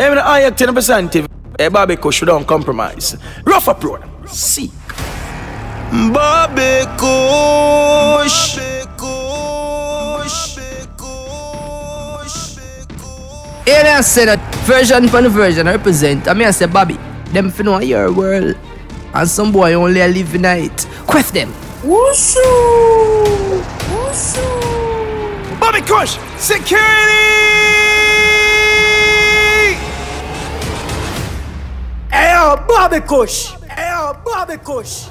Even 0.00 0.14
the 0.14 0.22
higher 0.22 0.50
10% 0.50 1.12
Hey, 1.12 1.66
eh, 1.66 1.68
Bobby 1.68 1.96
Kush, 1.96 2.22
don't 2.22 2.46
compromise. 2.46 3.18
Rough 3.44 3.68
approach. 3.68 4.00
Seek. 4.26 4.70
Bobby 6.10 6.86
Kush. 6.96 8.56
Here 13.66 13.84
I 13.86 14.00
say 14.00 14.24
that 14.24 14.40
version 14.64 15.06
for 15.08 15.20
the 15.20 15.28
version 15.28 15.68
I 15.68 15.72
represent. 15.72 16.28
I 16.28 16.34
mean 16.34 16.48
I 16.48 16.50
say 16.52 16.64
Bobby, 16.64 16.98
them 17.32 17.50
fi 17.50 17.62
know 17.62 17.78
your 17.80 18.10
world. 18.10 18.56
And 19.12 19.28
some 19.28 19.52
boy 19.52 19.74
only 19.74 20.00
live 20.00 20.34
in 20.34 20.46
it. 20.46 20.86
Quest 21.06 21.34
them. 21.34 21.52
Wushu! 21.82 22.40
Wushu! 23.92 25.60
Bobby 25.60 25.82
Kush, 25.82 26.16
security! 26.38 27.59
Hey 32.20 32.32
yo, 32.32 32.54
Bobby 32.68 33.00
Kush! 33.00 33.54
Hey 33.66 33.88
yo, 33.88 34.12
Bobby 34.22 34.58
Kush! 34.58 35.08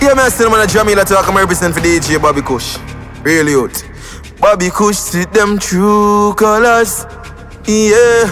Yeah, 0.00 0.14
man, 0.14 0.30
still 0.30 0.48
man 0.50 0.64
a 0.64 0.68
Jamila 0.68 1.04
talk. 1.04 1.28
I'm 1.28 1.36
represent 1.36 1.74
for 1.74 1.80
DJ 1.80 2.22
Bobby 2.22 2.42
Kush. 2.42 2.78
Really 3.24 3.54
out. 3.54 3.82
Bobby 4.38 4.70
Kush 4.70 4.94
see 4.94 5.24
them 5.24 5.58
true 5.58 6.32
colors. 6.34 7.06
Yeah. 7.66 8.30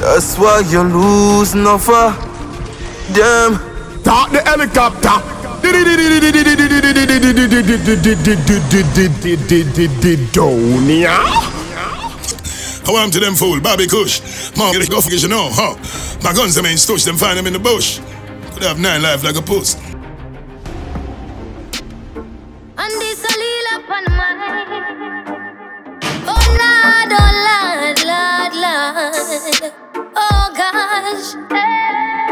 That's 0.00 0.36
why 0.36 0.64
you 0.68 0.82
lose 0.82 1.54
no 1.54 1.78
for 1.78 2.10
them. 3.14 3.60
Talk 4.02 4.32
the 4.32 4.42
helicopter. 4.44 5.22
Donia. 10.34 11.55
I 12.86 12.92
want 12.92 13.12
to 13.14 13.20
them 13.20 13.34
fool, 13.34 13.60
Bobby 13.60 13.88
Kush. 13.88 14.20
Mom, 14.56 14.72
get 14.72 14.88
go 14.88 15.00
forget 15.00 15.20
you 15.20 15.28
know, 15.28 15.48
huh? 15.50 15.74
My 16.22 16.32
guns, 16.32 16.54
them 16.54 16.66
ain't 16.66 16.78
stush, 16.78 17.04
them 17.04 17.16
find 17.16 17.36
them 17.36 17.48
in 17.48 17.52
the 17.52 17.58
bush. 17.58 17.98
Could 18.54 18.62
have 18.62 18.78
nine 18.78 19.02
life 19.02 19.24
like 19.24 19.34
a 19.34 19.42
puss. 19.42 19.76
Oh 26.28 26.56
oh. 26.58 26.86
Oh 30.16 30.52
gosh. 30.56 32.25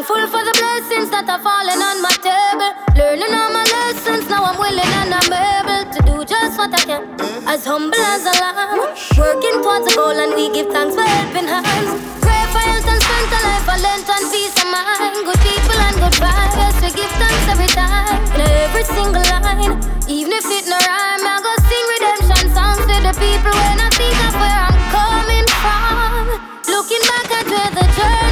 Thankful 0.00 0.32
for 0.32 0.40
the 0.40 0.56
blessings 0.56 1.12
that 1.12 1.28
are 1.28 1.44
falling 1.44 1.76
on 1.76 2.00
my 2.00 2.08
table. 2.24 2.72
Learning 2.96 3.36
all 3.36 3.52
my 3.52 3.60
lessons, 3.68 4.24
now 4.32 4.48
I'm 4.48 4.56
willing 4.56 4.80
and 4.96 5.12
I'm 5.12 5.28
able 5.28 5.84
to 5.92 6.00
do 6.08 6.24
just 6.24 6.56
what 6.56 6.72
I 6.72 6.80
can. 6.88 7.04
As 7.44 7.68
humble 7.68 8.00
as 8.00 8.24
a 8.24 8.32
lamb, 8.40 8.80
working 9.20 9.60
towards 9.60 9.92
a 9.92 9.94
goal, 10.00 10.16
and 10.16 10.32
we 10.32 10.48
give 10.56 10.72
thanks 10.72 10.96
for 10.96 11.04
helping 11.04 11.44
hands. 11.44 12.00
Pray 12.24 12.44
for 12.48 12.64
health 12.64 12.88
and 12.88 12.96
strength, 12.96 13.28
a 13.28 13.40
life, 13.44 13.68
a 13.68 13.76
length 13.76 14.08
and 14.08 14.24
peace 14.32 14.56
of 14.56 14.72
mind. 14.72 15.20
Good 15.20 15.40
people 15.44 15.76
and 15.84 15.96
good 16.00 16.16
vibes, 16.16 16.80
we 16.80 16.88
give 16.96 17.12
thanks 17.20 17.44
every 17.52 17.68
time. 17.76 18.24
In 18.40 18.48
every 18.64 18.88
single 18.88 19.20
line, 19.20 19.84
even 20.08 20.32
if 20.32 20.48
it 20.48 20.64
no 20.64 20.80
rhyme, 20.80 21.28
I 21.28 21.44
go 21.44 21.52
sing 21.68 21.86
redemption 21.92 22.48
songs 22.56 22.88
to 22.88 22.96
the 23.04 23.12
people 23.20 23.52
when 23.52 23.84
I 23.84 23.92
think 24.00 24.16
of 24.16 24.32
where 24.32 24.60
I'm 24.64 24.80
coming 24.96 25.48
from. 25.60 26.24
Looking 26.72 27.04
back 27.04 27.28
at 27.36 27.44
where 27.52 27.72
the 27.76 27.84
journey 28.00 28.29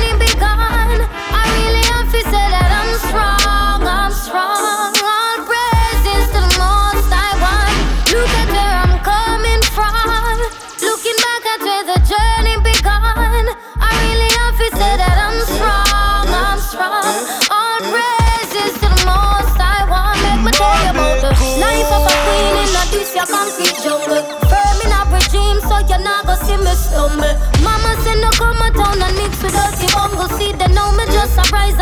All 17.51 17.81
praises 17.89 18.73
to 18.81 18.87
the 18.89 19.01
most 19.09 19.57
I 19.57 19.87
want. 19.89 20.19
Make 20.25 20.43
me 20.47 20.53
tell 20.53 20.77
you 20.85 20.93
about 20.93 21.17
the 21.25 21.31
life 21.63 21.91
of 21.93 22.03
a 22.05 22.15
queen 22.25 22.55
in 22.65 22.77
a 22.77 22.83
this 22.93 23.11
your 23.17 23.29
concrete 23.29 23.77
jungle. 23.81 24.23
Firm 24.51 24.79
in 24.85 24.93
a 24.93 25.01
regime, 25.09 25.61
so 25.69 25.81
you're 25.89 26.05
not 26.05 26.27
gonna 26.27 26.45
see 26.45 26.59
me 26.59 26.75
stumble. 26.77 27.35
Mama 27.65 27.93
said 28.05 28.21
no 28.21 28.31
come 28.37 28.61
a 28.61 28.69
town 28.77 29.01
and 29.01 29.15
mix 29.17 29.41
with 29.43 29.57
dirty 29.57 29.89
bumble. 29.95 30.29
See 30.37 30.53
they 30.53 30.69
know 30.77 30.93
me 30.93 31.05
just 31.09 31.39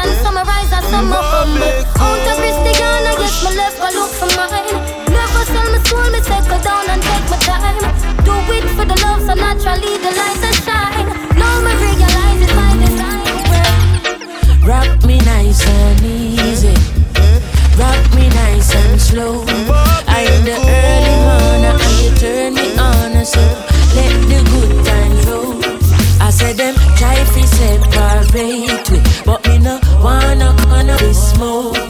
and 0.07 0.15
summarize 0.23 0.73
and 0.73 0.87
humble. 0.93 1.17
Out 1.19 2.27
of 2.31 2.37
Christiana, 2.39 3.13
yes 3.19 3.43
my 3.43 3.51
left 3.51 3.79
look 3.95 4.11
for 4.11 4.31
mine. 4.37 4.79
Never 5.11 5.43
sell 5.51 5.69
my 5.73 5.79
soul, 5.89 6.07
me 6.13 6.21
settle 6.21 6.61
down 6.63 6.87
and 6.91 7.03
take 7.03 7.27
my 7.31 7.39
time. 7.43 7.79
Do 8.25 8.35
it 8.55 8.65
for 8.77 8.85
the 8.85 8.97
love, 9.03 9.23
so 9.27 9.35
naturally 9.35 9.99
the 9.99 10.13
light 10.15 10.39
that 10.45 10.57
shine. 10.65 11.09
Now 11.39 11.61
me 11.65 11.73
realize 11.83 11.97
my 11.97 12.07
design. 12.07 12.16
Rock 14.67 15.05
me 15.05 15.19
nice 15.19 15.65
and 15.65 16.05
easy. 16.05 16.75
Rock 17.79 18.15
me 18.17 18.29
nice 18.31 18.75
and 18.75 19.01
slow. 19.01 19.45
I 20.09 20.27
in 20.35 20.45
the 20.45 20.57
early 20.59 21.17
morning 21.27 21.79
and 21.87 21.97
you 22.03 22.11
turn 22.19 22.55
me 22.55 22.77
on 22.77 23.25
so 23.25 23.41
let 23.95 24.15
the 24.27 24.41
good 24.51 24.85
times 24.85 25.27
roll. 25.29 25.55
I 26.21 26.31
said 26.31 26.57
them 26.57 26.75
try 26.97 27.15
to 27.15 27.47
separate 27.47 28.91
we, 28.91 29.01
but 29.25 29.47
me 29.47 29.59
no 29.59 29.79
wanna 30.03 30.53
gonna 30.69 30.99
be 30.99 31.13
smoke. 31.13 31.86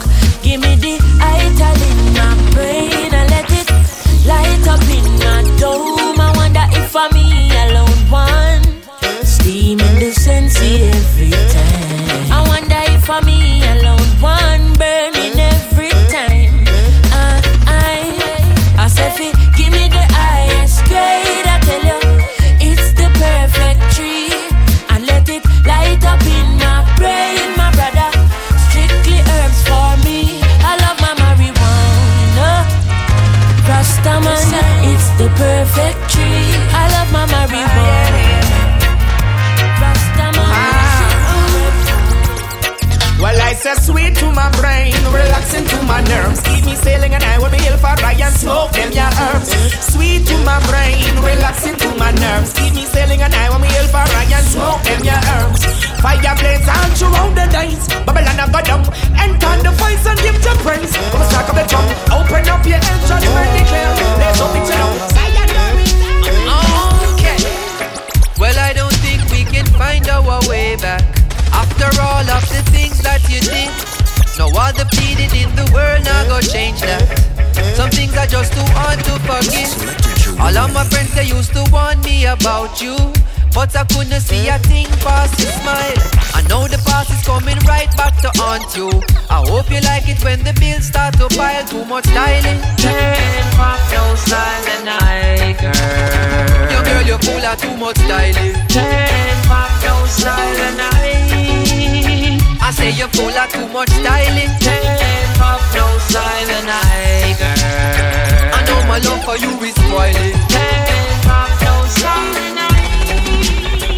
Much 103.77 103.91
styling. 103.91 104.49
Turn 104.57 105.27
pop 105.37 105.61
your 105.77 105.93
style 106.09 106.49
and 106.57 106.67
I, 106.67 107.37
girl. 107.37 108.57
I 108.57 108.59
know 108.65 108.81
my 108.89 108.97
love 109.05 109.21
for 109.23 109.37
you 109.37 109.53
is 109.61 109.75
spoiling. 109.77 110.33
Turn 110.49 111.13
pop 111.29 111.53
your 111.61 111.83
style 111.93 112.37
and 112.41 112.57
I. 112.57 112.73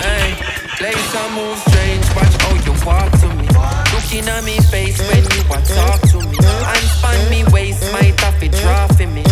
Hey, 0.03 0.35
place 0.75 1.15
I 1.15 1.23
move 1.31 1.57
strange, 1.63 2.05
watch 2.11 2.35
how 2.43 2.55
you 2.67 2.75
walk 2.83 3.09
to 3.23 3.27
me. 3.39 3.47
Looking 3.95 4.27
at 4.27 4.43
me 4.43 4.59
face 4.67 4.99
when 5.07 5.23
you 5.31 5.41
want 5.47 5.65
talk 5.71 6.01
to 6.11 6.19
me. 6.27 6.37
And 6.71 6.85
span 6.95 7.19
me 7.31 7.45
waist, 7.53 7.79
might 7.93 8.19
have 8.19 8.43
it 8.43 8.51
draw 8.59 8.85
for 8.87 9.07
me. 9.07 9.23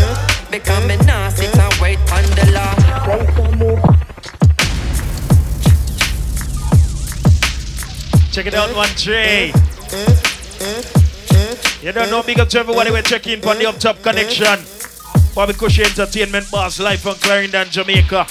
Become 0.50 0.90
a 0.92 0.98
nah 1.04 1.28
sit 1.28 1.52
and 1.60 1.76
wait 1.82 2.00
on 2.16 2.24
the 2.40 2.46
law. 2.56 2.74
Check 8.32 8.46
it 8.46 8.54
out, 8.54 8.74
one 8.74 8.88
tray. 8.96 9.52
You 11.88 11.94
don't 11.94 12.12
know, 12.12 12.22
big 12.22 12.38
up 12.38 12.50
to 12.50 12.60
everybody 12.60 12.92
we're 12.92 13.02
checking 13.02 13.40
for 13.40 13.56
the 13.56 13.66
up 13.66 13.78
top 13.78 14.04
connection. 14.04 14.60
Bobby 15.34 15.54
Cushy 15.54 15.84
Entertainment 15.84 16.52
Boss, 16.52 16.82
live 16.82 17.00
from 17.00 17.14
Clarendon, 17.14 17.70
Jamaica. 17.70 18.28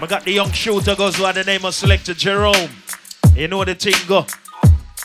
I 0.00 0.06
got 0.08 0.24
the 0.24 0.32
young 0.32 0.50
shooter 0.50 0.96
goes 0.96 1.16
by 1.16 1.30
the 1.30 1.44
name 1.44 1.64
of 1.64 1.76
Selector 1.76 2.12
Jerome. 2.12 2.68
You 3.36 3.46
know 3.46 3.64
the 3.64 3.76
thing 3.76 3.94
go. 4.08 4.26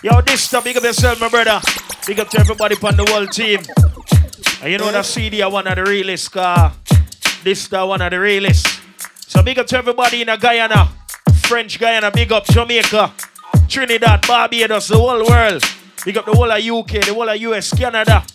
Yo, 0.01 0.21
this 0.21 0.49
time, 0.49 0.63
big 0.63 0.75
up 0.75 0.81
yourself, 0.81 1.21
my 1.21 1.29
brother. 1.29 1.61
Big 2.07 2.19
up 2.19 2.29
to 2.29 2.39
everybody 2.39 2.75
on 2.81 2.97
the 2.97 3.05
world 3.13 3.31
team. 3.31 3.59
And 4.63 4.71
you 4.71 4.79
know 4.79 4.91
that 4.91 5.05
CD 5.05 5.43
are 5.43 5.51
one 5.51 5.67
of 5.67 5.75
the 5.75 5.83
realest 5.83 6.31
car. 6.31 6.73
This 7.43 7.67
is 7.67 7.71
one 7.71 8.01
of 8.01 8.09
the 8.09 8.19
realest. 8.19 8.65
So 9.19 9.43
big 9.43 9.59
up 9.59 9.67
to 9.67 9.77
everybody 9.77 10.23
in 10.23 10.35
Guyana, 10.39 10.89
French 11.43 11.79
Guyana, 11.79 12.09
big 12.09 12.31
up 12.31 12.45
Jamaica, 12.45 13.13
Trinidad, 13.67 14.25
Barbados, 14.25 14.87
the 14.87 14.97
whole 14.97 15.23
world. 15.29 15.63
Big 16.05 16.17
up 16.17 16.25
the 16.25 16.33
whole 16.33 16.51
of 16.51 16.59
UK, 16.61 17.05
the 17.05 17.13
whole 17.13 17.29
of 17.29 17.37
US, 17.37 17.73
Canada. 17.73 18.25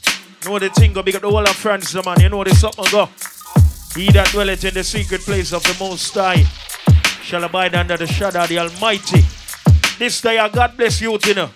Know 0.46 0.58
the 0.58 0.70
thing 0.70 0.94
go, 0.94 1.02
big 1.02 1.16
up 1.16 1.22
the 1.22 1.28
whole 1.28 1.44
of 1.44 1.54
France, 1.54 1.92
the 1.92 2.02
man. 2.02 2.20
You 2.20 2.30
know 2.30 2.42
the 2.42 2.54
something 2.54 2.84
go. 2.90 3.08
He 3.94 4.10
that 4.12 4.28
dwelleth 4.32 4.64
in 4.64 4.72
the 4.72 4.84
secret 4.84 5.20
place 5.20 5.52
of 5.52 5.62
the 5.64 5.76
Most 5.78 6.14
High 6.14 6.44
shall 7.22 7.44
abide 7.44 7.74
under 7.74 7.96
the 7.98 8.06
shadow 8.06 8.40
of 8.40 8.48
the 8.48 8.58
Almighty. 8.58 9.22
This 9.98 10.20
day, 10.22 10.38
I 10.38 10.48
God 10.48 10.76
bless 10.78 11.00
you, 11.02 11.18
you 11.26 11.34
know. 11.34 11.50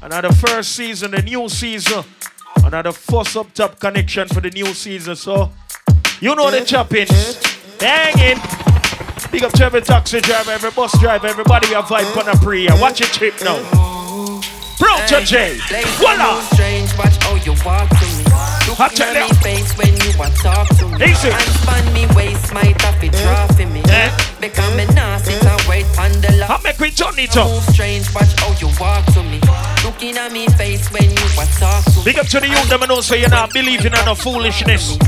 Another 0.00 0.32
first 0.32 0.72
season, 0.72 1.10
the 1.10 1.20
new 1.20 1.48
season. 1.50 2.02
Another 2.64 2.92
first 2.92 3.36
up 3.36 3.52
top 3.52 3.78
connection 3.78 4.28
for 4.28 4.40
the 4.40 4.50
new 4.50 4.72
season. 4.72 5.16
So, 5.16 5.50
you 6.20 6.34
know 6.34 6.50
the 6.50 6.60
choppings. 6.60 7.42
Hanging. 7.78 8.40
Big 9.30 9.44
up 9.44 9.52
to 9.52 9.64
every 9.64 9.82
taxi 9.82 10.20
driver, 10.20 10.52
every 10.52 10.70
bus 10.70 10.98
driver, 10.98 11.26
everybody 11.26 11.68
we 11.68 11.74
have 11.74 11.86
vibe 11.86 12.16
on 12.16 12.28
a 12.28 12.38
pre. 12.38 12.68
Watch 12.80 13.00
your 13.00 13.08
trip 13.10 13.34
now. 13.42 13.81
Pro 14.82 14.98
J. 15.22 15.58
Voila. 15.98 16.42
Strange, 16.50 16.90
watch 16.98 17.14
how 17.22 17.36
you 17.46 17.54
walk 17.64 17.88
to 17.88 18.06
me. 18.18 18.24
Look 18.66 18.98
in 18.98 19.14
me 19.14 19.30
face 19.38 19.70
when 19.78 19.94
you 19.94 20.10
a 20.18 20.28
talk 20.42 20.66
to 20.78 20.88
me. 20.88 21.06
Easy. 21.06 21.30
And 21.30 21.50
span 21.62 21.86
me 21.94 22.06
waist, 22.16 22.52
might 22.52 22.80
have 22.82 22.98
eh. 22.98 23.06
eh. 23.06 23.06
it 23.06 23.12
draw 23.22 23.46
for 23.46 23.66
me. 23.66 23.82
Because 24.40 24.76
me 24.76 24.84
nah 24.96 25.18
sit 25.18 25.38
and 25.46 25.62
wait 25.68 25.86
on 26.00 26.10
the 26.20 26.34
lock. 26.36 26.50
I 26.50 26.62
make 26.64 26.80
we 26.80 26.90
turn 26.90 27.16
it 27.16 27.36
up. 27.36 27.46
Move 27.46 27.62
strange, 27.70 28.12
watch 28.12 28.34
how 28.40 28.50
you 28.58 28.74
walk 28.80 29.06
to 29.14 29.22
me. 29.22 29.38
Looking 29.84 30.18
at 30.18 30.32
me 30.32 30.48
face 30.58 30.90
when 30.90 31.04
you 31.04 31.26
a 31.38 31.46
talk 31.62 31.84
to 31.84 31.98
me. 31.98 32.04
Big 32.04 32.18
up 32.18 32.26
to 32.26 32.40
the 32.40 32.48
youth, 32.48 32.68
them 32.68 32.80
know 32.88 33.00
say 33.02 33.20
you're 33.20 33.30
not 33.30 33.52
believing 33.52 33.94
in 33.94 34.04
no 34.04 34.16
foolishness. 34.16 34.98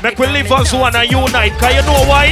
Make 0.00 0.16
we 0.16 0.28
live 0.28 0.52
as 0.52 0.72
one 0.72 0.94
and 0.94 1.10
unite, 1.10 1.58
cause 1.58 1.74
you 1.74 1.82
know 1.82 2.06
why? 2.06 2.30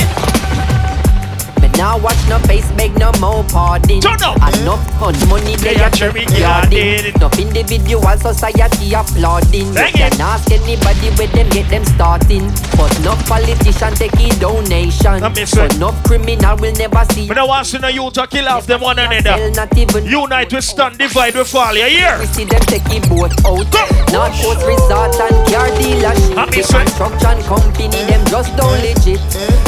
Now 1.76 1.98
watch 1.98 2.18
no 2.28 2.38
face, 2.40 2.70
beg 2.72 2.96
no 2.98 3.12
more 3.20 3.44
pardon. 3.44 4.00
Turn 4.00 4.22
up. 4.22 4.36
Enough 4.54 4.82
fun 5.00 5.14
money 5.28 5.56
they 5.56 5.74
They 5.74 5.82
are 5.82 5.90
cherry 5.90 6.24
garden. 6.26 7.06
Enough 7.14 7.38
individual 7.38 8.16
society 8.18 8.94
applauding. 8.94 9.68
You 9.68 9.92
can 9.92 10.20
ask 10.20 10.50
anybody 10.50 11.10
where 11.16 11.28
them 11.28 11.48
get 11.50 11.68
them 11.70 11.84
starting. 11.84 12.46
But 12.76 12.92
no 13.02 13.16
politician 13.26 13.94
take 13.94 14.14
a 14.14 14.28
donation. 14.38 15.20
So 15.46 15.66
no 15.78 15.92
criminal 16.04 16.56
will 16.58 16.74
never 16.74 17.04
see. 17.12 17.28
Me 17.28 17.34
no 17.34 17.46
want 17.46 17.66
to 17.68 17.78
no 17.78 17.88
youth 17.88 18.14
to 18.14 18.26
kill 18.26 18.48
off 18.48 18.66
them 18.66 18.80
one 18.80 18.98
another. 18.98 19.22
Tell 19.22 19.50
not 19.52 19.76
even 19.76 20.06
Unite, 20.06 20.52
we 20.52 20.60
stand, 20.60 20.98
divide, 20.98 21.34
we 21.34 21.44
fall. 21.44 21.74
You 21.74 21.86
hear? 21.86 22.18
we 22.18 22.26
see 22.26 22.44
them 22.44 22.60
taking 22.68 23.02
boat 23.08 23.32
out. 23.46 23.66
Not 24.12 24.30
boat 24.42 24.60
resort 24.66 25.16
and 25.18 25.38
car 25.48 25.68
dealership. 25.80 26.52
The 26.52 26.62
construction 26.62 27.42
company 27.48 27.88
them 27.88 28.24
just 28.26 28.54
don't 28.56 28.78
legit. 28.82 29.20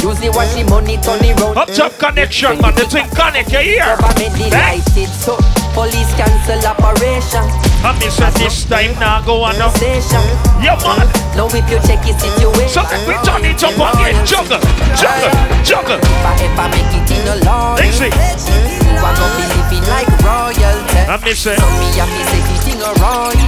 Usually 0.03 0.29
watch 0.31 0.53
the 0.55 0.65
money 0.69 0.99
turn 0.99 1.25
it 1.25 1.39
round. 1.41 1.57
Up 1.57 1.69
top 1.73 1.94
connection, 1.99 2.61
man. 2.61 2.75
The 2.75 2.85
thing 2.87 3.09
connect, 3.15 3.53
you 3.53 3.59
hear? 3.61 3.97
Government 3.97 4.35
eh? 4.37 4.51
delighted, 4.51 5.11
so 5.11 5.37
police 5.75 6.11
cancel 6.15 6.61
operation. 6.67 7.45
And 7.85 7.97
me 8.01 8.09
say 8.09 8.31
this 8.41 8.65
time 8.65 8.95
now 8.99 9.21
go 9.25 9.43
on 9.45 9.59
now. 9.59 9.71
Station. 9.75 10.23
Yeah, 10.63 10.79
man. 10.87 11.05
Now 11.37 11.51
if 11.51 11.67
you 11.69 11.79
check 11.85 12.01
your 12.07 12.17
situation, 12.19 12.71
So 12.71 12.83
let 12.87 13.03
me 13.05 13.15
turn 13.27 13.45
it 13.45 13.61
up 13.61 13.77
again. 13.77 14.17
Juggle, 14.25 14.61
juggle, 14.97 15.33
juggle. 15.67 16.01
If 16.01 16.25
I 16.25 16.33
ever 16.49 16.67
make 16.73 16.93
it 16.95 17.11
in 17.11 17.25
a 17.29 17.37
law, 17.45 17.77
Easy. 17.83 18.09
you 18.09 19.03
are 19.03 19.15
gonna 19.15 19.37
be 19.37 19.45
living 19.53 19.85
like 19.91 20.09
royalty. 20.23 21.03
Me 21.25 21.33
say, 21.35 21.57
So 21.57 21.67
me 21.81 21.89
have 21.99 22.09
to 22.09 22.23
say 22.31 22.41
the 22.41 22.57
thing 22.65 22.81
alright. 22.83 23.39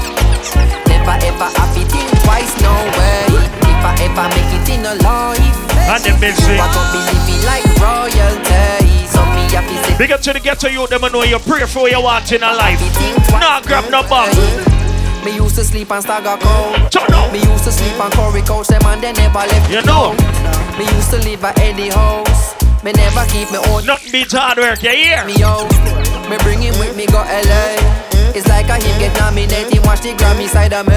Never 0.90 1.16
ever 1.25 1.49
have 1.56 1.76
it 1.78 1.88
think 1.88 2.10
twice, 2.25 2.52
no 2.60 2.72
way. 2.99 3.26
If 3.62 3.82
I 3.84 3.92
ever 4.04 4.26
make 4.34 4.52
it 4.58 4.69
in 4.75 4.84
a 4.84 4.94
life, 5.06 5.45
and 5.87 6.03
then 6.03 6.19
me 6.21 6.29
you 6.29 6.35
say, 6.35 6.59
are 6.59 6.73
gonna 6.73 7.27
be 7.27 7.37
like 7.47 7.65
royalty. 7.79 9.06
So 9.06 9.23
me 9.35 9.43
have 9.55 9.67
to 9.67 9.75
say 9.87 9.99
big 9.99 10.12
up 10.12 10.21
to 10.23 10.33
the 10.33 10.41
ghetto 10.41 10.69
youth, 10.69 10.91
them 10.91 11.03
know 11.12 11.23
you 11.23 11.38
pray 11.38 11.67
for 11.67 11.88
your 11.88 12.03
want 12.03 12.31
in 12.33 12.43
a 12.43 12.53
life. 12.53 12.79
the. 12.81 13.38
Nah, 13.38 13.61
grab 13.62 13.91
no 13.91 14.03
bag. 14.03 14.35
Me 15.25 15.35
used 15.35 15.56
to 15.56 15.65
sleep 15.65 15.91
on 15.91 16.03
Stagger 16.03 16.37
Court. 16.38 16.93
Turn 16.93 17.12
up. 17.12 17.33
Me 17.33 17.38
used 17.38 17.65
to 17.65 17.73
sleep 17.73 17.99
on 17.99 18.11
Corey 18.12 18.43
Coach, 18.43 18.69
them 18.69 18.83
and 18.87 19.03
they 19.03 19.12
never 19.12 19.38
left 19.38 19.71
You 19.71 19.83
know. 19.83 20.15
Me 20.79 20.85
used 20.94 21.11
to 21.11 21.19
live 21.19 21.43
at 21.43 21.59
Eddie 21.59 21.88
House. 21.88 22.55
Me 22.85 22.93
never 22.93 23.25
keep 23.27 23.50
me 23.50 23.59
own 23.71 23.85
Nothing 23.85 24.12
beats 24.12 24.33
hard 24.33 24.59
work, 24.59 24.83
you 24.85 24.91
hear? 24.91 25.25
me 25.25 25.43
out. 25.43 25.69
Me 26.31 26.37
bring 26.38 26.62
him 26.62 26.79
with 26.79 26.97
me 26.97 27.06
go 27.06 27.19
LA. 27.19 28.06
It's 28.37 28.47
like 28.49 28.69
a 28.69 28.77
him 28.77 28.99
get 29.00 29.17
nominated, 29.19 29.81
watch 29.87 30.03
the 30.03 30.12
Grammy 30.12 30.47
side 30.47 30.75
of 30.75 30.85
me. 30.85 30.93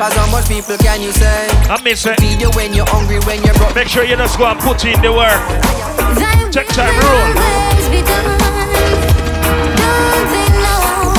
Cause 0.00 0.14
how 0.16 0.24
much 0.32 0.48
people 0.48 0.78
can 0.78 1.02
you 1.02 1.12
say? 1.12 1.48
And 1.68 1.84
me 1.84 1.94
say, 1.94 2.16
Feed 2.16 2.40
you 2.40 2.48
when 2.56 2.72
you're 2.72 2.88
hungry, 2.88 3.20
when 3.28 3.44
you're 3.44 3.52
broke. 3.60 3.74
make 3.74 3.88
sure 3.88 4.04
you 4.04 4.16
just 4.16 4.38
go 4.38 4.46
and 4.46 4.58
put 4.58 4.82
in 4.86 4.96
the 5.02 5.12
work. 5.12 5.36
Thy 6.16 6.48
Check 6.48 6.68
time 6.72 6.96
will 6.96 7.12
roll. 7.12 7.36
always 7.44 7.88
be 7.92 8.00
done. 8.00 8.40
Don't 9.76 10.32
ignore 10.32 11.12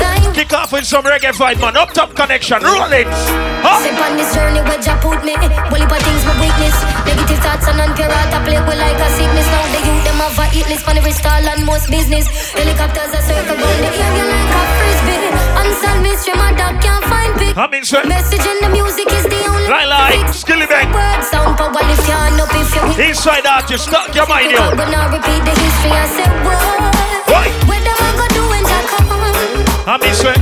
thy 0.00 0.32
Kick 0.32 0.54
off 0.56 0.72
with 0.72 0.86
some 0.86 1.04
reggae 1.04 1.36
vibe, 1.36 1.60
man. 1.60 1.76
Up 1.76 1.92
top 1.92 2.16
connection, 2.16 2.62
roll 2.64 2.88
it. 2.88 3.04
Huh? 3.60 3.84
Step 3.84 4.00
on 4.00 4.16
this 4.16 4.32
journey 4.32 4.64
where 4.64 4.80
Jah 4.80 4.96
put 5.04 5.20
me 5.20 5.36
Well, 5.36 5.84
if 5.84 5.92
things 6.00 6.24
my 6.24 6.32
weakness 6.40 6.76
Negative 7.18 7.42
thoughts 7.42 7.66
and 7.66 7.78
non-pure 7.82 8.06
heart 8.06 8.30
I 8.30 8.38
play 8.46 8.62
with 8.62 8.78
like 8.78 8.94
a 8.94 9.08
sickness. 9.18 9.48
Now 9.50 9.66
the 9.74 9.80
youth 9.82 10.04
them 10.06 10.22
have 10.22 10.38
a 10.38 10.46
hit 10.54 10.70
list 10.70 10.86
For 10.86 10.94
every 10.94 11.10
stall 11.10 11.42
and 11.42 11.66
most 11.66 11.90
business. 11.90 12.30
Helicopters 12.54 13.10
are 13.10 13.24
circle 13.26 13.58
round 13.58 13.80
the 13.82 13.90
area 13.90 14.22
like 14.22 14.54
a 14.54 14.62
frisbee. 14.78 15.18
Unsolved 15.58 16.02
mystery 16.06 16.38
my 16.38 16.54
dog 16.54 16.78
can't 16.78 17.02
find 17.10 17.34
pick 17.34 17.58
I 17.58 17.66
mean, 17.66 17.82
say, 17.82 18.06
Message 18.06 18.46
in 18.46 18.62
the 18.62 18.70
music 18.70 19.10
is 19.10 19.26
the 19.26 19.40
only 19.50 19.66
Lie, 19.66 19.90
lie, 19.90 20.30
skilly 20.30 20.70
bang. 20.70 20.94
Word 20.94 21.22
sound 21.26 21.58
power 21.58 21.82
if 21.90 22.06
you 22.06 22.14
hand 22.14 22.38
up 22.38 22.54
if 22.54 22.70
you 22.70 23.10
Inside 23.10 23.46
artist, 23.50 23.90
stop 23.90 24.14
your 24.14 24.30
mind, 24.30 24.54
yo. 24.54 24.62
But 24.78 24.86
now 24.94 25.10
repeat 25.10 25.42
the 25.42 25.54
history 25.58 25.90
and 25.90 26.10
say 26.14 26.28
what 26.46 26.54
Right. 27.34 27.50
Where 27.66 27.82
them 27.82 27.98
I 27.98 28.10
go 28.14 28.26
do 28.30 28.42
when 28.46 28.62
Jah 28.62 28.82
come? 28.94 29.10
I 29.90 29.98
mean, 29.98 30.14
say, 30.14 30.38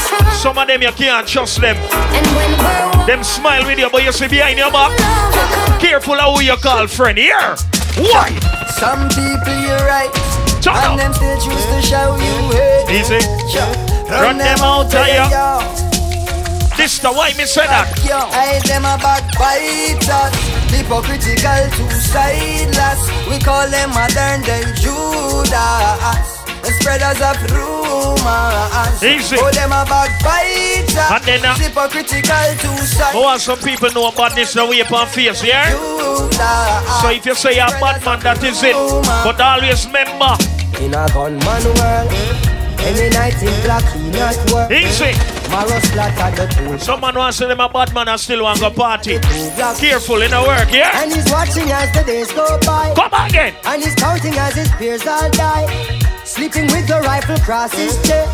strong. 0.00 0.32
Some 0.32 0.58
of 0.58 0.66
them 0.68 0.82
you 0.82 0.92
can't 0.92 1.26
trust 1.26 1.60
them. 1.60 1.76
And 1.76 3.06
Them 3.08 3.22
smile 3.24 3.64
with 3.66 3.78
you, 3.78 3.88
but 3.90 4.04
you 4.04 4.12
see 4.12 4.28
behind 4.28 4.58
your 4.58 4.70
back. 4.70 4.92
Careful 5.80 6.14
of 6.14 6.36
who 6.38 6.44
you 6.44 6.56
call 6.56 6.86
friend 6.86 7.18
here. 7.18 7.56
Why? 7.96 8.30
Some 8.80 9.08
people 9.08 9.54
you're 9.60 9.86
right, 9.86 10.10
Turn 10.60 10.74
and 10.76 10.92
up. 10.92 10.98
them 10.98 11.12
still 11.12 11.38
choose 11.40 11.64
to 11.66 11.80
show 11.82 12.16
you 12.16 12.34
hate. 12.52 13.00
Easy. 13.00 13.20
Sure. 13.52 13.72
Run 14.10 14.38
them 14.38 14.58
out 14.60 14.86
of 14.94 15.06
ya. 15.08 15.84
This 16.76 16.98
the 16.98 17.12
why 17.12 17.32
me 17.38 17.46
say 17.46 17.64
that. 17.66 17.86
Yo, 18.02 18.18
I 18.18 18.58
them 18.66 18.82
a 18.84 18.98
backbiters, 18.98 20.34
hypocritical, 20.74 21.70
two-sideless. 21.78 23.00
We 23.30 23.38
call 23.38 23.70
them 23.70 23.90
modern 23.94 24.42
day 24.42 24.66
Judas, 24.82 26.42
the 26.43 26.43
spreaders 26.80 27.20
of 27.20 27.36
rumors. 27.52 29.02
Easy. 29.02 29.36
Oh, 29.38 29.50
them 29.50 29.72
a 29.72 29.84
backbiters, 29.84 30.96
And 30.96 31.24
then, 31.24 31.44
uh, 31.44 31.54
hypocritical, 31.56 32.32
I 32.32 32.54
two-sideless. 32.60 33.14
want 33.14 33.40
some 33.40 33.58
people 33.58 33.90
know 33.92 34.08
about 34.08 34.34
this 34.34 34.52
the 34.54 34.64
way 34.64 34.80
upon 34.80 35.06
face, 35.08 35.42
yeah? 35.44 35.70
So 37.02 37.10
if 37.10 37.26
you 37.26 37.34
say 37.34 37.56
you're 37.56 37.66
a 37.66 37.80
bad 37.80 38.04
man, 38.04 38.20
that 38.20 38.42
is 38.42 38.62
it. 38.62 38.74
But 39.24 39.40
always 39.40 39.86
remember, 39.86 40.36
In 40.80 40.94
a 40.94 41.06
gunman 41.12 41.64
world, 41.78 42.10
any 42.84 43.08
night 43.10 43.40
in 43.42 43.54
black, 43.64 43.84
he 43.92 44.10
not 44.10 44.36
work. 44.52 44.70
easy. 44.70 45.12
Tomorrow 45.44 45.78
splatter 45.80 46.30
the 46.36 46.54
pool. 46.54 46.78
Someone 46.78 47.14
wants 47.14 47.38
to 47.38 47.44
say 47.44 47.48
them 47.48 47.60
a 47.60 47.68
bad 47.68 47.94
man 47.94 48.08
and 48.08 48.18
still 48.20 48.42
want 48.42 48.58
to 48.58 48.70
party. 48.70 49.18
Careful 49.78 50.20
in 50.22 50.30
the 50.32 50.42
work, 50.42 50.72
yeah? 50.72 51.02
And 51.02 51.12
he's 51.12 51.30
watching 51.30 51.70
as 51.70 51.92
the 51.92 52.02
days 52.02 52.32
go 52.32 52.58
by. 52.66 52.92
Come 52.96 53.26
again. 53.28 53.54
And 53.64 53.82
he's 53.82 53.94
counting 53.94 54.34
as 54.34 54.54
his 54.54 54.68
peers 54.72 55.06
all 55.06 55.30
die. 55.30 56.00
Sleeping 56.24 56.66
with 56.68 56.86
the 56.88 57.00
rifle 57.02 57.36
across 57.36 57.72
his 57.72 57.96
chest. 58.02 58.32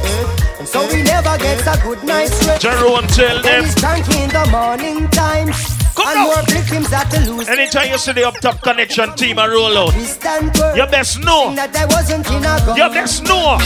And 0.59 0.69
so 0.69 0.87
he 0.89 1.03
never 1.03 1.37
gets 1.39 1.67
a 1.67 1.77
good 1.83 2.03
night's 2.05 2.47
rest. 2.47 2.63
Jerome 2.63 3.07
tell 3.09 3.43
Then 3.43 3.63
them. 3.63 3.65
he's 3.65 3.75
cranky 3.75 4.23
in 4.23 4.31
the 4.31 4.47
morning 4.51 5.09
time. 5.11 5.53
Come 5.97 6.09
and 6.09 6.19
on. 6.21 6.25
more 6.27 6.43
victims 6.49 6.89
that 6.91 7.11
to 7.11 7.21
lose. 7.31 7.49
Anytime 7.49 7.91
you 7.91 7.99
see 7.99 8.13
the 8.13 8.27
up 8.27 8.35
top 8.41 8.61
connection 8.63 9.13
team 9.17 9.39
a 9.39 9.49
roll 9.49 9.77
out, 9.77 9.95
We 9.97 10.05
stand 10.05 10.57
firm. 10.57 10.77
you 10.77 10.87
best 10.87 11.19
know. 11.21 11.53
That 11.55 11.75
I 11.77 11.87
wasn't 11.87 12.27
in 12.31 12.45
a 12.47 12.57
gun. 12.65 12.77
You 12.79 12.89
best 12.95 13.25
know. 13.25 13.59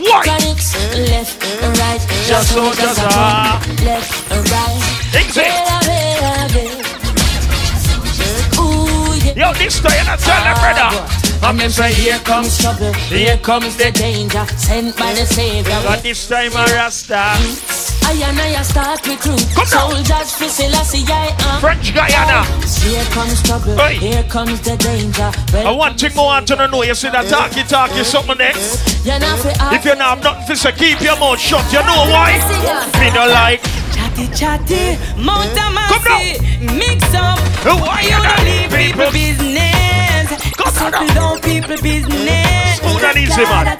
Why? 0.00 0.22
Chronics, 0.24 0.74
left 1.10 1.42
and 1.62 1.78
right. 1.78 2.00
Just 2.26 2.52
so, 2.54 2.72
just 2.74 3.00
ah. 3.04 3.60
Left 3.84 4.32
and 4.32 4.50
right. 4.50 4.80
Easy. 5.12 5.42
Bella, 5.42 5.80
bella, 5.84 6.48
bella. 6.54 6.84
Yo, 9.36 9.52
this 9.54 9.78
time 9.80 9.92
you're 9.94 10.04
not 10.04 10.18
telling 10.18 10.56
brother. 10.58 11.17
I'm 11.40 11.56
me 11.56 11.68
say 11.68 11.92
here 11.94 12.18
comes 12.18 12.58
trouble, 12.58 12.92
here 13.08 13.38
comes 13.38 13.76
the 13.76 13.90
danger, 13.92 14.44
sent 14.56 14.96
by 14.96 15.14
the 15.14 15.24
Savior. 15.24 15.80
But 15.86 16.02
this 16.02 16.28
time 16.28 16.52
a 16.52 16.66
Rasta. 16.74 17.14
I 17.14 18.12
and 18.26 18.40
I 18.40 18.62
start 18.62 19.06
recruit 19.06 19.38
soldiers 19.64 20.34
for 20.34 20.48
Selassie 20.48 21.04
I 21.06 21.34
am. 21.38 21.60
French 21.60 21.94
Guyana. 21.94 22.42
Here 22.82 23.04
comes 23.14 23.42
trouble, 23.42 23.78
here 23.86 24.22
comes 24.24 24.60
the 24.62 24.76
danger. 24.76 25.30
I 25.56 25.70
want 25.70 25.98
to 26.00 26.10
go 26.10 26.24
on 26.24 26.44
to 26.46 26.68
know 26.68 26.82
you 26.82 26.94
see 26.94 27.10
that 27.10 27.28
talky 27.28 27.62
talky 27.62 28.02
something 28.02 28.36
next. 28.36 29.06
You're 29.06 29.20
not 29.20 29.38
for 29.38 29.52
If 29.72 29.84
you 29.84 29.94
not 29.94 30.22
nothing 30.22 30.46
to 30.46 30.56
say, 30.56 30.72
keep 30.72 31.00
your 31.00 31.18
mouth 31.18 31.38
shut. 31.38 31.64
You 31.72 31.80
know 31.86 32.02
why? 32.10 32.34
Me 32.98 33.10
no 33.14 33.26
like. 33.26 33.62
Chatty 33.94 34.26
chatty, 34.34 34.98
Mount 35.16 35.54
Amasi, 35.54 36.40
mix 36.76 37.14
up. 37.14 37.38
Why 37.64 38.02
you 38.02 38.18
don't 38.18 38.44
leave 38.44 38.70
people 38.74 39.12
business? 39.12 39.87
Settle 40.66 41.06
down 41.14 41.38
people 41.40 41.76
business. 41.82 42.78
Smooth 42.78 43.04
and 43.04 43.18
easy, 43.18 43.42
man. 43.42 43.78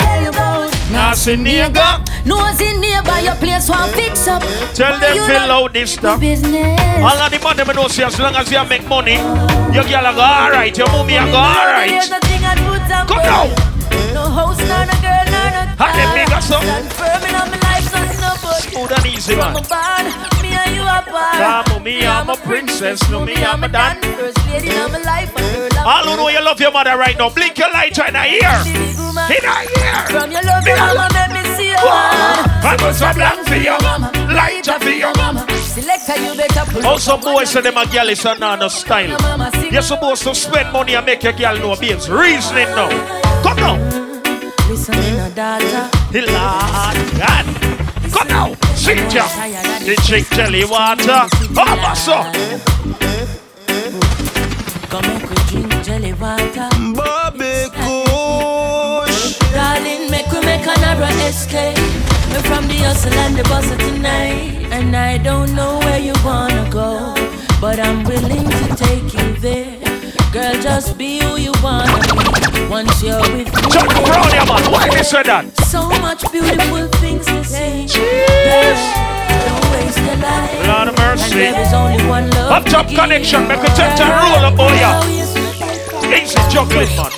Nasty 0.92 1.36
nigga. 1.36 2.04
Nosy 2.24 2.76
neighbor, 2.78 3.20
your 3.20 3.34
place 3.36 3.68
want 3.68 3.92
fix 3.92 4.26
up. 4.28 4.42
Tell 4.74 4.98
them 4.98 5.16
fill 5.26 5.52
out 5.52 5.72
this 5.72 5.94
stuff. 5.94 6.20
Business. 6.20 6.80
All 7.02 7.18
of 7.18 7.30
the 7.30 7.38
money 7.40 7.64
me 7.64 7.74
know 7.74 7.88
see 7.88 8.02
as 8.02 8.18
long 8.18 8.34
as 8.36 8.50
you 8.50 8.64
make 8.64 8.86
money, 8.88 9.14
your 9.74 9.84
girl 9.84 10.12
go 10.14 10.20
alright, 10.20 10.76
your 10.76 10.88
mommy 10.88 11.14
go 11.14 11.38
alright. 11.38 11.90
the 12.08 12.20
thing 12.26 12.44
I 12.44 12.54
put 12.56 12.92
on 12.92 13.06
Come 13.06 13.18
now. 13.18 13.46
No 14.14 14.28
nor 14.28 14.84
no 14.86 14.94
girl, 15.00 15.24
nor 15.32 15.50
no 15.50 15.62
Have 15.78 15.94
them 15.96 16.14
big 16.14 16.32
or 16.32 16.40
something. 16.40 17.67
Smooth 18.58 18.92
and 18.92 19.06
easy, 19.06 19.34
From 19.34 19.54
man. 19.54 19.64
a 19.64 19.68
band, 19.68 20.42
me 20.42 20.50
and 20.50 20.74
you 20.74 20.82
are 20.82 21.02
part. 21.02 21.66
Come 21.68 21.82
me, 21.84 22.04
I'm 22.04 22.28
a 22.28 22.36
princess. 22.36 23.08
No, 23.10 23.24
me, 23.24 23.36
I'm 23.36 23.62
a 23.62 23.68
dan. 23.68 24.02
First 24.02 24.46
lady 24.48 24.70
in 24.70 24.92
my 24.92 24.98
life, 24.98 25.32
a 25.36 25.66
of 25.66 25.86
All 25.86 26.04
who 26.04 26.16
know 26.16 26.28
you 26.28 26.42
love 26.44 26.60
your 26.60 26.72
mother 26.72 26.96
right 26.96 27.16
now, 27.16 27.30
blink 27.30 27.56
your 27.58 27.70
light 27.70 27.96
in 27.98 28.12
the 28.14 28.24
ear. 28.24 28.58
In 28.66 29.14
the 29.14 29.56
ear. 29.78 30.06
From 30.10 30.30
your 30.30 30.42
love, 30.42 30.66
your 30.66 30.76
mama, 30.76 31.08
make 31.14 31.32
me 31.38 31.42
see 31.56 31.70
your 31.70 31.84
man. 31.84 32.50
I 32.64 32.76
got 32.78 32.94
some 32.94 33.14
black 33.14 33.46
for 33.46 33.54
you, 33.54 33.76
light 34.34 34.68
up 34.68 34.82
for 34.82 34.90
you. 34.90 35.12
Selector, 35.62 36.18
you 36.20 36.34
better 36.34 36.64
pull 36.72 36.86
Also, 36.86 37.16
boys 37.16 37.50
say 37.50 37.60
them 37.60 37.76
a 37.76 37.86
girl 37.86 38.08
is 38.08 38.24
a 38.24 38.34
nano 38.34 38.68
style. 38.68 39.16
You're 39.70 39.82
supposed 39.82 40.24
to 40.24 40.34
spend 40.34 40.72
money 40.72 40.96
and 40.96 41.06
make 41.06 41.22
your 41.22 41.32
girl 41.32 41.56
know 41.58 41.76
babes. 41.76 42.10
Reasoning 42.10 42.68
now. 42.74 42.90
Come 43.42 43.56
now. 43.56 43.76
Listen 44.68 44.94
a 44.94 45.30
daughter. 45.30 45.90
Lord 46.12 47.18
God. 47.18 47.87
Come 48.12 48.28
now. 48.28 48.54
Sit 48.74 49.12
ya. 49.12 49.26
The 49.84 49.96
chick 50.06 50.24
jelly 50.30 50.64
water. 50.64 51.28
Oh, 51.56 51.76
what's 51.82 52.08
up? 52.08 52.32
Come 54.90 55.06
make 55.06 55.28
we 55.28 55.36
drink 55.50 55.84
jelly 55.84 56.12
water. 56.14 56.68
Uh. 56.72 56.92
Bobby 56.94 57.68
Kush. 57.76 59.38
Darling, 59.52 60.10
make 60.10 60.30
we 60.32 60.40
make 60.40 60.66
another 60.66 61.08
escape. 61.28 61.76
We're 62.30 62.42
from 62.42 62.66
the 62.68 62.78
hustle 62.86 63.12
and 63.14 63.36
the 63.36 63.44
bustle 63.44 63.76
tonight. 63.78 64.68
And 64.72 64.96
I 64.96 65.18
don't 65.18 65.54
know 65.54 65.78
where 65.80 65.98
you 65.98 66.14
wanna 66.24 66.68
go. 66.70 67.14
But 67.60 67.80
I'm 67.80 68.04
willing 68.04 68.44
to 68.44 68.76
take 68.76 69.12
you 69.14 69.34
there. 69.40 69.87
Girl, 70.32 70.52
just 70.60 70.98
be 70.98 71.20
who 71.20 71.36
you 71.36 71.52
wanna 71.62 71.88
be. 72.52 72.66
Once 72.68 73.02
you're 73.02 73.18
with 73.32 73.48
me. 73.48 73.62
Chuck 73.72 73.88
Brown, 74.04 74.28
yeah, 74.30 74.44
man. 74.44 74.70
Why 74.70 74.88
they 74.90 75.02
say 75.02 75.22
that? 75.22 75.44
So 75.64 75.88
much 76.04 76.20
beautiful 76.30 76.86
things 77.00 77.24
to 77.26 77.42
see. 77.44 77.86
Girl, 77.88 78.76
don't 79.46 79.64
waste 79.72 79.98
your 79.98 80.16
life. 80.16 80.66
Lord 80.68 80.88
of 80.88 80.98
mercy. 80.98 81.24
And 81.24 81.54
there 81.54 81.62
is 81.62 81.72
only 81.72 82.04
one 82.06 82.30
love. 82.32 82.52
Up 82.52 82.64
top 82.66 82.88
to 82.88 82.94
connection. 82.94 83.48
Make 83.48 83.60
a 83.60 83.68
take 83.72 83.96
time 83.96 84.12
roll 84.20 84.44
up, 84.44 84.56
boy. 84.56 84.74
yeah. 84.76 85.00
Easy 86.12 86.36
juggling, 86.52 86.88
man. 86.96 87.10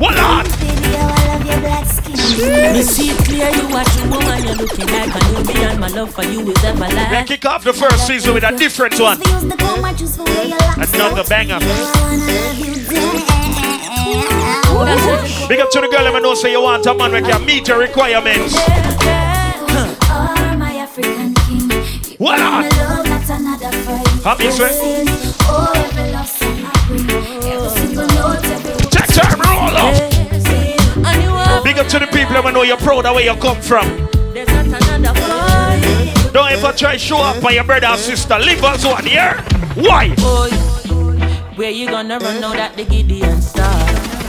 What 0.00 0.18
on? 0.18 1.23
Me 1.54 2.82
see 2.82 3.10
it 3.10 3.18
clear 3.24 3.48
you 3.50 3.68
watch 3.68 3.88
a 3.98 4.08
woman 4.08 4.44
you're 4.44 4.56
looking 4.56 4.86
like 4.86 5.08
a 5.08 5.18
newbie 5.30 5.70
and 5.70 5.80
my 5.80 5.88
love 5.88 6.12
for 6.12 6.24
you 6.24 6.40
is 6.40 6.62
We 6.62 6.68
everlasting. 6.68 7.26
kick 7.26 7.44
off 7.46 7.62
the 7.62 7.72
first 7.72 8.06
season 8.06 8.34
with 8.34 8.42
a 8.44 8.56
different 8.56 8.98
one. 8.98 9.18
Another 10.76 11.24
banger. 11.24 11.58
Big 15.48 15.60
up 15.60 15.70
to 15.70 15.80
the 15.80 15.88
girl, 15.90 16.02
let 16.02 16.14
me 16.14 16.20
know 16.20 16.34
say 16.34 16.50
you 16.50 16.60
want 16.62 16.86
a 16.86 16.94
man 16.94 17.12
who 17.12 17.22
can 17.22 17.44
meet 17.46 17.68
your 17.68 17.78
requirements. 17.78 18.54
What 22.18 22.40
on? 22.40 22.64
Happy 24.22 24.50
say? 24.50 25.04
Check 28.90 29.08
time, 29.08 29.40
roll 29.40 29.76
up. 29.76 30.13
Big 31.74 31.82
up 31.82 31.90
to 31.90 31.98
the 31.98 32.06
people 32.06 32.34
that 32.34 32.54
know 32.54 32.62
you're 32.62 32.76
proud 32.76 33.04
of 33.04 33.16
where 33.16 33.24
you 33.24 33.34
come 33.42 33.60
from. 33.60 33.82
Don't 36.32 36.52
ever 36.52 36.72
try 36.72 36.96
show 36.96 37.18
up 37.18 37.42
by 37.42 37.50
your 37.50 37.64
brother 37.64 37.86
and 37.86 37.98
sister. 37.98 38.38
Leave 38.38 38.62
us 38.62 38.86
one, 38.86 39.04
yeah? 39.04 39.42
Why? 39.74 40.14
Boy, 40.14 40.50
where 41.56 41.70
you 41.70 41.88
gonna 41.88 42.20
run 42.20 42.40
now 42.40 42.52
that 42.52 42.76
the 42.76 42.84
Gideon 42.84 43.42
star? 43.42 43.74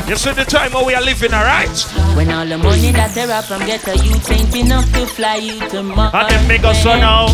You 0.09 0.15
see 0.15 0.31
the 0.31 0.43
time 0.43 0.73
where 0.73 0.85
we 0.85 0.95
are 0.95 1.03
living, 1.03 1.35
alright? 1.35 1.69
When 2.17 2.31
all 2.31 2.47
the 2.47 2.57
money 2.57 2.91
that 2.93 3.13
they 3.13 3.27
rap 3.27 3.43
from 3.43 3.59
get 3.67 3.87
a 3.89 3.95
youth 3.95 4.31
ain't 4.31 4.55
enough 4.55 4.91
to 4.93 5.05
fly 5.05 5.35
you 5.35 5.59
to 5.69 5.83
Mars. 5.83 6.15
And 6.15 6.27
them 6.27 6.47
make 6.47 6.63
us 6.63 6.81
so 6.81 6.97
now. 6.97 7.27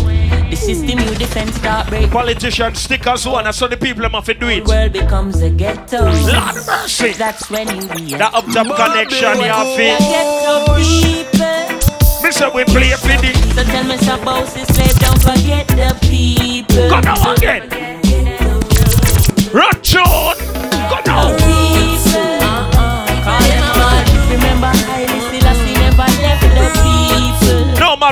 The 0.52 0.56
system 0.56 0.98
you 0.98 1.14
defend 1.14 1.54
start 1.54 1.88
break. 1.88 2.10
Politicians 2.10 2.78
stick 2.78 3.06
as 3.06 3.26
one, 3.26 3.46
and 3.46 3.54
so 3.54 3.66
the 3.66 3.78
people 3.78 4.06
have 4.06 4.26
to 4.26 4.34
do 4.34 4.48
it. 4.48 4.66
World 4.66 4.92
becomes 4.92 5.40
a 5.40 5.48
ghetto. 5.48 6.04
Lord 6.04 6.54
mercy. 6.66 7.12
That's 7.12 7.48
when 7.48 7.68
you 7.68 7.88
realize. 7.88 8.18
That 8.18 8.34
up 8.34 8.44
top 8.52 8.66
connection, 8.76 9.38
you 9.40 9.48
have 9.48 9.74
to. 9.74 9.96
ghetto 10.12 10.76
people. 10.76 12.30
Say 12.32 12.50
we 12.54 12.64
play 12.64 12.90
for 12.90 13.16
the. 13.16 13.32
So 13.54 13.64
tell 13.64 13.84
me 13.84 13.96
some 13.96 14.24
boss 14.26 14.54
is 14.54 14.68
slave, 14.68 14.94
don't 14.98 15.22
forget 15.22 15.66
the 15.68 15.96
people. 16.02 16.90
Come 16.90 17.04
now 17.04 17.32
again. 17.32 17.70
Run 19.54 19.80
tune. 19.80 20.04
Come 20.04 21.02
now. 21.06 21.51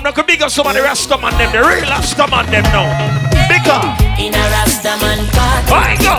Man, 0.02 0.10
no 0.10 0.12
can 0.12 0.26
big 0.26 0.42
up 0.42 0.50
some 0.50 0.66
of 0.66 0.74
the 0.74 0.82
Rasta 0.82 1.18
man 1.18 1.36
them, 1.38 1.52
the 1.52 1.60
real 1.60 1.88
Rasta 1.88 2.26
man 2.28 2.46
them 2.50 2.64
now. 2.72 2.88
Bigger. 3.48 3.80
In 4.20 4.34
a 4.34 4.44
Rastaman 4.54 5.20
party. 5.32 5.72
I 5.72 5.96
go. 6.00 6.16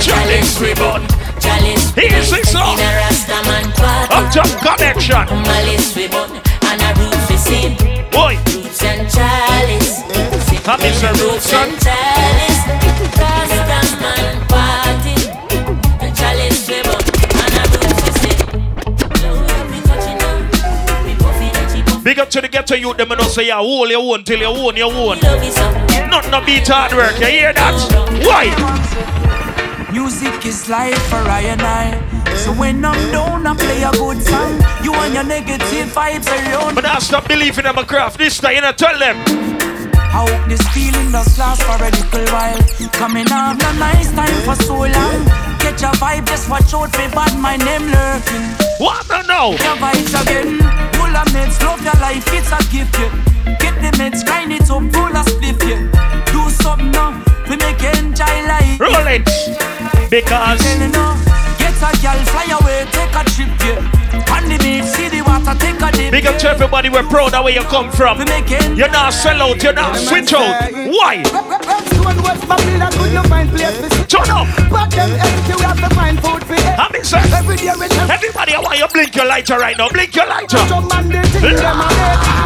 Chalice 0.00 0.60
ribbon. 0.60 1.06
Chalice 1.40 1.90
Here's 1.94 2.30
the 2.30 2.44
song. 2.46 2.78
In 2.78 2.84
a 2.84 2.90
Rastaman 3.00 3.66
party. 3.76 4.14
Up 4.14 4.32
top 4.32 4.50
connection. 4.60 5.26
Malice 5.42 5.96
ribbon 5.96 6.40
and 6.68 6.82
a 6.82 6.90
roof 7.00 7.30
is 7.30 7.46
in. 7.48 7.76
Boy. 8.10 8.36
Roots 8.52 8.82
and 8.82 9.08
chalice. 9.10 10.02
That 10.64 10.80
means 10.80 11.00
the 11.00 11.08
roots 11.24 11.52
and 11.52 11.72
chalice. 11.80 13.57
Big 22.08 22.20
up 22.20 22.30
to 22.30 22.40
the 22.40 22.48
ghetto 22.48 22.74
youth, 22.74 22.96
them 22.96 23.12
and 23.12 23.20
know 23.20 23.28
say 23.28 23.48
you 23.48 23.52
hold 23.52 23.90
your 23.90 24.00
own 24.00 24.24
till 24.24 24.40
you 24.40 24.46
own 24.46 24.74
your 24.78 24.90
own. 24.90 25.20
Love 25.20 25.42
is 25.42 25.58
up. 25.58 25.74
Nothing 26.08 26.30
no 26.30 26.42
beat 26.42 26.66
hard 26.66 26.94
work, 26.94 27.20
you 27.20 27.26
hear 27.26 27.52
that? 27.52 27.74
Why? 28.24 28.48
Music 29.92 30.46
is 30.46 30.70
life 30.70 30.96
for 31.10 31.16
I 31.16 31.42
and 31.42 31.60
I. 31.60 32.34
So 32.34 32.54
when 32.54 32.82
I'm 32.82 33.12
down, 33.12 33.46
I 33.46 33.54
play 33.54 33.82
a 33.82 33.90
good 33.90 34.22
song. 34.22 34.58
You 34.82 34.94
and 34.94 35.12
your 35.12 35.24
negative 35.24 35.92
vibes 35.92 36.28
around. 36.28 36.76
But 36.76 36.86
I 36.86 36.98
stop 37.00 37.28
believing 37.28 37.66
in 37.66 37.74
my 37.74 37.84
craft 37.84 38.16
this 38.16 38.38
time, 38.38 38.54
you 38.54 38.62
know, 38.62 38.72
tell 38.72 38.98
them. 38.98 39.57
I 40.10 40.24
hope 40.26 40.48
this 40.48 40.62
feeling 40.72 41.12
does 41.12 41.38
last 41.38 41.62
for 41.62 41.76
a 41.76 41.90
little 41.90 42.26
while. 42.32 42.60
Coming 42.92 43.30
up, 43.30 43.58
no 43.58 43.72
nice 43.78 44.10
time 44.12 44.34
for 44.42 44.54
so 44.62 44.76
long. 44.78 45.20
Get 45.60 45.80
your 45.80 45.92
vibe, 46.00 46.26
just 46.26 46.48
watch 46.48 46.72
out 46.74 46.90
for 46.90 47.08
bad, 47.14 47.38
my 47.38 47.56
name 47.56 47.90
lurking. 47.92 48.44
What 48.78 49.06
the 49.06 49.22
no? 49.28 49.50
Your 49.52 49.76
vibes 49.76 50.14
again. 50.22 50.58
Full 50.96 51.14
of 51.14 51.28
meds, 51.34 51.60
love 51.62 51.82
your 51.84 51.98
life, 52.00 52.24
it's 52.32 52.50
a 52.52 52.58
gift, 52.72 52.94
yeah. 52.98 53.12
Get 53.60 53.74
the 53.80 53.90
meds, 53.98 54.24
grind 54.24 54.52
it 54.52 54.70
up, 54.70 54.84
full 54.92 55.16
of 55.16 55.28
split, 55.28 55.62
yeah. 55.64 56.24
Do 56.32 56.48
something 56.50 56.90
now, 56.90 57.22
we 57.48 57.56
make 57.56 57.82
enjoy 57.82 58.36
life. 58.46 58.80
Roll 58.80 59.06
it. 59.06 59.28
Because. 60.10 61.47
Get 61.78 61.94
a 61.94 62.02
girl, 62.02 62.24
fly 62.26 62.58
away, 62.60 62.86
take 62.90 63.14
a 63.14 63.22
trip, 63.24 63.48
yeah. 63.62 64.34
On 64.34 64.42
the 64.48 64.58
beach, 64.58 64.84
see 64.84 65.08
the 65.08 65.22
water, 65.22 65.56
take 65.60 65.80
a 65.80 65.92
dip. 65.96 66.10
Big 66.10 66.26
up 66.26 66.36
to 66.38 66.50
everybody, 66.50 66.88
we're 66.88 67.04
proud 67.04 67.34
of 67.34 67.44
where 67.44 67.54
you 67.54 67.62
come 67.62 67.90
from. 67.92 68.18
You're 68.76 68.90
not 68.90 69.12
sell 69.12 69.40
out, 69.40 69.62
you're 69.62 69.72
not 69.72 69.96
switch 69.96 70.32
out. 70.32 70.72
Why? 70.72 71.22
One 72.04 72.20
West 72.22 72.48
Babylon, 72.48 72.92
could 72.92 73.12
you 73.12 73.24
find 73.24 73.48
place 73.50 73.76
sit? 73.76 74.08
Turn 74.08 74.30
up. 74.30 74.46
But 74.70 74.90
them 74.90 75.10
empty, 75.12 75.54
we 75.54 75.62
have 75.62 75.80
to 75.80 75.90
find 75.94 76.16
food 76.20 76.42
for 76.44 76.54
eat. 76.54 76.76
How 76.78 76.88
me 76.90 77.02
say? 77.02 77.18
Every 77.18 77.56
day 77.56 77.72
we 77.78 77.88
tell 77.88 78.10
Everybody, 78.10 78.54
I 78.54 78.60
want 78.60 78.78
you 78.78 78.88
blink 78.88 79.14
your 79.14 79.26
lighter 79.26 79.58
right 79.58 79.76
now. 79.76 79.88
Blink 79.88 80.14
your 80.14 80.26
lighter. 80.26 80.58
Man 80.58 81.08
they 81.08 81.18
ah. 81.18 81.22
think 81.28 81.58
them 81.58 81.80
a 81.80 81.88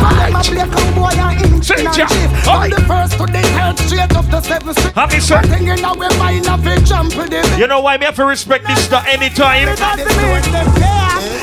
But 0.02 0.14
them 0.18 0.34
a 0.34 0.42
play 0.42 0.66
cowboy 0.68 1.16
and 1.16 1.54
inch 1.54 1.64
Say 1.64 1.84
and 1.84 1.94
chief 1.94 2.30
From 2.44 2.70
the 2.70 2.80
first 2.86 3.12
to 3.18 3.26
the 3.26 3.42
third 3.42 3.78
straight 3.78 4.16
up 4.16 4.26
to 4.26 4.42
seven 4.42 4.74
street 4.74 4.94
How 4.94 5.06
me 5.06 5.20
say? 5.20 5.34
One 5.36 5.44
thing 5.48 5.68
in 5.68 5.84
our 5.84 5.96
mind 6.18 6.48
of 6.48 6.66
it 6.66 6.84
jump 6.84 7.14
with 7.16 7.32
it 7.32 7.58
You 7.58 7.66
know 7.66 7.80
why 7.80 7.96
me 7.98 8.06
have 8.06 8.16
to 8.16 8.24
respect 8.24 8.66
this 8.66 8.84
stuff 8.84 9.06
anytime? 9.06 9.68
Because 9.68 9.98
the 9.98 10.12
means 10.20 10.50
them 10.50 10.66
care 10.76 11.41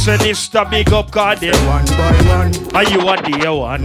say 0.00 0.16
them 0.16 0.18
where 0.18 0.18
Listen, 0.18 0.18
this 0.18 0.48
the 0.48 0.64
big 0.64 0.92
up 0.92 1.10
card. 1.10 1.40
One 1.42 1.84
by 1.86 2.12
one, 2.28 2.74
Are 2.74 2.84
you 2.84 3.08
a 3.08 3.16
dear 3.22 3.52
one? 3.54 3.82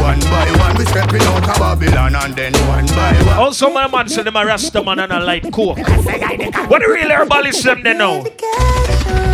one 0.00 0.20
by 0.20 0.50
one, 0.58 0.76
we 0.76 0.84
stepping 0.84 1.22
out 1.22 1.48
of 1.48 1.58
Babylon 1.58 2.14
and 2.14 2.34
then 2.34 2.52
one 2.68 2.86
by 2.86 3.12
one. 3.26 3.38
Also, 3.38 3.70
my 3.70 3.86
man 3.88 4.08
said 4.08 4.24
them 4.26 4.36
a 4.36 4.44
Rasta 4.44 4.82
man 4.82 4.98
and 4.98 5.12
a 5.12 5.20
light 5.20 5.52
coke. 5.52 5.78
What 5.78 6.80
the 6.82 6.88
real 6.88 7.10
herbalists 7.10 7.64
them 7.64 7.82
they 7.82 7.94
know? 7.94 8.22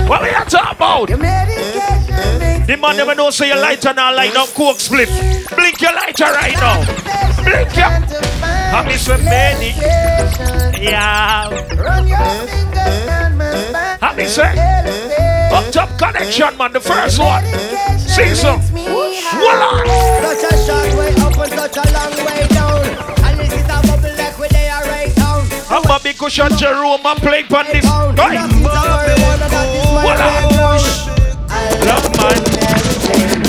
What 0.08 0.22
we 0.22 0.28
are 0.30 0.44
talking 0.44 0.76
about? 0.76 1.08
The 1.08 2.76
man 2.76 2.96
never 2.96 3.14
know 3.14 3.30
say 3.30 3.48
your 3.48 3.60
lighter 3.60 3.92
now 3.94 4.14
light 4.14 4.36
up 4.36 4.48
coke 4.48 4.80
split. 4.80 5.08
Blink 5.54 5.80
your 5.80 5.94
lighter 5.94 6.24
right 6.24 6.54
now. 6.54 6.84
Blink 7.42 7.76
your. 7.76 7.86
I 8.44 8.84
miss 8.86 9.08
a 9.08 9.18
many. 9.18 9.70
Yeah. 10.82 11.48
run 11.76 12.08
your 12.08 12.18
fingers 12.18 13.74
I 14.02 14.14
miss 14.16 14.38
it. 14.38 15.33
Up 15.54 15.70
top 15.73 15.90
connection 15.99 16.56
man, 16.58 16.73
the 16.73 16.80
first 16.80 17.18
one. 17.18 17.44
See 17.99 18.34
some. 18.34 18.61
Voila. 18.61 19.84
Such 20.23 20.44
a 20.50 20.56
short 20.66 20.90
way 20.99 21.14
up 21.23 21.38
and 21.38 21.52
such 21.52 21.76
a 21.76 21.84
long 21.94 22.14
way 22.26 22.46
down. 22.49 22.84
And 23.25 23.38
this 23.40 23.52
is 23.52 23.62
a 23.64 23.78
bubble 23.87 24.14
like 24.18 24.37
they 24.50 24.68
are 24.68 24.82
right 24.84 25.14
down. 25.14 25.46
I'm 25.70 25.82
Bobby 25.82 26.12
Cushion 26.12 26.56
Jerome 26.56 27.06
and 27.06 27.18
play 27.20 27.42
on 27.44 27.66
this. 27.66 27.84
Right. 27.84 28.50
Voila. 30.02 30.30
Love 31.87 32.08
man. 32.18 32.37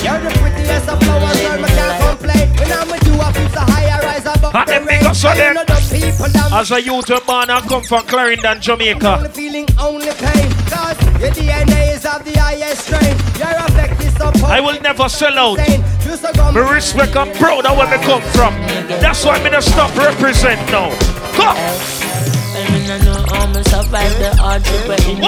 You're 0.05 0.21
the 0.21 0.29
prettiest 0.39 0.89
of 0.89 0.99
flowers, 1.01 1.41
girl, 1.41 1.57
me 1.61 1.67
can't 1.69 1.97
complain. 2.03 2.47
When 2.57 2.71
I'm 2.71 2.87
with 2.91 3.07
you, 3.07 3.13
I 3.19 3.31
feel 3.33 3.49
so 3.49 3.59
high, 3.61 3.87
I 3.89 3.99
rise 4.05 4.25
above 4.25 4.53
And 4.55 4.67
the 4.67 4.71
them 4.73 4.85
rain. 4.85 4.99
big 5.03 5.15
so 5.15 5.29
And 5.29 5.37
you 5.37 5.43
them. 5.43 5.53
know 5.55 5.63
the 5.65 5.75
people 5.89 6.27
that 6.29 6.53
As 6.53 6.71
a 6.71 6.81
youth 6.81 7.09
man, 7.27 7.49
I 7.49 7.61
come 7.61 7.83
from 7.83 8.03
Clarendon, 8.05 8.61
Jamaica. 8.61 9.15
only 9.17 9.29
feeling 9.29 9.67
only 9.79 10.11
pain. 10.11 10.51
Cause 10.69 10.97
your 11.19 11.31
DNA 11.31 11.95
is 11.95 12.05
of 12.05 12.23
the 12.25 12.37
highest 12.39 12.85
strain. 12.85 13.15
Your 13.39 13.55
effect 13.65 14.01
is 14.01 14.15
so 14.15 14.31
I 14.45 14.59
will 14.61 14.79
never 14.81 15.09
sell 15.09 15.37
out. 15.37 15.57
Me 15.57 16.61
respect 16.61 17.15
and 17.15 17.33
proud 17.35 17.65
of 17.65 17.77
where 17.77 17.97
me 17.97 18.03
come 18.03 18.21
from. 18.33 18.53
That's 19.01 19.25
why 19.25 19.43
me 19.43 19.49
don't 19.49 19.61
stop 19.61 19.95
represent 19.95 20.59
now. 20.71 20.89
Come. 21.33 21.57
I 23.45 23.47
mean, 23.47 23.57
I 23.57 23.61
know 23.61 23.69
how 23.69 23.79
me 23.79 23.85
survive 23.85 24.17
the 24.19 24.35
hardship 24.41 24.87
but 24.87 25.07
in 25.07 25.21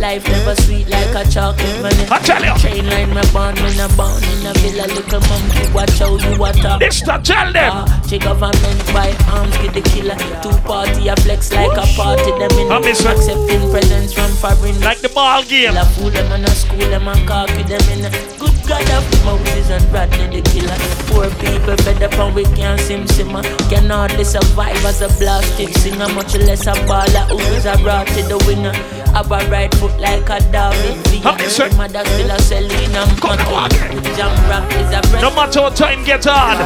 Life 0.00 0.28
never 0.28 0.54
sweet 0.62 0.88
like 0.88 1.14
a 1.14 1.24
chocolate 1.30 1.76
vanilla. 1.80 2.08
I 2.10 2.18
tell 2.20 2.44
you. 2.44 2.54
Chain 2.58 2.86
line 2.86 3.14
me 3.14 3.22
born, 3.32 3.54
me 3.56 3.70
no 3.76 3.88
born 3.96 4.22
in 4.22 4.46
a 4.46 4.52
villa. 4.60 4.86
Little 4.92 5.20
monkey, 5.28 5.72
watch 5.72 5.98
how 5.98 6.16
you 6.16 6.44
a 6.44 6.52
talk. 6.52 6.80
This 6.80 7.00
to 7.00 7.20
tell 7.22 7.52
them. 7.52 7.72
Ah, 7.72 8.02
She 8.08 8.18
government 8.18 8.80
by 8.92 9.14
arms, 9.32 9.56
get 9.58 9.72
the 9.72 9.80
killer. 9.80 10.16
Two 10.42 10.52
party, 10.68 11.08
a 11.08 11.16
flex 11.16 11.52
like 11.52 11.72
a 11.72 11.86
party. 11.96 12.30
Them 12.32 12.52
in 12.60 12.72
I 12.72 12.78
miss 12.80 13.00
it. 13.00 13.06
accepting 13.06 13.70
presents 13.70 14.12
from 14.12 14.30
foreign. 14.36 14.80
Like 14.80 15.00
the 15.00 15.08
ball 15.08 15.42
game. 15.44 15.76
I 15.76 15.84
fool 15.96 16.10
them 16.10 16.30
in 16.32 16.44
a 16.44 16.50
school, 16.50 16.78
them 16.78 17.08
and 17.08 17.26
cocky 17.26 17.62
them 17.62 17.84
in 17.88 18.04
a 18.04 18.10
good 18.36 18.52
God 18.68 18.84
of 18.92 19.04
Moses 19.24 19.70
and 19.70 19.84
Rodney 19.92 20.28
the 20.28 20.42
killer. 20.50 20.76
Poor 21.08 21.28
people 21.40 21.76
fed 21.84 22.02
up 22.02 22.12
and 22.18 22.34
we 22.34 22.44
can't 22.56 22.80
sim 22.80 23.06
simmer. 23.06 23.42
Can 23.70 23.88
hardly 23.90 24.24
survive 24.24 24.84
as 24.84 25.00
a 25.00 25.08
blasted 25.18 25.74
singer, 25.76 26.08
much 26.14 26.34
less 26.36 26.66
a 26.66 26.74
baller 26.86 27.24
who 27.28 27.38
is 27.62 27.80
a 27.80 27.82
brought 27.82 28.06
to 28.08 28.22
the 28.22 28.38
winger. 28.46 28.72
Have 29.14 29.30
a 29.30 29.38
right 29.50 29.72
foot 29.76 29.98
like 30.00 30.28
a 30.28 30.40
David 30.50 30.96
Villa. 31.06 31.36
The 31.38 31.74
mother 31.76 32.04
still 32.04 32.30
a 32.30 32.38
Selena 32.40 33.06
Motto. 33.22 33.68
Jam 34.16 34.34
rock 34.50 34.66
is 34.74 34.90
a 34.90 35.00
breath. 35.10 35.22
No 35.22 35.30
matter 35.34 35.62
what 35.62 35.76
time 35.76 36.04
get 36.04 36.24
hard. 36.24 36.58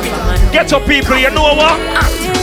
Get 0.52 0.72
up 0.72 0.86
people, 0.86 1.18
you 1.18 1.30
know 1.30 1.54
what? 1.54 1.76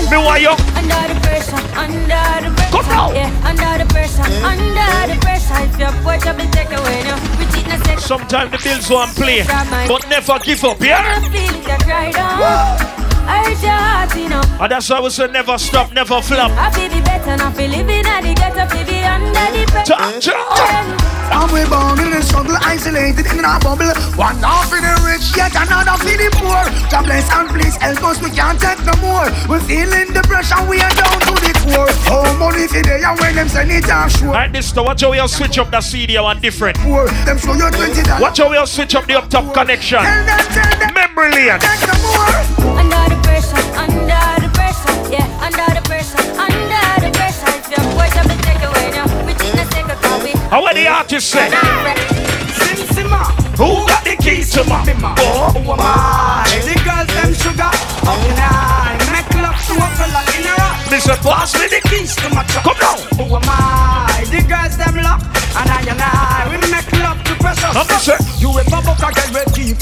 Me 0.09 0.17
want 0.17 0.41
you. 0.41 0.53
Under 0.77 1.01
the 1.09 1.15
pressure, 1.23 1.63
under 1.73 2.29
the 2.43 2.49
pressure. 2.53 2.71
Come 2.71 2.87
now. 2.89 3.11
Yeah, 3.11 3.47
under 3.49 3.83
the 3.83 3.87
pressure, 3.89 4.27
under 4.45 5.13
the 5.13 5.17
pressure. 5.21 5.59
If 5.65 5.79
your 5.79 5.93
boy 6.03 6.17
trouble 6.19 6.47
take 6.51 6.71
away 6.71 7.03
now, 7.03 7.17
we 7.39 7.45
cheat 7.53 7.67
in 7.67 7.79
second. 7.83 8.01
Sometimes 8.01 8.51
the 8.51 8.59
bills 8.61 8.89
won't 8.89 9.15
play. 9.15 9.43
But 9.87 10.07
never 10.09 10.37
give 10.39 10.63
up, 10.63 10.79
yeah? 10.81 11.19
The 11.19 13.12
feelings 13.25 13.61
that 13.61 13.69
cry 13.69 13.69
down. 13.69 13.73
I 13.73 14.05
hurt 14.05 14.15
you 14.17 14.29
know. 14.29 14.41
And 14.59 14.71
that's 14.71 14.89
why 14.89 14.99
we 15.01 15.09
say 15.09 15.27
never 15.27 15.57
stop, 15.57 15.91
never 15.93 16.21
flop. 16.21 16.51
I 16.51 16.71
feel 16.71 16.89
be 16.89 17.01
better 17.01 17.35
now, 17.37 17.51
feel 17.51 17.69
living 17.69 18.05
at 18.05 18.21
the 18.21 18.33
ghetto, 18.33 18.65
feel 18.69 18.85
be 18.85 19.03
under 19.03 19.47
the 19.51 19.65
pressure. 19.71 20.33
And 21.33 21.49
we 21.49 21.65
born 21.65 21.97
in 21.97 22.11
the 22.11 22.21
struggle, 22.21 22.55
isolated 22.61 23.25
in 23.33 23.43
our 23.43 23.59
bubble. 23.59 23.89
One 24.13 24.37
half 24.37 24.69
for 24.69 24.77
the 24.77 24.93
rich, 25.01 25.33
yet 25.35 25.55
another 25.55 25.97
for 25.97 26.13
the 26.13 26.29
poor. 26.37 26.61
God 26.91 27.05
bless 27.05 27.25
and 27.31 27.49
please 27.49 27.75
help 27.77 28.03
us, 28.03 28.21
we 28.21 28.29
can't 28.29 28.59
take 28.59 28.79
no 28.85 28.93
more. 29.01 29.27
We're 29.49 29.63
feeling 29.65 30.13
the 30.13 30.21
pressure, 30.29 30.61
we 30.69 30.77
are 30.79 30.93
down 30.93 31.17
to 31.25 31.33
the 31.33 31.51
core. 31.65 31.89
Oh, 32.13 32.29
money 32.37 32.67
for 32.67 32.83
the 32.83 33.01
and 33.01 33.19
when 33.19 33.35
them 33.35 33.49
send 33.49 33.71
it 33.71 33.89
offshore. 33.89 34.29
Alright, 34.29 34.53
this 34.53 34.71
to 34.73 34.83
watch 34.83 35.01
how 35.01 35.11
we 35.11 35.19
all 35.19 35.27
switch 35.27 35.57
up 35.57 35.71
the 35.71 35.81
CD 35.81 36.19
one 36.19 36.39
different. 36.39 36.77
Poor, 36.77 37.07
them 37.25 37.37
show 37.37 37.53
you 37.53 37.69
twenty. 37.71 38.03
Watch 38.21 38.37
how 38.37 38.49
we 38.49 38.57
all 38.57 38.67
switch 38.67 38.93
up 38.93 39.05
the 39.07 39.17
up 39.17 39.29
top 39.29 39.53
connection. 39.53 40.03
Memory 40.93 41.31
lane. 41.31 41.59
Under 42.63 43.12
the 43.13 43.21
pressure, 43.21 43.61
under 43.77 44.25
the 44.41 44.49
pressure, 44.53 44.93
yeah, 45.11 45.45
under 45.45 45.67
the 45.77 45.81
pressure, 45.85 46.21
under 46.37 46.85
the 47.03 47.09
pressure. 47.13 47.49
If 47.53 47.69
your 47.69 47.83
boy 47.93 48.07
trouble 48.09 48.37
take 48.41 48.63
away 48.65 48.89
now, 48.91 49.05
we 49.25 49.33
cheat 49.37 49.53
in 49.53 49.59
a 49.59 49.65
second. 49.71 49.97
How 50.49 50.61
what 50.61 50.75
the 50.75 50.87
artist 50.87 51.29
say? 51.29 51.49
Who 53.53 53.85
got 53.85 54.03
the 54.03 54.15
keys 54.19 54.51
to 54.53 54.63
my 54.65 54.81
oh, 55.19 55.53
my? 55.77 56.43
The 56.65 56.75
girls 56.81 57.09
them 57.13 57.33
sugar, 57.33 57.71
how 58.01 58.17
can 58.17 58.39
I 58.41 58.97
make 59.13 59.29
love 59.37 59.59
to 59.67 59.73
a 59.77 59.87
fella 59.97 60.21
in 60.33 60.47
a 60.49 60.53
rock? 60.57 60.91
Listen, 60.91 61.17
pass 61.21 61.53
me 61.53 61.67
the 61.67 61.81
keys 61.89 62.15
to 62.17 62.29
my 62.33 62.43
truck. 62.45 62.63
Come 62.65 62.79
now. 62.81 63.32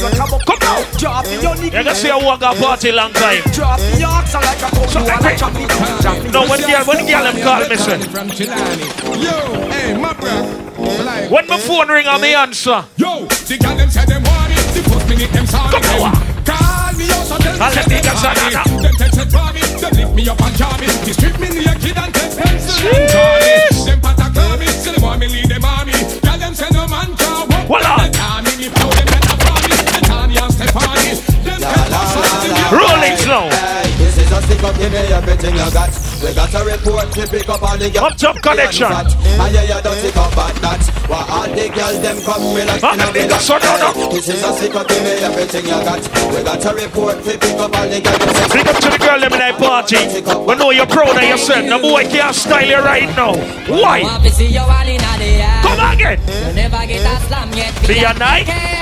Get 0.02 0.18
ready 0.18 0.30
for? 0.32 0.40
Come 0.46 0.60
now, 0.62 0.78
eh? 0.82 0.98
drop 0.98 1.26
your 1.30 1.56
nigga. 1.56 1.78
You 1.78 1.84
can 1.86 1.96
see 1.96 2.10
I 2.10 2.18
walk 2.18 2.42
a 2.42 2.54
party 2.58 2.92
long 2.92 3.14
time. 3.14 3.42
Drop 3.54 3.80
your 4.00 4.10
ox 4.10 4.34
like 4.34 4.62
a 4.62 4.70
cold 4.74 4.90
So, 4.90 5.00
you 5.00 5.06
wanna 5.06 5.38
chop 5.38 5.54
it, 5.56 5.70
chop 6.02 6.18
it. 6.18 6.32
No, 6.34 6.42
when 6.50 6.60
girl, 6.62 6.84
when 6.86 7.06
girl 7.06 7.24
them 7.24 7.38
call 7.42 7.62
me 7.70 7.76
say. 7.78 7.98
Yo, 9.22 9.36
hey, 9.70 9.94
my 9.98 10.14
bro. 10.14 10.34
Like, 11.06 11.30
When 11.30 11.46
my 11.48 11.60
phone 11.60 11.90
ring, 11.90 12.08
I 12.08 12.18
me 12.20 12.34
eh? 12.34 12.42
answer. 12.42 12.84
Yo, 12.98 13.26
the 13.30 13.58
girl 13.62 13.76
them 13.78 13.90
say 13.90 14.06
them 14.06 14.24
want 14.24 14.52
it. 14.52 14.66
The 14.74 14.82
first 14.90 15.06
minute 15.10 15.32
them 15.32 15.46
saw 15.46 15.68
me. 15.70 15.78
Come 15.78 16.10
on. 16.10 16.16
Call 16.42 16.94
me 16.98 17.06
out, 17.14 17.26
so 17.30 17.38
tell 17.38 17.54
me 17.54 17.60
I'll 17.62 17.74
let 17.76 17.86
me 17.88 18.02
get 18.02 18.14
want 18.18 18.26
some 18.26 18.48
it. 18.50 18.54
now. 18.58 18.82
Them 18.82 18.96
text 18.98 19.18
it 19.22 19.30
for 19.30 19.50
me. 19.54 19.62
Them 19.78 19.94
lift 19.94 20.14
me 20.18 20.24
up 20.30 20.42
and 20.42 20.56
jar 20.58 20.74
me. 20.82 20.88
They 21.06 21.14
strip 21.14 21.38
me 21.40 21.48
naked 21.54 21.98
and 21.98 22.12
take 22.14 22.34
pencil 22.34 22.90
and 22.90 23.06
draw 23.14 23.30
me. 23.38 23.86
Them 23.86 24.00
patta 24.02 24.28
call 24.34 24.58
me. 24.58 24.66
Say 24.66 24.92
them 24.94 25.04
want 25.06 25.20
me 25.22 25.28
lead 25.30 25.50
them 25.50 25.64
army. 25.66 25.94
Girl 25.94 26.38
them 26.42 26.54
say 26.58 26.70
no 26.74 26.88
man 26.90 27.14
can 27.16 27.46
walk. 27.46 27.68
Voila. 27.70 28.10
Is 34.72 34.72
a 34.72 34.72
up, 34.72 34.78
give 34.78 34.92
me 34.92 35.00
everything 35.12 35.56
you 35.56 35.72
got. 35.72 35.92
We 36.22 36.34
got 36.34 36.54
a 36.54 36.62
report 36.64 37.12
to 37.14 37.28
pick 37.28 37.50
up 37.50 37.62
all 37.62 37.78
the 37.78 37.90
girls. 37.90 38.12
Up 38.12 38.18
top 38.18 38.42
connection. 38.42 38.88
And 38.92 39.54
yeah, 39.54 39.76
you 39.76 39.82
don't 39.82 39.98
stick 39.98 40.18
up 40.18 40.32
bad 40.36 40.56
nuts. 40.62 40.90
Why 41.10 41.26
all 41.30 41.48
the 41.50 41.68
girls 41.70 42.00
them 42.02 42.18
come 42.24 42.56
relax 42.56 42.84
Ah, 42.84 42.94
in 42.94 43.02
a 43.02 43.12
they 43.12 43.28
got 43.28 43.42
so 43.42 43.58
no, 43.58 43.74
no. 43.82 44.10
This 44.12 44.30
is 44.30 44.44
a 44.44 44.54
stick 44.54 44.76
up, 44.76 44.88
give 44.88 45.04
me 45.04 45.12
everything 45.20 45.66
you 45.66 45.80
got. 45.84 46.02
We 46.32 46.44
got 46.44 46.66
a 46.66 46.72
report 46.76 47.24
to 47.24 47.32
pick 47.38 47.58
up 47.60 47.74
all 47.76 47.90
the 47.90 48.00
girls. 48.02 48.54
Big 48.54 48.68
up 48.68 48.78
to 48.80 48.90
the 48.90 49.00
girl 49.00 49.20
them 49.20 49.34
in 49.34 49.40
that 49.40 49.56
party. 49.60 50.02
We 50.46 50.56
know 50.56 50.72
you're 50.72 50.88
proud 50.88 51.16
of 51.18 51.24
yourself. 51.24 51.66
The 51.68 51.80
boy 51.80 52.04
can't 52.08 52.36
style 52.36 52.66
you 52.68 52.80
right 52.80 53.10
now. 53.16 53.36
Why? 53.68 54.04
Want 54.04 54.24
to 54.24 54.30
see 54.30 54.48
you 54.48 54.62
all 54.62 54.88
in 54.88 55.02
the 55.02 55.30
air. 55.42 55.62
Come 55.64 55.82
again. 55.94 56.20
You 56.22 56.54
never 56.54 56.86
get 56.88 57.06
a 57.06 57.16
slam 57.28 57.52
yet. 57.54 57.74
Be 57.88 58.04
a 58.04 58.14
night. 58.14 58.81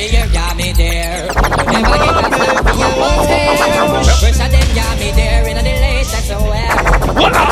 The 0.00 0.16
and 0.16 0.24
them 0.24 0.32
air, 0.32 0.32
yeah, 0.32 0.54
me 0.56 0.72
there. 0.72 1.28
You 1.28 1.82
never 1.82 1.98
get 2.00 2.16
a 2.16 2.32
slam, 2.32 2.64
you 2.72 2.88
won't 2.96 3.20
tear. 3.28 3.52
Fresh 4.16 4.40
of 4.40 4.48
them, 4.48 4.68
yeah, 4.72 4.96
me 4.96 5.12
there. 5.12 5.48
In 5.48 5.56
the 5.56 5.62
latest 5.62 6.30
wear. 6.40 6.72
Voila. 7.12 7.44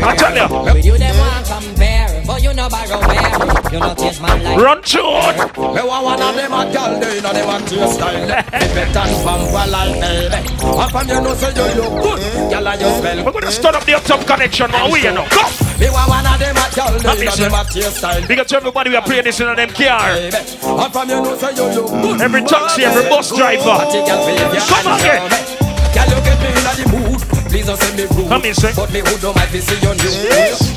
I 0.00 0.16
tell 0.16 0.32
you. 0.32 0.72
With 0.72 0.84
you, 0.86 0.96
them 0.96 1.18
want 1.18 1.44
compare. 1.44 2.22
But 2.26 2.42
you 2.42 2.54
know 2.54 2.68
borrow 2.70 3.00
where. 3.06 3.72
You 3.72 3.78
know 3.78 3.94
taste 3.94 4.22
man 4.22 4.42
like. 4.42 4.56
Run 4.58 4.82
tune. 4.82 5.04
Me 5.04 5.82
want 5.84 6.04
one 6.04 6.22
of 6.22 6.34
them 6.34 6.52
a 6.52 6.72
girl, 6.72 6.98
they 6.98 7.20
know 7.20 7.32
them 7.34 7.48
a 7.50 7.68
taste 7.68 7.94
style. 7.94 8.26
Better 8.26 8.92
than 8.96 9.10
Pampal 9.20 9.74
and 9.76 10.00
baby. 10.00 10.40
How 10.64 10.88
come 10.88 11.08
you 11.08 11.20
know 11.20 11.34
say 11.34 11.52
you 11.52 11.82
look 11.82 11.92
good? 12.02 12.50
Girl, 12.50 12.68
I 12.68 12.76
just 12.78 13.00
smell. 13.00 13.24
We're 13.26 13.32
gonna 13.32 13.50
start 13.50 13.74
up 13.74 13.84
the 13.84 13.94
up 13.96 14.04
top 14.04 14.26
connection 14.26 14.70
now. 14.70 14.90
We 14.90 15.02
you 15.02 15.12
know. 15.12 15.26
Go. 15.28 15.69
Me 15.80 15.88
want 15.88 16.08
one 16.12 16.26
of 16.26 16.36
them 16.38 16.56
a 16.56 16.60
Happy, 16.60 17.24
me 17.24 17.30
sir. 17.32 17.48
them 17.48 17.54
a 17.56 17.64
taste 17.64 17.96
style. 17.96 18.20
Big 18.28 18.38
up 18.38 18.46
to 18.48 18.56
everybody 18.56 18.90
we 18.90 18.96
are 18.96 19.02
playing 19.02 19.24
this 19.24 19.40
in 19.40 19.46
them 19.56 19.70
car. 19.70 20.12
And 20.12 20.92
from 20.92 21.08
you 21.08 21.22
know 21.24 21.36
say 21.36 21.56
you 21.56 21.64
look 21.72 21.88
good. 21.88 22.20
Every 22.20 22.42
taxi, 22.44 22.84
every 22.84 23.08
bus 23.08 23.34
driver. 23.34 23.64
Party 23.64 24.04
girl, 24.04 24.20
wave 24.26 24.38
your 24.52 24.60
Come 24.68 24.92
again. 24.92 25.24
around. 25.24 25.58
Girl, 25.90 26.06
you 26.06 26.20
get 26.22 26.38
me 26.38 26.48
in 26.52 26.64
the 26.68 26.84
mood. 26.92 27.20
Please 27.50 27.66
don't 27.66 27.80
say 27.80 27.90
me 27.96 28.04
rude. 28.14 28.28
Come 28.28 28.44
in, 28.44 28.54
sir. 28.54 28.70
But 28.76 28.92
me 28.92 29.00
who 29.00 29.16
don't 29.18 29.34
mind 29.34 29.50
to 29.50 29.60
see 29.60 29.74
you. 29.82 29.90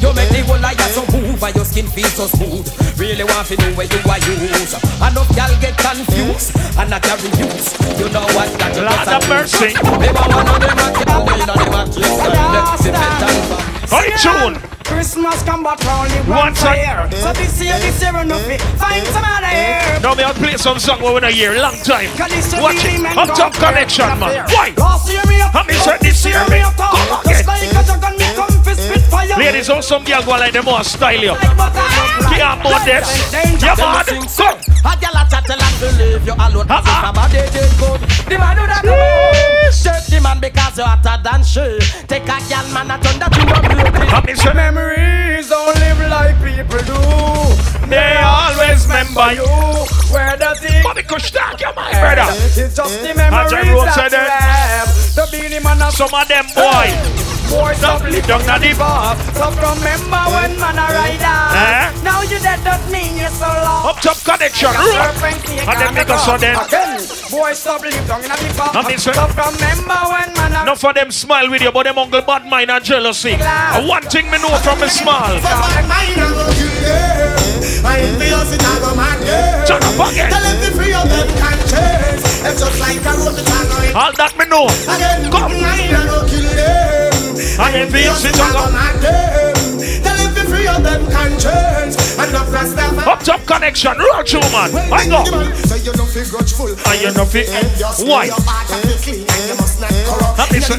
You 0.02 0.10
make 0.16 0.30
the 0.34 0.42
whole 0.48 0.58
life 0.64 0.80
so 0.96 1.04
move 1.14 1.33
and 1.44 1.56
your 1.56 1.66
skin 1.66 1.88
feel 1.88 2.08
so 2.08 2.26
smooth. 2.28 2.64
Really 2.98 3.24
want 3.24 3.48
to 3.48 3.56
know 3.58 3.72
where 3.76 3.88
you 3.88 4.00
are 4.08 4.22
use. 4.24 4.74
Enough 5.04 5.30
girl 5.36 5.52
get 5.60 5.76
confused 5.78 6.56
and 6.80 6.90
not 6.90 7.02
carry 7.04 7.30
use. 7.36 7.74
You 8.00 8.08
know 8.10 8.24
what 8.32 8.48
that 8.60 8.72
you 8.76 8.84
Lord 8.84 8.96
just 8.96 9.12
have 9.12 9.24
a 9.24 9.30
mercy. 9.30 9.72
Me 10.00 10.08
want 10.14 10.32
one 10.32 10.48
of 10.48 10.60
them 10.64 10.80
a 10.80 10.88
girl, 11.04 11.22
me 11.28 11.36
know 11.44 11.56
them 11.60 11.76
a 11.76 11.82
kiss 11.92 12.08
style. 12.08 12.78
The 12.80 12.92
better. 12.92 13.64
Tune? 14.24 14.56
Christmas 14.84 15.42
come 15.44 15.64
back 15.64 15.80
only 15.86 16.16
One 16.30 16.52
once 16.54 16.62
time. 16.62 16.76
a 16.76 17.10
year. 17.10 17.22
So 17.22 17.34
this 17.34 17.60
year, 17.62 17.78
this 17.80 18.02
year, 18.02 18.16
enough 18.20 18.48
it. 18.48 18.62
Find 18.80 19.06
some 19.08 19.24
other 19.26 19.48
year. 19.52 20.00
Now 20.02 20.14
me 20.14 20.24
I'll 20.24 20.34
play 20.34 20.56
some 20.58 20.78
song 20.80 21.02
we 21.02 21.08
in 21.18 21.24
a 21.24 21.30
year, 21.30 21.56
long 21.60 21.76
time. 21.84 22.10
Cause 22.16 22.30
this 22.32 22.54
year 22.54 22.62
Watch 22.62 22.84
it. 22.86 23.02
meant 23.02 23.18
Up 23.18 23.30
top 23.36 23.54
connection, 23.54 24.08
man. 24.20 24.46
Why? 24.52 24.74
Last 24.78 25.10
year 25.12 25.24
me 25.28 25.42
up. 25.42 25.52
How 25.52 25.64
me 25.64 25.74
say 25.76 25.98
this 26.02 26.24
year 26.26 26.44
me? 26.50 26.62
up. 26.62 26.76
Come 26.78 27.24
Just 27.26 27.42
again. 27.44 27.74
like 27.74 27.84
a 27.84 27.84
dragon, 27.84 28.14
me 28.20 28.28
come 28.36 28.56
for 28.64 28.76
spit 28.76 29.02
fire. 29.02 29.03
Ladies, 29.38 29.68
how 29.68 29.82
some 29.82 30.04
girl 30.04 30.22
go 30.24 30.32
like 30.32 30.54
them 30.54 30.66
more 30.66 30.84
style 30.84 31.22
you. 31.22 31.36
Can't 31.36 32.62
more 32.64 32.80
this. 32.84 33.32
Yeah, 33.62 33.76
man. 33.80 34.04
Come. 34.36 34.60
A 34.84 34.94
girl 35.00 35.16
a 35.16 35.24
chat 35.32 35.48
and 35.48 35.80
believe 35.80 36.26
you 36.28 36.34
alone. 36.34 36.68
Cause 36.68 36.84
if 36.84 37.04
a 37.04 37.12
body 37.14 37.42
did 37.56 37.72
good 37.80 38.02
The 38.28 38.38
man 38.38 38.58
who 38.58 38.68
that 38.68 38.84
Take 38.84 40.06
the 40.12 40.20
man 40.22 40.40
because 40.40 40.78
you 40.78 40.84
hotter 40.84 41.18
than 41.24 41.44
she. 41.44 41.80
Take 42.08 42.28
a 42.28 42.38
girl 42.52 42.68
man 42.76 42.92
a 42.92 43.00
turn 43.00 43.20
that 43.20 43.32
you 43.32 43.48
a 43.48 44.22
beauty 44.22 44.54
Memories 44.54 45.50
don't 45.50 45.76
live 45.80 46.00
like 46.12 46.38
people 46.44 46.84
do. 46.84 47.00
They 47.88 48.20
always 48.22 48.86
remember 48.88 49.34
you. 49.34 49.48
Where 50.12 50.38
does 50.38 50.64
it 50.64 50.84
Bobby 50.84 51.04
Kush 51.04 51.32
talk 51.32 51.60
you 51.60 51.72
my 51.76 51.92
brother. 51.92 52.28
It's 52.54 52.76
just 52.76 53.02
the 53.02 53.14
memories 53.16 53.50
that 53.52 54.12
you 54.12 54.18
have 54.20 54.90
The 55.16 55.28
Beenie 55.32 55.64
Man 55.64 55.82
a 55.82 55.92
Some 55.92 56.14
of 56.14 56.28
them 56.28 56.46
boy 56.54 57.43
Boy 57.54 57.74
stop 57.78 58.02
live 58.02 58.26
down 58.26 58.42
the 58.42 58.58
deep 58.58 58.82
So 59.38 59.46
remember 59.54 60.24
when 60.34 60.58
man 60.58 60.74
a 60.74 60.90
rider 60.90 61.38
Eh? 61.54 62.02
Now 62.02 62.26
you 62.26 62.40
dead 62.42 62.58
don't 62.66 62.82
mean 62.90 63.14
you 63.14 63.30
so 63.30 63.46
long 63.46 63.94
Up 63.94 64.02
top 64.02 64.18
connection. 64.26 64.74
And 64.74 65.78
then 65.80 65.94
make 65.94 66.10
us 66.10 66.26
so 66.26 66.38
then. 66.38 66.58
Boy, 67.30 67.54
stop 67.54 67.82
live 67.82 68.08
down 68.08 68.24
in 68.24 68.32
a 68.32 68.38
big 68.38 68.58
bar. 68.58 68.74
I. 68.74 68.98
Stop 68.98 69.38
remember 69.38 70.02
when 70.10 70.34
man 70.34 70.54
a 70.54 70.62
Enough 70.64 70.80
for 70.82 70.94
them 70.94 71.12
smile 71.12 71.50
with 71.50 71.62
you, 71.62 71.72
but 71.72 71.84
them 71.84 71.98
uncle 71.98 72.22
bad 72.22 72.46
mind 72.46 72.72
and 72.72 72.84
jealousy. 72.84 73.36
One 73.86 74.04
thing 74.04 74.30
me 74.32 74.38
know 74.42 74.56
from 74.66 74.80
me 74.82 74.88
smile. 74.88 75.40
Turn 79.66 79.84
up 79.84 80.12
again. 80.12 80.34
All 83.96 84.12
that 84.18 84.34
me 84.38 84.46
know. 84.50 84.68
Come. 85.32 85.52
I 85.52 85.78
ain't 85.80 86.83
feel 87.54 88.16
shit 88.16 88.40
Up 93.06 93.20
top 93.20 93.46
connection, 93.46 93.98
roll 93.98 94.24
through 94.24 94.42
man. 94.52 94.72
I 94.92 95.06
go. 95.08 95.24
And 96.86 97.02
you 97.02 97.12
know 97.14 97.26
fit. 97.26 97.50
Why? 98.08 98.28
Happy 100.38 100.60
sir. 100.62 100.78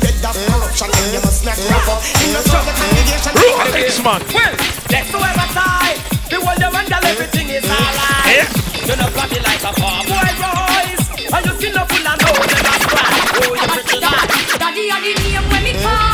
Roll 3.34 3.72
this 3.72 4.02
man. 4.02 4.22
Well, 4.32 4.54
let's 4.90 5.10
do 5.10 5.18
ever 5.18 5.48
tie. 5.52 5.96
The 6.30 6.40
world 6.40 6.58
you 6.58 6.70
wonder 6.72 6.98
everything 7.04 7.48
is 7.50 7.64
alright. 7.64 8.26
Yeah. 8.26 8.48
You 8.88 8.96
know 8.96 9.08
flabby 9.12 9.38
like 9.40 9.62
a 9.62 9.72
bar 9.80 10.02
boy 10.04 10.28
Royce. 10.40 11.04
And 11.32 11.44
you 11.46 11.52
still 11.56 11.74
no 11.74 11.84
full 11.84 12.08
of 12.08 12.16
no 12.20 12.32
never 12.32 12.78
cry. 12.88 13.16
Oh, 13.36 13.52
you 13.54 13.68
pretty 13.68 13.98
like. 14.00 14.30
Daddy 14.58 14.88
had 14.88 15.02
the 15.02 15.12
name 15.22 15.44
when 15.50 15.62
me 15.64 15.72
call 15.82 15.82
me 15.82 15.82
lover. 15.84 16.13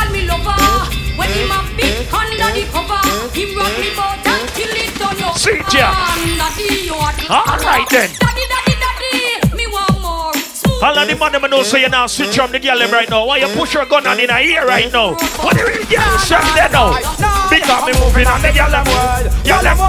him 1.41 1.51
a 1.51 1.59
big 1.75 2.13
under 2.13 2.49
the 2.53 2.63
cover, 2.69 3.01
him 3.33 3.57
rock 3.57 3.73
me 3.79 3.89
bout 3.95 4.21
until 4.21 4.71
it 4.77 4.93
done 4.99 5.23
up. 5.23 5.37
See 5.37 5.51
it, 5.51 5.73
yeah. 5.73 5.89
And 5.91 6.37
daddy, 6.37 6.85
you 6.85 6.93
are 6.93 7.13
the 7.13 7.25
All 7.29 7.57
right 7.65 7.87
then. 7.89 8.09
Daddy, 8.19 8.45
daddy, 8.53 8.75
daddy, 8.83 9.55
me 9.55 9.65
want 9.67 10.01
more. 10.01 10.33
Smooth. 10.33 10.83
All 10.83 10.97
of 10.97 11.07
the 11.07 11.15
man 11.15 11.31
them 11.31 11.49
know 11.49 11.63
say 11.63 11.81
you 11.81 11.89
now 11.89 12.07
switch 12.07 12.35
from 12.35 12.51
the 12.51 12.59
girl 12.59 12.77
them 12.77 12.91
right 12.91 13.09
now. 13.09 13.25
Why 13.25 13.37
you 13.37 13.47
push 13.57 13.73
your 13.73 13.85
gun 13.85 14.05
on 14.07 14.19
in 14.19 14.29
her 14.29 14.39
ear 14.39 14.65
right 14.67 14.91
now? 14.91 15.13
What 15.41 15.57
do 15.57 15.63
you 15.63 15.85
girl 15.85 16.17
shot 16.19 16.45
there 16.55 16.69
now? 16.69 17.40
Because 17.71 17.87
me 17.87 18.03
moving 18.03 18.27
on 18.27 18.41
the 18.41 18.51
girl 18.51 18.67
them 18.67 18.83
world. 18.83 19.25
Girl 19.47 19.63
them 19.63 19.79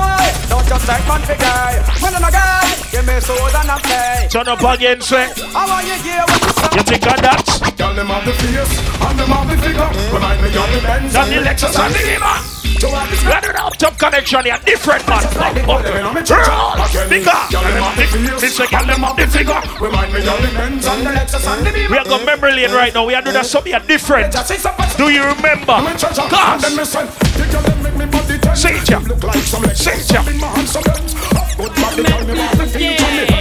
Don't 0.49 0.67
just 0.71 0.87
like 0.87 1.03
man 1.09 1.21
for 1.27 1.35
guy. 1.35 1.83
Man 2.01 2.15
and 2.15 2.25
a 2.25 2.31
guy. 2.31 2.63
Give 2.93 3.05
me 3.05 3.19
soda 3.19 3.59
and 3.59 3.71
a 3.71 3.77
play. 3.83 4.29
Turn 4.31 4.47
up 4.47 4.63
again, 4.63 5.01
say. 5.01 5.27
I 5.51 5.67
want 5.67 5.87
you 5.91 5.99
hear 5.99 6.23
what 6.23 6.43
you 6.47 6.53
say. 6.55 6.77
You 6.79 6.83
think 6.87 7.07
of 7.11 7.19
that? 7.27 7.75
Girl, 7.77 7.95
them 7.95 8.07
have 8.07 8.25
the 8.25 8.33
face 8.39 8.79
and 9.03 9.19
them 9.19 9.29
have 9.35 9.51
the 9.51 9.57
figure. 9.59 10.15
Remind 10.15 10.43
me 10.43 10.49
of 10.55 10.71
the 10.71 10.81
Benz 10.87 11.13
That 11.13 11.27
the 11.27 11.43
Lexus 11.43 11.75
and 11.75 11.93
the 11.93 11.99
Beamer. 12.07 12.62
We 12.83 12.89
are 12.89 13.41
doing 13.41 13.55
up 13.55 13.77
top 13.77 13.97
connection 13.97 14.43
here, 14.43 14.59
different 14.67 15.07
man. 15.07 15.23
Roll, 15.67 15.79
bigger. 17.09 17.31
This 18.41 18.59
a 18.59 18.67
girl 18.67 18.87
them 18.87 19.05
up 19.05 19.17
the 19.17 19.27
figure. 19.29 19.63
Remind 19.81 20.13
me 20.13 20.19
of 20.19 20.43
the 20.43 20.51
Benz 20.53 20.87
and 20.87 21.07
the 21.07 21.11
Lexus 21.11 21.47
and 21.47 21.65
the 21.65 21.71
Beamer. 21.71 21.91
We 21.91 21.99
are 21.99 22.05
going 22.05 22.27
memory 22.27 22.53
lane 22.53 22.73
right 22.73 22.93
now. 22.93 23.07
We 23.07 23.15
are 23.15 23.23
doing 23.23 23.35
that 23.35 23.47
something 23.47 23.73
different. 23.87 24.33
Do 24.97 25.11
you 25.11 25.23
remember? 25.23 25.79
Cause 26.27 26.67
Say 28.59 28.77
it, 28.77 28.91
yeah. 28.91 29.01
Say 29.75 29.93
it. 29.93 30.13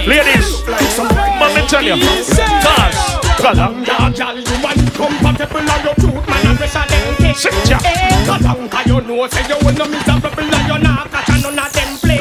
Ladies, 0.06 0.62
let 0.68 1.54
me 1.56 1.66
tell 1.68 1.82
you. 1.82 1.96
Cause, 2.62 3.21
cause, 3.42 3.58
Girl, 3.58 4.38
you 4.38 4.62
want 4.62 4.94
compatible 4.94 5.58
and 5.58 5.84
your 5.84 5.94
truth, 5.94 6.26
man, 6.28 6.46
and 6.46 6.58
pressure 6.58 6.86
them 6.88 7.14
cake. 7.16 7.36
Sit 7.36 7.68
ya. 7.68 7.78
Eh, 7.84 8.22
as 8.30 8.86
you 8.86 9.00
know, 9.00 9.26
say 9.26 9.42
you 9.48 9.72
no 9.72 9.84
miserable 9.88 10.54
and 10.54 10.68
you're 10.68 10.78
not 10.78 11.11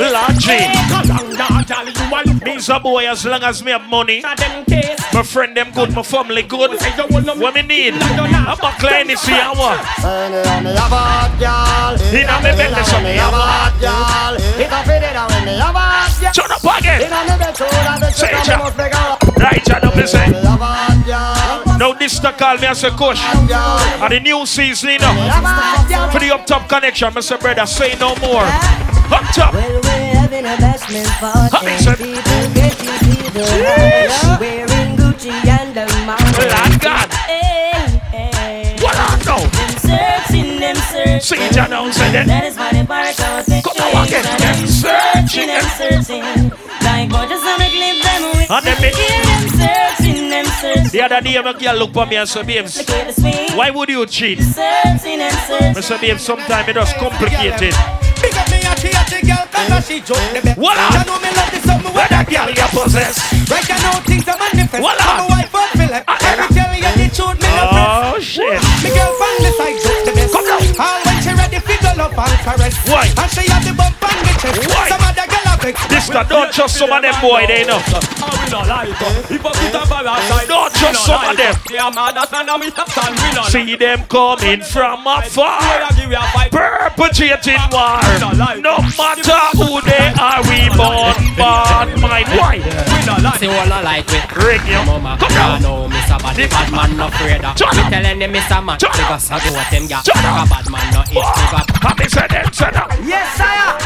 Lord 0.09 0.39
G. 0.39 0.47
Cause 0.89 1.09
long 1.09 1.51
as 1.51 1.65
girl, 1.65 1.85
you 1.85 2.11
want 2.11 2.43
me's 2.43 2.69
a 2.69 2.79
boy 2.79 3.07
as 3.07 3.25
long 3.25 3.43
as 3.43 3.63
me 3.63 3.71
have 3.71 3.87
money. 3.89 4.21
My 5.13 5.23
friend 5.23 5.55
them 5.55 5.71
good, 5.71 5.93
my 5.93 6.03
family 6.03 6.43
good. 6.43 6.71
What 6.71 7.53
me 7.55 7.61
need? 7.61 7.93
I'm 7.93 8.57
a 8.57 8.71
client 8.79 9.07
this 9.07 9.27
year. 9.27 9.41
I 9.41 9.53
want. 9.53 9.81
In 12.13 12.29
a 12.29 12.35
me 12.41 12.51
bed, 12.57 12.85
so 12.85 12.99
me 13.01 13.15
have 13.17 13.33
a 13.33 13.71
Turn 16.33 16.51
up 16.51 16.63
again. 16.79 17.01
Say 18.13 18.27
it, 18.31 18.47
yeah. 18.47 19.17
Right, 19.37 19.67
yeah, 19.67 19.79
double 19.79 20.07
say. 20.07 20.29
Now 21.77 21.93
this 21.93 22.19
to 22.19 22.31
call 22.31 22.57
me 22.57 22.67
as 22.67 22.83
a 22.83 22.91
coach. 22.91 23.19
And 23.19 24.11
the 24.13 24.19
new 24.21 24.45
season, 24.45 24.91
you 24.91 24.99
know. 24.99 25.13
For 26.11 26.19
the 26.19 26.31
up 26.33 26.45
top 26.45 26.69
connection, 26.69 27.11
Mr. 27.13 27.39
Brother, 27.39 27.65
say 27.65 27.95
no 27.99 28.15
more. 28.17 28.45
Up 29.11 29.25
top. 29.33 29.53
Having 30.17 30.45
a 30.45 30.55
bashment 30.57 31.09
party. 31.19 31.65
Listen. 31.65 31.95
People 31.95 32.45
get 32.53 32.73
you 32.83 32.93
see 33.03 33.29
the 33.29 33.43
light. 33.63 34.39
Wearing 34.39 34.95
Gucci 34.97 35.31
and 35.31 35.73
the 35.75 35.85
mountain. 36.05 36.47
Lord 36.49 36.81
God. 36.81 37.09
Hey, 37.27 37.99
hey. 38.11 38.77
What 38.81 38.97
on 38.97 39.19
now? 39.25 39.41
Them 39.47 39.73
searching, 39.77 40.59
them 40.59 40.75
searching. 40.75 41.19
Sing 41.21 41.41
it 41.41 41.53
down, 41.53 41.93
say 41.93 42.11
that. 42.11 42.27
That 42.27 42.45
is 42.45 42.55
why 42.57 42.71
they 42.71 42.83
bark 42.83 43.19
out 43.19 43.45
the 43.45 43.61
Come 43.61 43.95
on, 43.95 44.07
again. 44.07 44.25
Them 44.39 44.67
searching, 44.67 45.47
them 45.47 45.65
searching. 45.77 46.51
Like 46.81 47.11
what 47.11 47.29
just 47.29 47.45
wanna 47.45 47.69
clip 47.69 48.01
them 48.01 48.21
with. 48.33 48.49
And 48.51 48.65
them 48.65 48.81
make- 48.81 48.97
Yeah, 48.97 49.21
them 49.21 49.45
searching, 49.61 50.29
them 50.29 50.45
searching. 50.45 50.89
The 50.91 51.01
other 51.03 51.21
day, 51.21 51.33
girl 51.41 51.75
look 51.77 51.93
for 51.93 52.05
me 52.07 52.15
and 52.17 52.27
say, 52.27 52.43
babes, 52.43 52.77
Look 52.77 52.89
at 52.89 53.07
the 53.15 53.21
swing. 53.21 53.57
why 53.57 53.69
would 53.69 53.89
you 53.89 54.05
cheat? 54.07 54.39
Searching 54.41 55.21
and 55.21 55.35
searching. 55.47 55.77
I 55.77 55.81
say, 55.81 55.97
babes, 56.01 56.23
sometimes 56.23 56.67
it 56.69 56.73
just 56.73 56.95
complicated. 56.97 57.75
Cause 59.69 59.85
she 59.87 59.99
joke 60.01 60.21
the 60.33 60.41
best. 60.41 60.57
Voila. 60.57 60.85
You 60.95 61.03
know 61.05 61.17
me 61.19 61.29
love 61.35 61.51
this 61.51 61.63
something 61.65 61.93
Where 61.93 62.07
that 62.09 62.25
girl 62.29 62.49
you 62.49 62.67
possess? 62.73 63.15
Right 63.49 63.65
you 63.67 63.77
know 63.83 63.95
things 64.07 64.25
are 64.27 64.37
manifest. 64.39 64.81
Voila. 64.81 65.03
I'm 65.05 65.21
a 65.21 65.25
wife 65.29 65.53
of 65.55 65.69
Philip. 65.77 66.03
Ah, 66.07 66.17
Every 66.31 66.47
girl 66.55 66.73
you 66.77 66.91
the 66.97 67.07
truth, 67.13 67.37
me 67.41 67.49
no 67.51 67.63
Oh, 67.71 68.19
shit. 68.19 68.59
Me 68.83 68.89
girl 68.91 69.11
from 69.19 69.35
the 69.43 69.51
side 69.57 69.77
joke 69.81 70.01
the 70.07 70.11
best. 70.15 70.31
Come 70.33 70.45
down. 70.47 70.63
All 70.81 70.99
when 71.05 71.17
she 71.21 71.31
ready, 71.35 71.59
fi 71.61 71.75
go 71.83 71.91
love 71.97 72.15
and 72.17 72.37
caress. 72.45 72.75
Why? 72.89 73.05
And 73.11 73.29
she 73.31 73.43
have 73.51 73.63
the 73.65 73.73
bump 73.73 73.95
and 74.01 74.19
the 74.25 74.33
chest. 74.39 74.59
Why? 74.71 74.87
Some 74.89 75.03
other 75.05 75.15
girl 75.15 75.29
a 75.29 75.29
vex. 75.29 75.30
This 75.61 75.77
Sister, 76.05 76.25
don't 76.27 76.51
trust 76.51 76.77
some 76.79 76.91
of 76.91 77.01
them 77.03 77.13
boy, 77.21 77.45
they 77.47 77.63
know. 77.65 77.79
Don't 80.47 80.73
trust 80.73 81.05
some 81.05 81.23
of 81.29 81.37
them. 81.37 81.53
See 83.49 83.75
them 83.75 84.03
coming 84.09 84.61
from 84.61 85.05
afar. 85.07 85.61
Perpetrating 86.51 87.61
war. 87.71 88.01
No 88.61 88.77
matter 88.97 89.41
who 89.57 89.81
they 89.81 90.13
are, 90.19 90.41
we 90.49 90.69
born 90.75 91.15
bad 91.37 91.93
mind. 92.01 92.27
Why? 92.37 92.59
See 93.37 93.47
all 93.47 93.73
I 93.73 93.81
like 93.81 94.07
with 94.07 94.31
Ring 94.37 94.61
you. 94.67 94.83
Mama, 94.85 95.17
Come 95.19 95.31
I 95.31 95.35
down. 95.35 95.61
know 95.61 95.87
Mr. 95.89 96.21
Body 96.21 96.47
bad 96.47 96.71
man 96.71 96.97
no 96.97 97.07
afraid 97.07 97.43
of. 97.43 97.57
Shut 97.57 97.75
Me 97.75 97.81
telling 97.89 98.19
them 98.19 98.33
Mr. 98.33 98.63
Man 98.63 98.77
Shut 98.77 98.89
up. 98.91 98.97
because 98.97 99.31
I 99.31 99.39
do 99.39 99.53
what 99.53 99.69
them 99.71 99.87
got. 99.87 100.05
Shut 100.05 100.15
A 100.17 100.27
up. 100.27 100.49
bad 100.49 100.69
man 100.69 100.93
no 100.93 101.01
itch 101.01 101.09
me 101.09 101.45
got. 101.49 101.69
Happy 101.81 102.07
said 102.09 102.29
them, 102.29 102.53
said 102.53 102.73
them. 102.73 102.87
Yes, 103.07 103.25
sire. 103.37 103.77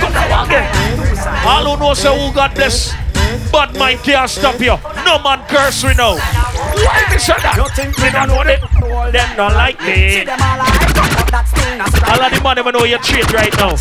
Come 0.00 0.12
down 0.12 0.46
again. 0.46 1.13
All 1.46 1.64
who 1.64 1.80
know 1.80 1.94
say 1.94 2.12
who 2.12 2.32
got 2.34 2.54
this. 2.54 2.92
Bad 3.50 3.76
mind 3.78 4.00
can't 4.00 4.28
stop 4.28 4.60
you. 4.60 4.76
No 5.04 5.18
man 5.22 5.40
curse 5.48 5.82
we 5.84 5.94
know. 5.94 6.16
Why 6.16 7.06
me 7.10 7.18
say 7.18 7.34
that? 7.40 7.56
Me 8.00 8.10
don't 8.10 8.28
know 8.28 8.44
them. 8.44 8.60
Them 9.12 9.36
not 9.36 9.52
like 9.54 9.80
me. 9.80 10.26
All 11.34 12.20
of 12.22 12.30
the 12.32 12.40
man 12.42 12.56
them 12.56 12.68
know 12.72 12.84
you 12.84 12.98
cheat 12.98 13.32
right 13.32 13.54
now. 13.56 13.74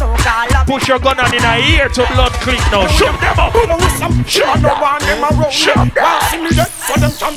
Push 0.65 0.87
your 0.87 0.99
gun 0.99 1.19
on 1.19 1.33
in 1.33 1.43
a 1.43 1.59
ear 1.75 1.89
to 1.89 2.05
blood 2.13 2.33
click 2.41 2.59
now. 2.71 2.87
Shoot 2.87 3.19
them 3.19 3.39
up. 3.39 3.53
Shoot 4.27 4.47
them 4.61 4.73
up. 5.23 5.51
Shoot 5.51 5.75
them 5.75 6.05
up. 6.05 6.23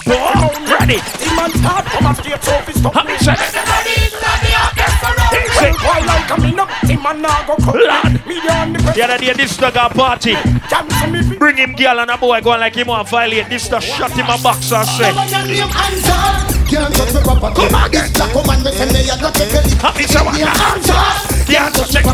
Oh, 0.08 0.76
Ready. 0.80 1.00
Happy 6.26 6.52
said 6.86 6.96
them. 8.48 8.72
Lord. 8.84 8.94
The 8.94 9.02
other 9.04 9.18
day, 9.18 9.32
this 9.32 9.56
dog 9.56 9.76
a 9.76 9.88
party. 9.92 10.34
Bring 11.38 11.56
him 11.56 11.74
girl 11.74 12.00
and 12.00 12.10
a 12.10 12.16
boy 12.18 12.40
going 12.40 12.60
like 12.60 12.74
him 12.74 12.88
want 12.88 13.08
violate. 13.08 13.48
This 13.48 13.68
dog 13.68 13.82
shot 13.82 14.12
him 14.12 14.26
a 14.26 14.38
box 14.42 14.72
and 14.72 14.88
say. 14.88 16.55
Come 16.66 17.74
again. 17.84 18.10
Happy 19.80 20.02
say 20.02 20.20
what? 20.24 20.34
Can't 20.34 21.74
touch 21.74 21.94
it. 21.94 22.06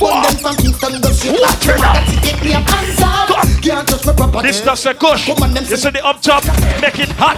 Watch 0.00 1.66
it 1.66 1.80
now. 1.80 1.94
This 4.42 4.60
does 4.62 4.86
a 4.86 4.94
kush. 4.94 5.28
You 5.28 5.34
see 5.76 5.90
the 5.90 6.00
up 6.02 6.22
top, 6.22 6.44
make 6.80 6.98
it 6.98 7.10
hot. 7.20 7.36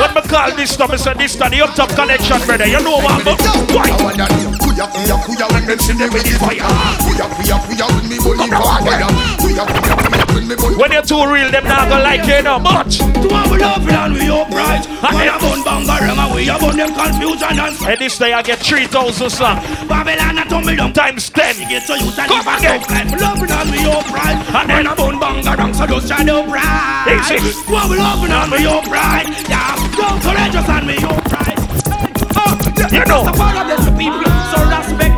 When 0.00 0.12
me 0.14 0.22
call 0.28 0.50
this 0.56 0.72
stuff, 0.72 0.90
I 0.90 0.96
say 0.96 1.14
this 1.14 1.36
the 1.36 1.62
up 1.62 1.74
top 1.74 1.90
connection, 1.90 2.40
brother. 2.46 2.66
You 2.66 2.82
know 2.82 2.96
what? 2.96 3.24
But 3.24 3.40
why? 3.70 3.90
Kuya, 3.92 4.86
kuya, 4.90 5.16
kuya, 5.22 5.46
when 5.52 5.66
them 5.66 5.78
see 5.78 5.94
me 5.94 6.08
with 6.10 6.24
the 6.24 6.34
fire. 6.42 6.66
Kuya, 7.06 7.26
kuya, 7.30 7.56
kuya, 7.62 7.86
when 7.94 8.08
me 8.08 8.18
bully 8.18 8.48
fire. 8.50 9.06
Kuya, 9.38 9.64
kuya, 9.70 9.94
kuya, 9.96 10.21
when 10.52 10.56
me 10.56 10.62
bully. 10.62 10.76
When 10.76 10.92
you're 10.92 11.02
too 11.02 11.22
real, 11.26 11.50
them 11.50 11.64
not 11.64 11.88
gonna 11.88 12.02
like 12.02 12.26
you 12.26 12.42
no 12.42 12.58
much. 12.58 12.98
To 12.98 13.28
our 13.32 13.58
love 13.58 13.88
and 13.88 14.14
we 14.14 14.28
upright. 14.28 14.86
Ah, 15.02 15.10
we 15.14 15.26
eh. 15.28 15.34
a 15.34 15.38
bun 15.40 15.60
bangarang 15.64 16.18
and 16.18 16.34
we 16.34 16.48
a 16.48 16.58
bun 16.58 16.76
them 16.76 16.92
confusion 16.94 17.58
and 17.58 17.74
And 17.82 17.98
this 17.98 18.18
day 18.18 18.32
I 18.32 18.42
get 18.42 18.58
3,000 18.60 19.30
song. 19.30 19.56
Babylon 19.88 20.38
a 20.38 20.44
tumble 20.44 20.76
down 20.76 20.92
Times 20.92 21.30
10. 21.30 21.60
You 21.60 21.68
get 21.68 21.82
so 21.82 21.94
you 21.94 22.10
to 22.10 22.22
Come 22.26 22.44
live 22.44 22.46
a 22.46 22.56
again. 22.58 22.80
tough 22.80 22.90
life. 22.90 23.20
Love 23.20 23.42
and 23.42 23.70
we 23.70 23.80
upright. 23.86 24.36
Ah, 24.52 24.64
then- 24.66 24.86
eh. 24.86 24.92
a 24.92 24.96
bun 24.96 25.16
bangarang 25.20 25.74
so 25.74 25.86
just 25.86 26.08
shine 26.08 26.28
upright. 26.28 27.08
Easy. 27.08 27.38
To 27.66 27.74
our 27.74 27.96
love 27.96 28.24
and 28.24 28.52
we 28.52 28.66
upright. 28.66 29.26
Yeah, 29.48 29.76
don't 29.96 30.20
courageous 30.22 30.68
and 30.68 30.86
we 30.86 30.96
upright. 31.00 31.58
You 32.92 33.04
know. 33.06 33.24
That's 33.24 33.40
a 33.40 33.44
of 33.72 33.84
the 33.86 33.92
people. 33.96 34.24
So 34.52 34.58
respect 34.68 35.11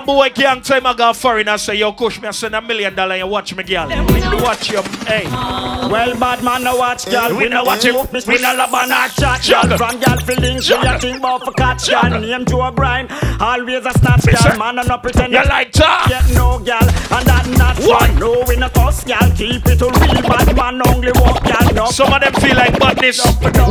them. 0.00 0.06
Kiss 0.06 0.06
the 0.06 0.06
last. 0.06 0.06
No 0.06 0.14
boy 0.14 0.28
can't 0.30 0.64
tell 0.64 0.80
my 0.80 0.94
girl 0.94 1.12
foreign 1.14 1.48
and 1.48 1.60
say, 1.60 1.74
yo, 1.76 1.92
kush 1.92 2.20
me, 2.20 2.28
I 2.28 2.30
send 2.32 2.54
a 2.54 2.60
million 2.60 2.94
dollar 2.94 3.12
and 3.14 3.20
you 3.20 3.26
watch 3.26 3.54
me, 3.54 3.62
girl. 3.64 3.88
You 3.90 4.42
watch 4.42 4.70
your, 4.70 4.82
hey. 5.06 5.24
Well, 5.26 6.18
bad 6.18 6.42
man 6.42 6.64
no 6.64 6.76
watch 6.76 7.06
girl. 7.06 7.36
We 7.36 7.48
no 7.48 7.64
watch 7.64 7.84
it. 7.84 7.94
We 8.26 8.40
no 8.42 8.54
love 8.54 8.74
and 8.74 8.88
not 8.90 9.10
chat. 9.12 9.40
Juggle. 9.42 9.78
From 9.78 9.98
girl 10.00 10.18
feeling 10.18 10.60
she 10.60 10.74
a 10.74 10.82
Juggle. 10.82 10.98
think 10.98 11.18
about 11.18 11.44
for 11.44 11.52
catch 11.52 11.88
girl. 11.88 12.02
Juggle. 12.02 12.20
Name 12.20 12.44
Joe 12.44 12.70
Bryan. 12.72 13.08
Always 13.40 13.86
a 13.86 13.92
snatch 13.92 14.26
Listen. 14.26 14.50
girl. 14.50 14.58
Man 14.58 14.78
and 14.80 14.88
no 14.88 14.98
pretend. 14.98 15.32
You 15.32 15.44
like 15.44 15.72
talk? 15.72 16.08
Get 16.08 16.24
no 16.34 16.58
girl 16.58 16.82
and 16.82 17.26
that 17.26 17.46
not 17.56 17.78
What? 17.78 18.10
one. 18.10 18.18
No 18.18 18.44
we 18.48 18.56
no 18.56 18.68
cuss 18.70 19.04
girl. 19.04 19.30
Keep 19.36 19.66
it 19.66 19.78
to 19.78 19.86
real 19.86 20.22
bad 20.22 20.56
man 20.56 20.82
only 20.88 21.12
walk 21.14 21.42
girl. 21.44 21.72
No. 21.74 21.86
Some 21.86 22.12
of 22.12 22.20
them 22.20 22.32
feel 22.34 22.56
like 22.56 22.78
badness. 22.78 23.20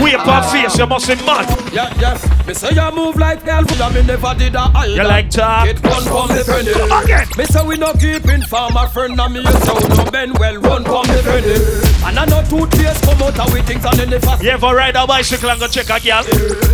Whip 0.02 0.20
her 0.22 0.42
face, 0.52 0.78
you 0.78 0.86
must 0.88 1.08
be 1.08 1.16
mad. 1.26 1.46
Yeah, 1.74 1.94
yes. 2.00 2.48
Me 2.48 2.54
say 2.54 2.72
you 2.74 2.92
move 2.96 3.18
like 3.18 3.44
girl, 3.44 3.64
but 3.66 3.94
me 3.94 4.04
never 4.04 4.34
did 4.36 4.56
a 4.56 4.72
You 4.88 5.04
like 5.04 5.30
talk? 5.30 5.68
Get 6.16 6.22
one 6.22 6.28
from 6.28 6.38
the 6.38 6.44
penny. 6.48 7.04
Again. 7.04 7.28
Me 7.38 7.46
say 7.46 7.68
we 7.68 7.78
no 7.78 7.92
keep 7.94 8.26
in 8.26 8.42
farmer 8.44 8.88
friend 8.88 9.20
and 9.20 9.34
me 9.34 9.40
a 9.42 9.52
sound 9.52 9.90
no 9.90 10.12
bend 10.12 10.38
well 10.38 10.56
run 10.58 10.84
from 10.84 11.04
the 11.08 11.22
penny. 11.24 11.60
And 12.08 12.20
I 12.20 12.26
know 12.26 12.42
toothpaste 12.48 13.04
come 13.04 13.22
out 13.22 13.40
of 13.40 13.54
we 13.54 13.62
things 13.62 13.84
and 13.84 14.00
then 14.00 14.10
the 14.10 14.20
fast. 14.22 14.42
You 14.44 14.52
ever 14.52 14.68
ride 14.68 14.96
a 14.96 15.06
bicycle 15.06 15.50
and 15.50 15.60
go 15.60 15.68
check 15.68 15.90
a 15.90 16.00
girl? 16.00 16.24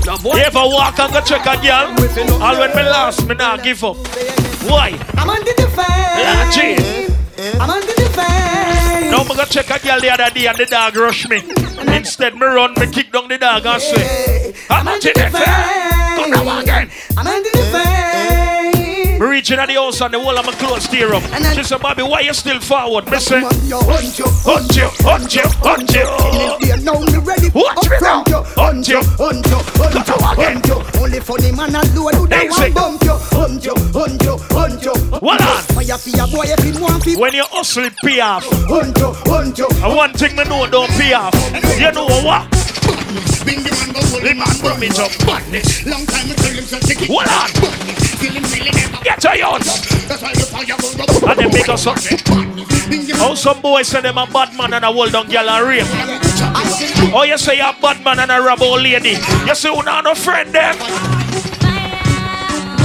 Now 0.06 0.17
boy, 0.17 0.36
You 0.36 0.41
ever 0.43 0.65
walk 0.65 0.99
and 0.99 1.13
go 1.13 1.21
check 1.21 1.45
a 1.45 1.58
girl? 1.58 1.89
All 2.41 2.60
when 2.60 2.75
me 2.75 2.84
lost, 2.84 3.27
me 3.27 3.36
not 3.36 3.63
give 3.63 3.84
up. 3.84 3.97
Why? 4.69 4.93
I'm 5.17 5.30
on 5.30 5.39
the 5.43 5.54
defense. 5.58 6.21
Yeah, 6.21 6.51
G. 6.51 7.10
I'm 7.58 7.69
on 7.69 7.82
the 7.82 7.93
defense. 7.97 9.10
Now 9.10 9.23
me 9.23 9.36
go 9.36 9.45
check 9.45 9.69
a 9.71 9.80
girl 9.80 9.99
the 9.99 10.10
other 10.12 10.30
day 10.30 10.45
and 10.47 10.58
the 10.58 10.65
dog 10.65 10.95
rush 10.95 11.27
me. 11.27 11.41
Instead, 11.95 12.36
me 12.36 12.45
run, 12.45 12.73
me 12.77 12.86
kick 12.91 13.12
down 13.12 13.27
the 13.27 13.38
dog 13.38 13.65
and 13.65 13.82
say, 13.82 14.54
I'm 14.69 14.86
not 14.86 15.04
in 15.04 15.13
the 15.13 15.30
Come 16.15 16.30
now 16.30 16.60
again. 16.60 16.91
I'm 17.17 17.25
on 17.25 17.41
the 17.41 17.49
defense. 17.49 18.61
Reaching 19.22 19.60
at 19.60 19.68
the 19.68 19.76
house 19.76 20.02
and 20.02 20.12
the 20.12 20.20
whole 20.20 20.36
of 20.36 20.44
my 20.48 20.52
clothes 20.54 20.88
tear 20.88 21.14
up. 21.14 21.22
She 21.54 21.62
said, 21.62 21.80
Bobby, 21.80 22.02
why 22.02 22.22
you 22.22 22.34
still 22.34 22.60
forward? 22.60 23.06
Me 23.06 23.20
say, 23.20 23.40
Hunt 23.42 23.70
you, 23.70 23.78
hunt 23.78 24.18
you, 24.76 24.90
hunt 25.06 25.36
you, 25.36 25.44
hunt 25.62 25.94
you, 25.94 26.02
you. 26.66 26.78
Know 26.82 26.98
me 27.06 27.18
ready. 27.22 27.50
Watch 27.54 27.86
me 27.88 27.98
now. 28.02 28.24
Hunt 28.58 28.88
you, 28.90 28.98
hunt 29.22 29.46
you, 29.46 29.62
hunt 29.78 30.08
you, 30.10 30.16
hunt 30.26 30.66
you, 30.66 30.74
you. 30.74 31.00
Only 31.00 31.20
funny 31.20 31.52
man 31.52 31.70
alone 31.70 32.16
who 32.18 32.26
Easy. 32.34 32.50
want 32.50 32.74
bump 32.74 33.04
you. 33.04 33.14
Hunt 33.30 33.64
you, 33.64 33.76
hunt 33.94 34.24
you, 34.24 34.38
hunt 34.50 34.82
you. 34.82 34.94
Hold 35.14 35.42
on. 35.42 35.62
Fire 35.70 35.98
for 36.02 36.10
your 36.10 36.28
boy 36.28 36.46
if 36.50 36.64
him 36.66 36.82
want. 36.82 37.06
When 37.06 37.34
you 37.34 37.46
hustle, 37.46 37.92
pay 38.04 38.20
off. 38.22 38.44
Hunt 38.66 38.98
you, 38.98 39.14
hunt 39.30 39.56
you. 39.56 39.68
And 39.86 39.96
one 39.96 40.14
thing 40.14 40.36
me 40.36 40.46
know 40.46 40.66
don't 40.66 40.90
pay 40.98 41.14
off. 41.14 41.36
You 41.78 41.92
know 41.92 42.08
what? 42.26 42.61
Bring 43.43 43.63
the 43.63 43.71
man 43.73 43.89
go 43.93 44.01
hold 44.13 44.23
him 44.23 44.41
and 44.41 44.58
bum 44.62 44.84
it 44.84 44.99
up. 44.99 45.12
Badness. 45.25 45.86
Long 45.86 46.06
time 46.06 46.30
I 46.30 46.36
tell 46.38 46.54
him 46.54 46.65
so 46.65 46.77
take 46.80 47.01
it. 47.01 47.10
Hold 47.10 47.25
on. 47.25 47.49
Badness. 47.58 48.21
Him 48.21 48.43
really 48.54 48.71
never. 48.71 49.04
Get 49.04 49.23
your 49.23 49.36
yours. 49.36 49.65
That's 50.06 50.21
why 50.21 50.34
the 50.34 50.45
fire 50.45 50.77
go 50.77 50.88
rub. 50.97 51.30
And 51.30 51.39
then 51.39 51.49
make 51.49 51.69
us 51.69 51.88
up. 51.88 51.97
How 53.17 53.32
oh, 53.32 53.36
some 53.36 53.62
boys 53.62 53.88
say 53.88 54.01
them 54.01 54.17
a 54.17 54.25
bad 54.27 54.56
man 54.56 54.73
and 54.73 54.86
a 54.86 54.91
hold 54.91 55.12
down 55.12 55.27
girl 55.27 55.49
and 55.49 55.67
rape. 55.67 55.88
Oh, 57.13 57.23
you 57.23 57.38
say 57.38 57.58
you're 57.58 57.69
a 57.69 57.82
bad 57.82 58.04
man 58.04 58.19
and 58.19 58.32
a 58.32 58.41
rob 58.41 58.62
old 58.62 58.82
lady. 58.82 59.17
You 59.45 59.56
say 59.56 59.73
you 59.73 59.82
not 59.84 60.04
no 60.04 60.13
friend 60.13 60.54
them. 60.54 60.75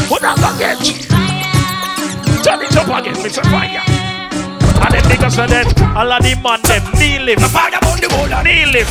Who 0.09 0.17
not 0.21 0.39
gonna 0.39 0.59
get? 0.59 0.79
Turn 2.45 2.63
it 2.63 2.77
up 2.77 2.87
again, 2.87 3.15
Mr. 3.21 3.43
Fire. 3.51 3.83
And 4.85 4.95
then 4.95 5.03
niggas 5.05 5.33
say 5.33 5.47
that 5.49 5.67
all 5.97 6.13
of 6.13 6.23
the 6.23 6.35
man 6.41 6.61
them 6.63 6.85
kneel 6.95 7.29
him. 7.29 7.41
The 7.41 8.09
wall 8.15 8.33
and 8.33 8.47
Kneel 8.47 8.73
him. 8.73 8.87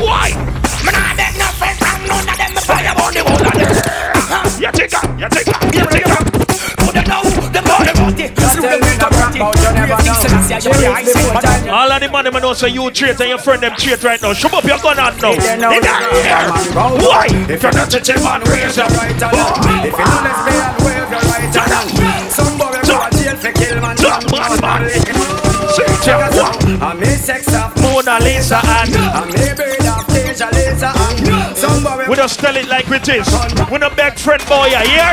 Why? 0.00 0.63
Me 0.84 0.90
nah 0.92 1.16
beg 1.16 1.32
no 1.40 1.48
friend 1.56 1.76
from 1.80 2.04
none 2.06 2.28
of 2.28 2.36
them. 2.36 2.50
Me 2.54 2.60
fire 2.60 2.92
on 2.92 3.12
the 3.16 3.22
and 3.24 4.60
You 4.60 4.70
take 4.72 4.92
you 4.92 5.28
take 5.32 5.48
you 5.48 5.86
take 5.88 6.08
her. 6.08 6.20
Who 6.84 6.92
they 6.92 7.04
know? 7.08 7.22
Them 7.50 7.64
know 7.64 7.80
about 7.80 8.20
it. 8.20 8.30
Slew 8.36 8.62
them 8.62 8.80
with 8.80 9.02
a 9.02 9.08
party. 9.08 9.40
You 9.40 10.72
hear 10.76 10.92
I 10.92 11.04
say. 11.04 11.68
All 11.68 11.90
of 11.90 12.00
the 12.00 12.08
man 12.10 12.24
them 12.24 12.34
know 12.40 12.52
say 12.52 12.68
you 12.68 12.90
traitor 12.90 13.24
and 13.24 13.30
your 13.30 13.38
friend 13.38 13.62
them 13.62 13.74
traitor 13.76 14.06
right 14.06 14.20
now. 14.22 14.32
Shove 14.32 14.54
up 14.54 14.64
your 14.64 14.78
gun 14.78 14.98
and 14.98 15.20
now. 15.20 15.32
In 15.32 15.60
know 15.60 15.72
the 15.72 15.80
that 15.80 16.00
air. 16.24 16.48
man 16.74 16.92
Why? 17.00 17.26
If 17.48 17.62
you're 17.62 17.72
not 17.72 17.92
a 17.92 18.14
man, 18.22 18.40
raise 18.48 18.76
your 18.76 18.86
right 18.92 19.20
hand. 19.20 19.84
If 19.84 19.96
you 19.96 20.04
know 20.04 20.20
this 20.24 20.40
man, 20.44 20.72
wave 20.84 21.10
your 21.10 21.24
right 21.32 21.54
hand. 21.56 22.32
Some 22.32 22.56
boy 22.58 22.76
go 22.84 22.96
to 23.00 23.16
jail 23.16 23.36
for 23.36 23.52
kill 23.52 23.80
man. 23.80 23.96
Jump, 23.96 24.30
man, 24.32 24.52
man. 24.60 24.80
Sit 25.74 25.90
down, 26.06 26.30
walk. 26.36 26.54
I 26.80 26.94
me 26.94 27.06
sex 27.16 27.52
off. 27.54 27.74
Mona 27.80 28.18
Lisa 28.20 28.60
and 28.62 28.94
I 28.96 29.24
me 29.26 29.52
bird 29.56 29.83
off 30.42 30.52
later 30.52 30.90
and 30.90 31.56
some 31.56 31.84
we 32.08 32.16
just 32.16 32.40
tell 32.40 32.56
it 32.56 32.66
like 32.68 32.88
it 32.88 33.08
is. 33.08 33.28
We 33.70 33.78
no 33.78 33.90
beg 33.90 34.18
friend 34.18 34.42
boy, 34.46 34.66
you 34.66 34.82
hear? 34.82 35.12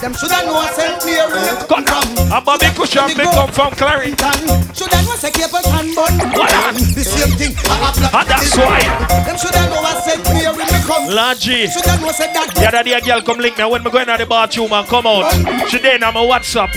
Them 0.00 0.14
shoulda 0.14 0.46
know 0.46 0.64
St. 0.72 1.04
Mary. 1.04 1.42
Come 1.68 1.84
down. 1.84 2.06
I'm 2.32 2.44
Bobby 2.44 2.66
Cushion, 2.74 3.06
big 3.16 3.28
come 3.30 3.50
from 3.50 3.72
Clarendon. 3.74 4.38
Shoulda 4.74 5.02
know 5.02 5.14
say 5.16 5.30
Capel 5.30 5.62
can 5.62 5.94
bun. 5.94 6.18
The 6.18 7.04
same 7.04 7.36
thing. 7.36 7.52
And 7.52 8.26
that's 8.28 8.56
why. 8.56 8.80
Them 9.26 9.36
shoulda 9.36 9.62
know 9.68 9.84
St. 10.00 10.24
Mary 10.32 10.64
me 10.64 10.78
come. 10.86 11.08
Lord 11.12 11.38
G. 11.38 11.66
Shoulda 11.68 12.00
know 12.00 12.12
say 12.12 12.32
that. 12.32 12.54
The 12.54 12.68
other 12.68 12.82
day 12.82 12.94
a 12.94 13.00
girl 13.00 13.22
come 13.22 13.38
link 13.38 13.58
me 13.58 13.64
when 13.64 13.82
me 13.82 13.90
going 13.90 14.06
to 14.06 14.16
the 14.18 14.26
bathroom 14.26 14.72
and 14.72 14.86
come 14.88 15.06
out. 15.06 15.30
She 15.68 15.78
then 15.78 16.02
on 16.02 16.14
my 16.14 16.20
WhatsApp. 16.20 16.72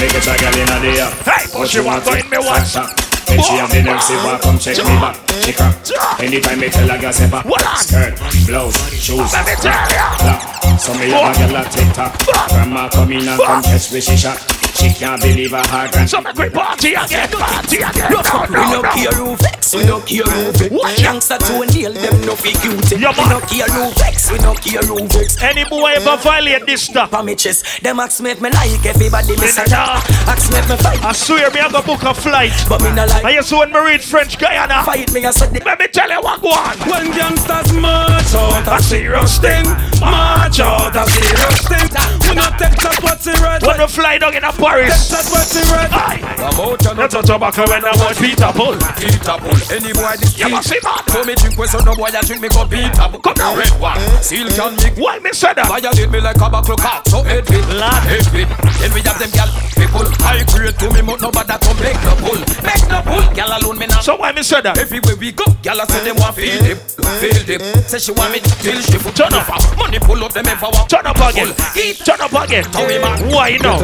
Make 0.00 0.14
it 0.14 0.26
a 0.26 0.34
girl 0.38 0.56
in 0.58 0.68
a 0.68 0.80
day. 0.80 0.98
Hey, 1.24 1.46
but 1.52 1.68
she 1.68 1.80
want 1.80 2.04
go 2.04 2.12
in 2.12 2.28
me 2.30 2.38
WhatsApp. 2.38 3.05
Then 3.26 3.42
she 3.42 3.54
have 3.58 3.70
the 3.70 3.82
nerve 3.82 4.02
say, 4.02 4.16
"Walk, 4.24 4.40
come 4.42 4.58
check 4.58 4.76
me 4.78 4.96
back." 5.02 5.16
Chick 5.42 5.60
up. 5.60 5.74
Anytime 6.20 6.60
me 6.60 6.68
tell 6.68 6.90
a 6.90 6.98
girl 6.98 7.12
say, 7.12 7.28
"Back." 7.28 7.44
What? 7.44 7.62
Skirt, 7.78 8.14
blouse, 8.46 8.78
shoes. 8.94 9.32
Let 9.32 9.46
me 9.46 9.54
tell 9.56 9.72
ya. 9.90 10.16
Black. 10.18 10.80
So 10.80 10.94
me 10.94 11.10
have 11.10 11.34
a 11.34 11.38
girl 11.38 11.56
a 11.56 11.64
TikTok. 11.68 12.12
Grandma 12.48 12.88
come 12.88 13.12
in 13.12 13.28
and 13.28 13.40
come 13.40 13.62
test 13.62 13.92
where 13.92 14.00
she 14.00 14.16
shot. 14.16 14.38
She 14.76 14.92
can't 14.92 15.20
believe 15.22 15.52
her 15.52 15.64
heart 15.72 15.96
and 15.96 16.08
So 16.08 16.20
make 16.20 16.36
we 16.36 16.50
party 16.50 16.92
again, 16.92 17.30
party 17.30 17.78
again. 17.80 18.12
No, 18.12 18.20
we 18.44 18.60
no 18.68 18.82
care 18.82 19.16
who 19.16 19.34
vex, 19.36 19.74
we 19.74 19.84
no 19.86 20.00
care 20.00 20.22
who 20.28 20.52
vex. 20.52 21.00
Youngster 21.00 21.38
to 21.38 21.62
a 21.62 21.66
nail 21.66 21.92
them 21.94 22.20
no 22.26 22.36
fi 22.36 22.52
guilty. 22.60 22.96
We 22.96 23.00
no 23.00 23.40
care 23.48 23.64
who 23.72 23.88
vex, 23.96 24.30
we 24.30 24.38
no 24.38 24.52
care 24.52 24.84
who 24.84 25.00
vex. 25.08 25.40
Any 25.42 25.64
boy 25.64 25.92
ever 25.96 26.18
violate 26.18 26.66
this 26.66 26.82
stuff? 26.82 27.14
On 27.14 27.24
me 27.24 27.34
chest, 27.36 27.82
them 27.82 28.00
ask 28.00 28.20
me 28.20 28.32
if 28.32 28.40
me 28.42 28.50
like 28.50 28.84
everybody 28.84 29.32
me 29.40 29.46
say 29.48 29.64
nah. 29.70 29.96
Ask 30.28 30.52
me 30.52 30.58
if 30.58 30.68
me 30.68 30.76
fight. 30.76 31.02
I 31.02 31.12
swear 31.12 31.50
me 31.50 31.60
I 31.60 31.72
go 31.72 31.80
book 31.80 32.02
a 32.02 32.12
flight. 32.12 32.52
But 32.68 32.82
me 32.82 32.92
no 32.92 33.06
like. 33.06 33.15
I 33.24 33.30
used 33.30 33.48
to 33.50 33.58
when 33.58 33.72
me 33.72 33.80
read 33.80 34.02
French 34.02 34.38
Guyana. 34.38 34.84
Fight 34.84 35.12
me 35.12 35.24
I 35.24 35.30
said. 35.30 35.52
Let 35.64 35.78
me 35.78 35.88
tell 35.88 36.10
you 36.10 36.20
what 36.20 36.42
go 36.42 36.50
on. 36.50 36.76
When 36.88 37.10
gangsters 37.10 37.72
march 37.72 38.34
out 38.34 38.66
a 38.68 38.82
serious 38.82 39.38
thing, 39.38 39.64
march 40.00 40.60
out 40.60 40.94
a 40.94 41.04
serious 41.08 41.58
thing. 41.66 41.88
We 42.22 42.34
not 42.34 42.58
take 42.58 42.76
that 42.76 43.00
what's 43.02 43.24
the 43.24 43.34
red. 43.42 43.62
When 43.62 43.78
we 43.78 43.86
fly 43.86 44.18
down 44.18 44.34
in 44.34 44.44
a 44.44 44.52
Paris. 44.52 45.08
Take 45.08 45.18
that 45.18 45.26
what's 45.32 45.52
the 45.54 45.62
red. 45.72 45.90
Come 45.90 46.60
out 46.60 46.86
and 46.86 46.96
not 46.98 47.14
a 47.14 47.22
tobacco 47.22 47.64
when 47.66 47.84
I 47.84 47.92
want 47.96 48.16
Peter 48.18 48.52
Bull. 48.52 48.76
Peter 49.00 49.36
Bull. 49.40 49.58
Any 49.72 49.92
boy 49.96 50.14
this 50.20 50.38
You 50.38 50.48
must 50.50 50.68
see 50.68 50.80
man. 50.84 51.02
So 51.08 51.24
me 51.24 51.34
drink 51.34 51.56
with 51.56 51.70
so 51.70 51.80
no 51.80 51.96
boy 51.96 52.10
that 52.12 52.26
drink 52.26 52.42
me 52.42 52.48
go 52.52 52.68
Peter 52.68 53.08
Bull. 53.08 53.20
Come 53.24 53.38
now. 53.38 53.56
Red 53.56 53.72
one. 53.80 53.98
Seal 54.20 54.48
can 54.52 54.76
make. 54.76 54.98
Why 55.00 55.18
me 55.18 55.32
say 55.32 55.54
that? 55.54 55.66
Violate 55.66 56.10
me 56.10 56.20
like 56.20 56.36
a 56.36 56.48
buckle 56.50 56.76
cock. 56.76 57.08
So 57.08 57.22
head 57.22 57.46
fit. 57.46 57.64
Lad. 57.74 58.02
Head 58.04 58.26
fit. 58.28 58.48
Then 58.82 58.92
we 58.92 59.00
have 59.02 59.18
them 59.18 59.32
gal 59.32 59.48
people. 59.74 60.06
High 60.22 60.44
grade 60.52 60.76
to 60.78 60.86
me 60.92 61.00
but 61.02 61.18
nobody 61.22 61.56
to 61.56 61.72
make 61.80 61.98
no 62.04 62.12
pull. 62.20 62.40
Make 62.62 62.84
no 62.90 63.00
pull. 63.06 63.22
Gal 63.34 63.50
alone 63.54 63.78
me 63.78 63.86
now. 63.86 64.00
So 64.00 64.16
why 64.16 64.32
me 64.32 64.42
say 64.42 64.60
that? 64.60 64.78
Everywhere 64.78 65.16
we 65.16 65.32
go, 65.32 65.44
gal 65.62 65.78
say 65.86 66.02
them 66.04 66.16
want 66.18 66.34
feel 66.36 66.58
dip, 66.62 66.78
feel 67.22 67.38
dip. 67.46 67.62
Say 67.86 67.98
she 67.98 68.12
want 68.12 68.32
me 68.32 68.40
till 68.60 68.80
she 68.82 68.98
foot 68.98 69.14
Turn 69.16 69.32
up. 69.32 69.46
Money 69.78 69.98
pull 69.98 70.22
up 70.24 70.32
them 70.32 70.46
ever 70.46 70.68
want. 70.74 70.90
Turn 70.90 71.06
up 71.06 71.16
again. 71.16 71.54
Turn 72.04 72.20
up 72.20 72.34
again. 72.34 72.64
Why 73.32 73.56
now? 73.62 73.78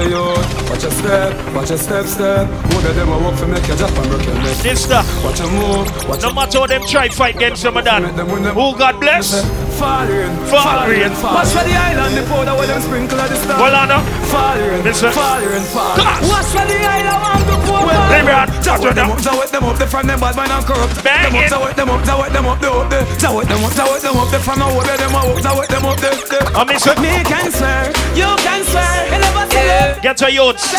Watch 0.68 0.82
your 0.82 0.92
step, 0.92 1.54
watch 1.54 1.70
your 1.70 1.78
step, 1.78 2.06
step. 2.06 2.46
Who 2.48 2.88
of 2.88 2.94
them 2.96 3.08
a 3.08 3.18
work 3.18 3.36
for 3.38 3.46
make 3.46 3.66
your 3.68 3.76
job 3.76 3.90
and 3.96 4.08
broken 4.10 4.34
neck. 4.42 4.56
This 4.58 4.84
stuff. 4.84 5.06
Watch 5.24 5.38
your 5.40 5.50
move, 5.50 5.86
watch 6.08 6.22
No 6.22 6.32
matter 6.32 6.58
how 6.58 6.66
them 6.66 6.82
try 6.86 7.08
fight 7.08 7.36
against 7.36 7.62
them, 7.62 7.74
done. 7.84 8.04
Who 8.04 8.76
God 8.76 8.98
bless? 9.00 9.44
Fall 9.78 10.06
rain, 10.06 10.30
Fall 10.48 10.88
rain. 10.88 11.10
Watch 11.22 11.48
for 11.48 11.64
the 11.64 11.74
island, 11.74 12.16
the 12.16 12.22
powder 12.28 12.54
where 12.56 12.66
them 12.66 12.80
sprinkle 12.82 13.20
at 13.20 13.30
the 13.30 13.36
start. 13.36 13.60
Well, 13.60 13.74
I 13.74 13.86
know. 13.86 14.00
Fall 14.28 14.58
rain, 14.58 14.84
Listen. 14.84 15.12
fall 15.12 15.40
rain, 15.40 15.62
fall. 15.72 15.96
Watch 16.28 16.46
for 16.52 16.64
the 16.66 16.78
island, 16.80 17.41
want 17.70 17.86
to 17.86 17.94
pour. 17.94 18.10
Hey, 18.12 18.22
man. 18.22 18.48
Zawet 18.62 18.94
them 18.94 19.10
up, 19.10 19.18
zawet 19.20 19.50
them 19.50 19.64
up, 19.64 19.76
they 19.78 19.86
from 19.86 20.06
them 20.06 20.20
bad 20.20 20.36
man 20.36 20.50
and 20.50 20.64
corrupt. 20.66 21.02
Bang 21.04 21.32
Them 21.32 21.36
up, 21.36 21.44
it. 21.44 21.50
zawet 21.52 21.74
them 21.76 21.90
up, 21.90 22.00
zawet 22.04 22.32
them 22.32 22.46
up, 22.46 22.58
they 22.60 22.68
up 22.68 22.90
there. 22.90 23.04
Zawet 23.18 23.46
them 23.48 23.64
up, 23.64 23.72
zawet 23.72 24.00
them 24.02 24.16
up, 24.16 24.28
they 24.30 24.38
from 24.38 24.58
the 24.58 24.66
of 24.66 24.86
them 24.86 25.14
up. 25.14 25.26
Zawet 25.42 25.68
them 25.68 25.84
up, 25.86 25.98
they 26.00 26.10
they. 26.30 26.42
I 26.54 26.64
mean, 26.64 26.78
so- 26.78 26.94
Me 27.02 27.22
can 27.24 27.50
swear, 27.50 27.92
you 28.14 28.28
can 28.44 28.62
swear, 28.64 29.06
you 29.12 29.18
never 29.18 29.44
say. 29.50 29.98
Get 30.02 30.20
your 30.20 30.30
youths. 30.30 30.72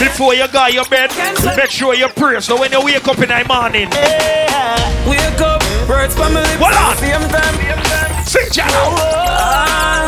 Before 0.00 0.34
you 0.34 0.46
go 0.48 0.66
your 0.66 0.84
bed, 0.86 1.10
make 1.56 1.70
sure 1.70 1.94
you 1.94 2.08
pray. 2.08 2.40
So 2.40 2.58
when 2.58 2.72
you 2.72 2.80
wake 2.84 3.06
up 3.06 3.18
in 3.18 3.28
the 3.28 3.44
morning, 3.48 3.88
Wake 5.08 5.40
up, 5.40 5.62
words 5.88 6.14
from 6.14 6.32
my 6.34 6.40
lips, 6.40 6.62
Hold 6.62 6.74
on. 6.74 6.96
same 6.96 7.28
time. 7.28 8.24
sing 8.24 8.48
Jana. 8.52 8.72
All 8.76 8.96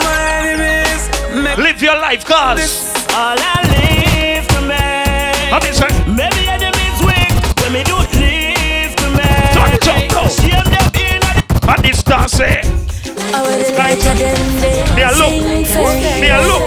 my 0.04 0.40
enemies, 0.50 1.58
Live 1.58 1.82
your 1.82 1.96
life, 1.96 2.24
cause. 2.24 2.94
all 3.12 3.36
I 3.36 3.36
live 3.36 3.42
to 3.44 3.62
make. 3.62 3.63
I 5.54 5.60
mean, 5.62 5.72
say, 5.72 5.86
Maybe 6.10 6.48
enemies 6.48 6.98
weak, 7.06 7.30
when 7.62 7.72
me 7.74 7.84
do 7.84 7.94
live 7.94 8.90
to 8.96 9.06
make. 9.14 9.54
Turn 9.54 9.70
it 9.70 9.86
up, 9.86 10.02
go. 10.10 10.26
Shame 10.26 10.66
them 10.66 10.90
in 10.98 11.22
a 11.22 11.70
and 11.70 11.84
this 11.84 12.00
star 12.00 12.26
say, 12.26 12.60
me 14.96 15.02
a 15.02 15.14
look, 15.14 15.30
me 16.18 16.28
a 16.28 16.42
look, 16.42 16.66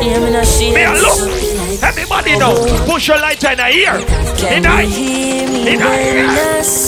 me 0.73 0.83
a 0.83 0.93
look. 0.93 1.66
Everybody 1.87 2.37
know, 2.37 2.53
push 2.85 3.07
your 3.07 3.17
lighter 3.17 3.51
in 3.51 3.57
the 3.57 3.67
ear. 3.69 3.95
In 4.51 4.63
the 4.63 5.37
in 5.71 5.79
the 5.79 5.87
ear. 5.87 6.27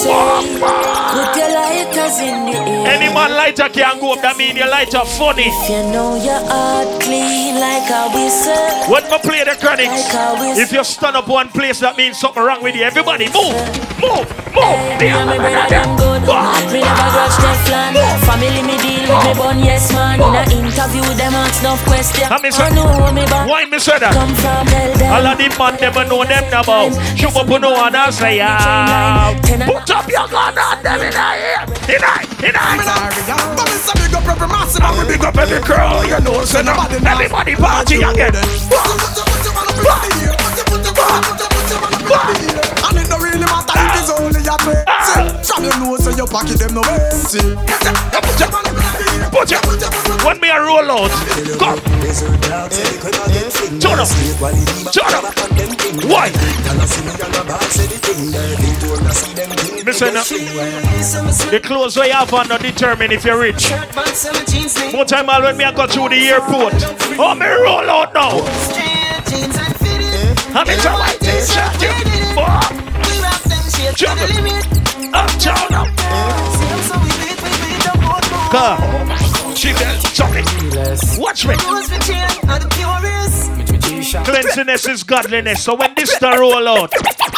Walk, 0.05 0.43
walk. 0.61 0.99
Put 1.15 1.39
your 1.39 1.51
lighters 1.55 2.19
in 2.19 2.51
the 2.51 2.57
air. 2.59 2.87
Any 2.87 3.07
man 3.13 3.31
lighter 3.31 3.69
can 3.69 3.99
go 3.99 4.13
up, 4.13 4.21
that 4.21 4.35
mean 4.37 4.57
your 4.57 4.67
lighter 4.67 5.03
funny. 5.17 5.47
If 5.47 5.69
you 5.69 5.83
know 5.91 6.15
your 6.19 6.43
heart 6.51 7.01
clean 7.01 7.55
like 7.59 7.87
a 7.87 8.11
whistle. 8.11 8.91
When 8.91 9.03
I 9.07 9.17
play 9.23 9.43
the 9.47 9.55
chronics, 9.55 10.13
Like 10.13 10.57
if 10.59 10.71
you 10.71 10.83
stand 10.83 11.15
up 11.15 11.27
one 11.27 11.47
place, 11.49 11.79
that 11.79 11.95
means 11.95 12.19
something 12.19 12.43
wrong 12.43 12.61
with 12.61 12.75
you. 12.75 12.83
Everybody 12.83 13.31
move, 13.31 13.55
move, 14.03 14.27
move. 14.51 14.79
Me 14.99 15.07
and 15.07 15.29
me 15.31 15.37
brother 15.39 15.67
them 15.71 15.95
good. 15.95 16.21
Me 16.75 16.79
never 16.83 17.07
grudge 17.15 17.39
Teflon. 17.39 17.95
Family 18.27 18.61
me 18.67 18.75
deal 18.83 19.07
with 19.07 19.23
me 19.23 19.33
bun 19.39 19.59
yes 19.63 19.91
man. 19.93 20.19
In 20.19 20.35
a 20.35 20.43
interview 20.43 21.07
them 21.15 21.33
ask 21.39 21.63
enough 21.63 21.83
question. 21.87 22.27
I 22.27 22.37
say, 22.49 22.63
I 22.63 22.69
know 22.75 23.11
me 23.11 23.23
back. 23.25 23.47
why 23.47 23.65
me 23.65 23.79
say 23.79 23.97
that? 23.99 24.13
Come 24.13 24.35
from 24.35 24.67
them. 24.67 24.88
All 24.89 25.25
of 25.25 25.37
the 25.37 25.47
man 25.57 25.75
them 25.77 25.97
a 25.97 26.03
know 26.05 26.23
them 26.23 26.49
now 26.49 26.61
about. 26.61 26.93
Show 27.17 27.29
up 27.29 27.49
on 27.49 27.61
no 27.61 27.71
one 27.71 27.95
and 27.95 28.13
say, 28.13 28.37
yeah. 28.37 29.39
Put 29.41 29.89
up 29.89 30.07
your 30.09 30.27
gun 30.27 30.57
on 30.57 30.83
them 30.83 31.01
in 31.01 31.11
the 31.11 31.29
ear. 31.37 31.63
In 31.89 32.01
the, 32.01 32.13
in 32.47 32.53
the. 32.53 32.63
But 33.55 33.65
me 33.65 33.77
say 33.77 33.95
big 33.99 34.15
up 34.15 34.27
every 34.27 34.47
massive 34.47 34.83
And 34.83 34.97
we 34.97 35.05
big 35.13 35.23
up 35.23 35.37
every 35.37 35.61
girl, 35.61 36.05
you 36.05 36.19
know, 36.21 36.45
say 36.45 36.63
no. 36.63 36.73
Everybody 36.73 37.55
party 37.55 37.95
again. 38.01 38.35
And 38.35 38.45
it 38.45 39.15
don't 39.15 39.29
really 39.29 39.49
matter 42.53 42.78
a 44.49 44.57
twenty 44.57 45.43
From 45.43 45.63
your 45.63 45.77
nose 45.79 46.03
to 46.05 46.11
your 46.17 46.27
pocket, 46.27 46.59
them 46.59 46.73
no 46.73 46.81
empty 46.81 47.39
Put 49.31 49.51
your, 49.51 49.61
when 50.25 50.39
me 50.41 50.49
a 50.49 50.59
roll 50.59 50.89
out, 50.89 51.11
come. 51.59 51.79
Turn 53.79 53.99
up, 53.99 54.09
turn 54.91 55.13
up. 55.13 55.23
Why? 56.09 56.31
Listen, 59.85 60.17
uh, 60.17 60.23
the 61.51 61.59
clothes 61.63 61.95
you 61.95 62.11
have 62.11 62.33
on 62.33 62.47
not 62.47 62.61
determine 62.61 63.11
if 63.11 63.23
you're 63.23 63.39
rich. 63.39 63.71
More 64.91 65.05
time 65.05 65.29
all 65.29 65.41
when 65.43 65.57
me 65.57 65.63
I 65.63 65.71
go 65.71 65.87
through 65.87 66.09
the 66.09 66.27
airport. 66.27 66.73
Oh, 67.19 67.35
me 67.35 67.45
roll 67.45 67.89
out 67.89 68.13
now. 68.13 68.39
I'm 70.57 70.67
in 70.67 70.77
the 70.79 70.89
white 70.91 71.19
t-shirt. 71.19 72.78
Jump. 73.95 74.19
Up, 75.13 75.29
turn 75.39 75.73
up. 75.73 75.87
Come. 78.51 79.55
She 79.55 79.73
belt, 79.73 80.01
sorry. 80.13 80.43
Watch 81.17 81.45
me. 81.47 81.55
Cleanliness 84.25 84.87
is 84.87 85.03
godliness. 85.03 85.63
So 85.63 85.75
when 85.75 85.93
this 85.95 86.11
star 86.11 86.39
roll 86.39 86.67
out, 86.67 86.93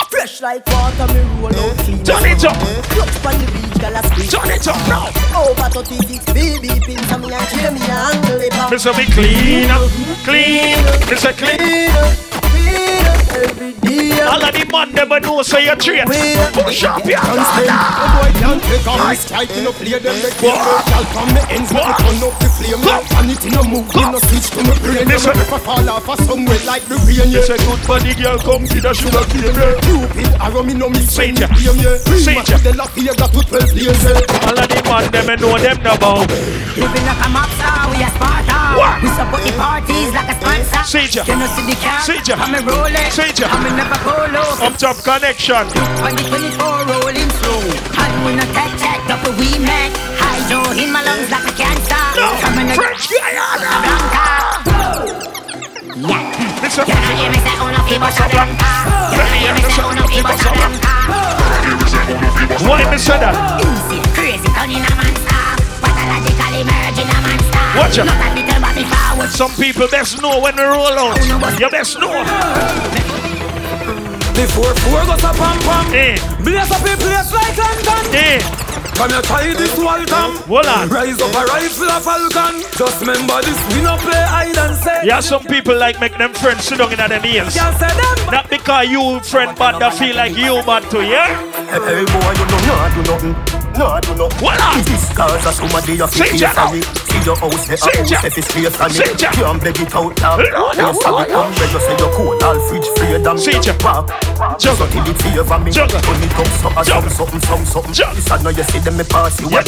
Fresh 0.10 0.42
like 0.42 0.66
water, 0.68 1.08
me 1.14 1.20
roll 1.42 1.56
out 1.56 1.78
clean. 1.78 2.04
turn 2.04 2.26
it 2.26 2.44
up. 2.44 2.58
Clutch 2.90 3.26
on 3.26 3.40
the 3.40 3.52
beach, 3.52 3.80
girl 3.80 3.96
a 3.96 4.04
squeeze. 4.04 4.32
Turn 4.32 4.52
it 4.52 4.68
up 4.68 4.88
now. 4.88 5.08
Over 5.40 5.84
36 5.84 6.26
BB 6.26 6.86
pins, 6.86 7.12
and 7.12 7.22
me 7.24 7.34
and 7.34 7.48
clear 7.48 7.72
me 7.72 7.82
angle 7.82 8.42
it 8.42 8.54
up. 8.56 8.72
Mr. 8.72 8.96
Be 8.98 9.06
clean, 9.14 9.70
clean, 10.24 10.78
Mr. 11.08 11.38
Clean. 11.38 11.60
Every 11.60 12.16
day. 12.16 12.31
All 14.22 14.40
of 14.40 14.54
the 14.54 14.64
man 14.72 14.92
never 14.94 15.20
know 15.20 15.42
say 15.42 15.66
you're 15.66 15.76
trained. 15.76 16.08
Push 16.08 16.84
up 16.86 17.04
your 17.04 17.20
boy 17.20 18.32
can't 18.40 18.62
take 18.64 18.88
on 18.88 19.00
me 19.10 19.16
strike, 19.16 19.50
you 19.56 19.64
no 19.66 19.72
play 19.74 19.98
them 20.00 20.16
the 20.22 20.30
game 20.40 20.56
Girl 20.56 21.06
from 21.12 21.28
me 21.36 21.42
ends, 21.52 21.72
make 21.74 21.84
me 21.84 21.94
turn 22.00 22.22
up 22.24 22.36
the 22.40 22.48
flame 22.56 23.32
it 23.32 23.44
in 23.46 23.54
a 23.58 23.62
move, 23.68 23.90
you 23.92 24.08
no 24.08 24.20
switch 24.30 24.48
to 24.56 24.62
me 24.64 24.74
brain 24.82 25.04
You 25.10 25.18
Listen. 25.18 25.36
make 25.36 25.52
me 25.52 25.60
fall 25.60 25.90
off 25.90 26.08
a 26.08 26.16
somewhere 26.24 26.62
like 26.64 26.86
the 26.88 26.96
rain, 27.04 27.28
You 27.34 27.42
yeah 27.42 27.50
say 27.50 27.58
good 27.66 27.82
body 27.88 28.14
girl 28.16 28.38
come 28.40 28.64
to 28.70 28.78
the 28.80 28.92
sugar 28.94 29.26
cane. 29.34 29.52
yeah. 29.52 29.76
Cupid, 29.84 30.32
arrow 30.40 30.64
me 30.64 30.74
no 30.78 30.88
me 30.90 31.02
Say 31.02 31.34
ya. 31.36 31.48
the 31.50 32.16
Say 32.22 32.38
ya. 32.38 32.44
the 32.62 32.72
lock, 32.78 32.94
you 32.96 33.12
got 33.18 33.32
to 33.36 33.42
12 33.42 33.74
years, 33.76 34.00
yeah 34.06 34.48
All 34.48 34.56
of 34.58 34.68
the 34.70 34.80
man 34.88 35.06
them 35.12 35.28
know 35.42 35.58
them 35.58 35.78
now 35.84 35.96
about. 35.98 36.30
Living 36.78 37.06
like 37.10 37.20
a 37.26 37.30
mobster, 37.34 37.74
we 37.92 38.00
a 38.06 38.10
Sparta. 38.16 38.60
We 39.04 39.10
support 39.12 39.44
the 39.44 39.52
parties 39.60 40.12
like 40.16 40.30
a 40.32 40.36
sponsor. 40.40 40.61
See 40.84 41.06
ya. 41.14 41.24
You 41.30 41.38
know 41.38 41.46
see 41.54 41.62
the 41.70 41.76
car, 41.78 42.02
See 42.02 42.18
ya. 42.26 42.36
I'm 42.42 42.58
a. 42.58 42.62
See 43.14 43.30
ya. 43.38 43.48
I'm 43.54 43.66
a 43.66 43.70
never 43.78 44.00
go 44.02 44.18
low. 44.34 44.66
Up 44.66 44.76
top 44.82 44.98
connection. 45.06 45.70
On 46.02 46.16
the 46.18 46.26
24 46.26 46.90
rolling 46.90 47.30
slow. 47.38 47.62
And 48.02 48.14
we 48.26 48.34
no 48.34 48.46
tech 48.50 48.74
check, 48.82 48.98
up 49.06 49.22
a 49.22 49.32
we 49.38 49.62
make. 49.62 49.94
Hydro 50.18 50.74
in 50.82 50.90
my 50.92 51.06
lungs 51.06 51.30
like 51.30 51.46
a 51.46 51.54
cancer. 51.54 52.02
No, 52.18 52.34
I'm 52.34 52.58
in 52.66 52.74
a 52.74 52.74
French 52.74 53.06
Guiana. 53.14 53.70
Listen. 56.62 56.86
You 56.90 56.98
hear 57.14 57.30
me 57.30 57.38
say, 57.46 57.56
oh 57.62 57.70
no, 57.70 57.82
people 57.86 58.10
so 58.10 58.26
blanca. 58.34 58.72
You 59.14 59.22
hear 59.38 59.54
me 59.54 59.62
say, 59.62 59.86
oh 59.86 59.94
no, 59.94 60.04
people 60.10 60.34
blanca. 60.34 60.94
Why 62.66 62.90
me 62.90 62.98
say 62.98 63.22
that? 63.22 63.38
Crazy, 64.18 64.50
turning 64.58 64.82
a 64.82 64.92
monster. 64.98 65.42
Pathologically 65.78 66.66
merging 66.66 67.06
a 67.06 67.20
monster. 67.22 67.41
Watch 67.78 68.00
out. 68.00 68.06
Not 68.06 68.20
a 68.20 68.36
little 68.36 68.62
body 68.62 68.84
forward. 68.84 69.30
Some 69.32 69.52
people 69.56 69.88
best 69.88 70.22
know 70.22 70.40
when 70.40 70.56
we 70.56 70.64
roll 70.64 70.92
out. 70.92 71.18
You 71.60 71.70
best 71.70 71.98
know. 72.00 72.12
Before 74.36 74.74
four 74.84 75.06
goes 75.06 75.24
a 75.24 75.32
pam 75.34 75.58
pam. 75.64 75.94
Eh, 75.94 76.16
Blaze 76.44 76.72
up 76.72 76.84
in 76.86 76.98
place 76.98 77.32
like 77.32 77.58
London. 77.58 78.16
eh. 78.16 78.40
From 78.96 79.10
your 79.12 79.22
try 79.22 79.54
this 79.54 79.76
welcome. 79.78 80.36
Hold 80.48 80.66
on. 80.66 80.90
Rise 80.90 81.22
up 81.22 81.34
a 81.34 81.46
rifle 81.46 81.88
a 81.90 82.00
falcon. 82.02 82.62
Just 82.78 83.00
remember 83.02 83.42
this, 83.42 83.58
we 83.74 83.82
no 83.82 83.96
play 83.98 84.20
hide 84.20 84.58
and 84.58 84.76
seek. 84.78 85.04
Yeah, 85.04 85.20
some 85.22 85.44
people 85.46 85.78
like 85.78 86.00
make 86.00 86.18
them 86.18 86.34
friends 86.34 86.66
sit 86.66 86.78
down 86.78 86.92
in 86.92 86.98
them 86.98 87.26
ears. 87.26 87.56
Can't 87.56 87.78
say 87.78 87.88
them. 87.88 88.32
Not 88.32 88.50
because 88.50 88.88
you 88.90 89.20
friend 89.22 89.58
bad, 89.58 89.80
that 89.82 89.94
feel 89.96 90.16
like 90.16 90.36
you 90.36 90.62
bad 90.66 90.84
too, 90.92 91.02
yeah? 91.04 91.40
Hey 91.72 92.04
boy, 92.06 92.32
you 92.36 92.46
know 92.52 92.62
not 92.68 92.94
do 92.94 93.02
nothing. 93.12 93.36
No, 93.80 94.00
do 94.02 94.14
not. 94.16 94.34
What 94.42 94.60
If 94.78 94.86
this 94.86 95.10
cause 95.16 95.46
of 95.48 95.54
somebody 95.56 95.94
you 95.96 96.08
feel 96.08 96.38
Sit 97.22 97.28
down. 97.28 97.28
sorry. 97.28 97.28
See 97.28 97.28
your 97.28 97.36
house, 97.38 97.68
the 97.68 97.78
Sit 97.78 97.90
house, 97.90 98.24
if 98.26 98.38
it's 98.38 98.48
from 98.72 98.92
Sit 98.92 99.08
it. 99.14 99.20
Can't 99.20 99.62
beg 99.62 99.80
it 99.80 99.94
out, 99.96 100.18
You 100.78 100.94
sorry, 101.02 101.26
come 101.30 101.52
when 101.54 101.70
you 101.70 101.80
say 101.80 101.96
you're 101.98 102.14
cold, 102.14 102.44
all 102.44 102.60
fridge 102.68 102.88
free, 102.98 103.18
damn. 103.22 103.38
Sit 103.38 103.62
down. 103.62 104.06
Walk. 104.42 104.60
Just 104.60 104.82
until 104.82 105.06
it 105.06 105.18
favor 105.22 105.60
me. 105.60 105.70
When 105.72 106.24
it 106.24 106.32
comes 106.34 106.56
to 106.62 106.68
a 106.74 106.82
Juggle. 106.84 107.10
something, 107.12 107.42
something, 107.42 107.66
something, 107.66 107.94
Juggle. 107.94 108.16
something. 108.16 108.16
This 108.16 108.32
I 108.32 108.42
know 108.42 108.50
you 108.50 108.64
see 108.64 108.80
them 108.80 108.98
me 108.98 109.04
pass 109.06 109.40
you 109.42 109.48
a. 109.50 109.62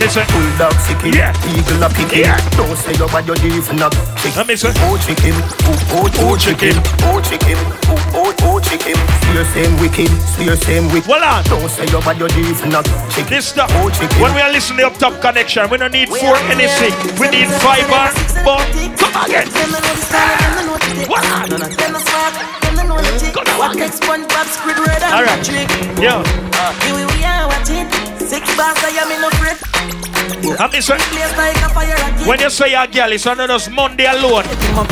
Listen. 0.00 0.26
Bulldog 0.28 0.76
Yeah. 1.16 1.32
eagle 1.48 1.82
a. 1.82 1.90
Yeah. 2.20 2.36
Don't 2.56 2.76
say 2.76 2.92
you're 2.94 3.08
bad, 3.08 3.26
you're 3.26 3.36
different. 3.36 3.80
not 3.80 3.92
chick. 4.20 4.36
Let 4.36 4.46
me 4.46 4.56
say. 4.56 4.72
Oh 4.84 4.96
chicken, 5.00 5.34
oh 5.64 5.96
oh 5.96 6.08
oh, 6.20 6.32
oh 6.32 6.36
chicken, 6.36 6.76
oh 7.08 7.20
chicken, 7.24 7.58
oh 7.88 8.20
oh 8.20 8.34
oh 8.44 8.60
chicken. 8.60 8.96
Swear 9.24 9.44
same 9.56 9.74
wicked, 9.80 10.10
swear 10.36 10.56
same 10.56 10.86
wicked. 10.92 11.08
Hold 11.08 11.22
uh, 11.22 11.40
on. 11.40 11.44
Don't 11.44 11.68
say 11.70 11.86
you're 11.88 12.02
bad, 12.02 12.18
you're 12.18 12.28
different. 12.28 12.72
not 12.72 12.84
chick. 13.10 13.26
This 13.26 13.46
stuff, 13.48 13.70
Oh 13.80 13.88
chicken. 13.90 14.20
when 14.20 14.34
we 14.34 14.40
are 14.40 14.52
listening 14.52 14.80
to 14.80 14.86
Up 14.88 14.94
Top 14.98 15.20
Connection, 15.20 15.68
we 15.70 15.78
don't 15.78 15.92
need 15.92 16.08
four 16.08 16.36
NSC. 16.90 17.20
We 17.20 17.28
need 17.30 17.48
five 17.62 17.88
bar, 17.88 18.10
but 18.44 18.66
come 18.98 19.24
again. 19.24 19.46
What? 21.08 21.24
What 23.58 23.76
next 23.76 24.00
right. 25.22 25.28
Patrick? 25.28 25.68
Yeah. 26.00 26.22
A 26.22 26.72
like 31.36 32.20
a. 32.20 32.28
When 32.28 32.40
you 32.40 32.50
say 32.50 32.70
your 32.72 32.86
girl, 32.86 33.12
it's 33.12 33.24
not 33.24 33.38
just 33.38 33.70
Monday 33.70 34.06
alone. 34.06 34.44
One 34.74 34.86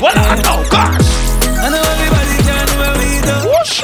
What? 0.00 0.14
Oh, 0.16 0.68
gosh. 0.70 1.08
I 1.58 1.68
know 1.68 1.82
everybody 1.82 2.36
can 2.42 2.66
do 2.66 2.74
what 2.80 2.96
we. 2.98 3.10
Whoosh! 3.48 3.82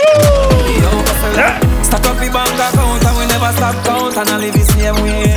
Fella. 1.20 1.67
Stack 1.88 2.04
up 2.04 2.20
the 2.20 2.28
bank 2.28 2.52
account 2.52 3.00
and 3.00 3.16
we 3.16 3.24
never 3.32 3.48
stop 3.56 3.72
count 3.88 4.16
and 4.20 4.28
I 4.28 4.36
live 4.36 4.52
the 4.52 4.60
same 4.60 5.00
way. 5.00 5.32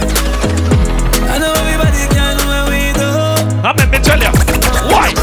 I 1.32 1.39
know 1.39 1.56
everybody 1.64 2.04
can 2.12 2.36
do 2.36 2.43
what 2.43 2.68
we 2.68 2.91
do. 2.91 3.08
I'm 3.64 3.76
let 3.80 3.88
me 3.88 3.99
tell 4.04 4.20
you. 4.20 4.36
Why? 4.91 5.16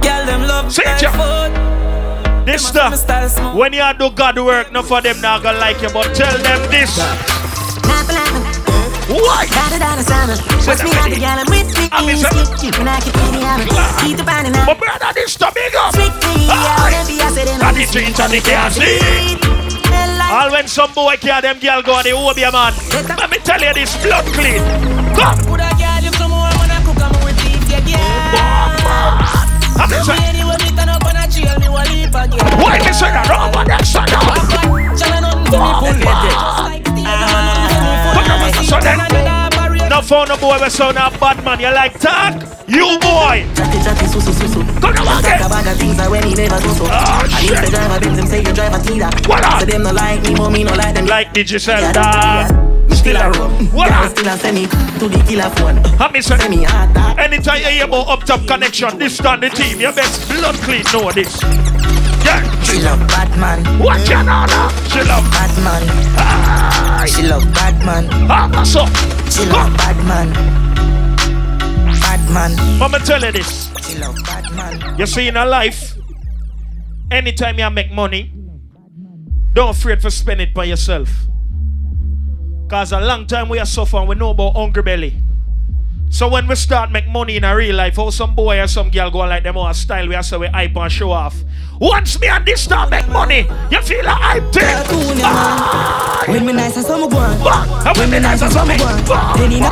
Girl, 0.00 0.24
them 0.24 0.48
love 0.48 0.72
Sit 0.72 0.86
like 0.86 1.12
food. 1.12 1.52
This 2.46 2.66
stuff, 2.66 2.96
when 3.54 3.74
you 3.74 3.84
do 3.98 4.08
God 4.10 4.38
work, 4.38 4.72
not 4.72 4.86
for 4.86 5.02
them 5.02 5.20
not 5.20 5.42
gonna 5.42 5.58
like 5.58 5.82
you, 5.82 5.90
but 5.92 6.14
tell 6.14 6.32
them 6.40 6.70
this. 6.70 6.96
Why? 9.12 9.44
Watch 10.64 10.82
me 10.82 10.90
like 10.96 11.12
a 11.12 11.20
gal, 11.20 11.38
I'm 11.38 11.50
with 11.52 11.68
me. 11.76 11.88
I'm 11.92 12.08
in 12.08 12.16
When 12.80 12.88
I 12.88 13.00
keep 13.00 13.12
eating, 13.28 13.44
I'm 13.44 13.60
keep 14.00 14.16
the 14.16 14.24
body 14.24 14.48
now. 14.48 14.64
But 14.64 14.78
brother, 14.78 15.12
this 15.12 15.34
stuff 15.34 15.52
big 15.52 15.76
up. 15.76 15.92
Strictly, 15.92 16.48
I 16.48 16.80
wanna 16.80 17.04
be 17.06 17.20
a 17.20 17.28
sitting 17.28 17.60
And 17.60 17.76
the 17.76 17.84
change 17.92 18.18
and 18.18 18.32
the 18.32 18.40
can't 18.40 18.72
sleep. 18.72 19.53
All 20.34 20.50
when 20.50 20.66
some 20.66 20.92
boy 20.92 21.16
care 21.16 21.40
them 21.40 21.60
girl 21.60 21.80
go 21.82 21.92
on 21.94 22.02
the 22.02 22.10
obia 22.10 22.50
man. 22.50 22.74
Let 22.90 23.30
me 23.30 23.38
tell 23.38 23.60
you 23.62 23.72
this 23.72 23.94
blood 24.02 24.24
clean. 24.34 24.58
Come. 25.14 25.38
A 25.54 25.70
girl, 25.78 26.02
you 26.02 26.10
home 26.18 26.58
when 26.58 26.70
I 26.74 26.82
cook, 26.82 26.98
I'm 26.98 27.14
with 27.24 27.38
beef, 27.38 27.62
yeah, 27.70 27.86
yeah. 27.86 29.78
I'm 29.78 29.88
Tell 29.88 30.00
inside. 30.00 30.18
me 30.18 30.26
anywhere 30.34 30.58
me 30.58 30.70
turn 30.74 30.88
up 30.88 31.06
on 31.06 31.14
a 31.14 31.24
trail, 31.30 31.54
me 31.62 31.68
will 31.70 31.86
leap 31.86 32.10
again. 32.10 32.58
Why 32.58 32.78
me 32.82 32.92
say 32.92 33.14
that 33.14 33.28
wrong 33.30 33.54
on 33.54 33.66
that 33.68 33.86
side? 33.86 34.08
Chana 34.98 35.22
nothing 35.22 35.54
to 35.54 35.58
me, 35.62 35.70
pull 35.78 35.94
it. 35.94 36.02
Just 36.02 36.58
like 36.66 36.82
the 36.82 37.02
other 37.06 37.28
man, 37.30 37.42
nothing 37.46 37.70
to 37.70 37.86
me, 37.86 37.94
pull 38.02 38.22
Come 38.26 38.42
on, 38.42 38.48
it. 38.50 38.66
so 38.66 38.78
then. 38.82 39.33
No 39.90 40.00
phone 40.02 40.28
no 40.28 40.36
boy 40.36 40.58
we 40.60 40.70
sound 40.70 40.96
a 40.96 41.10
bad 41.18 41.44
man. 41.44 41.60
You 41.60 41.72
like 41.72 41.98
talk? 42.00 42.34
You 42.68 42.98
boy. 43.00 43.46
Chatty 43.54 43.78
chatty. 43.84 44.06
Come 44.80 45.08
on 45.08 45.22
Talk 45.22 45.40
about 45.46 45.64
the 45.64 45.74
things 45.78 45.96
that 45.96 46.10
when 46.10 46.22
he 46.24 46.34
never 46.34 46.58
do 46.60 46.68
so. 46.74 46.84
Oh, 46.84 46.88
I 46.90 47.40
used 47.40 47.64
to 47.64 47.70
drive 47.70 47.90
a 47.96 48.00
Benz, 48.00 48.16
them 48.16 48.26
say 48.26 48.38
you 48.42 48.52
drive 48.52 48.72
a. 48.72 49.28
What 49.28 49.44
up? 49.44 49.60
So 49.60 49.66
them 49.66 49.82
no 49.82 49.92
like 49.92 50.22
me, 50.22 50.34
but 50.34 50.50
me 50.50 50.64
no 50.64 50.74
like 50.74 50.94
them. 50.94 51.06
Like 51.06 51.32
Digicel 51.32 51.80
Yeah, 51.80 51.92
dog. 51.92 52.04
yeah. 52.50 52.94
Still 52.94 53.16
a 53.16 53.30
room. 53.32 53.66
What 53.72 53.88
Yeah, 53.90 54.02
up? 54.04 54.10
Still 54.16 54.28
a 54.28 54.36
send 54.38 54.56
me 54.56 54.66
to 54.66 55.08
the 55.08 55.24
killer 55.28 55.50
phone. 55.56 55.78
I 56.00 56.10
miss. 56.12 56.26
Send 56.26 56.48
me 56.50 56.64
hard 56.64 56.94
that. 56.94 57.18
Anytime 57.18 57.60
you 57.60 57.68
hear 57.68 57.84
about 57.84 58.08
up 58.08 58.24
top 58.24 58.46
connection, 58.46 58.98
this 58.98 59.18
time 59.18 59.40
the 59.40 59.50
team, 59.50 59.80
your 59.80 59.92
best 59.92 60.28
blood 60.28 60.54
clean 60.56 60.84
know 60.92 61.10
this. 61.12 61.40
Yeah. 62.24 62.53
She 62.74 62.82
love 62.82 63.06
Batman. 63.06 63.64
What 63.78 64.00
you 64.08 64.16
know 64.16 64.46
now? 64.46 64.68
She 64.88 64.98
love 65.04 65.22
Batman. 65.30 67.06
She 67.06 67.22
love 67.22 67.44
Batman. 67.54 68.08
Ah, 68.28 68.50
what's 68.52 68.74
up? 68.74 68.88
She 69.30 69.46
love 69.46 69.76
Batman. 69.76 70.32
Batman. 72.00 72.78
Mama 72.80 72.98
tell 72.98 73.22
you 73.22 73.30
this. 73.30 73.70
She 73.86 73.96
love 73.96 74.16
Batman. 74.24 74.98
You 74.98 75.06
see 75.06 75.28
in 75.28 75.36
a 75.36 75.46
life, 75.46 75.94
anytime 77.12 77.60
you 77.60 77.70
make 77.70 77.92
money, 77.92 78.32
don't 79.52 79.70
afraid 79.70 80.00
to 80.00 80.10
spend 80.10 80.40
it 80.40 80.52
by 80.52 80.64
yourself. 80.64 81.08
Cause 82.68 82.90
a 82.90 83.00
long 83.00 83.28
time 83.28 83.48
we 83.48 83.60
are 83.60 83.66
suffering, 83.66 84.08
we 84.08 84.16
know 84.16 84.30
about 84.30 84.56
hungry 84.56 84.82
belly. 84.82 85.23
So 86.14 86.28
when 86.28 86.46
we 86.46 86.54
start 86.54 86.92
make 86.92 87.08
money 87.08 87.36
in 87.36 87.42
a 87.42 87.56
real 87.56 87.74
life, 87.74 87.96
how 87.96 88.08
some 88.10 88.36
boy 88.36 88.60
or 88.60 88.68
some 88.68 88.88
girl 88.88 89.10
go 89.10 89.18
like 89.18 89.42
them 89.42 89.56
or 89.56 89.74
style 89.74 90.06
we 90.06 90.14
are 90.14 90.22
so 90.22 90.38
we 90.38 90.46
hype 90.46 90.76
and 90.76 90.92
show 90.92 91.10
off. 91.10 91.34
Once 91.80 92.20
me 92.20 92.28
and 92.28 92.46
this 92.46 92.62
start 92.62 92.88
make 92.88 93.08
money, 93.08 93.48
you 93.68 93.82
feel 93.82 94.06
a 94.06 94.10
hype 94.10 94.44
thing. 94.52 94.62
Ah, 95.24 96.22
When 96.28 96.46
me 96.46 96.52
nice 96.52 96.76
and 96.76 96.86
some 96.86 97.10
go 97.10 97.16
on. 97.16 97.36
ah, 97.42 97.92
When 97.96 98.10
me 98.12 98.20
nice 98.20 98.42
and 98.42 98.52
some 98.52 98.68
go 98.68 98.84
on. 98.84 99.36
Then 99.36 99.52
in 99.54 99.64
a 99.64 99.70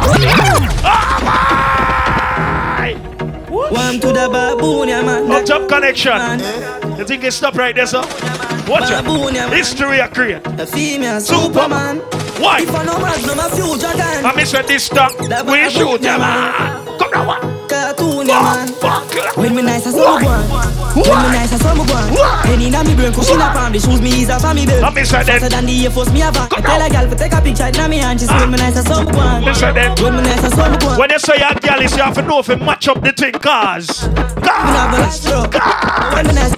One 3.73 4.01
to 4.01 4.09
the 4.09 4.29
baboon, 4.29 4.89
yeah 4.89 5.03
man. 5.03 5.31
Up 5.31 5.45
top 5.45 5.69
connection. 5.69 6.41
You 6.99 7.05
think 7.05 7.23
it 7.23 7.33
stop 7.33 7.55
right 7.55 7.73
there, 7.75 7.87
sir? 7.87 8.01
Watch 8.67 8.91
Baboon, 8.91 9.37
it. 9.37 9.49
History 9.53 10.01
a 10.01 10.09
create. 10.09 10.45
A 10.59 10.67
female 10.67 11.21
Superman. 11.21 12.01
Superman. 12.01 12.22
Why? 12.43 12.59
If 12.63 12.75
I 12.75 12.83
no 12.83 12.99
magnum, 12.99 13.39
a 13.39 13.47
future 13.55 13.95
time. 13.95 14.27
I 14.27 14.35
miss 14.35 14.53
when 14.53 14.67
this 14.67 14.85
stop. 14.85 15.15
We 15.47 15.71
shoot 15.71 16.03
ya, 16.03 16.19
man. 16.19 16.99
Come 16.99 17.11
now, 17.13 17.27
one. 17.29 17.69
Cartoon, 17.69 18.27
man. 18.27 18.69
When 19.39 19.55
me 19.55 19.63
nice 19.63 19.87
go 19.87 20.03
on. 20.03 20.25
When 20.93 21.07
me 21.07 21.29
nice 21.39 21.53
and 21.53 21.63
some 21.63 21.87
go 21.87 21.95
on. 21.95 22.43
Penny 22.43 22.67
inna 22.67 22.83
me 22.83 22.95
brain, 22.97 23.13
cushion 23.13 23.41
up 23.41 23.55
on 23.55 23.71
the 23.73 23.79
shoes 23.79 24.03
me 24.03 24.11
ease 24.11 24.29
off 24.29 24.45
on 24.45 24.57
belt. 24.67 24.83
I 24.83 24.91
miss 24.91 25.13
when 25.13 25.25
Faster 25.25 25.49
than 25.49 25.67
the 25.67 25.85
Air 25.85 25.91
Force 25.91 26.13
me 26.13 26.19
have 26.21 26.37
on. 26.37 26.49
I 26.51 26.61
tell 26.61 26.83
a 26.83 26.91
girl 26.91 27.09
to 27.09 27.17
take 27.17 27.33
a 27.33 27.41
picture 27.41 27.69
inna 27.71 27.89
me 27.89 27.99
hand. 27.99 28.19
She 28.21 28.27
say 28.27 28.47
me 28.47 28.59
nice 28.59 28.83
go 28.83 28.95
on. 28.99 29.45
Miss 29.45 29.63
when 29.63 29.75
them. 29.75 29.95
When 30.03 30.17
me 30.17 30.23
nice 30.23 30.43
go 30.51 30.63
on. 30.63 30.99
When 30.99 31.11
you 31.11 31.19
say 31.21 31.39
your 31.39 31.55
girl 31.55 31.81
is, 31.81 31.97
you 31.97 32.03
have 32.03 32.15
to 32.15 32.23
know 32.23 32.41
if 32.41 32.49
you 32.49 32.57
match 32.57 32.89
up 32.89 33.01
the 33.03 33.13
thing, 33.13 33.33
cause. 33.39 34.09
Me 34.09 34.19
have 34.19 34.91
no 34.91 34.99
last 34.99 35.23
stroke. 35.23 35.55
When 36.13 36.27
me 36.27 36.35
nice. 36.35 36.55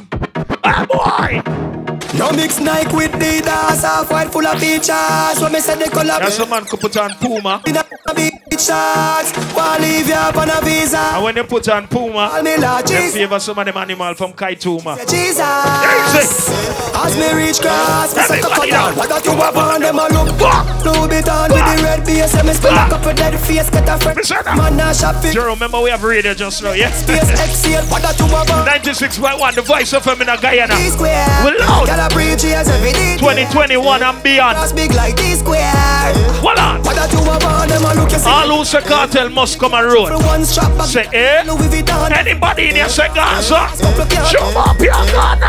Ah, 0.64 0.86
boy. 0.88 1.83
No 2.18 2.30
mix 2.32 2.60
Nike 2.60 2.94
with 2.94 3.10
Adidas, 3.12 3.82
half 3.82 4.10
white 4.10 4.30
full 4.32 4.46
of 4.46 4.58
features. 4.60 5.40
When 5.42 5.52
me 5.52 5.60
say 5.60 5.74
the 5.76 5.90
color 5.90 6.16
That's 6.20 6.38
a 6.38 6.46
man 6.46 6.64
could 6.64 6.80
put 6.80 6.96
on 6.96 7.10
Puma. 7.14 7.60
in 7.66 7.76
a 7.76 7.84
beach 8.14 8.34
shots. 8.60 9.32
Wanna 9.54 9.82
leave 9.82 10.06
you 10.06 10.14
up 10.14 10.36
on 10.36 10.48
a 10.48 10.60
visa. 10.62 10.96
And 10.96 11.24
when 11.24 11.36
you 11.36 11.42
put 11.44 11.68
on 11.68 11.88
Puma, 11.88 12.30
Call 12.30 12.42
me 12.42 12.56
Lord 12.56 12.86
they 12.86 12.94
Jesus. 13.02 13.14
favor 13.14 13.40
some 13.40 13.58
of 13.58 13.66
them 13.66 13.76
animal 13.76 14.14
from 14.14 14.32
Kaituma. 14.32 14.96
Jesus. 15.10 16.50
As 16.94 17.16
me 17.18 17.34
reach 17.34 17.58
cross, 17.60 18.14
me 18.16 18.22
say 18.22 18.38
Everybody 18.38 18.70
down. 18.70 18.94
What 18.96 19.08
got 19.08 19.24
you 19.24 19.32
up 19.32 19.56
on 19.56 19.80
them 19.80 19.98
a 19.98 20.06
look? 20.14 20.38
Blue 20.86 21.08
bit 21.08 21.28
on 21.28 21.50
with 21.50 21.66
the 21.66 21.82
red 21.82 22.06
base. 22.06 22.34
And 22.34 22.46
me 22.46 22.54
spin 22.54 22.74
a 22.74 22.88
couple 22.88 23.12
dead 23.14 23.38
face. 23.40 23.68
Get 23.70 23.88
a 23.88 23.98
friend. 23.98 24.20
Man, 24.56 24.78
a 24.80 24.94
shop 24.94 25.16
fit. 25.16 25.32
Do 25.34 25.40
you 25.40 25.46
remember 25.46 25.80
we 25.80 25.90
have 25.90 26.04
radio 26.04 26.32
just 26.32 26.62
now, 26.62 26.72
yeah? 26.72 26.92
Space 26.92 27.28
exhale. 27.42 27.82
What 27.90 28.02
got 28.02 28.16
you 28.18 28.26
up 28.26 28.48
on? 28.50 28.66
96.1, 28.84 29.54
the 29.56 29.62
voice 29.62 29.92
of 29.92 30.04
them 30.04 30.22
in 30.22 30.28
a 30.28 30.36
Guyana. 30.40 30.76
We 30.76 31.58
loud. 31.58 32.03
Gotta 32.04 32.16
breathe 32.16 32.38
cheers 32.38 32.68
every 32.68 32.92
day. 32.92 33.16
2021 33.16 33.80
and 33.80 34.22
beyond. 34.22 34.58
That's 34.58 34.76
big 34.76 34.92
like 34.92 35.16
D 35.16 35.32
square. 35.40 35.72
Hold 36.44 36.58
on. 36.60 36.82
What 36.84 36.96
got 37.00 37.08
you 37.08 37.24
up 37.24 37.40
them 37.40 37.80
a 37.80 37.96
look? 37.96 38.12
You 38.12 38.18
see. 38.18 38.28
All 38.28 38.58
who 38.58 38.64
say 38.66 38.82
cartel 38.82 39.30
must 39.30 39.58
come 39.58 39.72
and 39.72 39.88
road. 39.88 40.12
For 40.12 40.20
one 40.20 40.44
back. 40.76 40.84
Say, 40.84 41.08
eh? 41.16 41.48
Louis 41.48 41.64
Vuitton. 41.72 42.12
Anybody 42.12 42.68
in 42.68 42.76
here 42.76 42.90
say 42.90 43.08
Gaza? 43.08 43.72
Show 44.28 44.44
up 44.52 44.76
your 44.84 45.00
gun. 45.16 45.40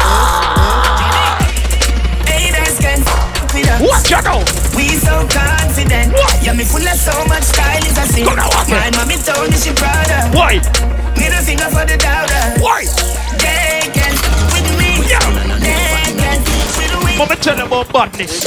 Haters 2.23 2.79
can 2.79 3.03
f 3.03 3.51
with 3.51 3.67
us. 3.67 3.83
What? 3.83 4.79
We 4.79 4.95
so 4.95 5.27
confident. 5.27 6.15
Yeah, 6.39 6.55
me 6.55 6.63
full 6.63 6.87
of 6.87 6.95
so 6.95 7.11
much 7.27 7.43
style 7.51 7.83
is 7.83 7.99
a 7.99 8.07
sin. 8.07 8.23
Go 8.23 8.33
now, 8.33 8.47
walk 8.55 8.71
it. 8.71 8.79
My 8.79 8.95
mommy 8.95 9.19
told 9.19 9.51
me 9.51 9.59
she 9.59 9.75
proud 9.75 10.07
of. 10.07 10.31
Why? 10.31 10.63
Middle 11.19 11.43
finger 11.43 11.67
for 11.67 11.83
the 11.83 11.99
doubter. 11.99 12.63
Why? 12.63 12.87
They 13.43 13.91
can 13.91 14.15
with 14.55 14.71
me. 14.79 15.03
Yeah. 15.03 15.34
With 17.15 17.29
me. 17.29 17.35
Tell 17.37 17.57
you 17.57 17.65
about 17.65 17.87
badness. 17.93 18.43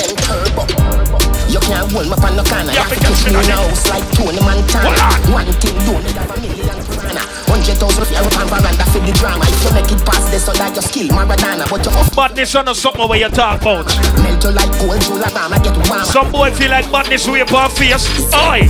You 1.48 1.60
can't 1.64 1.88
hold 1.88 2.04
me 2.04 2.16
from 2.20 2.36
no 2.36 2.44
corner. 2.44 2.68
You 2.68 2.84
have 2.84 2.92
to 2.92 3.00
kiss 3.00 3.24
me 3.24 3.32
in 3.32 3.40
don't 3.40 3.48
a 3.48 3.56
house 3.56 3.88
like 3.88 4.04
Tony 4.12 4.40
Montana. 4.44 4.92
One 5.32 5.48
thing 5.56 5.72
do 5.88 5.96
me 5.96 6.12
have 6.12 6.28
a 6.28 6.36
million 6.36 6.76
piranha. 6.84 7.22
Hundred 7.48 7.80
thousand 7.80 8.04
for 8.04 8.12
every 8.12 8.28
pound 8.28 8.50
veranda 8.52 8.84
for 8.92 9.00
the 9.00 9.12
drama. 9.16 9.48
If 9.48 9.64
you 9.64 9.72
make 9.72 9.88
it 9.88 10.04
past 10.04 10.28
this, 10.28 10.44
so 10.44 10.52
like 10.60 10.76
your 10.76 10.84
skill 10.84 11.08
Maradona. 11.16 11.64
But 11.64 11.80
you 11.80 11.92
off 11.96 12.12
badness 12.14 12.54
on 12.56 12.68
something 12.74 13.08
where 13.08 13.18
you 13.18 13.30
talk 13.32 13.62
about. 13.62 13.88
Melt 14.20 14.44
you 14.44 14.52
like 14.52 14.72
cold, 14.76 15.00
you 15.00 15.16
like 15.16 15.32
mama 15.32 15.56
get 15.64 15.72
warm. 15.88 16.04
Some 16.04 16.28
boy 16.30 16.52
feel 16.52 16.68
like 16.68 16.92
badness 16.92 17.24
way 17.26 17.40
upon 17.40 17.70
face. 17.72 18.04
Oi! 18.36 18.68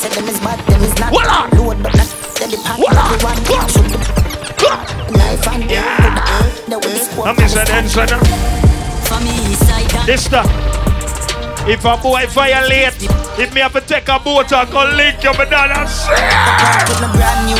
Say 0.00 0.08
them 0.16 0.24
is 0.32 0.40
bad, 0.40 0.64
them 0.64 0.80
is 0.80 0.96
not. 0.96 1.12
Voila! 1.12 1.44
Load 1.60 1.84
up 1.84 1.92
that, 1.92 2.08
then 2.40 2.48
the 2.48 2.58
pack 2.64 2.80
shoot. 3.68 3.92
Life 5.12 5.44
and 5.52 5.68
death. 5.68 6.64
The 6.72 6.80
I'm 7.20 7.36
missing 7.36 7.68
inside. 7.76 8.75
Me, 9.22 9.54
This 10.04 10.28
the. 10.28 10.42
If 11.66 11.84
a 11.84 11.96
boy 11.96 12.26
violate, 12.28 12.94
if 13.38 13.54
me 13.54 13.60
have 13.60 13.72
to 13.72 13.80
take 13.80 14.08
a 14.08 14.18
boat 14.18 14.52
and 14.52 14.70
go 14.70 14.84
link 14.84 15.22
you, 15.22 15.32
but 15.32 15.50
not 15.50 15.70
a 15.70 15.86
Give 16.86 17.00
brand 17.14 17.46
new. 17.46 17.58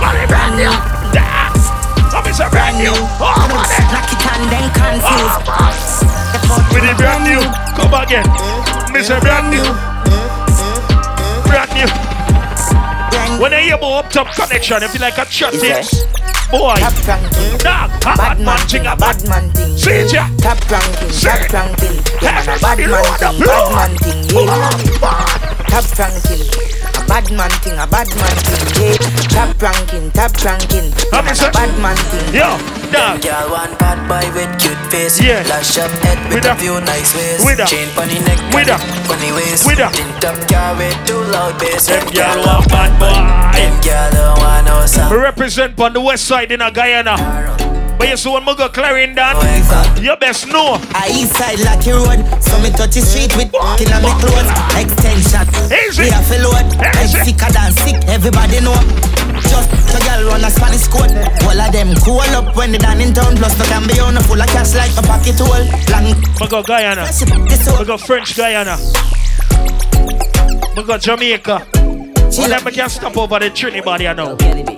Money 0.00 0.26
brand 0.26 0.56
new. 0.56 0.70
Let 2.12 2.24
me 2.24 2.32
say 2.32 2.48
brand 2.48 2.78
new. 2.78 2.94
Oh, 2.94 3.34
money. 3.52 3.78
Knock 3.92 4.10
it 4.10 4.26
and 4.26 4.50
then 4.50 4.66
confused. 4.74 5.44
With 6.72 6.82
the 6.82 6.94
brand 6.96 7.24
new. 7.24 7.42
Come 7.76 7.94
again. 7.94 8.26
Me 8.92 9.02
say 9.02 9.20
brand 9.20 9.50
new. 9.50 9.66
Brand 11.46 11.70
new. 11.74 11.86
Oh, 11.86 12.07
When 13.38 13.54
I 13.54 13.60
hear 13.62 13.76
about 13.76 14.06
up 14.06 14.10
top 14.10 14.34
connection, 14.34 14.82
I 14.82 14.88
feel 14.88 15.00
like 15.00 15.16
a 15.16 15.24
chat 15.24 15.54
it. 15.54 15.86
Boy, 16.50 16.74
dog, 16.74 17.90
a 17.90 18.08
ah, 18.08 18.14
bad 18.16 18.40
man 18.40 18.58
thing, 18.66 18.86
a 18.86 18.96
bad 18.96 19.22
man 19.28 19.52
thing. 19.52 19.76
See 19.76 20.12
ya. 20.12 20.26
Top 20.38 20.58
ranking, 20.68 21.08
top 21.08 21.52
ranking. 21.52 22.02
Yeah, 22.20 22.42
man, 22.42 22.48
a 22.48 22.60
bad 22.60 22.78
man 22.90 23.04
thing, 23.14 23.38
bad 23.46 23.70
man 23.70 23.96
thing. 23.98 24.28
Top 25.68 25.98
ranking. 25.98 26.77
A 27.08 27.20
bad 27.20 27.30
man 27.32 27.50
thing, 27.64 27.72
a 27.78 27.86
bad 27.86 28.06
man 28.20 28.36
thing. 28.44 28.84
Yeah. 28.84 28.96
Top 29.32 29.56
ranking, 29.62 30.10
top 30.12 30.30
ranking. 30.44 30.92
Yeah, 31.10 31.22
man, 31.24 31.34
a 31.34 31.50
bad 31.50 31.72
man 31.80 31.96
thing. 32.12 32.34
Yo, 32.36 32.52
dog. 32.92 33.22
Girl, 33.22 33.48
one 33.50 33.72
bad 33.80 33.98
boy 34.06 34.22
with 34.36 34.52
cute 34.60 34.76
face. 34.92 35.18
Yeah. 35.20 35.42
Lash 35.48 35.78
up 35.78 35.90
head 36.04 36.18
with, 36.28 36.44
With 36.44 36.44
a 36.44 36.52
a- 36.52 36.56
few 36.56 36.78
nice 36.82 37.14
ways. 37.16 37.40
with 37.44 37.58
a- 37.58 37.64
Chain 37.66 37.88
pon 37.96 38.08
the 38.08 38.20
neck, 38.20 38.38
with 38.54 38.68
a- 38.68 38.78
pon 39.08 39.18
the 39.18 39.32
waist. 39.34 39.64
with 39.66 39.78
a- 39.80 39.90
Tint 39.90 40.24
up 40.24 40.36
car 40.48 40.76
with 40.76 40.94
too 41.06 41.18
loud 41.32 41.58
bass. 41.58 41.86
Them 41.86 42.04
girl 42.12 42.44
want 42.44 42.68
bad 42.68 42.92
boy. 43.00 43.16
Them 43.56 43.80
girl 43.80 44.10
don't 44.12 44.38
want 44.38 44.66
no 44.66 44.86
sound. 44.86 45.10
We 45.10 45.16
represent 45.18 45.80
on 45.80 45.92
the 45.94 46.00
west 46.00 46.26
side 46.26 46.52
in 46.52 46.60
a 46.60 46.70
Guyana. 46.70 47.16
But 47.98 48.08
you 48.08 48.16
see 48.16 48.30
we 48.30 48.54
go 48.54 48.68
Clarendon, 48.68 49.34
you 50.02 50.14
best 50.16 50.46
know. 50.46 50.78
I 50.94 51.10
east 51.10 51.34
side 51.34 51.58
Lucky 51.66 51.90
Road, 51.90 52.22
so 52.38 52.54
me 52.62 52.70
touch 52.70 52.94
the 52.94 53.02
street 53.02 53.34
with 53.34 53.50
killer 53.50 53.98
me 53.98 54.10
clothes. 54.22 54.50
Extension, 54.78 55.42
Easy. 55.66 56.06
we 56.06 56.10
have 56.14 56.30
a 56.30 56.38
load. 56.46 56.66
I'm 56.78 57.10
sicker 57.10 57.50
than 57.50 57.72
sick, 57.82 57.98
everybody 58.06 58.62
know. 58.62 58.78
Just 59.50 59.66
a 59.94 59.98
girl 60.06 60.30
run 60.30 60.44
a 60.46 60.50
Spanish 60.50 60.86
code. 60.86 61.10
All 61.42 61.58
of 61.58 61.72
them 61.74 61.94
cool 62.06 62.22
up 62.38 62.54
when 62.56 62.70
they 62.72 62.78
done 62.78 63.00
in 63.00 63.12
town. 63.12 63.34
Plus, 63.36 63.58
no 63.58 63.64
can 63.66 63.86
be 63.86 63.98
on 63.98 64.16
a 64.16 64.22
full 64.22 64.40
of 64.40 64.46
cash 64.46 64.74
like 64.74 64.94
a 64.94 65.02
pocket 65.02 65.38
hole. 65.38 65.66
Long 65.90 66.14
We 66.40 66.46
go 66.46 66.62
Guyana. 66.62 67.10
We 67.78 67.84
go 67.84 67.98
French 67.98 68.36
Guyana. 68.36 68.78
We 70.76 70.84
go 70.84 70.98
Jamaica. 70.98 71.66
Well, 71.74 72.48
them 72.48 72.72
can 72.72 72.88
stop 72.88 73.16
over 73.16 73.38
the 73.40 73.50
Trinidad 73.50 74.02
I 74.02 74.12
know. 74.14 74.77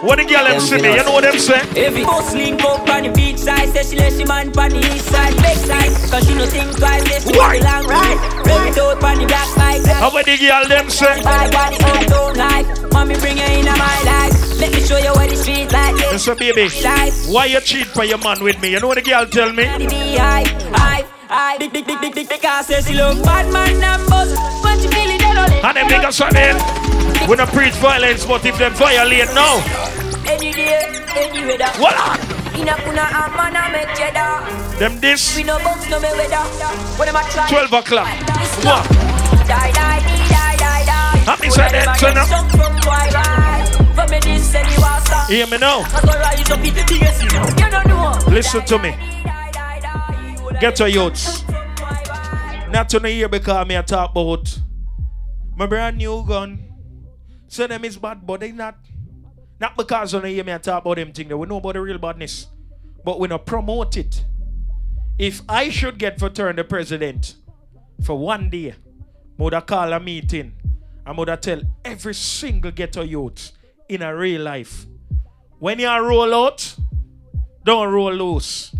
What 0.00 0.16
the 0.16 0.24
girl 0.24 0.44
them 0.44 0.60
see 0.60 0.80
me, 0.80 0.96
you 0.96 1.04
know 1.04 1.12
what 1.12 1.24
them 1.24 1.38
say? 1.38 1.60
Every 1.76 2.04
boss 2.04 2.32
link 2.32 2.62
up 2.64 2.88
on 2.88 3.02
the 3.02 3.12
beach 3.12 3.36
side, 3.36 3.68
say 3.68 3.82
she 3.84 3.96
let 4.00 4.14
she 4.14 4.24
man 4.24 4.48
on 4.56 4.70
the 4.70 4.78
east 4.80 5.04
side, 5.12 5.36
back 5.36 5.56
side. 5.56 5.92
Cause 6.10 6.26
she 6.26 6.34
no 6.34 6.46
think 6.46 6.72
twice, 6.78 7.04
say 7.04 7.20
she 7.20 7.36
want 7.36 7.60
the 7.60 7.64
long 7.68 7.84
ride. 7.84 8.16
Rub 8.48 8.64
it 8.64 8.78
out 8.80 9.04
on 9.04 9.18
the 9.20 9.26
black 9.26 9.48
side. 9.52 9.84
How 10.00 10.08
about 10.08 10.24
the 10.24 10.38
girl 10.40 10.64
them 10.64 10.88
say? 10.88 11.20
I 11.20 11.50
got 11.52 11.76
the 11.76 11.84
uptown 11.84 12.32
life. 12.32 12.92
Mommy 12.92 13.14
bring 13.20 13.36
her 13.36 13.52
in 13.52 13.66
my 13.66 13.96
life. 14.08 14.32
Let 14.56 14.72
me 14.72 14.80
show 14.80 14.96
you 14.96 15.12
what 15.12 15.28
the 15.28 15.36
street 15.36 15.70
like. 15.70 15.92
Yeah. 16.00 16.16
Listen, 16.16 16.36
baby, 16.38 16.68
why 17.28 17.44
you 17.52 17.60
cheat 17.60 17.86
for 17.88 18.04
your 18.04 18.18
man 18.24 18.42
with 18.42 18.58
me? 18.62 18.72
You 18.72 18.80
know 18.80 18.88
what 18.88 18.96
the 18.96 19.02
girl 19.02 19.26
tell 19.26 19.52
me? 19.52 19.64
I, 19.68 20.48
I, 20.80 21.04
I, 21.28 21.58
big, 21.58 21.74
big, 21.74 21.86
big, 21.86 22.00
big, 22.00 22.14
big, 22.14 22.28
because 22.28 22.66
say 22.68 22.80
she 22.80 22.94
look 22.96 23.22
bad 23.22 23.52
man 23.52 23.78
numbers. 23.78 24.32
But 24.64 24.80
she 24.80 24.88
feel 24.88 25.12
it, 25.12 25.20
they 25.20 25.34
don't 25.36 25.44
let 25.44 25.64
And 25.64 25.76
them 25.76 25.88
niggas 25.92 26.12
son 26.14 26.34
in. 26.36 27.09
We 27.28 27.36
don't 27.36 27.50
preach 27.50 27.74
violence, 27.74 28.24
but 28.26 28.44
if 28.44 28.58
them 28.58 28.72
violate 28.74 29.28
now, 29.34 29.62
Any 30.26 30.52
day, 30.52 31.04
any 31.16 31.46
weather. 31.46 31.70
What? 31.80 31.94
In 32.58 32.68
a 32.68 32.74
kuna 32.82 33.02
a 33.02 33.30
man 33.36 33.56
a 33.56 33.72
make 33.72 33.94
cheddar. 33.96 34.78
them 34.78 34.98
this 35.00 35.36
We 35.36 35.44
no 35.44 35.58
box, 35.58 35.88
no 35.88 36.00
me 36.00 36.08
weather. 36.10 36.42
When 36.98 37.06
them 37.06 37.16
a 37.16 37.22
try. 37.30 37.48
12 37.48 37.72
o'clock. 37.72 38.06
What? 38.64 38.88
Die, 39.46 39.72
die, 39.72 39.72
die, 39.72 40.28
die, 40.28 40.56
die, 40.56 40.84
die. 40.84 41.18
Happy 41.24 41.50
Sunday, 41.50 41.78
When 41.78 41.84
them 41.84 41.94
a 41.94 41.98
son 41.98 42.14
get 42.14 42.22
of- 42.22 42.28
some 42.28 42.48
from 42.50 42.80
Twilight. 42.80 43.68
For 43.94 44.06
me 44.10 44.18
this 44.20 44.54
and 44.54 44.68
you 44.76 44.82
are 44.84 45.00
star. 45.00 45.26
Hear 45.28 45.46
me 45.46 45.58
now. 45.58 45.80
I 45.80 46.00
go 46.02 46.18
rise 46.18 46.50
up 46.50 46.58
in 46.58 46.74
the 46.74 46.84
biggest. 46.88 47.22
You 47.22 47.30
don't 47.70 47.86
know. 47.86 48.18
Listen 48.34 48.64
to 48.66 48.78
me. 48.78 48.94
Get 50.60 50.78
your 50.78 50.88
youths. 50.88 51.44
Not 52.70 52.88
to 52.90 53.00
hear 53.00 53.28
because 53.28 53.66
me 53.66 53.74
a 53.76 53.82
talk 53.82 54.10
about 54.10 54.58
my 55.56 55.66
brand 55.66 55.96
new 55.98 56.24
gun. 56.26 56.66
So 57.50 57.66
them 57.66 57.84
is 57.84 57.96
bad, 57.96 58.24
but 58.24 58.40
they 58.40 58.52
not. 58.52 58.76
Not 59.58 59.76
because 59.76 60.14
on 60.14 60.24
hear 60.24 60.44
me 60.44 60.56
talk 60.58 60.84
about 60.84 60.96
them 60.96 61.12
thing. 61.12 61.26
They 61.26 61.34
we 61.34 61.48
know 61.48 61.56
about 61.56 61.74
the 61.74 61.80
real 61.80 61.98
badness. 61.98 62.46
But 63.04 63.18
we 63.18 63.26
not 63.26 63.44
promote 63.44 63.96
it. 63.96 64.24
If 65.18 65.42
I 65.48 65.68
should 65.68 65.98
get 65.98 66.20
for 66.20 66.30
turn 66.30 66.56
the 66.56 66.64
president 66.64 67.34
for 68.04 68.16
one 68.16 68.50
day, 68.50 68.70
I 68.70 68.74
would 69.36 69.66
call 69.66 69.92
a 69.92 69.98
meeting. 69.98 70.52
I 71.04 71.10
would 71.10 71.42
tell 71.42 71.60
every 71.84 72.14
single 72.14 72.70
ghetto 72.70 73.02
youth 73.02 73.50
in 73.88 74.02
a 74.02 74.14
real 74.14 74.42
life. 74.42 74.86
When 75.58 75.80
you 75.80 75.88
roll 75.88 76.32
out, 76.32 76.76
don't 77.64 77.92
roll 77.92 78.14
loose. 78.14 78.72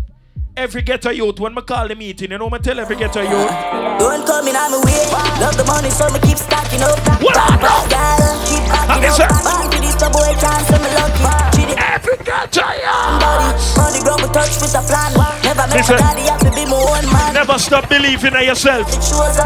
Every 0.57 0.81
ghetto 0.81 1.11
youth, 1.11 1.39
when 1.39 1.57
I 1.57 1.61
call 1.61 1.87
the 1.87 1.95
meeting, 1.95 2.31
you 2.31 2.37
know 2.37 2.49
me 2.49 2.59
tell 2.59 2.77
every 2.77 2.97
ghetto 2.97 3.21
youth. 3.21 3.51
Don't 3.99 4.27
come 4.27 4.47
in 4.49 4.55
on 4.55 4.71
my 4.71 4.83
way. 4.83 5.07
Love 5.39 5.55
the 5.55 5.63
money, 5.63 5.89
so 5.89 6.09
me 6.11 6.19
keep 6.19 6.37
stacking 6.37 6.83
up. 6.83 6.99
What 7.23 7.33
Top 7.33 7.55
class 7.55 7.87
girl, 7.87 8.35
keep 8.43 8.63
backing 8.67 9.07
up. 9.07 9.31
Born 9.47 9.71
for 9.71 9.79
this, 9.79 9.95
boy 10.11 10.35
chance, 10.43 10.67
me 10.75 10.91
lucky. 10.91 11.71
Every 11.79 12.17
ghetto 12.27 12.67
body. 12.67 13.47
On 13.79 13.95
the 13.95 14.01
ground, 14.03 14.21
we 14.21 14.29
touch 14.35 14.59
with 14.59 14.75
a 14.75 14.83
plan. 14.83 15.15
Never 15.41 15.67
make 15.71 15.87
Listen. 15.87 15.95
my 15.95 16.01
daddy 16.03 16.27
have 16.27 16.43
to 16.43 16.51
be 16.51 16.65
my 16.67 16.75
own 16.75 17.05
man. 17.07 17.33
Never 17.33 17.57
stop 17.57 17.87
believing 17.87 18.35
in 18.35 18.43
yourself. 18.43 18.91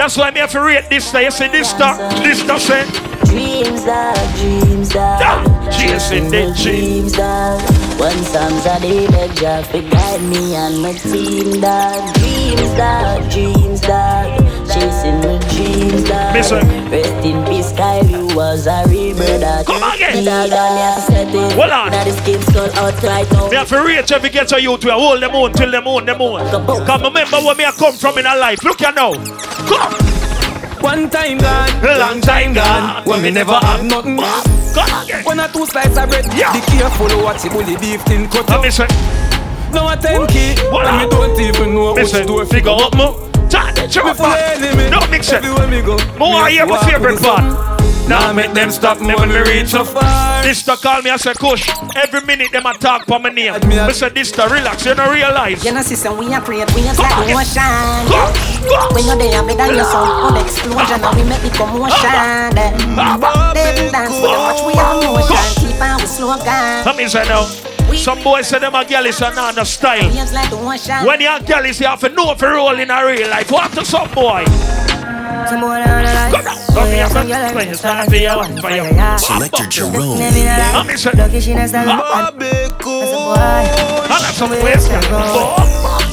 That's 0.02 0.18
why 0.18 0.32
me 0.32 0.40
have 0.40 0.52
to 0.58 0.62
rate 0.62 0.90
this. 0.90 1.14
You 1.14 1.30
see 1.30 1.50
this 1.50 1.70
stuff, 1.70 2.02
this 2.26 2.42
stuff 2.42 2.62
say. 2.62 2.82
Dreams, 3.30 3.86
dog, 3.86 4.18
dreams, 4.42 4.90
dog. 4.90 5.72
Chasing 5.72 6.32
the 6.32 6.50
dreams, 6.58 7.14
dog. 7.14 7.85
One 7.98 8.24
Psalms 8.24 8.66
a 8.66 8.80
day, 8.80 9.08
beg 9.08 9.36
Jah 9.36 9.62
to 9.72 9.82
guide 9.82 10.22
me 10.24 10.56
and 10.56 10.82
my 10.82 10.94
team, 10.94 11.62
dog. 11.62 12.14
Dreams, 12.16 12.72
dog, 12.76 13.32
dreams, 13.32 13.82
dog. 13.82 14.40
Chasing 14.68 15.20
my 15.24 15.38
dreams, 15.50 16.04
dog. 16.04 16.36
Listen. 16.36 16.68
Rest 16.92 17.26
in 17.26 17.46
peace, 17.46 17.72
Kylie 17.72 18.36
was 18.36 18.68
a 18.68 18.84
real 18.88 19.16
brother. 19.16 19.64
Come 19.66 19.84
again. 19.94 20.24
The 20.24 20.48
dog 20.50 20.50
me 20.50 20.82
have 20.82 20.96
to 20.96 21.02
set 21.12 21.28
it. 21.30 21.54
Hold 21.54 21.72
on. 21.72 21.92
Now 21.92 22.04
the 22.04 22.12
skin 22.12 22.42
skull 22.42 22.72
out 22.76 23.02
right 23.04 23.32
now. 23.32 23.50
Me 23.50 23.56
have 23.56 23.70
to 23.70 23.82
rate 23.82 24.12
every 24.12 24.30
ghetto 24.30 24.58
youth. 24.58 24.84
We 24.84 24.92
hold 24.92 25.22
them 25.22 25.32
on 25.32 25.54
till 25.54 25.72
them 25.72 25.88
on 25.88 26.06
them 26.06 26.22
on. 26.22 26.86
Come 26.86 27.02
remember 27.02 27.38
where 27.38 27.56
me 27.56 27.66
I 27.66 27.72
come 27.72 27.94
from 27.94 28.18
in 28.18 28.26
a 28.26 28.36
life. 28.36 28.64
Look 28.64 28.80
here 28.82 28.92
now. 28.92 29.14
Come. 29.14 30.15
One 30.86 31.10
time 31.10 31.40
gone, 31.40 31.82
long 32.00 32.22
time 32.22 32.54
gone. 32.54 33.04
When 33.06 33.22
me 33.24 33.32
never 33.32 33.54
have 33.54 33.84
nothing. 33.84 34.18
Come 34.18 35.04
again. 35.04 35.24
When 35.26 35.40
I 35.40 35.48
two 35.48 35.66
slices 35.66 35.98
of 35.98 36.10
bread, 36.10 36.26
Yeah. 36.38 36.54
be 36.54 36.62
careful 36.62 37.08
what 37.24 37.44
you 37.44 37.50
bully 37.50 37.76
beef 37.78 38.02
thin 38.04 38.30
cut 38.30 38.50
up. 38.52 38.62
me 38.64 38.70
say. 38.70 38.88
Now 39.74 39.90
a 39.90 39.98
ten 39.98 40.28
key, 40.28 40.54
What 40.70 40.86
and 40.86 41.04
up? 41.04 41.10
don't 41.12 41.40
even 41.42 41.74
know 41.74 41.94
which 41.94 42.04
Listen, 42.14 42.28
door 42.28 42.46
figure 42.46 42.70
up 42.72 42.94
more. 42.96 43.16
Turn 43.50 43.74
the 43.74 43.82
Me 43.82 43.88
truth 43.94 44.18
full 44.18 44.26
of 44.28 44.38
enemy. 44.38 44.90
Don't 44.92 45.10
mix 45.10 45.30
it. 45.30 45.36
Everywhere 45.36 45.68
me 45.68 45.82
go. 45.82 45.98
More 46.20 46.44
I 46.44 46.52
hear 46.52 46.66
my 46.68 46.78
favorite 46.90 47.20
part. 47.22 47.44
Sun. 48.08 48.10
Now 48.10 48.34
make 48.34 48.54
them 48.54 48.72
stop 48.72 49.02
me 49.02 49.14
when 49.16 49.30
me 49.30 49.40
reach 49.40 49.70
so 49.70 49.84
far. 49.84 50.44
This 50.44 50.64
to 50.64 50.76
call 50.78 51.02
me 51.02 51.10
as 51.10 51.26
a 51.26 51.34
kush. 51.34 51.70
Every 51.96 52.22
minute 52.22 52.52
them 52.52 52.66
attack 52.66 53.06
for 53.06 53.20
my 53.20 53.30
name. 53.30 53.54
Me 53.68 53.94
say 53.94 54.10
this 54.10 54.32
to 54.34 54.44
relax. 54.44 54.86
You 54.86 54.94
don't 54.96 55.12
realize. 55.14 55.64
You 55.66 55.74
know, 55.74 55.82
sister, 55.82 56.14
we 56.14 56.34
are 56.34 56.42
create, 56.42 56.74
we 56.76 56.88
are 56.88 56.94
Come 56.94 57.04
like 57.04 57.18
on, 57.18 57.28
yes. 57.28 57.56
motion. 57.56 58.08
Go, 58.10 58.70
go. 58.70 58.96
When 58.96 59.06
you're 59.06 59.18
there, 59.18 59.44
better 59.44 59.58
than 59.58 59.76
your 59.76 59.86
sound, 59.86 60.34
full 60.34 60.42
explosion, 60.42 61.04
and 61.04 61.16
we 61.18 61.24
make 61.30 61.42
the 61.42 61.50
commotion. 61.58 62.56
Then 62.56 63.92
dance, 63.92 64.16
we 64.22 64.28
watch, 64.28 64.62
we 64.66 64.74
have 64.76 65.02
motion. 65.04 65.68
Keep 65.68 65.82
on 65.82 66.02
with 66.02 66.10
slogan. 66.10 66.86
Let 66.86 66.96
me 66.96 67.08
say 67.08 67.26
now. 67.28 67.46
Some 67.96 68.22
boys 68.24 68.48
say 68.48 68.60
them 68.60 68.76
a 68.76 68.84
girl 68.84 69.06
is 69.06 69.22
another 69.22 69.64
style. 69.64 70.10
Waves 70.10 70.32
the 70.32 70.58
ocean. 70.58 71.06
When 71.06 71.22
you're 71.22 71.38
a 71.38 71.40
girl 71.40 71.66
you 71.66 71.74
have 71.86 72.00
to 72.02 72.10
know 72.10 72.32
if 72.32 72.42
you 72.42 72.48
roll 72.48 72.78
in 72.78 72.90
a 72.90 73.06
real 73.06 73.30
life. 73.30 73.50
What 73.52 73.72
to 73.74 73.86
some 73.86 74.12
boy? 74.12 74.44
Some 75.48 75.62
boy 75.62 75.78
down 75.78 76.04
the 76.04 76.14
line. 76.14 76.32
Come 76.74 76.88
here, 76.90 77.08
come 77.08 77.28
here. 77.28 77.56
When 77.56 77.68
you 77.70 77.76
stand 77.76 78.10
for 78.10 78.16
your 78.16 78.38
one, 78.38 79.18
Selector 79.20 79.66
Jerome. 79.68 80.18
Let 80.18 80.88
me 80.88 80.96
say. 80.98 81.12
Lucky 81.16 81.40
she 81.40 81.54
not 81.54 81.70
stand 81.70 81.88
Bobby. 81.88 82.46
I 82.86 84.32
some 84.34 84.50
ways. 84.50 84.88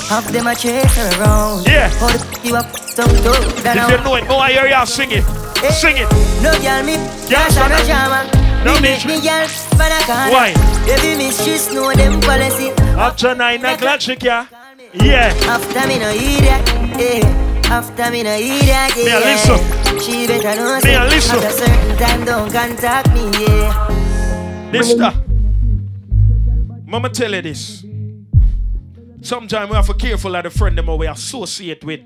Half 0.08 0.30
them 0.32 0.46
a 0.46 0.54
chase 0.54 0.94
her 0.96 1.20
around. 1.20 1.66
Yeah. 1.66 1.88
Hold 1.98 2.14
it, 2.14 2.44
you 2.44 2.56
up, 2.56 2.66
so 2.76 3.06
do 3.06 3.32
that 3.62 3.76
If 3.76 3.90
you 3.98 4.04
know 4.04 4.14
it, 4.16 4.28
go 4.28 4.36
I 4.38 4.52
hear 4.52 4.66
y'all 4.66 4.84
sing 4.86 5.10
it. 5.10 5.24
Sing 5.72 5.96
it. 5.96 6.08
No 6.42 6.52
girl 6.60 6.82
me, 6.84 6.94
Yeah, 7.30 7.48
cash 7.48 7.56
on 7.56 7.70
son. 7.70 7.72
a 7.72 7.84
jama. 7.86 8.20
No 8.64 8.74
Me 8.80 8.88
bitch. 8.94 9.06
me 9.06 9.20
girl 9.22 9.46
for 9.48 9.88
the 9.88 10.02
corner. 10.04 10.30
Why? 10.30 10.52
Every 10.90 11.16
mistress 11.16 11.72
know 11.72 11.92
them 11.94 12.20
policy. 12.20 12.70
After 12.98 13.34
nine 13.34 13.64
o'clock, 13.64 14.00
chick, 14.00 14.22
yeah. 14.22 14.46
Yeah. 14.92 15.32
After 15.48 15.86
me 15.88 15.98
no 15.98 16.10
idiot, 16.10 16.62
yeah. 17.00 17.51
After 17.72 18.10
me 18.10 18.22
no 18.22 18.36
yeah. 18.36 18.88
Me 18.94 19.10
a 19.10 19.18
listen. 19.18 19.98
She 19.98 20.26
better 20.26 20.56
know 20.56 20.74
Me 20.74 20.80
say 20.82 20.94
a 20.94 21.04
listen. 21.04 21.38
At 21.38 21.44
a 21.44 21.50
certain 21.52 21.96
time, 21.96 22.24
don't 22.26 22.52
contact 22.52 23.08
me, 23.14 23.30
yeah. 23.40 24.82
Stuff. 24.82 25.16
Mama 26.84 27.08
tell 27.08 27.32
you 27.32 27.40
this. 27.40 27.82
Sometimes 29.22 29.70
we 29.70 29.76
have 29.76 29.86
to 29.86 29.94
careful 29.94 30.36
of 30.36 30.44
the 30.44 30.50
friend 30.50 30.76
them 30.76 30.98
we 30.98 31.06
associate 31.06 31.82
with. 31.82 32.00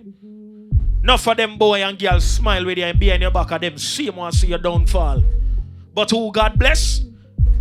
Not 1.02 1.18
for 1.18 1.34
them 1.34 1.58
boy 1.58 1.82
and 1.82 1.98
girl 1.98 2.20
smile 2.20 2.64
with 2.64 2.78
you 2.78 2.84
and 2.84 2.96
be 3.00 3.06
behind 3.06 3.22
your 3.22 3.32
back 3.32 3.50
of 3.50 3.60
them 3.60 3.76
see 3.76 4.08
one 4.08 4.30
see 4.30 4.46
your 4.46 4.58
downfall. 4.58 5.24
But 5.92 6.12
who 6.12 6.30
God 6.30 6.60
bless, 6.60 7.00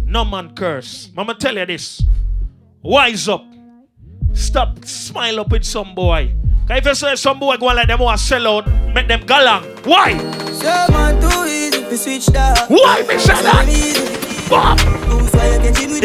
no 0.04 0.24
man 0.24 0.54
curse. 0.54 1.10
Mama 1.16 1.34
tell 1.34 1.58
you 1.58 1.66
this. 1.66 2.04
Wise 2.84 3.28
up. 3.28 3.44
Stop 4.34 4.86
smile 4.86 5.40
up 5.40 5.50
with 5.50 5.64
some 5.64 5.96
boy. 5.96 6.36
'Cause 6.68 6.78
if 6.80 6.86
you 6.86 6.96
say 6.96 7.16
some 7.16 7.40
boy 7.40 7.58
go 7.58 7.68
on 7.70 7.76
like 7.76 7.88
them 7.88 8.00
want 8.00 8.20
to 8.20 8.26
sell 8.26 8.48
out, 8.48 8.66
make 8.94 9.08
them 9.08 9.22
galang. 9.22 9.64
Why? 9.86 10.18
So 10.52 10.86
man 10.92 11.20
too 11.22 11.46
easy 11.46 11.84
to 11.84 11.98
switch 11.98 12.26
that. 12.28 12.66
Why 12.70 13.04
me 13.08 13.18
say 13.20 13.42
that? 13.44 13.66
Bob. 14.50 14.80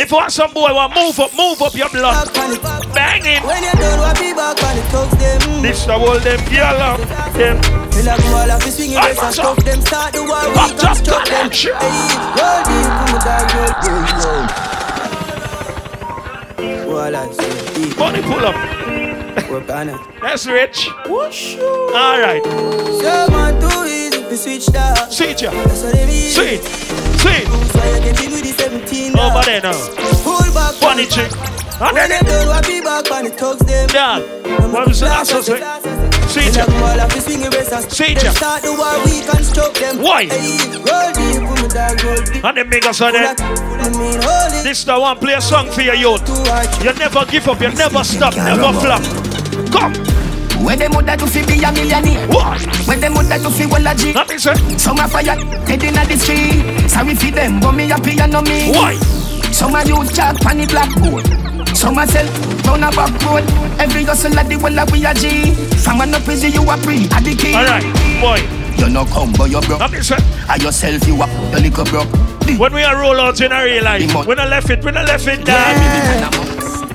If 0.02 0.10
you 0.10 0.16
want 0.16 0.32
some 0.32 0.52
boy 0.52 0.72
want 0.74 0.94
move 0.94 1.18
up, 1.20 1.32
move 1.34 1.62
up 1.62 1.74
your 1.74 1.88
blood. 1.88 2.28
Bang 2.94 3.24
it. 3.24 3.42
When 3.44 3.62
you 3.62 3.72
done 3.72 3.98
what 4.00 4.18
be 4.20 4.32
back 4.34 4.62
on 4.62 4.76
the 4.76 4.82
thugs 4.92 5.16
them. 5.16 5.40
This 5.62 5.84
the 5.86 5.98
whole 5.98 6.18
them 6.18 6.40
girl 6.48 6.82
up. 6.82 7.00
Them. 7.34 7.60
Feel 7.92 8.04
like 8.04 8.24
all 8.26 8.50
of 8.50 8.64
you 8.64 8.70
swinging 8.72 8.98
Aye, 8.98 9.08
this 9.08 9.18
and 9.18 9.26
what's 9.26 9.36
stuff 9.36 9.56
them 9.64 9.80
start 9.80 10.12
the 10.12 10.22
war 10.24 10.42
we 10.44 10.50
Up, 10.60 10.76
can 10.78 10.94
stop 10.94 11.24
them. 11.26 11.26
connection. 11.26 11.72
Hey, 11.80 11.88
roll 12.36 12.62
deep, 12.68 12.88
put 13.00 13.10
my 13.12 13.18
dog 13.24 13.54
roll, 13.56 13.72
roll, 16.88 17.12
roll. 17.12 17.32
Say 17.32 17.50
deep. 17.74 17.96
Money 17.98 18.22
pull 18.22 18.46
up. 18.46 18.54
Work 19.50 19.70
on 19.70 19.88
it. 19.88 20.00
That's 20.20 20.46
rich. 20.46 20.88
All 21.06 22.20
right. 22.20 22.42
So 22.42 23.28
man 23.30 23.60
too 23.60 23.84
easy 23.86 24.22
to 24.22 24.36
switch 24.36 24.66
that. 24.68 25.12
Switch 25.12 25.42
ya. 25.42 25.50
That's 25.50 25.82
what 25.82 25.94
they 25.94 26.06
mean. 26.06 26.30
Sweet. 26.30 26.62
Sweet. 27.20 27.46
So 27.46 27.84
you 27.94 28.00
can 28.02 28.14
chill 28.16 28.30
with 28.32 28.42
the 28.42 28.54
17 28.56 29.18
Over 29.18 29.42
there 29.44 29.60
now. 29.62 29.72
Pull 30.22 30.54
back. 30.54 30.74
Funny 30.74 31.06
chick. 31.06 31.30
And 31.80 31.96
When 31.96 32.08
then 32.10 32.48
what 32.48 32.66
be 32.66 32.80
back 32.80 33.10
on 33.10 33.24
the 33.24 33.30
thugs 33.30 33.60
them. 33.64 33.88
Dog. 33.88 34.22
What 34.72 34.88
was? 34.88 35.00
That's 35.00 35.32
what 35.32 36.19
I 36.30 36.32
say. 36.32 36.52
Sweet 36.52 36.56
ya. 36.56 36.64
All 36.86 37.00
of 37.00 37.14
you 37.14 37.20
swinging 37.20 37.50
race 37.50 37.72
and 37.72 37.90
Sweet 37.90 38.16
them 38.16 38.26
ya. 38.26 38.32
start 38.32 38.62
the 38.62 38.72
war 38.74 38.94
we 39.04 39.20
can 39.26 39.42
stop 39.42 39.74
them. 39.74 39.98
Why? 39.98 40.24
Hey, 40.30 40.62
roll 40.78 41.10
deep, 41.10 41.42
put 41.42 41.70
dog 41.74 42.02
roll 42.04 42.22
deep. 42.22 42.44
And 42.44 42.56
them 42.56 42.70
niggas 42.70 43.00
are 43.02 43.12
there. 43.12 43.34
I 43.34 43.88
mean, 43.98 44.20
hold 44.22 44.54
it. 44.54 44.62
This 44.62 44.84
the 44.84 44.98
one 44.98 45.18
play 45.18 45.34
a 45.34 45.40
song 45.40 45.70
for 45.70 45.82
your 45.82 45.94
youth. 45.94 46.22
You 46.84 46.92
never 46.94 47.24
give 47.26 47.48
up, 47.48 47.60
you 47.60 47.70
never 47.74 48.04
stop, 48.04 48.36
never 48.36 48.72
flop. 48.78 49.02
Come. 49.74 49.94
When 50.62 50.78
them 50.78 50.92
woulda 50.92 51.16
do 51.16 51.26
fi 51.26 51.40
be 51.46 51.62
a 51.64 51.72
millionaire 51.72 52.28
What? 52.28 52.60
When 52.86 53.00
them 53.00 53.14
woulda 53.14 53.38
do 53.38 53.48
fi 53.48 53.64
well 53.64 53.86
a 53.86 53.94
G 53.94 54.12
Nothing 54.12 54.38
say. 54.38 54.50
Eh? 54.52 54.76
Some 54.76 54.98
a 54.98 55.08
fire 55.08 55.24
dead 55.64 55.82
inna 55.82 56.04
the 56.04 56.18
street 56.18 56.86
Sorry 56.90 57.14
fi 57.14 57.30
them 57.30 57.60
but 57.60 57.72
me 57.72 57.88
happy 57.88 58.20
and 58.20 58.30
no 58.30 58.42
me 58.42 58.70
Why? 58.70 58.94
Some 59.52 59.74
a 59.74 59.82
youth 59.86 60.14
chat 60.14 60.36
pon 60.36 60.58
the 60.58 60.66
blackboard 60.66 61.49
Some 61.80 61.96
a 61.96 62.06
sell 62.06 62.26
down 62.60 62.84
a 62.84 62.90
back 62.92 63.16
road 63.24 63.44
Every 63.80 64.04
hustle 64.04 64.36
a 64.38 64.44
the 64.44 64.56
well 64.60 64.78
a 64.78 64.84
we 64.92 65.00
a 65.06 65.14
G 65.14 65.54
From 65.80 66.02
an 66.02 66.12
up 66.12 66.28
easy 66.28 66.48
you 66.48 66.60
a 66.68 66.76
pre 66.76 67.08
a 67.08 67.18
the 67.24 67.34
key 67.34 67.54
Alright, 67.56 67.88
boy. 68.20 68.44
You 68.76 68.92
no 68.92 69.06
come 69.06 69.32
but 69.32 69.50
you 69.50 69.60
broke 69.62 69.80
Nothing 69.80 70.02
say. 70.02 70.16
A 70.48 70.60
yourself 70.60 71.06
you 71.08 71.16
a 71.16 71.26
the 71.50 71.60
little 71.60 71.84
broke 71.86 72.12
When 72.60 72.74
we 72.74 72.82
are 72.82 73.00
roll 73.00 73.18
out 73.18 73.40
in 73.40 73.50
a 73.50 73.64
real 73.64 73.84
life, 73.84 74.02
we 74.26 74.34
not 74.34 74.48
left 74.50 74.68
it, 74.68 74.84
we 74.84 74.90
not 74.90 75.06
left 75.06 75.26
it 75.26 75.44
down. 75.44 76.30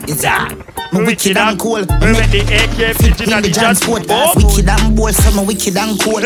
It's 0.07 0.21
that. 0.21 0.53
Wicked 0.93 1.35
and 1.35 1.59
cool. 1.59 1.79
We 1.79 2.11
met 2.13 2.29
the 2.31 2.41
AK 2.45 2.95
15 2.95 3.33
and 3.33 3.45
the 3.45 3.51
transport. 3.51 4.05
Wicked 4.05 4.69
and 4.69 4.95
bold, 4.95 5.15
so 5.15 5.31
me 5.31 5.45
wicked 5.47 5.75
and 5.77 5.99
cool. 5.99 6.21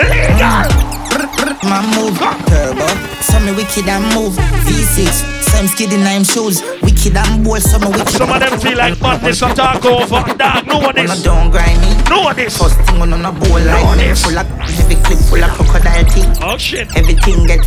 Man 1.64 1.86
move, 1.96 2.18
turbo. 2.48 2.88
So 3.22 3.40
me 3.42 3.52
wicked 3.54 3.88
and 3.88 4.04
move. 4.16 4.34
V6, 4.66 5.12
same 5.44 5.68
skid 5.68 5.94
in 5.94 6.04
nine 6.04 6.24
shoes. 6.24 6.62
Wicked 6.82 7.16
and 7.16 7.44
bold, 7.44 7.62
so 7.62 7.80
me 7.80 7.88
wicked. 7.88 8.10
Some 8.10 8.32
of 8.32 8.40
them 8.40 8.60
feel 8.60 8.78
like 8.78 9.00
badness 9.00 9.42
and 9.42 9.56
talk 9.56 9.84
over. 9.86 10.24
Dog, 10.36 10.68
know 10.68 10.92
this. 10.92 11.24
Don't 11.24 11.52
grind 11.52 11.80
me. 11.82 11.96
Know 12.10 12.34
this. 12.34 12.58
First 12.58 12.80
thing 12.82 13.02
on 13.02 13.14
a 13.14 13.32
bowl 13.32 13.60
like 13.60 13.98
me. 13.98 14.14
Full 14.16 14.38
of 14.38 14.48
heavy 14.60 14.96
clip, 15.04 15.20
full 15.30 15.44
of 15.44 15.52
crocodile 15.52 16.06
teeth. 16.06 16.40
Oh 16.42 16.58
shit. 16.58 16.88
Everything 16.98 17.46
get. 17.46 17.64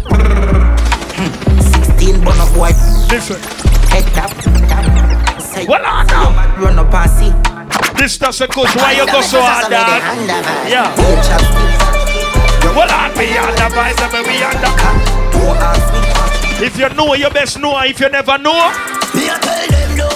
16 1.97 2.25
bun 2.25 2.41
up 2.41 2.49
white. 2.57 2.77
Different. 3.09 3.45
Head 3.93 4.05
tap, 4.15 4.31
tap. 4.69 5.41
Say, 5.41 5.67
Well, 5.67 5.85
on 5.85 6.07
now. 6.07 6.57
Run 6.59 6.79
up 6.79 6.93
and 6.95 7.11
see. 7.11 7.33
This 8.01 8.19
does 8.19 8.41
a 8.41 8.49
coach. 8.49 8.75
Why 8.75 8.93
you 8.93 9.07
go 9.07 9.21
so 9.21 9.41
hard, 9.41 9.71
dog? 9.71 10.69
Yeah. 10.69 11.82
Well, 12.75 12.89
vibe, 12.89 14.01
and 14.15 14.27
we. 14.27 14.35
Don't 14.63 14.77
me. 14.77 16.67
If 16.67 16.79
you 16.79 16.89
know, 16.91 17.15
you 17.15 17.31
best 17.31 17.59
know. 17.59 17.79
If 17.81 18.01
you 18.01 18.09
never 18.09 18.39
know, 18.39 18.73
Me 19.15 19.29
a 19.29 19.39
tell 19.39 19.69
them 19.69 19.97
no. 19.97 20.09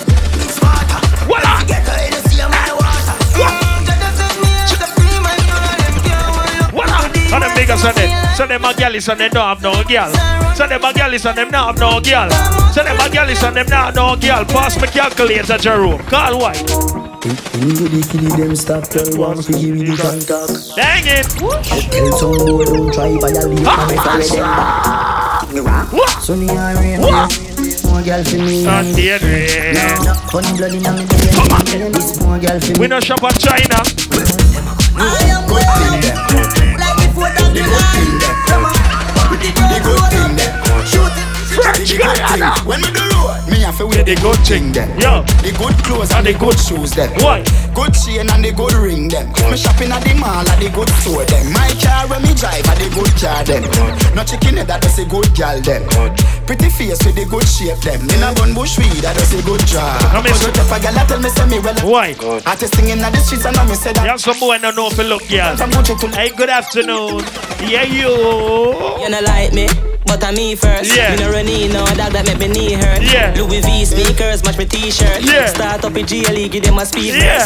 Them. 7.87 8.35
So 8.37 8.47
them 8.47 8.65
a 8.65 8.75
gals 8.75 9.09
and 9.09 9.21
them 9.21 9.31
don't 9.31 9.47
have 9.47 9.63
no 9.63 9.85
girl. 9.85 10.13
So 10.55 10.67
them 10.67 10.85
a 10.85 10.93
gals 10.93 11.25
and 11.25 11.39
them 11.39 11.51
not 11.51 11.67
have 11.67 11.79
no 11.79 12.01
girl. 12.01 12.31
So 12.73 12.83
them 12.83 12.99
a 12.99 13.09
gals 13.09 13.43
and 13.43 13.57
them 13.57 13.67
not 13.67 13.87
have 13.87 13.95
no 13.95 14.17
girl. 14.17 14.45
Pass 14.45 14.81
me 14.81 14.89
calculator, 14.89 15.59
Jerome. 15.59 16.03
Call 16.05 16.39
white. 16.41 17.16
Into 17.27 17.89
the 17.91 18.07
kitty 18.07 18.29
them 18.39 18.55
stop 18.55 18.85
tell 18.87 19.03
one 19.19 19.43
fi 19.43 19.53
give 19.59 19.75
me 19.75 19.91
the 19.91 19.97
contact. 19.99 20.77
Dang 20.79 21.03
it. 21.11 21.27
Tell 21.91 22.13
some 22.15 22.39
boy 22.39 22.63
don't 22.65 22.93
try 22.95 23.11
violate 23.19 23.67
Ah, 23.67 23.83
me 23.91 23.99
for 23.99 24.15
them 24.15 24.47
back. 24.47 25.51
Me 25.51 25.61
rock. 25.61 25.91
Sunny 26.23 26.47
and 26.49 26.79
rain. 26.79 27.01
More 27.03 28.03
girl 28.07 28.23
for 28.23 28.39
me. 28.39 28.63
And 28.67 28.95
the 28.95 29.19
rain. 29.19 29.75
No, 30.07 30.15
Funny 30.31 30.51
blood 30.55 30.75
in 30.75 30.83
me 30.87 31.03
vein. 31.03 31.93
This 31.93 32.21
more 32.23 32.39
girl 32.39 32.61
for 32.61 32.73
We 32.79 32.87
me. 32.87 32.95
no 32.95 33.01
shop 33.01 33.23
at 33.25 33.35
China. 33.43 33.83
I 34.95 35.19
am 35.27 35.43
way 35.51 35.67
up. 35.67 36.31
Like 36.79 36.95
before 37.11 37.31
down 37.35 37.51
the 37.51 37.63
line. 37.67 38.23
Come 38.47 38.71
on. 38.71 38.79
Put 39.35 39.43
it 39.43 39.59
on 39.59 39.67
the 39.75 39.79
road. 39.83 40.87
Shoot 40.87 41.11
it. 41.11 41.36
French 41.47 41.97
Guyana. 41.99 42.55
When 42.65 42.81
me 42.81 42.91
do 42.93 43.03
road, 43.15 43.39
me 43.51 43.61
have 43.63 43.77
to 43.79 43.87
wear 43.87 44.03
the 44.05 44.15
good 44.17 44.39
thing 44.47 44.73
then. 44.73 44.89
Yo. 44.99 45.23
The 45.43 45.55
good 45.57 45.77
clothes 45.85 46.13
and 46.13 46.27
the 46.27 46.35
good 46.35 46.59
shoes 46.59 46.93
then. 46.93 47.11
Why? 47.23 47.45
Good 47.77 47.93
chain 47.93 48.25
and 48.33 48.41
the 48.41 48.57
good 48.57 48.73
ring 48.73 49.09
them. 49.13 49.29
Me 49.53 49.57
shopping 49.57 49.93
at 49.93 50.01
the 50.01 50.17
mall 50.17 50.49
at 50.49 50.57
the 50.57 50.73
good 50.73 50.89
store 51.05 51.29
them. 51.29 51.53
My 51.53 51.69
car 51.77 52.09
when 52.09 52.25
me 52.25 52.33
drive 52.33 52.65
at 52.65 52.81
the 52.81 52.89
good 52.89 53.13
car 53.21 53.45
them. 53.45 53.69
No 54.17 54.25
chicken 54.25 54.57
head 54.57 54.73
that 54.73 54.81
does 54.81 54.97
a 54.97 55.05
good 55.05 55.29
gal 55.37 55.61
them. 55.61 55.85
Pretty 56.49 56.73
face 56.73 57.05
with 57.05 57.21
the 57.21 57.29
good 57.29 57.45
shape 57.45 57.77
them. 57.85 58.01
In 58.09 58.25
a 58.25 58.33
bun 58.33 58.57
bush 58.57 58.81
weed 58.81 59.05
that 59.05 59.13
does 59.21 59.29
a 59.37 59.45
good 59.45 59.61
job. 59.69 60.01
I 60.09 60.25
miss 60.25 60.41
But 60.41 60.57
if 60.57 60.73
a 60.73 60.77
gal 60.81 60.97
a 60.97 61.05
tell 61.05 61.21
me 61.21 61.29
say 61.29 61.45
me 61.53 61.61
well. 61.61 61.77
Why? 61.85 62.17
Artist 62.49 62.75
singing 62.81 63.05
at 63.05 63.13
the 63.13 63.21
streets 63.21 63.45
and 63.45 63.57
I 63.61 63.69
me 63.69 63.77
say 63.77 63.93
that. 63.93 64.09
Yeah, 64.09 64.17
some 64.17 64.41
boy 64.41 64.57
no 64.57 64.73
know 64.73 64.89
if 64.89 64.97
you 64.97 65.05
look, 65.05 65.29
girl. 65.29 65.53
Hey, 66.17 66.33
good 66.33 66.49
afternoon. 66.49 67.29
Yeah, 67.61 67.85
you. 67.85 68.09
You 69.05 69.09
know 69.13 69.21
like 69.21 69.53
me, 69.53 69.69
but 70.09 70.25
I'm 70.25 70.35
me 70.35 70.57
first. 70.57 70.97
Yeah. 70.97 71.13
Me 71.13 71.21
no 71.21 71.29
run 71.29 71.49
in, 71.49 71.73
no 71.73 71.85
dog 71.93 72.13
that 72.17 72.25
make 72.25 72.41
me 72.41 72.49
knee 72.49 72.73
hurt. 72.73 73.03
Yeah. 73.03 73.37
Louis 73.37 73.61
V 73.61 73.85
sneakers, 73.85 74.45
match 74.45 74.57
my 74.57 74.65
t-shirt. 74.65 75.21
Yeah. 75.21 75.47
Start 75.53 75.85
up 75.85 75.97
in 75.97 76.07
GLE, 76.07 76.49
give 76.49 76.65
them 76.65 76.79
a 76.79 76.87
speed 76.87 77.15
Yeah. 77.15 77.45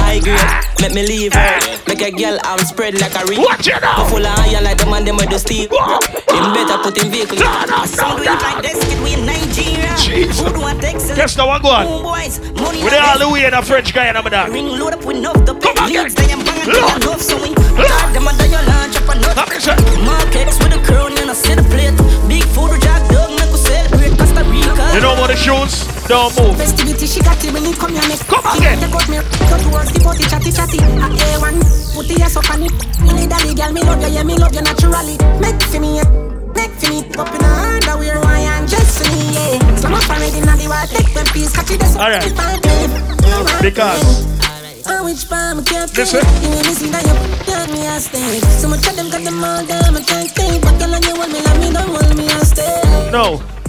High 0.00 0.20
grade, 0.20 0.40
make 0.80 0.94
me 0.94 1.06
leave 1.06 1.34
her. 1.34 1.60
Make 1.86 2.02
a 2.02 2.10
girl 2.10 2.38
arm 2.44 2.60
spread 2.60 2.94
like 3.00 3.14
a 3.14 3.24
ring. 3.26 3.42
Watch 3.42 3.68
it 3.68 3.82
out. 3.82 4.04
Me 4.04 4.10
full 4.10 4.26
of 4.26 4.38
iron 4.46 4.64
like 4.64 4.78
the 4.78 4.86
man 4.86 5.04
them 5.04 5.16
with 5.16 5.30
the 5.30 5.38
steel. 5.38 5.68
Him 5.68 6.46
better 6.54 6.78
put 6.82 6.96
him 6.96 7.10
vehicle. 7.10 7.38
Some 7.86 8.16
do 8.16 8.22
it 8.22 8.26
down. 8.26 8.40
like 8.42 8.62
this, 8.62 8.78
kid, 8.84 9.02
we 9.02 9.14
in 9.14 9.26
Nigeria. 9.26 9.94
Jesus. 9.98 10.40
Who 10.40 10.52
do 10.52 10.60
want 10.60 10.80
Texas? 10.80 11.16
Guess 11.16 11.36
the 11.36 11.46
one 11.46 11.60
go 11.62 11.70
on. 11.70 11.86
Boys, 12.02 12.40
money 12.58 12.82
With 12.82 12.94
all 12.94 13.18
the 13.18 13.28
way 13.28 13.44
in 13.44 13.54
a 13.54 13.62
French 13.62 13.92
guy 13.92 14.06
and 14.06 14.18
I'm 14.18 14.24
dog. 14.24 14.52
Ring 14.52 14.68
load 14.68 14.94
up 14.94 15.04
with 15.04 15.16
enough 15.16 15.44
the 15.44 15.54
on, 15.54 15.88
leads. 15.90 16.14
They 16.14 16.30
am 16.32 16.44
banging 16.44 16.74
Lord. 16.74 17.02
enough 17.02 17.20
so 17.20 17.36
we 17.42 17.50
Lord, 17.54 18.10
them 18.14 18.28
under 18.28 18.46
your 18.46 18.62
lunch 18.62 18.96
up 18.96 19.08
and 19.08 19.20
sir. 19.60 19.76
Markets 20.04 20.58
with 20.58 20.72
a 20.74 20.80
crown 20.84 21.16
and 21.18 21.30
a 21.30 21.34
set 21.34 21.58
of 21.58 21.66
plate. 21.66 21.94
Big 22.28 22.44
food 22.44 22.70
with 22.70 22.82
jack 22.82 23.02
dog, 23.10 23.30
You 24.40 25.00
know 25.04 25.12
about 25.12 25.28
the 25.28 25.36
shoes? 25.36 25.84
Don't 26.08 26.32
move. 26.40 26.56
She 27.10 27.20
got 27.20 27.42
it 27.44 27.52
come 27.76 27.92
Come 27.92 28.46
again. 28.56 28.78
Take 28.80 28.94
out 28.94 29.08
me, 29.08 29.18
go 29.50 29.56
towards 29.68 29.92
the 29.92 30.00
potty, 30.00 30.24
chatty 30.24 30.50
chatty 30.52 30.78
A 30.78 31.06
A1, 31.36 31.94
put 31.94 32.08
the 32.08 32.22
ass 32.22 32.36
up 32.36 32.48
on 32.50 32.62
it 32.62 32.72
need 33.20 33.32
a 33.32 33.72
me 33.72 33.82
love 33.82 34.00
you, 34.00 34.08
yeah, 34.08 34.22
me 34.22 34.36
love 34.36 34.54
you 34.54 34.62
naturally 34.62 35.18
Make 35.40 35.60
for 35.68 35.80
me, 35.80 36.00
make 36.54 36.72
for 36.78 36.88
me 36.88 37.04
Up 37.18 37.28
in 37.34 37.44
and 37.44 38.66
me, 39.12 39.22
yeah 39.34 39.76
Slam 39.76 39.94
up 39.94 40.06
the 40.08 40.88
take 40.88 41.12
them 41.14 41.26
piece, 41.34 41.52
catch 41.52 41.70
it, 41.70 41.80
that's 41.80 41.96
All 41.96 42.08
right. 42.08 42.24
Because 43.60 44.26
which 45.04 45.26
I 45.30 45.54
Listen. 45.96 46.24
You 46.42 46.48
ain't 46.54 46.66
listen 46.66 46.90
me 47.72 47.86
stay 47.98 48.40
So 48.58 48.68
much 48.68 48.86
of 48.88 48.96
them 48.96 49.10
got 49.10 49.22
them 49.22 49.42
all 49.42 49.64
down, 49.66 49.96
I 49.96 50.00
can't 50.00 50.30
But 50.62 50.78
girl, 50.78 50.94
want 51.18 51.32
me, 51.32 51.40
like 51.42 51.60
me, 51.60 51.72
don't 51.72 51.92
want 51.92 52.16
me 52.16 52.28
stay 52.46 53.10
no. 53.10 53.59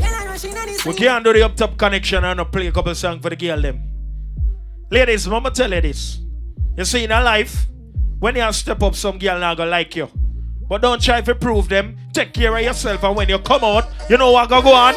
We 0.83 0.93
can't 0.95 1.23
do 1.23 1.31
the 1.31 1.43
up 1.43 1.55
top 1.55 1.77
connection 1.77 2.23
and 2.23 2.51
play 2.51 2.65
a 2.65 2.71
couple 2.71 2.95
songs 2.95 3.21
for 3.21 3.29
the 3.29 3.35
girl 3.35 3.61
them. 3.61 3.83
Ladies, 4.89 5.27
mama 5.27 5.51
tell 5.51 5.71
you 5.71 5.79
this. 5.79 6.19
You 6.75 6.85
see 6.85 7.03
in 7.03 7.11
a 7.11 7.21
life, 7.21 7.67
when 8.19 8.35
you 8.35 8.51
step 8.51 8.81
up, 8.81 8.95
some 8.95 9.19
girl 9.19 9.39
not 9.39 9.57
gonna 9.57 9.69
like 9.69 9.95
you. 9.95 10.09
But 10.67 10.81
don't 10.81 10.99
try 10.99 11.21
to 11.21 11.35
prove 11.35 11.69
them. 11.69 11.97
Take 12.13 12.33
care 12.33 12.55
of 12.57 12.63
yourself, 12.63 13.03
and 13.03 13.15
when 13.15 13.29
you 13.29 13.37
come 13.39 13.63
out, 13.63 13.89
you 14.09 14.17
know 14.17 14.31
what 14.31 14.49
gonna 14.49 14.63
go 14.63 14.73
on. 14.73 14.95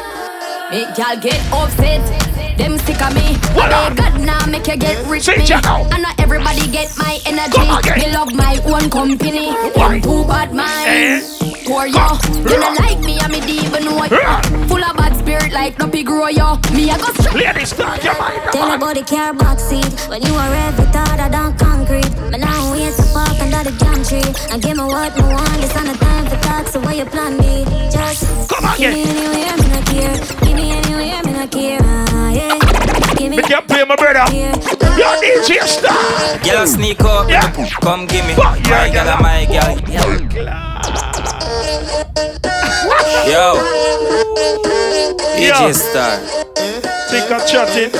Make 0.71 0.97
y'all 0.97 1.19
get 1.21 1.39
upset. 1.53 2.24
Them 2.57 2.77
sick 2.79 3.01
of 3.01 3.13
me. 3.13 3.37
Well, 3.55 3.67
they 3.67 3.95
God 3.95 4.21
now 4.21 4.45
make 4.47 4.67
you 4.67 4.77
get 4.77 5.05
rich 5.07 5.27
me. 5.27 5.43
it 5.43 5.63
now. 5.63 5.83
And 5.91 6.01
not 6.03 6.19
everybody 6.19 6.67
get 6.67 6.91
my 6.97 7.19
energy. 7.25 7.59
Me 7.99 8.13
love 8.13 8.33
my 8.33 8.59
own 8.65 8.89
company. 8.89 9.51
Them 9.75 10.01
too 10.01 10.23
bad 10.25 10.53
man. 10.53 11.21
Poor 11.65 11.87
yo. 11.87 12.17
You 12.45 12.57
don't 12.61 12.75
like 12.79 12.99
me 12.99 13.19
and 13.19 13.31
me 13.31 13.39
even 13.39 13.85
know. 13.85 14.05
Full 14.67 14.83
of 14.83 14.95
bad 14.97 15.17
spirit 15.17 15.51
like 15.51 15.77
no 15.79 15.87
pig 15.87 16.05
grow 16.05 16.27
yo. 16.27 16.57
Me 16.73 16.89
I 16.91 16.97
go 16.97 17.11
straight. 17.13 17.35
Ladies, 17.35 17.69
start 17.69 18.03
your 18.03 18.17
mind. 18.19 18.41
Tell 18.51 18.69
Nobody 18.69 19.03
care 19.03 19.33
backseat 19.33 20.07
when 20.09 20.21
you 20.21 20.33
are 20.35 20.53
every 20.53 20.85
harder 20.85 21.29
than 21.29 21.57
concrete. 21.57 22.11
But 22.31 22.39
now 22.39 22.54
the 23.65 23.71
jam 23.81 23.97
tree. 24.05 24.29
And 24.53 24.61
give 24.61 24.77
me 24.77 24.83
what 24.83 25.15
me 25.17 25.23
want. 25.23 25.57
This 25.59 25.75
on 25.75 25.87
the 25.87 25.97
time 25.97 26.25
for 26.29 26.37
talk, 26.45 26.67
so 26.67 26.79
where 26.81 26.93
you 26.93 27.05
plan 27.05 27.37
me? 27.37 27.65
Just 27.89 28.49
Come 28.49 28.65
on, 28.65 28.77
give 28.77 28.93
me 28.93 29.01
again. 29.01 29.17
anywhere, 29.17 29.57
me 29.57 29.67
not 29.73 29.85
care. 29.89 30.15
Give 30.45 30.55
me 30.55 30.71
anywhere, 30.71 31.21
me 31.25 31.31
not 31.33 31.51
care. 31.51 31.79
Ah, 31.81 32.29
yeah. 32.29 33.15
Give 33.17 33.29
me 33.31 33.37
Me 33.37 33.43
can't 33.43 33.67
play 33.67 33.83
my 33.83 33.95
brother. 33.95 34.25
Yo, 34.95 35.09
DJ 35.19 35.65
Star. 35.65 36.37
Girl 36.45 36.67
sneak 36.67 37.01
up, 37.01 37.27
come 37.81 38.05
give 38.05 38.25
me 38.27 38.33
Fuck 38.33 38.61
my 38.69 38.85
yeah, 38.85 38.93
girl, 38.93 39.17
my 39.19 39.45
girl. 39.49 39.73
Yo, 43.25 43.45
DJ 45.37 45.73
Star. 45.73 47.04
Think 47.15 47.31
of 47.31 47.47
chatting. 47.47 47.91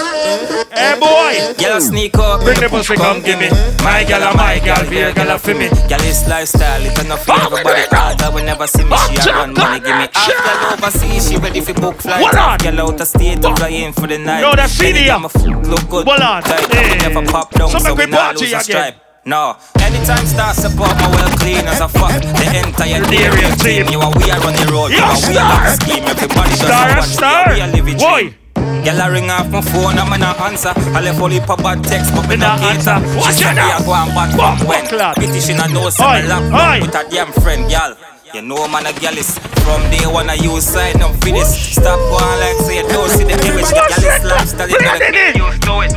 Hey 0.76 1.00
boy. 1.00 1.56
Girl 1.56 1.80
sneak 1.80 2.18
up, 2.20 2.44
Bring 2.44 2.60
the 2.60 2.68
pussy, 2.68 2.96
come 2.96 3.22
give 3.24 3.40
me. 3.40 3.48
my 3.80 4.04
girl, 4.04 4.28
my 4.36 4.60
girl, 4.60 4.84
be 4.92 5.00
girl, 5.16 5.32
a 5.32 5.40
for 5.40 5.56
me. 5.56 5.72
Girl, 5.88 6.04
this 6.04 6.28
lifestyle, 6.28 6.84
it 6.84 7.00
enough 7.00 7.24
for 7.24 7.40
everybody. 7.40 7.88
Harder 7.96 8.36
will 8.36 8.44
never 8.44 8.68
see 8.68 8.84
me, 8.84 8.92
she 9.24 9.30
a 9.30 9.34
run 9.40 9.54
money, 9.54 9.80
give 9.80 9.96
me. 9.96 10.12
After 10.12 10.76
overseas, 10.76 11.32
she 11.32 11.38
ready 11.38 11.62
for 11.62 11.74
book 11.80 11.96
flight. 12.04 12.20
Hold 12.20 12.36
on. 12.36 12.58
Girl 12.60 12.92
out 12.92 13.00
of 13.00 13.08
state, 13.08 13.42
to 13.42 13.56
fly 13.56 13.70
in 13.70 13.94
for 13.94 14.06
the 14.08 14.18
night. 14.20 14.42
Yo, 14.44 14.52
that 14.52 14.70
CD, 14.70 15.08
foot 15.08 15.64
look 15.64 15.88
good. 15.88 16.06
Hold 16.12 16.20
on. 16.20 16.44
Tight, 16.44 16.68
never 17.00 17.24
pop 17.24 17.52
down, 17.56 17.70
So 17.72 17.80
we 17.96 18.04
we 18.04 18.12
not 18.12 18.36
lose 18.36 18.52
a 18.52 18.60
stripe. 18.60 19.00
No, 19.24 19.56
anytime 19.80 20.28
star 20.28 20.54
support 20.54 20.92
my 21.00 21.08
well 21.16 21.32
clean 21.40 21.64
as 21.72 21.80
a 21.80 21.88
fuck. 21.88 22.12
The 22.20 22.68
entire 22.68 23.00
area 23.00 23.56
team, 23.64 23.88
you 23.96 24.00
are 24.04 24.12
we 24.20 24.28
are 24.30 24.44
on 24.44 24.54
the 24.60 24.68
road. 24.70 24.92
You 24.92 25.00
Yo, 25.00 25.08
are 25.08 25.24
we 25.32 25.38
are 25.40 25.64
the 25.64 25.72
scheme. 25.80 26.04
Everybody 26.04 26.50
does 26.52 26.60
Star, 26.68 26.90
know 26.92 26.96
what 27.00 27.08
star. 27.10 27.54
we 27.56 27.62
are 27.62 27.72
living 27.72 27.98
Boy. 27.98 28.36
Dream. 28.66 28.84
Girl, 28.84 29.02
I 29.02 29.08
ring 29.08 29.30
off 29.30 29.50
my 29.52 29.62
phone, 29.62 29.98
I'm 29.98 30.10
not 30.20 30.40
answer. 30.42 30.74
I 30.94 31.02
left 31.02 31.22
only 31.22 31.40
pop 31.40 31.62
bad 31.62 31.84
text, 31.84 32.14
but 32.16 32.28
me 32.30 32.36
not 32.38 32.60
answer. 32.62 32.98
She 33.06 33.18
Watch 33.18 33.36
said 33.36 33.52
it 33.54 33.56
now. 33.56 33.78
a 33.78 33.84
go 33.86 33.94
and 33.94 34.12
bad 34.14 34.30
Fuck, 34.36 34.58
fuck 34.60 34.68
when. 34.68 34.84
fuck, 34.86 34.92
lad. 34.94 35.16
Pity 35.18 35.40
she 35.40 35.54
not 35.54 35.72
know 35.72 35.90
some 35.90 36.08
Oi, 36.10 36.22
lap 36.28 36.82
with 36.82 36.96
a 36.96 37.04
damn 37.10 37.32
friend, 37.42 37.70
girl. 37.70 37.96
You 38.34 38.42
know 38.42 38.68
man 38.68 38.86
a 38.86 38.92
girl 39.00 39.16
is 39.18 39.38
from 39.64 39.80
day 39.90 40.04
one 40.12 40.30
I 40.30 40.34
use 40.36 40.66
sign 40.66 41.00
up 41.02 41.14
for 41.24 41.32
this. 41.32 41.56
Stop 41.56 41.96
going 42.12 42.40
like 42.44 42.58
say 42.68 42.78
you 42.84 42.88
don't 42.90 43.08
see 43.10 43.24
the 43.24 43.32
image. 43.48 43.70
The 43.70 43.80
girl 43.80 44.12
is 44.12 44.24
lifestyle, 44.28 44.70
you 44.70 44.78
better 44.80 45.12
get 45.12 45.36
used 45.38 45.62
to 45.64 45.74
it. 45.88 45.92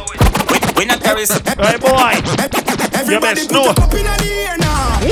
We, 0.47 0.57
we 0.79 0.85
not 0.87 1.01
carry 1.03 1.27
some. 1.27 1.43
Hey 1.59 1.79
boy. 1.83 2.15
You 3.11 3.19
best 3.19 3.51
know. 3.51 3.73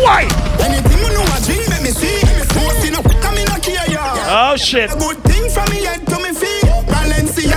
Why? 0.04 0.28
Anything 0.60 0.98
you 1.02 1.10
know, 1.14 1.24
I 1.26 1.40
drink, 1.42 1.66
let 1.68 1.82
me 1.82 1.90
see. 1.90 2.20
Posting 2.54 2.94
up, 2.94 3.04
come 3.22 3.38
in, 3.38 3.48
I 3.48 3.58
care 3.58 3.90
ya. 3.90 4.52
Oh 4.52 4.56
shit. 4.56 4.92
A 4.92 4.96
good 4.96 5.18
thing 5.24 5.50
from 5.50 5.68
me 5.70 5.82
head 5.82 6.06
to 6.06 6.16
me 6.20 6.30
feet. 6.32 6.75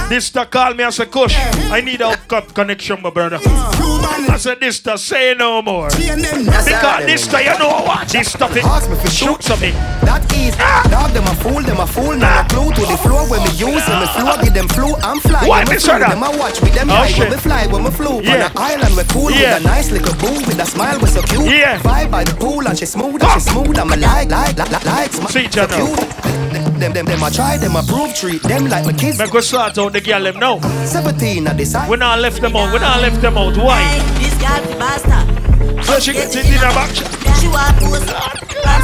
This 0.09 0.31
to 0.31 0.43
call 0.45 0.73
me 0.73 0.83
as 0.83 0.99
a 0.99 1.05
kush. 1.05 1.35
I 1.69 1.81
need 1.81 2.01
a 2.01 2.17
cup 2.27 2.55
connection, 2.55 2.99
my 2.99 3.11
brother. 3.11 3.37
I 3.45 4.37
said 4.37 4.59
this 4.59 4.79
to 4.81 4.97
say 4.97 5.35
no 5.37 5.61
more. 5.61 5.89
Because 5.89 7.05
this 7.05 7.27
to 7.27 7.37
you 7.43 7.53
know 7.59 7.85
what? 7.85 8.09
This 8.09 8.33
stuff 8.33 8.49
it 8.55 8.65
shoot 9.11 9.43
something. 9.43 9.73
That 10.01 10.25
is, 10.33 10.57
dog 10.89 11.13
them 11.13 11.29
a 11.29 11.35
fool, 11.37 11.61
them 11.61 11.77
a 11.77 11.85
fool. 11.85 12.17
Now 12.17 12.41
a 12.41 12.41
ah. 12.41 12.47
clue 12.49 12.73
to 12.73 12.81
the 12.89 12.97
floor 12.97 13.29
when 13.29 13.37
me 13.45 13.51
use 13.53 13.85
them, 13.85 14.01
flow, 14.17 14.33
give 14.41 14.53
them 14.53 14.67
flu. 14.69 14.95
I'm 15.05 15.19
fly, 15.19 15.45
Why 15.45 15.59
when 15.61 15.67
me 15.69 15.73
me 15.75 15.79
say 15.79 15.93
flew, 15.93 15.99
that? 15.99 16.09
them 16.09 16.23
a 16.25 16.31
watch 16.41 16.57
with 16.61 16.73
them 16.73 16.89
Oh, 16.89 16.93
high 17.05 17.07
shit. 17.13 17.19
when 17.19 17.29
me 17.29 17.37
fly, 17.37 17.67
when 17.67 17.83
me 17.83 17.91
flew. 17.91 18.17
On 18.17 18.25
an 18.25 18.51
island 18.57 18.97
we 18.97 19.03
cool 19.13 19.29
Yeah. 19.29 19.61
with 19.61 19.65
a 19.65 19.67
nice 19.69 19.91
little 19.91 20.15
boo 20.17 20.41
with 20.41 20.57
a 20.57 20.65
smile, 20.65 20.97
we 20.99 21.07
so 21.07 21.21
cute. 21.21 21.45
Yeah. 21.45 21.77
Vibe 21.85 22.09
by 22.09 22.23
the 22.23 22.33
pool 22.33 22.65
and 22.67 22.73
she 22.77 22.85
smooth, 22.85 23.21
and 23.21 23.31
she 23.37 23.41
smooth. 23.45 23.77
I'm 23.77 23.93
a 23.93 23.97
like, 23.97 24.29
like, 24.31 24.57
like, 24.57 24.85
like, 24.85 25.11
See, 25.29 25.45
so 25.45 25.69
General. 25.69 25.93
cute. 25.93 26.49
Them, 26.79 26.93
them, 26.93 27.05
them, 27.05 27.21
I 27.21 27.29
try, 27.29 27.57
them 27.57 27.75
a 27.75 27.83
prove 27.83 28.15
treat 28.15 28.41
them 28.43 28.67
like 28.67 28.85
my 28.85 28.93
kids. 28.93 29.19
Make 29.19 29.35
us 29.35 29.47
sort 29.49 29.77
out 29.77 29.93
the 29.99 30.11
girl 30.11 30.23
them 30.23 30.39
now. 30.39 30.59
17 30.85 31.47
at 31.47 31.57
this 31.57 31.75
We 31.89 31.97
not 31.97 32.19
left 32.19 32.41
them 32.41 32.55
out. 32.55 32.73
We 32.73 32.79
not 32.79 33.01
left 33.01 33.21
them 33.21 33.37
out. 33.37 33.57
Why? 33.57 33.99
This 34.19 34.35
girl 34.39 34.61
be 34.67 34.73
bastard. 34.79 35.85
So 35.85 35.99
she 35.99 36.13
gets 36.13 36.35
it 36.35 36.45
in 36.45 36.53
her 36.53 36.73
back. 36.73 36.93
She 37.39 37.47
want 37.47 37.75
post 37.79 38.13
on 38.13 38.35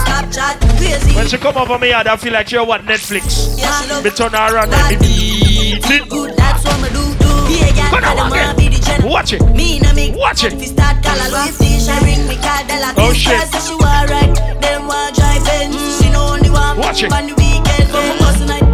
Snapchat, 0.04 0.78
crazy. 0.78 1.16
When 1.16 1.28
she 1.28 1.38
come 1.38 1.58
over 1.58 1.78
me 1.80 1.90
yard, 1.90 2.08
I 2.08 2.16
feel 2.18 2.34
like 2.34 2.50
she 2.50 2.58
want 2.58 2.86
Netflix. 2.86 3.58
Yeah, 3.60 3.82
she 3.82 3.90
love 3.90 4.04
Me 4.04 4.10
turn 4.12 4.32
her 4.32 4.56
around 4.56 4.74
and 4.74 5.02
me 5.02 5.80
beat 5.80 6.10
good. 6.10 6.36
That's 6.36 6.64
what 6.66 6.82
me 6.82 6.90
do. 6.90 7.04
do. 7.20 7.32
Be 7.48 7.64
a 7.64 7.72
girl, 7.74 7.92
Go 7.92 8.00
now, 8.00 8.14
tell 8.14 8.16
them 8.16 8.32
again. 8.32 8.48
wanna 8.48 8.58
be 8.58 8.68
the 8.76 8.82
general. 8.84 9.12
Watch 9.12 9.34
it. 9.34 9.42
Me 9.56 9.80
na 9.80 9.94
me. 9.94 10.14
Watch 10.16 10.44
it. 10.44 10.54
Fi 10.54 10.66
start 10.66 11.04
call 11.04 11.18
her 11.18 11.30
Louis 11.32 11.58
V. 11.58 11.80
She 11.80 11.92
oh, 11.92 12.00
ring 12.04 12.28
me 12.28 12.36
call 12.38 12.64
Della. 12.68 12.94
Oh, 12.98 13.14
shit. 13.14 13.38
girl 13.38 13.48
say 13.48 13.62
she 13.68 13.76
want 13.76 14.10
ride. 14.10 14.62
Them 14.62 14.88
want 14.88 15.16
drive 15.16 15.44
Benz. 15.46 15.76
She 16.02 16.10
know 16.12 16.34
only 16.34 16.50
want 16.50 16.80
Watch 16.80 17.04
it. 17.04 17.12
on 17.14 17.28
the 17.28 17.36
weekend. 17.36 17.90
Come 17.92 18.04
on, 18.28 18.65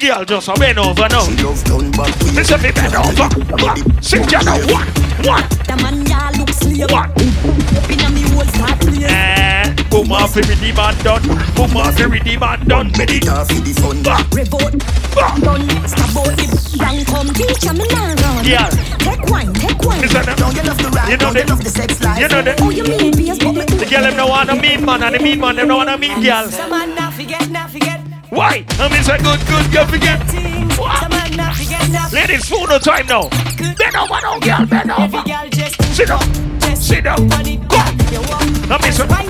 girl 0.00 0.24
just 0.24 0.48
a 0.48 0.54
bend 0.54 0.78
over 0.78 1.08
now. 1.08 1.28
Me 1.28 2.42
say 2.42 2.56
me 2.56 2.72
bend 2.72 2.96
over. 2.96 3.28
Sit 4.00 4.26
down 4.28 4.44
now. 4.46 4.56
What? 5.20 5.44
The 5.68 5.76
man 5.76 6.06
ya 6.08 6.32
look 6.40 6.48
slave. 6.56 6.88
What? 6.90 7.12
Inna 7.92 8.08
me 8.08 8.22
whole 8.32 8.48
start 8.48 8.80
place. 8.80 9.04
Eh, 9.04 9.68
boom 9.90 10.10
off 10.10 10.36
every 10.36 10.56
demand 10.56 10.96
done. 11.04 11.22
Boom 11.54 11.76
off 11.76 12.00
every 12.00 12.20
demand 12.20 12.66
done. 12.66 12.86
Me 12.96 13.04
the 13.04 13.20
Revolt. 14.32 14.80
Done. 15.44 15.68
Stop 15.86 16.16
out 16.16 16.32
the 16.32 16.76
bang 16.78 17.04
come 17.04 17.28
teacher 17.36 17.74
me 17.74 17.84
now 17.92 18.14
run. 18.24 18.44
Yeah. 18.44 18.70
Take 19.04 19.28
one, 19.28 19.52
take 19.52 19.82
one. 19.84 20.00
Listen 20.00 20.24
now. 20.24 20.34
Don't 20.34 20.56
you 20.56 20.62
love 20.62 20.78
the 20.78 20.88
ride? 20.88 21.10
You 21.10 21.16
know 21.18 21.32
the- 21.32 21.44
love 21.46 21.62
the 21.62 21.70
sex 21.70 22.00
life? 22.00 22.20
you 22.20 22.28
know 22.28 22.42
the- 22.42 22.56
Oh, 22.62 22.70
you 22.70 22.84
mean 22.84 23.12
me 23.16 23.30
The 23.30 23.86
girl 23.90 24.02
them 24.02 24.16
no 24.16 24.26
want 24.28 24.48
a 24.48 24.54
mean 24.54 24.82
man 24.84 25.02
and 25.02 25.14
the 25.14 25.20
mean 25.20 25.40
man 25.40 25.56
them 25.56 25.68
no 25.68 25.76
want 25.76 25.90
a 25.90 25.98
mean 25.98 26.22
girl. 26.22 26.48
Some 26.48 26.70
man 26.70 26.94
not 26.94 27.12
forget, 27.12 27.50
not 27.50 27.70
forget. 27.70 27.89
Why? 28.30 28.64
I 28.78 28.88
mean 28.88 29.02
say 29.02 29.18
good, 29.18 29.40
good, 29.46 29.72
girl 29.72 29.86
forget. 29.86 30.20
Some 30.30 31.10
man 31.10 31.36
not 31.36 31.54
forget. 31.56 32.12
Ladies, 32.12 32.48
full 32.48 32.66
no 32.66 32.78
time 32.78 33.06
now. 33.06 33.28
Bend 33.76 33.96
over 33.96 34.18
now, 34.22 34.38
girl, 34.38 34.66
bend 34.66 34.90
over. 34.90 35.02
Every 35.02 35.22
girl 35.22 35.48
just 35.50 35.82
Sit 35.94 36.08
down. 36.08 36.76
Sit 36.76 37.04
down. 37.04 37.20
on 37.32 37.46
it. 37.46 37.60
You 38.12 38.20
want 38.22 38.68
Now 38.68 38.78
me 38.78 38.90
say, 38.90 39.04
right. 39.06 39.26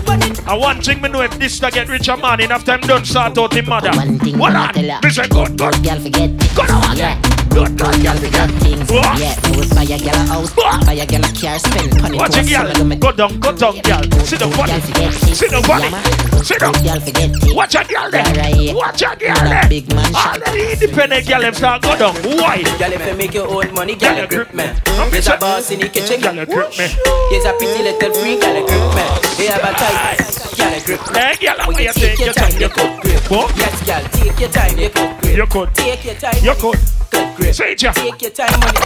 I 0.47 0.55
one 0.57 0.81
thing 0.83 1.01
me 1.01 1.09
know 1.09 1.23
if 1.23 1.39
this 1.39 1.59
to 1.61 1.71
get 1.71 1.89
richer 1.89 2.17
man 2.17 2.41
enough 2.41 2.65
time 2.65 2.81
done 2.81 3.05
start 3.05 3.39
out 3.39 3.53
him 3.55 3.67
mother. 3.69 3.91
One 3.93 4.19
thing 4.19 4.39
What 4.39 4.53
I'ma 4.55 4.67
on? 4.69 4.75
tell 4.75 4.85
ya. 4.85 5.01
Me 5.03 5.11
say 5.11 5.29
good, 5.29 5.57
good. 5.57 5.73
Good 5.75 5.85
girl 5.85 6.01
forget. 6.01 6.55
Go 6.55 6.65
now, 6.65 6.93
Yeah. 6.95 7.40
Good, 7.51 7.77
good, 7.77 7.97
girl 8.03 8.15
Forget 8.15 8.51
forget. 8.51 8.51
things. 8.63 8.91
What? 8.91 9.19
Yeah. 9.19 9.35
Me 9.51 9.57
would 9.59 9.71
buy 9.75 9.83
a 9.83 9.99
girl 9.99 10.15
a 10.15 10.25
house. 10.31 10.53
Buy 10.55 10.95
a 10.95 11.07
girl 11.07 11.25
a 11.25 11.31
car. 11.35 11.59
Spend 11.59 12.01
money 12.01 12.19
Watch 12.19 12.33
to 12.33 12.41
it, 12.41 12.47
some 12.47 12.67
of 12.67 12.75
girl. 12.75 12.85
them. 12.87 12.99
Go 13.01 13.11
down, 13.13 13.41
go 13.41 13.51
down, 13.57 13.75
girl. 13.83 14.03
Sit 14.25 14.39
down, 14.41 14.51
funny. 14.53 14.73
Girl 14.73 14.81
forget 14.81 15.13
things. 15.15 15.39
Sit 15.39 15.51
down, 15.51 15.63
funny. 15.65 15.85
Yeah, 15.85 15.91
man. 15.91 16.45
Sit 16.45 16.59
down. 16.61 16.73
Good 16.73 16.85
girl 16.85 17.01
forget 17.01 17.31
things. 17.37 17.55
Watch 17.55 17.75
a 17.75 17.83
girl 17.85 18.09
Yeah, 18.11 18.23
there. 18.23 18.35
right 18.45 18.55
here. 18.55 18.75
Watch 18.75 19.03
a 19.03 19.17
girl 19.17 19.35
That 19.35 19.51
there. 19.51 19.69
big 19.69 19.87
man 19.95 20.15
All 20.15 20.39
the 20.39 20.73
independent 20.73 21.27
girl 21.29 21.41
them 21.43 21.55
start 21.55 21.83
go 21.83 21.97
down. 21.99 22.15
Why? 22.39 22.63
Girl, 22.63 22.93
if 22.93 23.07
you 23.07 23.15
make 23.17 23.35
your 23.35 23.49
own 23.49 23.75
money, 23.75 23.95
Girl, 23.97 24.11
girl, 24.11 24.17
you 24.17 24.23
you 24.23 24.29
grip 24.29 24.55
me. 24.55 24.65
I'm 24.99 25.11
There's 25.11 25.25
say- 25.27 25.35
a 25.35 25.39
boss 25.39 25.71
in 25.71 25.81
the 25.81 25.89
kitchen, 25.89 26.21
Girl, 26.21 26.35
you 26.35 26.47
grip 26.47 26.71
me. 26.79 26.87
Here's 27.31 27.45
a 27.45 27.53
pretty 27.59 27.83
little 27.83 28.15
freak, 28.15 28.41
girl, 28.41 28.55
you 28.57 28.67
grip 28.67 28.95
me. 28.95 29.05
They 29.37 29.47
have 29.51 29.65
a 29.67 29.73
tight, 29.75 30.50
girl, 30.61 30.73
eh, 30.75 30.81
grip. 30.85 31.01
Hey, 31.17 31.47
how 31.47 31.69
When 31.69 31.79
you 31.79 31.93
take 31.93 32.19
your 32.19 32.33
time? 32.35 32.53
You 32.61 32.69
could 32.69 33.01
grip. 33.03 33.31
What? 33.31 33.57
Yes, 33.57 33.87
girl, 33.87 34.03
take 34.13 34.41
your 34.41 34.51
time, 34.51 34.79
you 34.79 34.91
could 34.91 35.21
grip. 35.21 35.37
You 35.37 35.47
could. 35.47 35.75
Take 35.75 36.05
your 36.05 36.15
time, 36.15 36.39
You 36.45 36.55
could. 36.55 36.79
could 37.11 37.37
grip. 37.37 37.55
Say 37.55 37.73
it. 37.73 37.79
Take 37.79 38.23
your 38.23 38.31
time, 38.31 38.61
money. 38.61 38.79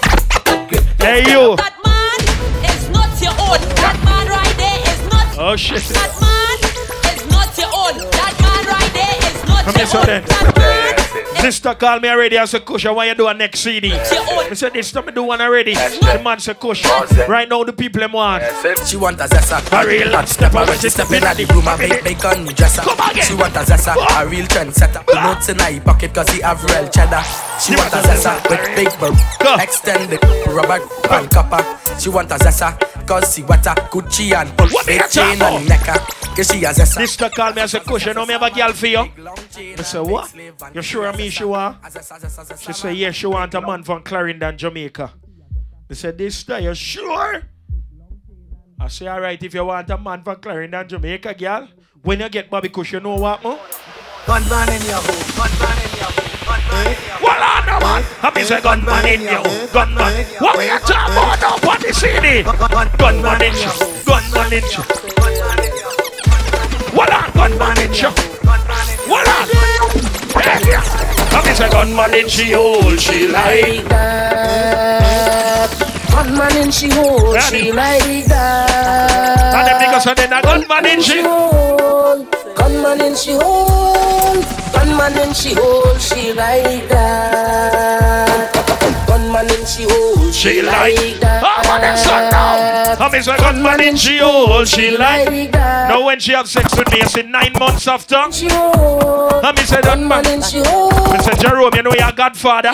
Could 0.44 0.68
grip. 0.68 0.84
Hey, 1.00 1.20
you. 1.30 1.56
That 1.56 1.74
man 1.84 2.18
is 2.70 2.88
not 2.90 3.10
your 3.20 3.34
own. 3.46 3.60
That 3.82 3.96
man 4.04 4.26
right 4.28 4.56
there 4.56 4.80
is 4.92 5.00
not. 5.12 5.26
Oh 5.38 5.56
shit. 5.56 5.82
That 5.92 6.12
man 6.20 6.56
is 7.12 7.22
not 7.30 7.50
your 7.58 7.70
own. 7.72 7.94
That 8.10 8.34
man 8.40 8.62
right 8.72 8.92
there 8.94 9.16
is 9.28 9.38
not 9.48 9.64
Come 9.64 9.74
your 9.74 9.78
here, 9.78 9.86
so 9.86 9.98
own. 10.00 10.06
then. 10.06 10.22
That 10.24 10.56
man 10.56 11.03
Sister 11.44 11.74
call 11.74 12.00
me 12.00 12.08
already 12.08 12.38
and 12.38 12.48
say, 12.48 12.58
Kush, 12.60 12.86
why 12.86 13.04
you 13.04 13.14
do 13.14 13.28
a 13.28 13.34
next 13.34 13.60
CD. 13.60 13.92
I 13.92 14.54
said, 14.54 14.72
this 14.72 14.90
time 14.90 15.06
I 15.08 15.10
do 15.10 15.24
one 15.24 15.42
already. 15.42 15.74
The 15.74 16.18
man 16.24 16.40
said, 16.40 16.58
Kush, 16.58 16.82
right 17.28 17.46
now 17.46 17.62
the 17.64 17.72
people 17.74 18.00
them 18.00 18.12
want. 18.12 18.42
She 18.88 18.96
want 18.96 19.20
a 19.20 19.24
zessa, 19.24 19.60
A 19.70 19.86
real 19.86 20.10
hot 20.10 20.26
stepper 20.26 20.64
when 20.64 20.78
she 20.78 20.88
step 20.88 21.10
in 21.10 21.22
at 21.22 21.36
the 21.36 21.44
room 21.52 21.68
and 21.68 21.78
make 21.80 22.02
bacon 22.02 22.44
me 22.44 22.54
dresser. 22.54 22.80
She 23.20 23.34
want 23.34 23.54
a 23.56 23.60
zessa, 23.60 23.92
a 23.92 24.26
real 24.26 24.46
trendsetter. 24.46 25.04
Ah. 25.12 25.12
The 25.12 25.34
notes 25.34 25.48
in 25.50 25.58
her 25.58 25.80
pocket 25.82 26.14
cause 26.14 26.30
he 26.30 26.40
have 26.40 26.64
real 26.64 26.88
cheddar. 26.88 27.20
She 27.60 27.76
want 27.76 27.92
a 27.92 28.00
zessa 28.00 28.40
with 28.48 28.64
big 28.74 28.98
boom, 28.98 29.14
extended 29.60 30.24
rubber 30.48 30.80
and 31.10 31.30
copper. 31.30 31.60
She 32.00 32.08
want 32.08 32.30
a 32.30 32.36
zessa, 32.36 32.72
Cause 33.06 33.34
see 33.34 33.42
what 33.42 33.66
a 33.66 33.74
Gucci 33.92 34.32
and 34.32 34.48
What 34.72 34.86
Big 34.86 35.02
you 35.02 35.08
chain 35.08 35.38
talk 35.38 35.60
and 35.60 35.68
neck 35.68 35.84
Cause 36.34 36.48
she 36.50 36.60
has 36.60 36.78
a 36.80 36.86
sa- 36.86 37.00
Mister 37.00 37.28
call 37.28 37.52
me 37.52 37.60
and 37.60 37.70
say, 37.70 37.80
Kush, 37.80 38.06
you 38.06 38.14
know 38.14 38.24
me 38.24 38.32
have 38.32 38.42
a 38.42 38.50
girl 38.50 38.72
for 38.72 38.86
you? 38.86 38.98
I 38.98 39.82
say, 39.82 40.00
what? 40.00 40.34
You 40.74 40.82
sure 40.82 41.06
of 41.06 41.16
me 41.16 41.28
she 41.34 41.44
want? 41.44 41.76
She 42.60 42.72
say, 42.72 42.92
yeah, 42.94 43.10
she 43.10 43.26
want 43.26 43.52
a 43.54 43.60
man 43.60 43.82
from 43.82 44.02
Clarendon, 44.02 44.56
Jamaica. 44.56 45.12
I 45.90 45.94
said, 45.94 46.16
this 46.16 46.44
day, 46.44 46.62
you 46.64 46.74
sure? 46.74 47.42
I 48.80 48.88
say, 48.88 49.06
all 49.08 49.20
right, 49.20 49.42
if 49.42 49.52
you 49.54 49.64
want 49.64 49.90
a 49.90 49.98
man 49.98 50.22
from 50.22 50.36
Clarendon, 50.36 50.88
Jamaica, 50.88 51.34
girl, 51.34 51.68
when 52.02 52.20
you 52.20 52.28
get 52.28 52.50
Bobby 52.50 52.68
Kush, 52.68 52.92
you 52.92 53.00
know 53.00 53.16
what, 53.16 53.42
man? 53.42 53.58
Gunman 54.26 54.68
in 54.72 54.82
your 54.86 54.96
home, 54.96 55.24
gunman 55.36 55.78
in 55.84 55.90
your 55.98 56.08
home, 56.08 56.30
gunman 56.46 56.86
in 56.86 57.02
your 57.04 57.12
home. 57.12 57.24
Well, 57.24 57.42
I 57.42 57.62
know, 57.66 57.78
man. 57.80 58.04
I 58.22 58.30
mean, 58.34 58.44
say, 58.46 58.60
gunman 58.60 59.06
in 59.06 59.20
you, 59.20 59.42
gunman. 59.72 60.24
What 60.38 60.56
we 60.56 60.68
are 60.70 60.80
talking 60.80 61.12
about 61.12 61.40
now? 61.40 61.58
What 61.66 61.84
is 61.84 61.96
CD? 61.96 62.42
Gunman 62.42 63.42
in 63.42 63.54
you, 63.54 63.72
gunman 64.06 64.52
in 64.52 64.64
you. 64.64 64.82
Well, 66.96 67.10
I 67.10 67.30
gunman 67.34 67.78
in 67.82 67.92
you. 67.92 68.10
Well, 69.10 69.26
I. 69.26 69.64
Hey, 70.34 70.68
yeah. 70.68 71.13
I 71.34 71.42
mean, 71.44 71.54
say, 71.54 71.68
gunman 71.68 72.14
in 72.14 72.28
she 72.28 72.52
hold, 72.52 73.00
she 73.00 73.26
like 73.28 73.84
that. 73.88 75.70
Gunman 76.10 76.56
in 76.56 76.70
she 76.70 76.88
hold, 76.90 77.40
she 77.42 77.72
like 77.72 78.24
that. 78.26 79.54
And 79.54 79.66
them 79.66 79.78
niggas 79.82 80.06
are 80.06 80.14
then 80.14 80.32
a 80.32 80.40
gunman 80.42 80.86
in 80.86 81.00
she. 81.02 81.20
hold, 81.22 82.26
gunman 82.56 83.00
in 83.00 83.14
she 83.16 83.32
hold, 83.32 84.44
gunman 84.72 85.18
in 85.18 85.34
she 85.34 85.54
hold, 85.54 86.00
she 86.00 86.32
like 86.32 86.88
that. 86.88 88.50
Gunman 89.08 89.50
in 89.50 89.66
she 89.66 89.84
hold, 89.88 90.32
She 90.32 90.62
like 90.62 91.18
that. 91.20 91.42
I'm 91.42 91.70
on 91.70 91.80
that 91.80 91.98
song 91.98 92.30
now. 92.30 92.63
I 93.00 93.10
mean, 93.12 93.22
say, 93.22 93.36
gunman 93.36 93.80
in 93.80 93.96
she 93.96 94.18
hold, 94.18 94.68
she 94.68 94.96
like 94.96 95.52
Now 95.52 96.04
when 96.06 96.20
she 96.20 96.32
have 96.32 96.48
sex 96.48 96.76
with 96.78 96.90
me, 96.92 97.00
I 97.02 97.06
say 97.06 97.22
nine 97.22 97.52
months 97.58 97.86
after. 97.88 98.16
I 98.16 99.52
mean, 99.54 99.66
say, 99.66 99.80
gunman 99.82 100.26
in 100.26 100.42
she 100.42 100.62
hold. 100.64 100.92
I 100.94 101.18
say, 101.18 101.34
Jerome, 101.42 101.74
you 101.74 101.82
know 101.82 101.92
your 101.92 102.12
godfather. 102.12 102.72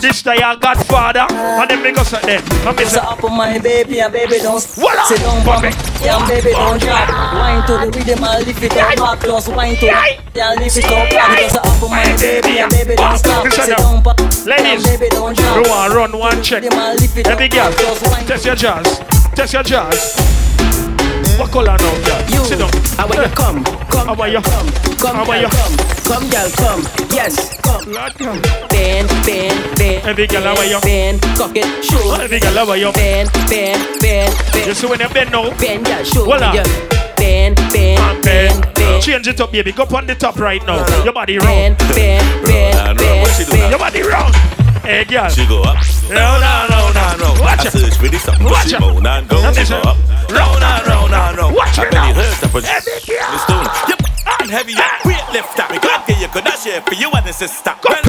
This 0.00 0.22
day 0.22 0.36
your 0.38 0.56
godfather. 0.56 1.26
And 1.30 1.70
them 1.70 1.80
niggas 1.82 2.12
are 2.18 2.24
there. 2.26 2.42
I 2.68 2.72
mean, 2.74 2.86
say, 2.86 2.98
up 3.00 3.22
on 3.24 3.36
my 3.36 3.58
baby, 3.58 4.00
and 4.00 4.12
baby 4.12 4.38
don't 4.38 4.62
Voila. 4.62 5.04
sit 5.04 5.20
down, 5.20 5.42
Pop 5.44 5.62
papa. 5.62 5.68
it. 5.68 6.02
Yeah, 6.04 6.26
baby 6.28 6.50
don't 6.52 6.80
drop. 6.80 7.08
Wine 7.34 7.66
to 7.66 7.72
the 7.72 7.98
rhythm, 7.98 8.24
and 8.24 8.46
lift 8.46 8.62
it 8.62 8.76
up. 8.76 8.96
Back 8.96 9.20
close, 9.20 9.48
wine 9.48 9.74
to 9.76 9.80
the 9.80 10.18
yeah, 10.34 10.54
lift 10.54 10.76
it 10.76 10.84
up. 10.84 11.08
Because 11.10 11.56
up 11.56 11.82
on 11.82 11.90
my 11.90 12.16
baby, 12.16 12.58
and 12.58 12.70
baby 12.70 12.96
don't 12.96 13.18
stop. 13.18 13.44
Listen 13.44 13.64
Sit 13.64 13.78
now. 13.78 13.92
down, 13.92 14.02
papa. 14.02 14.22
Ladies, 14.46 14.84
Yeah, 14.86 14.96
baby 14.96 15.08
don't 15.10 15.36
drop. 15.36 15.64
go 15.64 15.72
on, 15.72 15.90
run 15.92 16.18
one 16.18 16.42
check. 16.42 16.64
Every 16.64 17.48
girl, 17.48 17.70
test 18.26 18.44
your 18.46 18.54
jazz. 18.56 19.19
Test 19.34 19.52
your 19.54 19.62
jazz. 19.62 20.14
What 21.38 21.50
color 21.50 21.76
now, 21.78 22.04
girl? 22.04 22.20
You, 22.28 22.44
Sit 22.44 22.58
down. 22.58 22.70
how 22.98 23.08
when 23.08 23.22
you 23.22 23.34
come, 23.34 23.64
come, 23.88 24.08
How 24.08 24.14
are 24.20 24.28
you? 24.28 24.40
come, 24.42 24.68
come, 24.98 25.16
How 25.16 25.22
are 25.22 25.26
girl, 25.26 25.40
you? 25.40 25.48
come, 25.48 25.76
come, 26.04 26.30
girl, 26.30 26.50
come, 26.60 26.82
yes, 27.14 27.56
come. 27.62 27.92
Lord, 27.92 28.14
come. 28.18 28.40
Bend, 28.68 29.08
bend, 29.24 29.78
bend. 29.78 30.06
Every 30.06 30.26
girl, 30.26 30.42
how 30.42 30.56
are 30.56 30.64
you? 30.66 30.80
Bend, 30.82 31.22
cock 31.36 31.52
it, 31.54 31.84
show. 31.84 32.14
Every 32.20 32.40
girl, 32.40 32.52
how 32.52 32.68
are 32.70 32.76
you? 32.76 32.92
Bend, 32.92 33.30
bend, 33.48 34.00
bend, 34.00 34.34
bend. 34.52 34.66
You 34.66 34.74
see 34.74 34.86
when 34.86 35.00
you 35.00 35.08
bend 35.08 35.32
now? 35.32 35.56
Bend, 35.56 35.86
girl, 35.86 36.04
show. 36.04 36.24
Voila. 36.24 36.50
me 36.52 36.56
your 36.58 36.64
Bend, 37.16 37.56
bend, 37.72 38.22
bend, 38.22 38.74
bend. 38.74 39.02
Change 39.02 39.28
it 39.28 39.40
up, 39.40 39.52
baby. 39.52 39.72
Go 39.72 39.84
up 39.84 39.92
on 39.94 40.06
the 40.06 40.14
top 40.14 40.38
right 40.38 40.64
now. 40.66 40.84
Your 41.04 41.12
body 41.12 41.38
wrong. 41.38 41.46
Bend, 41.46 41.78
bend, 41.94 42.44
bend, 42.44 42.98
bend, 42.98 43.70
Your 43.70 43.78
body 43.78 44.02
wrong. 44.02 44.32
Hey, 44.82 45.04
girl. 45.04 45.28
She 45.30 45.46
go 45.46 45.62
up. 45.62 45.99
No, 46.10 46.38
no, 46.42 46.66
no, 46.70 46.80
no, 46.92 47.06
no. 47.22 47.40
Watch 47.42 47.60
I 47.60 47.66
it. 47.68 47.72
search 47.72 47.96
for 47.96 48.08
this 48.08 48.22
something, 48.22 48.44
but 48.44 48.52
Watch 48.52 48.68
she 48.68 48.74
it. 48.76 48.80
moan 48.80 49.06
and 49.06 49.28
go. 49.28 49.36
Let 49.40 49.54
me 49.56 49.60
She 49.62 49.66
see. 49.66 49.74
go 49.74 49.90
up. 49.90 49.96
Round 50.30 50.62
and 50.62 50.86
round 50.86 51.12
and 51.14 51.36
round. 51.38 51.54
Watch 51.54 51.78
I 51.78 51.84
it 51.84 51.90
belly 51.90 52.12
now. 52.12 52.14
hurt 52.20 52.44
up 52.44 52.54
and 52.54 52.64
Hey, 52.66 52.80
big 52.84 53.06
girl. 53.06 53.30
the 53.30 53.38
stone. 53.38 53.66
Yep. 53.88 54.00
And 54.40 54.50
heavy, 54.50 54.72
yeah. 54.74 54.98
Weight 55.04 55.24
lift 55.32 55.58
up. 55.58 55.70
Me 55.70 55.78
can't 55.78 56.06
get 56.06 56.20
you, 56.20 56.28
could 56.28 56.46
I 56.46 56.54
share 56.56 56.80
for 56.82 56.94
you 56.94 57.10
and 57.12 57.26
the 57.26 57.32
sister. 57.32 57.72
Well, 57.88 58.02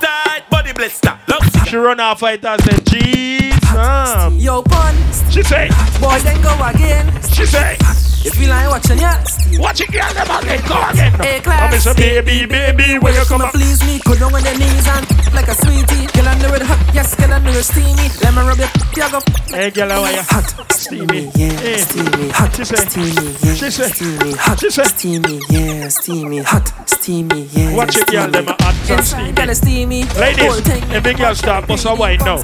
tight 0.00 0.42
body 0.50 0.72
blister. 0.72 1.18
Love 1.28 1.42
She 1.68 1.76
run 1.76 2.00
off 2.00 2.20
fight 2.20 2.44
and 2.44 2.60
say, 2.62 2.76
Jesus. 2.84 4.42
Yo, 4.42 4.62
pun. 4.62 4.94
She 5.30 5.42
say, 5.42 5.68
Boy, 6.00 6.18
then 6.20 6.40
go 6.42 6.52
again. 6.66 7.06
she 7.32 7.46
say, 7.46 7.76
If 8.22 8.36
you 8.36 8.42
feel 8.44 8.50
like 8.50 8.68
watching, 8.68 8.98
yeah? 8.98 9.24
watch 9.58 9.80
it, 9.80 9.90
girl, 9.90 10.12
them 10.12 10.28
again, 10.28 10.60
go 10.68 10.76
again. 10.92 11.12
Hey, 11.24 11.36
I 11.36 11.40
class. 11.40 11.72
miss 11.72 11.86
a 11.86 11.94
baby, 11.94 12.44
baby, 12.44 12.98
where 12.98 13.14
you 13.16 13.24
come 13.24 13.40
Come 13.40 13.50
please 13.50 13.80
me, 13.86 13.98
go 14.04 14.14
down 14.14 14.34
on 14.34 14.44
your 14.44 14.58
knees 14.58 14.86
and 14.88 15.06
like 15.32 15.48
a 15.48 15.54
sweetie. 15.54 16.04
Girl, 16.12 16.28
I 16.28 16.36
know 16.38 16.52
it 16.52 16.62
hot, 16.62 16.94
yes, 16.94 17.14
girl, 17.16 17.32
I 17.32 17.38
know 17.38 17.50
it 17.50 17.64
steamy. 17.64 18.08
Let 18.20 18.34
me 18.36 18.42
rub 18.44 18.60
it, 18.60 18.70
yeah, 18.96 19.10
go. 19.10 19.20
Hey, 19.48 19.70
girl, 19.70 19.88
how 19.88 20.04
are 20.04 20.12
you? 20.12 20.20
Hot, 20.28 20.66
Steamy, 20.70 21.30
yeah, 21.34 21.52
Hey. 21.60 21.76
steamy. 21.78 22.28
Hot, 22.30 22.54
She 22.54 22.64
steamy, 22.64 23.36
yeah, 23.40 23.54
she 23.54 23.70
steamy. 23.70 24.32
Hot, 24.36 24.60
she 24.60 24.70
steamy, 24.70 25.40
yeah, 25.48 25.88
steamy. 25.88 26.38
Hot, 26.38 26.72
steamy, 26.88 27.48
yeah, 27.52 27.74
Watch 27.74 27.96
it, 27.96 28.06
girl, 28.06 28.36
are 28.36 28.42
hot 28.60 28.90
and 28.90 29.00
Inside, 29.00 29.34
girl, 29.36 29.54
steamy. 29.54 30.04
Ladies, 30.20 30.68
every 30.92 31.14
girl 31.14 31.34
start 31.34 31.66
bust 31.66 31.86
a 31.86 31.94
wine 31.94 32.18
now. 32.18 32.42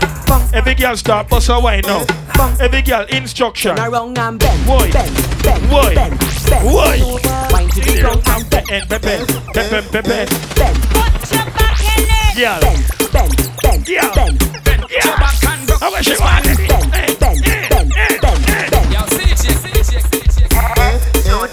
Every 0.54 0.74
girl 0.74 0.96
start 0.96 1.28
bust 1.28 1.50
a 1.50 1.60
wine 1.60 1.82
now. 1.86 2.04
Every 2.60 2.82
girl 2.82 3.04
instruction. 3.10 3.76
Turn 3.76 3.92
around 3.92 4.18
and 4.18 4.38
bend, 4.38 4.66
bend, 4.66 4.92
bend, 5.42 5.65
Why? 5.70 5.94
bend, 5.94 6.18
bend. 6.48 6.64
Why? 6.66 6.96
Wine 7.52 7.68
to 7.68 7.80
the 7.80 8.00
ground 8.00 8.22
and 8.28 8.50
bend, 8.50 8.70
And 8.70 8.88
pepe, 8.88 9.14
pepe, 9.54 9.78
pepe. 9.92 10.08
bend, 10.56 10.78
Girl, 12.36 12.60
bend, 12.60 12.82
bend, 13.12 13.32
bend, 13.62 13.88
Yeah. 13.88 14.10
bend, 14.14 14.38
girl. 15.66 15.78
How 15.80 15.90
much 15.90 16.04
she 16.04 16.16
want 16.20 16.46
it? 16.46 16.56
bend, 16.68 16.68
bend, 16.68 17.18
bend, 17.18 17.42
bend, 17.42 17.70
bend, 17.70 17.75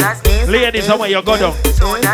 Ladies, 0.04 0.86
how 0.88 1.02
you 1.06 1.22
go 1.24 1.38
down? 1.38 1.56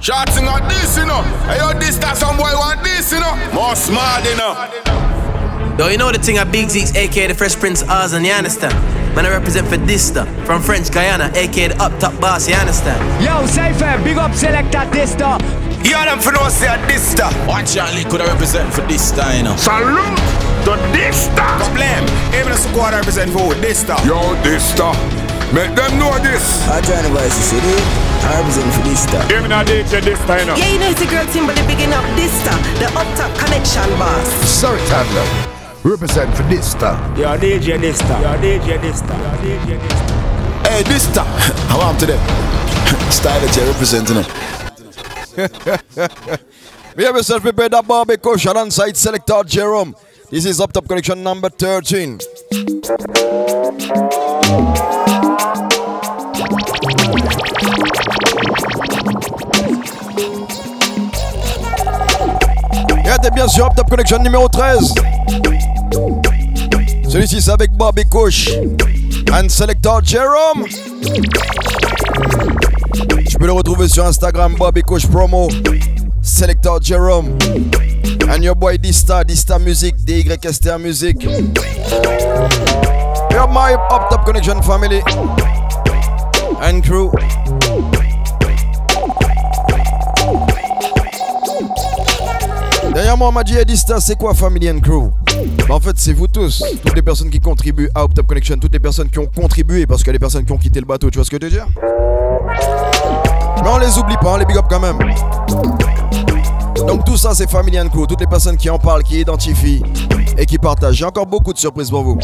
Shorting 0.02 0.50
on 0.50 0.68
this, 0.68 0.98
you 0.98 1.06
know. 1.06 1.22
Hey, 1.48 1.60
yo, 1.60 1.80
this 1.80 1.96
that 2.00 2.18
some 2.18 2.36
boy 2.36 2.52
want 2.52 2.84
this, 2.84 3.14
you 3.14 3.22
know. 3.22 3.38
More 3.54 3.74
smart, 3.74 4.26
you 4.26 4.36
know. 4.36 5.78
Though 5.78 5.88
you 5.88 5.98
know 5.98 6.12
the 6.12 6.20
thing 6.20 6.40
at 6.40 6.52
Big 6.52 6.68
Zeeks, 6.68 6.94
aka 6.98 7.28
the 7.28 7.34
Fresh 7.34 7.56
Prince 7.56 7.84
of 7.84 7.90
Oz, 7.90 8.12
and 8.12 8.26
you 8.26 8.34
understand? 8.34 8.74
Man, 9.16 9.28
I 9.28 9.30
represent 9.30 9.68
for 9.68 9.78
Dysta 9.78 10.26
from 10.44 10.62
French 10.62 10.90
Guyana, 10.90 11.30
aka 11.36 11.68
the 11.68 11.78
Up 11.78 11.94
Top 12.00 12.20
Boss, 12.20 12.50
you 12.50 12.56
understand? 12.56 12.98
Yo, 13.22 13.46
Cypher, 13.46 14.02
big 14.04 14.18
up 14.18 14.34
selector 14.34 14.90
Dysta. 14.90 15.38
Yeah, 15.86 16.06
them 16.06 16.20
for 16.20 16.32
no 16.32 16.50
say 16.50 16.66
a 16.66 16.82
Dysta. 16.90 17.30
One 17.48 17.64
Charlie 17.64 18.06
could 18.06 18.22
I 18.22 18.26
represent 18.34 18.74
for 18.74 18.82
this 18.90 19.12
time, 19.12 19.38
you 19.38 19.44
know. 19.44 19.56
Salute 19.56 20.18
to 20.66 20.74
Dysta. 20.98 21.46
Problem. 21.62 22.10
Even 22.34 22.54
a 22.54 22.58
squad 22.58 22.94
represent 22.98 23.30
for? 23.30 23.54
Dysta. 23.62 24.02
Yo, 24.02 24.18
Dysta. 24.42 24.98
Make 25.54 25.76
them 25.78 25.94
know 26.02 26.18
this. 26.18 26.66
I 26.74 26.82
try 26.82 26.98
to 27.06 27.10
voice 27.14 27.38
the 27.38 27.46
city. 27.54 27.78
I 28.26 28.42
represent 28.42 28.74
for 28.74 28.82
Dysta. 28.82 29.20
Even 29.30 29.52
a 29.52 29.62
DJ 29.62 30.02
Dysta, 30.02 30.40
you 30.42 30.46
know. 30.50 30.56
Yeah, 30.58 30.74
you 30.74 30.80
know 30.80 30.90
it's 30.90 31.02
a 31.02 31.06
girl 31.06 31.28
team, 31.30 31.46
but 31.46 31.56
they 31.56 31.68
bigging 31.70 31.94
up 31.94 32.06
Dysta, 32.18 32.58
the 32.82 32.90
up 32.98 33.06
top 33.14 33.30
connection 33.38 33.86
boss. 34.02 34.26
Sorry, 34.50 34.82
Tadler. 34.90 35.53
Represent 35.84 36.34
for 36.34 36.44
Dysta. 36.44 36.96
Yo, 37.18 37.38
DJ 37.38 37.78
Dysta. 37.78 38.22
Yo, 38.22 38.38
DJ 38.40 38.80
Dysta. 38.80 39.14
Yo, 39.20 39.30
DJ 39.44 39.80
this 39.82 39.92
star. 39.92 40.72
Hey, 40.72 40.84
this 40.84 41.08
time, 41.14 41.28
I 41.70 41.78
want 41.78 42.00
to 42.00 42.06
them. 42.06 42.20
Style 43.12 43.42
that 43.42 43.54
you're 43.54 43.68
representing 43.68 44.18
it. 44.24 44.28
We 46.96 47.04
have 47.04 47.18
yourself 47.18 47.42
prepared 47.42 47.74
that 47.74 47.86
Bobby 47.86 48.16
Kush 48.16 48.46
alongside 48.46 48.96
Selector 48.96 49.44
Jerome. 49.46 49.94
This 50.32 50.46
is 50.46 50.62
Up 50.62 50.72
Top 50.72 50.88
Connection 50.88 51.22
number 51.22 51.50
13. 51.50 52.20
Et 63.26 63.32
bien 63.32 63.48
sûr 63.48 63.66
Up 63.66 63.76
Top 63.76 63.90
Connection 63.90 64.20
numéro 64.20 64.50
13. 64.50 64.96
Celui-ci 67.14 67.44
c'est 67.44 67.52
avec 67.52 67.72
Bobby 67.74 68.10
Kush 68.10 68.50
and 69.32 69.48
Selector 69.48 70.04
Jerome. 70.04 70.66
Tu 73.30 73.38
peux 73.38 73.46
le 73.46 73.52
retrouver 73.52 73.88
sur 73.88 74.04
Instagram 74.04 74.56
Bobby 74.56 74.82
Kush 74.82 75.06
Promo. 75.06 75.48
Selector 76.24 76.82
Jerome. 76.82 77.38
And 78.28 78.42
your 78.42 78.56
boy 78.56 78.80
Dista, 78.80 79.24
Dista 79.24 79.60
Music, 79.60 79.94
DYSTR 80.04 80.80
Music. 80.80 81.22
You're 83.30 83.48
my 83.48 83.76
Up 83.92 84.10
Top 84.10 84.26
Connection 84.26 84.64
family 84.64 85.04
and 86.64 86.82
crew. 86.84 87.12
Derrière 92.94 93.18
moi, 93.18 93.30
on 93.30 93.32
m'a 93.32 93.44
dit, 93.44 93.56
Dista, 93.66 94.00
c'est 94.00 94.16
quoi 94.16 94.36
Family 94.36 94.70
and 94.70 94.80
Crew? 94.80 95.10
En 95.70 95.80
fait, 95.80 95.96
c'est 95.98 96.14
vous 96.14 96.28
tous, 96.28 96.64
toutes 96.86 96.96
les 96.96 97.02
personnes 97.02 97.32
qui 97.32 97.40
contribuent 97.40 97.90
à 97.96 98.04
Up 98.04 98.14
Top 98.14 98.28
Connection, 98.28 98.56
toutes 98.58 98.74
les 98.74 98.80
personnes 98.80 99.10
qui 99.10 99.18
ont 99.18 99.26
contribué, 99.26 99.88
parce 99.88 100.02
qu'il 100.02 100.08
y 100.08 100.12
a 100.12 100.14
des 100.14 100.20
personnes 100.20 100.46
qui 100.46 100.52
ont 100.52 100.58
quitté 100.58 100.80
le 100.80 100.86
bateau, 100.86 101.10
tu 101.10 101.18
vois 101.18 101.26
ce 101.26 101.32
que 101.32 101.38
je 101.42 101.46
veux 101.46 101.52
dire? 101.52 101.66
Mais 103.64 103.70
on 103.70 103.80
les 103.80 103.98
oublie 103.98 104.18
pas, 104.18 104.34
on 104.34 104.38
les 104.38 104.46
big 104.46 104.58
up 104.58 104.66
quand 104.70 104.80
même. 104.80 105.00
Donc 106.86 107.04
tout 107.06 107.18
ça, 107.18 107.34
c'est 107.34 107.50
Family 107.50 107.80
and 107.80 107.90
Crew, 107.90 108.06
toutes 108.08 108.22
les 108.22 108.28
personnes 108.28 108.58
qui 108.58 108.70
en 108.70 108.78
parlent, 108.78 109.04
qui 109.04 109.22
identifient 109.22 109.82
et 110.38 110.46
qui 110.46 110.60
partagent. 110.60 110.96
J'ai 110.96 111.06
encore 111.06 111.26
beaucoup 111.26 111.54
de 111.54 111.58
surprises 111.58 111.90
pour 111.90 112.04
vous. 112.04 112.20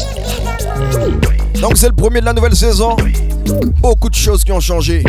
Donc 1.60 1.76
c'est 1.76 1.88
le 1.88 1.94
premier 1.94 2.20
de 2.20 2.26
la 2.26 2.32
nouvelle 2.32 2.54
saison. 2.54 2.96
Beaucoup 3.80 4.08
de 4.08 4.14
choses 4.14 4.44
qui 4.44 4.52
ont 4.52 4.60
changé. 4.60 5.02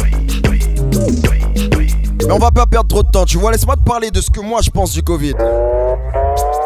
Mais 2.25 2.33
on 2.33 2.39
va 2.39 2.51
pas 2.51 2.65
perdre 2.65 2.87
trop 2.87 3.03
de 3.03 3.09
temps, 3.09 3.25
tu 3.25 3.37
vois. 3.37 3.51
Laisse-moi 3.51 3.75
te 3.75 3.83
parler 3.83 4.11
de 4.11 4.21
ce 4.21 4.29
que 4.29 4.39
moi 4.41 4.61
je 4.61 4.69
pense 4.69 4.91
du 4.91 5.01
Covid. 5.03 5.33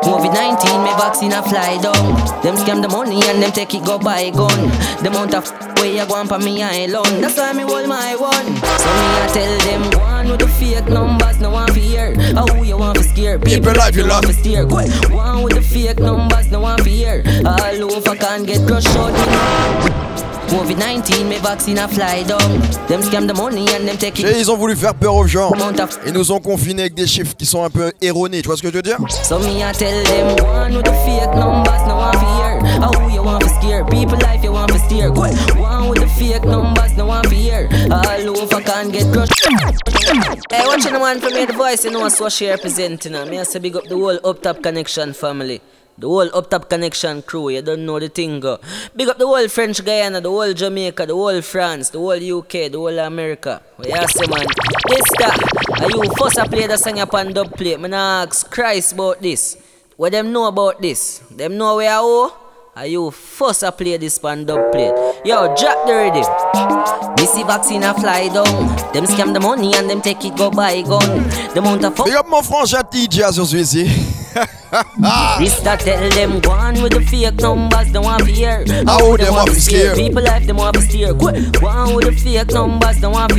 COVID-19, 0.04 0.84
me 0.84 0.98
vaccine 1.00 1.34
a 1.34 1.42
fly 1.42 1.80
down. 1.82 2.16
Them 2.44 2.56
scam 2.58 2.82
the 2.82 2.90
money 2.90 3.22
and 3.28 3.42
them 3.42 3.52
take 3.52 3.74
it 3.74 3.84
go 3.84 3.98
buy 3.98 4.30
gun. 4.30 4.70
The 5.02 5.08
amount 5.08 5.34
of 5.34 5.50
way 5.82 5.98
you 5.98 6.06
go 6.06 6.16
on 6.16 6.28
for 6.28 6.38
me 6.40 6.62
I 6.62 6.86
alone. 6.86 7.22
That's 7.22 7.38
why 7.38 7.54
me 7.54 7.64
hold 7.64 7.88
my 7.88 8.16
one. 8.16 8.46
So 8.46 8.90
me 9.00 9.08
I 9.18 9.30
tell 9.34 9.58
them 9.60 9.90
go 9.90 10.00
on 10.02 10.30
with 10.30 10.40
the 10.42 10.48
fake 10.48 10.88
numbers, 10.88 11.40
no 11.40 11.50
one 11.50 11.72
fear. 11.74 12.14
How 12.36 12.46
who 12.48 12.64
you 12.64 12.78
want 12.78 12.98
to 12.98 13.04
scare? 13.04 13.40
People 13.40 13.74
life 13.74 13.96
you 13.96 14.02
want 14.02 14.26
love. 14.26 14.26
to 14.26 14.34
steer. 14.34 14.66
Go 14.66 14.86
go 15.10 15.18
on 15.18 15.44
with 15.44 15.56
the 15.56 15.62
fake 15.62 16.00
numbers, 16.00 16.52
no 16.52 16.60
one 16.60 16.84
fear. 16.84 17.24
All 17.46 17.96
over 17.96 18.16
can 18.16 18.44
get 18.44 18.68
crushed 18.68 18.96
out. 18.96 20.25
Me 20.46 20.58
know. 20.58 20.64
COVID-19, 20.64 21.28
me 21.28 21.38
vaccine 21.38 21.78
a 21.78 21.88
fly 21.88 22.24
down. 22.24 22.60
Them 22.88 23.02
scam 23.02 23.28
the 23.28 23.34
money 23.34 23.68
and 23.74 23.88
them 23.88 23.98
take 23.98 24.20
it. 24.20 24.26
Et 24.26 24.40
ils 24.40 24.50
ont 24.52 24.58
voulu 24.58 24.76
faire 24.76 24.94
peur 24.94 25.16
aux 25.16 25.28
gens. 25.28 25.52
Ils 26.06 26.14
nous 26.14 26.32
ont 26.32 26.40
confinés 26.40 26.84
avec 26.84 26.94
des 26.94 27.08
chiffres 27.08 27.36
qui 27.36 27.46
sont 27.46 27.64
un 27.64 27.70
peu 27.70 27.92
erronés, 28.02 28.42
tu 28.42 28.48
vois 28.48 28.58
ce 28.58 28.62
que 28.62 28.70
je 28.70 28.74
veux 28.74 28.82
dire? 28.82 28.98
So 29.24 29.40
me 29.40 29.62
I 29.62 29.72
tell 29.74 30.04
them 30.04 30.36
go 30.38 30.46
on 30.46 30.76
with 30.76 30.86
the 30.86 30.94
fake 31.06 31.34
numbers, 31.36 31.82
no 31.88 31.96
one 31.96 32.14
fear. 32.14 32.60
How 32.80 32.92
who 32.92 33.10
you 33.14 33.24
want 33.24 33.42
to 33.42 33.50
scare? 33.50 33.84
People 33.86 34.18
life 34.20 34.44
you 34.44 34.52
want 34.52 34.72
to 34.72 34.80
steer. 34.80 35.10
Go 35.10 35.24
go 35.56 35.64
on 35.64 35.90
with 35.90 36.02
the 36.02 36.08
fake 36.08 36.44
numbers, 36.46 36.96
no 36.98 37.06
one 37.06 37.28
fear. 37.30 37.70
All 37.92 38.38
over 38.38 38.62
can 38.62 38.92
get 38.92 39.12
crushed. 39.12 39.34
Hey, 40.52 40.66
watching 40.66 40.94
the 40.94 41.00
man 41.00 41.20
from 41.20 41.34
me, 41.34 41.46
the 41.46 41.54
voice, 41.54 41.86
you 41.86 41.92
know, 41.92 42.08
so 42.10 42.30
she 42.30 42.48
representing. 42.50 43.14
Me 43.30 43.40
I 43.40 43.44
say 43.44 43.60
big 43.60 43.76
up 43.76 43.86
the 43.86 43.96
whole 43.96 44.20
Up 44.24 44.42
Top 44.42 44.62
Connection 44.62 45.14
family. 45.14 45.62
The 45.98 46.08
whole 46.08 46.28
Up 46.36 46.50
Top 46.50 46.70
Connection 46.70 47.22
crew, 47.22 47.48
you 47.50 47.62
don't 47.62 47.86
know 47.86 48.00
the 48.00 48.10
thing. 48.10 48.42
Go. 48.42 48.60
Big 48.94 49.08
up 49.08 49.18
the 49.18 49.26
whole 49.26 49.48
French 49.48 49.84
Guyana, 49.84 50.20
the 50.20 50.30
whole 50.30 50.52
Jamaica, 50.54 51.06
the 51.06 51.16
whole 51.16 51.42
France, 51.42 51.90
the 51.90 52.00
whole 52.00 52.20
UK, 52.40 52.68
the 52.68 52.76
whole 52.76 53.00
America. 53.00 53.62
What 53.78 53.88
you 53.88 54.08
say, 54.08 54.28
man? 54.28 54.46
This 54.90 55.10
guy, 55.16 55.38
are 55.80 55.90
you 55.90 56.04
first 56.20 56.38
a 56.38 56.44
play 56.50 56.68
the 56.68 56.76
song 56.76 57.00
upon 57.00 57.32
dub 57.32 57.56
plate? 57.56 57.80
Me 57.80 57.88
nah 57.88 58.24
ask 58.28 58.52
Christ 58.52 58.92
about 58.92 59.22
this. 59.22 59.56
What 59.96 60.12
them 60.12 60.34
know 60.34 60.48
about 60.48 60.82
this? 60.82 61.20
Them 61.32 61.58
know 61.58 61.78
where 61.78 61.90
I 61.90 62.00
owe? 62.02 62.34
Are 62.76 62.88
you 62.88 63.10
first 63.12 63.64
a 63.64 63.72
play 63.72 63.96
this 63.96 64.20
pan 64.20 64.44
dub 64.44 64.74
plate? 64.74 64.92
Yo, 65.24 65.56
drop 65.56 65.88
the 65.88 65.96
rhythm. 65.96 67.15
See 67.36 67.44
vaccine 67.44 67.84
a 67.84 67.94
fly 67.94 68.30
down. 68.30 68.46
Them 68.94 69.06
scam 69.06 69.34
the 69.34 69.42
money 69.42 69.76
and 69.76 69.90
them 69.90 70.00
take 70.00 70.24
it 70.24 70.38
go 70.38 70.50
buy 70.50 70.82
gun. 70.84 71.02
The 71.54 71.60
Big 72.06 72.16
up 72.16 72.28
frangin 72.46 72.82
TJ 72.90 73.34
sur 73.34 73.46
celui-ci. 73.46 73.90
This 75.40 75.60
that 75.62 75.80
tell 75.82 76.10
them 76.12 76.40
go 76.40 76.52
on 76.52 76.82
with 76.82 76.94
the 76.94 77.02
fake 77.02 77.36
numbers, 77.42 77.92
don't 77.92 78.06
want 78.06 78.24
to 78.24 78.32
hear. 78.32 78.64
How 78.86 79.18
them 79.18 79.34
want 79.34 79.50
to 79.50 79.60
scare? 79.60 79.96
People 79.96 80.24
life 80.24 80.48
them 80.48 80.58
want 80.58 80.76
to 80.76 80.82
steer. 80.82 81.14
Go 81.14 81.32
go 81.60 81.68
on 81.68 81.96
with 81.96 82.06
the 82.06 82.16
fake 82.16 82.52
numbers, 82.54 83.02
don't 83.02 83.12
want. 83.12 83.34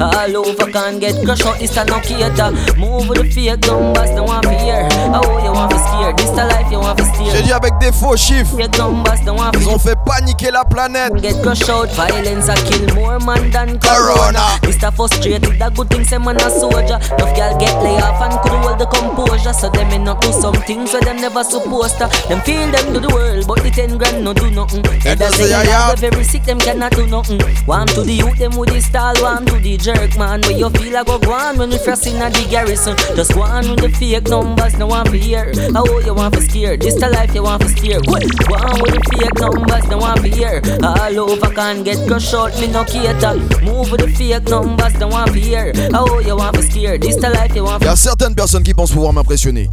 All 0.00 0.36
over 0.36 0.72
can 0.72 0.98
get 0.98 1.14
crushed 1.24 1.46
out. 1.46 1.58
This 1.60 1.76
a 1.76 1.84
no 1.84 2.00
cater. 2.00 2.50
Move 2.76 3.08
with 3.08 3.22
the 3.22 3.30
fake 3.30 3.66
numbers, 3.66 4.10
don't 4.10 4.26
want 4.26 4.42
to 4.44 4.58
hear. 4.58 4.88
How 5.14 5.22
you 5.44 5.52
want 5.52 5.70
to? 5.70 5.78
This 6.16 6.30
the 6.30 6.44
life 6.44 6.70
you 6.70 6.78
want 6.78 6.98
to 6.98 7.04
steer. 7.04 7.32
J'ai 7.32 7.42
dit 7.42 7.52
avec 7.52 7.78
des 7.78 7.92
faux 7.92 8.16
chiffres. 8.16 8.56
Fake 8.56 8.78
numbers, 8.78 9.20
don't 9.24 9.36
want 9.36 9.52
to 9.52 9.60
Ils 9.60 9.68
ont 9.68 9.78
fait 9.78 9.96
paniquer 10.06 10.50
la 10.50 10.64
planète. 10.64 11.12
Get 11.20 11.42
crushed 11.42 11.68
out, 11.68 11.88
violence 11.90 12.48
a 12.48 12.54
kill 12.54 12.94
more 12.94 13.18
man 13.28 13.50
than 13.50 13.78
corona. 13.78 14.56
This 14.62 14.80
the 14.80 14.90
frustrated, 14.90 15.60
the 15.60 15.68
good 15.76 15.88
thing 15.90 16.04
say 16.04 16.16
man 16.16 16.40
a 16.40 16.48
soldier. 16.48 16.96
Enough 16.96 17.32
girl 17.36 17.52
get 17.60 17.76
lay 17.84 18.00
off 18.00 18.20
and 18.24 18.40
could 18.40 18.56
hold 18.64 18.78
the 18.80 18.86
composure. 18.88 19.52
So 19.52 19.68
them 19.68 19.88
may 19.92 19.98
not 19.98 20.22
do 20.22 20.32
some 20.32 20.56
things 20.64 20.92
so 20.92 21.00
them 21.00 21.20
never 21.20 21.44
supposed 21.44 21.98
to. 22.00 22.08
Them 22.28 22.40
feel 22.40 22.64
them 22.72 22.86
do 22.94 23.00
the 23.00 23.12
world, 23.12 23.44
but 23.46 23.60
the 23.62 23.70
ten 23.70 23.98
grand 23.98 24.24
no 24.24 24.32
do 24.32 24.50
nothing. 24.50 24.80
And 25.04 25.20
that's 25.20 25.36
say 25.36 25.52
I 25.52 25.64
have 25.68 25.98
very 25.98 26.24
sick, 26.24 26.44
them 26.44 26.58
cannot 26.58 26.92
do 26.92 27.06
nothing. 27.06 27.40
Warm 27.66 27.86
to 27.92 28.00
the 28.02 28.16
youth, 28.24 28.38
them 28.38 28.56
with 28.56 28.70
the 28.72 28.80
style, 28.80 29.14
warm 29.20 29.44
to 29.46 29.60
the 29.60 29.76
jerk 29.76 30.16
man. 30.16 30.40
Where 30.48 30.56
you 30.56 30.70
feel 30.70 30.96
I 30.96 31.04
go 31.04 31.18
go 31.18 31.32
on 31.32 31.58
when 31.58 31.68
we 31.68 31.78
first 31.78 32.06
in 32.06 32.22
a 32.22 32.30
the 32.30 32.46
garrison. 32.48 32.96
Just 33.14 33.34
go 33.34 33.42
on 33.42 33.68
with 33.68 33.84
the 33.84 33.90
fake 33.92 34.28
numbers, 34.28 34.78
no 34.78 34.86
one 34.86 35.04
for 35.04 35.16
hear. 35.16 35.52
How 35.76 35.84
you 35.84 36.14
want 36.14 36.34
for 36.34 36.40
scare? 36.40 36.76
This 36.76 36.94
the 36.94 37.10
life 37.10 37.34
you 37.34 37.42
want 37.42 37.62
for 37.62 37.68
steer. 37.68 38.00
Go 38.00 38.56
on 38.56 38.80
with 38.80 38.96
the 38.96 39.02
fake 39.12 39.36
numbers, 39.36 39.84
no 39.92 39.98
one 39.98 40.16
for 40.16 40.28
hear. 40.28 40.62
All 40.82 41.30
over 41.30 41.52
can 41.52 41.82
get 41.84 41.98
crushed 42.08 42.32
out, 42.32 42.54
me 42.60 42.68
no 42.68 42.84
cater. 43.08 43.36
Move 43.64 43.90
with 43.90 44.00
the 44.00 44.08
fake 44.08 44.48
numbers, 44.48 44.94
no 44.98 45.08
one 45.08 45.28
for 45.28 45.34
hear. 45.34 45.72
How 45.92 46.18
you 46.20 46.36
want 46.36 46.56
for 46.56 46.62
scare? 46.62 46.98
This 46.98 47.16
the 47.16 47.30
life 47.30 47.54
you 47.54 47.64
want 47.64 47.82
Il 47.82 47.86
y 47.86 47.88
a 47.88 47.96
certaines 47.96 48.34
personnes 48.34 48.62
qui 48.62 48.74
pensent 48.74 48.92
pouvoir 48.92 49.12
m'impressionner. 49.12 49.70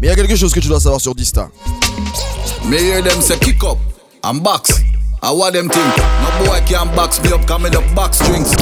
Mais 0.00 0.08
il 0.08 0.10
y 0.10 0.12
a 0.12 0.16
quelque 0.16 0.36
chose 0.36 0.52
que 0.52 0.60
tu 0.60 0.68
dois 0.68 0.80
savoir 0.80 1.00
sur 1.00 1.14
Dista. 1.14 1.48
Me 2.68 2.76
hear 2.78 3.02
them 3.02 3.20
say 3.20 3.38
kick 3.38 3.62
up 3.64 3.78
and 4.24 4.42
box. 4.42 4.82
I 5.22 5.30
what 5.32 5.52
them 5.52 5.68
think. 5.68 5.96
No 5.96 6.46
boy 6.46 6.60
can 6.66 6.94
box 6.94 7.22
me 7.22 7.32
up, 7.32 7.46
coming 7.46 7.74
up 7.74 7.84
box 7.94 8.18
strings. 8.18 8.54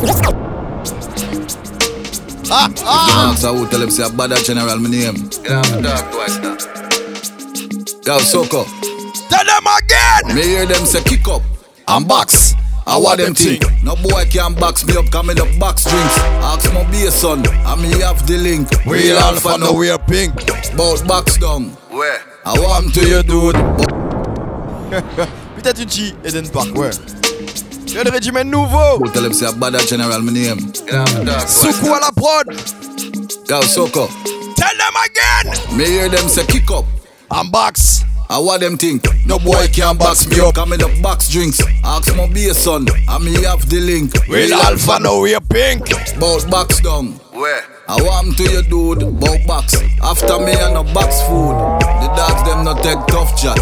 Ah, 2.51 2.69
ah. 2.85 3.33
Ask 3.33 3.47
who 3.47 3.67
tell 3.67 3.81
them 3.81 3.91
say 3.91 4.05
a 4.05 4.11
bad 4.11 4.31
general 4.45 4.79
my 4.79 4.91
name. 4.91 5.29
Yeah, 5.45 5.63
I'm 5.65 5.83
dark. 5.83 6.05
Yo. 8.07 8.19
Tell 9.29 9.45
them 9.45 9.67
again. 9.67 10.37
Me 10.37 10.43
hear 10.43 10.67
them 10.67 10.85
say 10.85 11.03
kick 11.03 11.27
up 11.27 11.43
and 11.89 12.07
box. 12.07 12.55
I 12.87 12.99
want 12.99 13.19
them 13.19 13.35
think. 13.35 13.63
No 13.83 13.97
boy 13.97 14.25
can 14.31 14.55
box 14.55 14.85
me 14.85 14.97
up, 14.97 15.11
coming 15.11 15.41
up 15.41 15.49
box 15.59 15.83
strings. 15.85 16.19
Ask 16.45 16.73
my 16.75 16.85
be 16.91 17.07
a 17.07 17.11
I'm 17.67 17.79
here 17.79 18.05
have 18.07 18.27
the 18.27 18.37
link. 18.37 18.69
We 18.87 19.05
Real 19.05 19.19
alpha, 19.19 19.57
no 19.59 19.73
we 19.73 19.91
are 19.91 19.99
pink. 19.99 20.35
Bout 20.77 21.07
box 21.07 21.39
down. 21.39 21.71
Where? 21.91 22.21
I 22.45 22.53
want 22.59 22.93
to 22.95 23.01
you, 23.09 23.23
dude. 23.23 23.57
Peut-être 25.57 25.81
une 25.81 25.91
G, 25.91 26.15
Eden 26.25 26.49
Park, 26.51 26.77
ouais. 26.77 26.91
Il 27.87 27.95
y 27.95 27.99
a 27.99 28.05
le 28.05 28.11
régiment 28.11 28.45
nouveau. 28.45 28.99
Who 28.99 29.09
tell 29.11 29.23
them 29.23 29.33
say 29.33 29.47
a 29.47 29.53
bad 29.53 29.79
general 29.87 30.21
my 30.21 30.33
name. 30.33 30.59
Soukou 31.47 31.95
à 31.95 32.01
la 32.01 32.11
prod. 32.11 32.47
Yo, 33.49 33.63
Soko. 33.63 34.09
Tell 34.57 34.77
them 34.77 34.95
again. 35.07 35.77
Me 35.79 35.85
hear 35.85 36.09
them 36.09 36.29
say 36.29 36.45
kick 36.45 36.71
up 36.71 36.85
and 37.31 37.51
box. 37.53 38.05
I 38.31 38.39
what 38.39 38.61
them 38.61 38.77
think. 38.77 39.05
No 39.27 39.39
boy 39.39 39.67
can 39.73 39.97
box 39.97 40.27
me 40.27 40.41
up. 40.41 40.59
I'm 40.59 40.73
in 40.73 40.81
the 40.81 41.01
box 41.03 41.29
drinks. 41.29 41.63
Ask 41.85 42.17
my 42.17 42.27
be 42.29 42.49
a 42.49 42.55
son, 42.55 42.87
and 43.09 43.25
me 43.25 43.43
have 43.45 43.69
the 43.69 43.81
link. 43.81 44.13
Real 44.29 44.55
alpha, 44.55 44.99
no 45.01 45.21
we 45.21 45.35
are 45.35 45.41
pink. 45.41 45.89
Bout 46.19 46.49
box 46.51 46.81
down. 46.81 47.13
Where? 47.33 47.65
I 47.87 47.97
want 48.01 48.37
to 48.39 48.43
you 48.45 48.63
dude, 48.63 49.21
bout 49.21 49.47
box. 49.47 49.75
After 50.03 50.39
me 50.39 50.53
and 50.53 50.75
no 50.75 50.85
box 50.95 51.21
food. 51.23 51.55
The 52.01 52.09
dogs 52.17 52.43
them 52.49 52.65
not 52.65 52.83
take 52.83 52.99
tough 53.07 53.41
chat. 53.41 53.59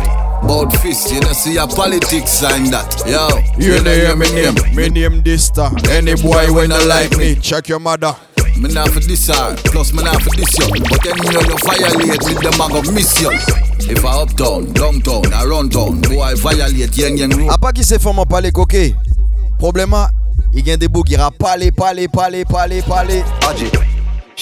Bout 0.46 0.74
fist, 0.76 1.12
you 1.12 1.20
know 1.20 1.32
see 1.32 1.56
a 1.56 1.66
politics 1.66 2.30
sign 2.30 2.70
that. 2.70 3.02
Yo, 3.06 3.28
You 3.58 3.82
know 3.82 3.92
hear 3.94 4.16
me 4.16 4.30
name, 4.32 4.54
me 4.74 4.88
name 4.88 5.22
this 5.22 5.46
star. 5.46 5.70
Any 5.90 6.14
boy 6.14 6.52
when 6.52 6.72
I 6.72 6.82
like 6.84 7.16
me, 7.16 7.34
check 7.36 7.68
your 7.68 7.78
mother. 7.78 8.16
Me 8.62 8.72
not 8.72 8.90
for 8.90 9.00
this 9.00 9.26
hard, 9.26 9.58
plus 9.64 9.92
me 9.92 10.04
not 10.04 10.22
for 10.22 10.30
this 10.36 10.56
yo. 10.56 10.68
But 10.70 11.02
then 11.02 11.18
you 11.18 11.32
know 11.32 11.40
you 11.42 11.56
violate 11.66 12.22
with 12.22 12.40
them 12.46 12.62
I 12.62 12.68
go 12.70 12.92
miss 12.92 13.20
you. 13.20 13.30
If 13.90 14.04
I 14.04 14.22
uptown, 14.22 14.72
downtown, 14.72 15.26
around 15.34 15.72
town, 15.72 16.00
boy 16.02 16.34
violate 16.36 16.96
yang 16.96 17.18
yang 17.18 17.30
rule. 17.30 17.50
A 17.50 17.58
pa 17.58 17.72
ki 17.72 17.82
se 17.82 17.98
fòm 17.98 18.22
an 18.22 18.28
pale 18.30 18.52
koke 18.52 18.94
Problema, 19.58 20.08
i 20.54 20.62
gen 20.62 20.78
de 20.78 20.86
bou 20.86 21.02
ki 21.02 21.18
rap 21.18 21.34
pale, 21.42 21.72
pale, 21.74 22.06
pale, 22.06 22.44
pale, 22.46 22.82
pale 22.86 23.24
Aji 23.50 23.91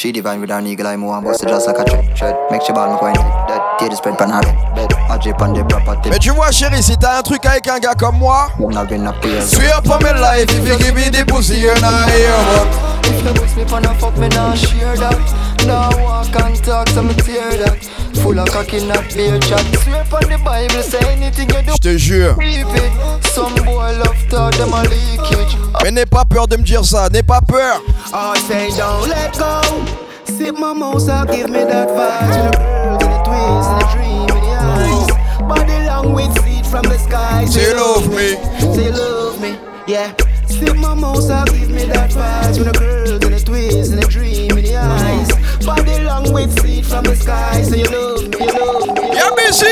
She 0.01 0.12
divine 0.12 0.40
with 0.40 0.51
an 0.51 0.66
eagle 0.66 0.86
eye, 0.86 0.96
more 0.96 1.14
and 1.16 1.26
bust 1.26 1.42
it 1.42 1.48
just 1.51 1.66
like 1.66 1.76
a 1.76 1.84
tread. 1.84 2.34
Make 2.51 2.62
she 2.62 2.72
ball, 2.72 2.88
dead. 2.98 3.61
Tear 3.78 3.90
the 3.90 3.96
spread 3.96 4.16
pan 4.16 4.30
her 4.30 4.40
bed, 4.40 4.88
the 4.88 5.66
property. 5.68 6.09
Mais 6.09 6.18
tu 6.18 6.30
vois 6.30 6.51
chérie, 6.51 6.82
si 6.82 6.96
t'as 6.96 7.18
un 7.18 7.22
truc 7.22 7.44
avec 7.44 7.68
un 7.68 7.78
gars 7.78 7.94
comme 7.94 8.16
moi 8.16 8.48
Not 8.59 8.90
a 8.90 9.12
peer. 9.20 9.42
Swear 9.42 9.82
for 9.84 10.01
my 10.01 10.18
life, 10.18 10.48
if 10.48 10.66
you 10.66 10.78
give 10.78 10.94
me 10.94 11.11
the 11.11 11.22
pussy, 11.26 11.59
you're 11.59 11.78
not 11.82 12.09
here 12.09 12.32
but 12.48 13.11
If 13.11 13.26
you 13.26 13.34
books 13.34 13.55
me 13.55 13.64
for 13.66 13.78
no 13.82 13.92
fuck 14.01 14.16
me 14.16 14.28
nah 14.28 14.55
share 14.55 14.96
that 14.96 15.18
Nah 15.66 15.90
walk 16.02 16.34
and 16.40 16.56
talk 16.64 16.88
so 16.88 17.02
me 17.02 17.14
tear 17.14 17.56
that. 17.56 17.84
Full 18.22 18.38
of 18.38 18.48
cocky 18.50 18.84
not 18.86 19.08
beer 19.14 19.38
chat. 19.40 19.64
Swear 19.82 20.04
on 20.12 20.28
the 20.28 20.38
Bible 20.44 20.82
say 20.82 21.00
anything 21.12 21.48
you 21.50 21.78
do 21.80 21.98
jure. 21.98 22.34
Some 23.22 23.54
boy 23.64 23.96
love 23.98 24.28
talk 24.28 24.54
them 24.56 24.72
a 24.72 24.82
leakage. 24.82 25.56
Mais 25.82 25.90
n'aie 25.90 26.06
pas 26.06 26.24
peur 26.24 26.46
de 26.46 26.56
me 26.56 26.62
dire 26.62 26.84
ça, 26.84 27.08
n'aie 27.08 27.22
pas 27.22 27.40
peur. 27.40 27.80
I 28.12 28.38
say 28.46 28.68
don't 28.76 29.08
let 29.08 29.36
go. 29.38 29.61
Sip 30.24 30.58
my 30.58 30.72
give 31.32 31.50
me 31.50 31.64
that 31.64 31.88
vibe. 31.88 32.32
To 32.32 32.42
the 32.42 32.56
girls 32.56 33.02
and 33.02 33.12
the 33.12 33.22
twins 33.24 33.66
and 33.66 33.80
the 33.80 33.86
dream 33.92 34.28
in 34.36 34.42
the 34.44 34.54
eyes. 34.61 35.08
Body 35.48 35.86
long 35.86 36.12
with 36.12 36.32
seed 36.44 36.66
from 36.66 36.84
the 36.84 36.98
sky. 36.98 37.44
Say 37.46 37.70
you 37.70 37.76
love 37.76 38.08
me. 38.08 38.36
Say 38.74 38.84
you 38.84 38.92
love 38.92 39.40
me, 39.40 39.58
yeah. 39.86 40.12
Sip 40.46 40.76
my 40.76 40.94
give 40.94 41.70
me 41.70 41.84
that 41.84 42.11
vibe. 42.11 42.54
To 42.56 42.64
the 42.64 42.72
girls 42.78 43.11
and 43.11 43.34
the 43.34 43.40
twins 43.44 43.90
and 43.90 44.02
the 44.02 44.06
dream 44.08 44.58
in 44.58 44.64
the 44.64 44.76
eyes 44.76 45.29
Body 45.70 46.02
long 46.02 46.32
with 46.32 46.50
seed 46.60 46.84
from 46.84 47.04
the 47.04 47.14
sky. 47.14 47.62
Say 47.62 47.82
you 47.82 47.90
love 47.94 48.26
me, 48.26 48.44
you 48.44 48.52
love 48.58 48.88
me 48.90 49.06
Yeah, 49.14 49.30
busy 49.38 49.70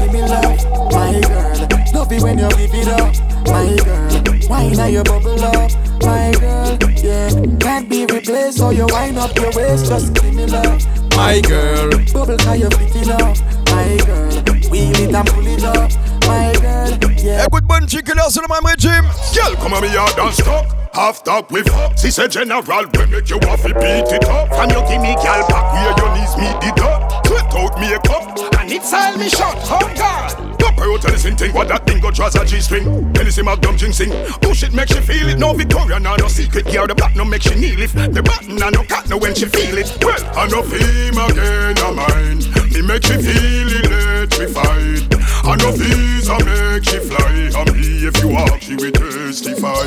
Give 0.00 0.12
me 0.14 0.22
love, 0.22 0.64
my 0.96 1.20
girl. 1.28 1.68
Love 1.92 2.12
it 2.12 2.22
when 2.22 2.38
you 2.38 2.48
give 2.56 2.72
it 2.72 2.88
up, 2.88 3.12
my 3.44 3.76
girl. 3.84 4.48
Wine 4.48 4.80
and 4.80 4.92
you 4.94 5.02
bubble 5.04 5.44
up, 5.44 5.70
my 6.00 6.32
girl. 6.40 6.78
Yeah, 7.04 7.28
can't 7.60 7.90
be 7.90 8.06
replaced 8.06 8.56
So 8.58 8.70
you 8.70 8.86
wind 8.88 9.18
up 9.18 9.36
your 9.36 9.52
waist. 9.52 9.86
Just 9.92 10.14
give 10.14 10.32
me 10.34 10.46
love, 10.46 10.80
My 11.14 11.38
girl. 11.42 11.90
Bubble 12.14 12.38
cause 12.38 12.58
you 12.58 12.70
fit 12.70 12.96
it 12.96 13.10
up, 13.10 13.36
my 13.68 14.00
girl. 14.06 14.70
Wheel 14.70 14.96
it 15.04 15.14
and 15.14 15.28
pull 15.28 15.46
it 15.46 15.64
up, 15.64 15.92
my 16.30 16.52
girl 16.60 17.20
Yeah 17.22 17.44
Écoute 17.46 17.64
bonne 17.64 17.88
chiculeur 17.88 18.30
sur 18.30 18.42
le 18.42 18.68
régime 18.68 19.04
Girl, 19.32 19.56
come 19.62 19.74
on 19.74 19.80
me 19.80 19.92
yard 19.92 20.18
and 20.18 20.32
stuck. 20.32 20.66
Half 20.92 21.22
talk 21.22 21.50
with 21.50 21.68
fuck. 21.68 21.96
She 21.98 22.10
said 22.10 22.30
general, 22.30 22.62
we 22.62 23.06
make 23.06 23.30
you 23.30 23.36
off 23.48 23.62
beat 23.62 24.12
it 24.12 24.24
up. 24.28 24.48
From 24.54 24.70
you 24.70 24.82
give 24.88 25.00
me 25.00 25.14
gal 25.22 25.46
back 25.48 25.72
where 25.72 25.94
your 25.96 26.14
knees 26.16 26.36
me 26.36 26.48
did 26.60 26.80
up. 26.80 27.26
Sweat 27.26 27.54
out 27.54 27.80
me 27.80 27.92
a 27.92 27.98
cup 28.00 28.60
and 28.60 28.72
it's 28.72 28.92
all 28.92 29.16
me 29.16 29.28
shot. 29.28 29.56
Oh 29.70 29.92
God. 29.96 30.39
Her 30.76 30.92
out 30.92 31.02
to 31.02 31.10
thing 31.18 31.54
what 31.54 31.68
that 31.68 31.86
thing 31.86 32.00
go 32.00 32.10
draws 32.10 32.34
a 32.34 32.44
G-string. 32.44 32.84
Hennessy 33.14 33.42
my 33.42 33.56
dumb 33.56 33.76
jing 33.76 33.92
sing. 33.92 34.10
Oh, 34.12 34.38
Push 34.42 34.62
it 34.62 34.72
make 34.74 34.88
she 34.88 35.00
feel 35.00 35.28
it. 35.28 35.38
No 35.38 35.52
Victoria, 35.52 35.98
no 36.00 36.16
no 36.16 36.28
secret. 36.28 36.66
Gear 36.66 36.86
the 36.86 36.94
no 37.16 37.24
make 37.24 37.42
she 37.42 37.54
kneel 37.54 37.80
if 37.80 37.92
the 37.92 38.22
button 38.22 38.62
and 38.62 38.74
no 38.74 38.82
cat 38.84 39.08
no 39.08 39.16
when 39.16 39.34
she 39.34 39.46
feel 39.46 39.78
it. 39.78 39.88
Well, 40.02 40.22
I 40.36 40.46
no 40.48 40.62
feel 40.62 41.16
again 41.16 41.78
a 41.78 41.92
mine. 41.92 42.38
Me 42.72 42.82
make 42.82 43.04
she 43.04 43.16
feel 43.16 43.68
electrified. 43.84 45.06
I 45.44 45.56
no 45.56 45.72
visa 45.72 46.36
make 46.44 46.84
she 46.84 46.98
fly. 46.98 47.60
And 47.60 47.72
me 47.72 48.06
if 48.06 48.16
you 48.22 48.28
walk 48.28 48.60
she 48.60 48.76
will 48.76 48.92
testify. 48.92 49.86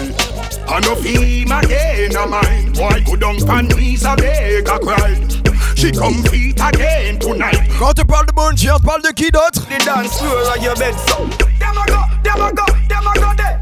I 0.67 0.79
no 0.81 0.95
feel 0.95 1.51
again 1.51 2.15
a 2.15 2.27
mine. 2.27 2.73
Why 2.73 2.99
go 3.01 3.15
down 3.15 3.37
pan 3.45 3.67
knees 3.67 4.05
a 4.05 4.15
beg 4.15 4.67
a 4.67 4.79
cry. 4.79 5.52
She 5.83 5.91
come 5.91 6.23
feet 6.31 6.57
again 6.63 7.19
tonight. 7.19 7.59
Quand 7.77 7.91
tu 7.91 8.05
parles 8.05 8.25
de 8.25 8.31
Bungie, 8.31 8.71
on 8.71 8.77
te 8.79 8.85
parle 8.85 9.01
de 9.01 9.11
qui 9.11 9.29
d'autre 9.29 9.67
The 9.67 9.83
dance 9.83 10.17
floor 10.17 10.55
on 10.55 10.63
your 10.63 10.75
bed 10.75 10.95
so 10.95 11.27
Dem 11.59 11.75
a 11.75 11.83
go, 11.85 11.99
dem 12.23 12.39
a 12.39 12.53
go, 12.55 12.63
dem 12.87 13.03
a 13.03 13.13
go 13.19 13.35
there 13.35 13.59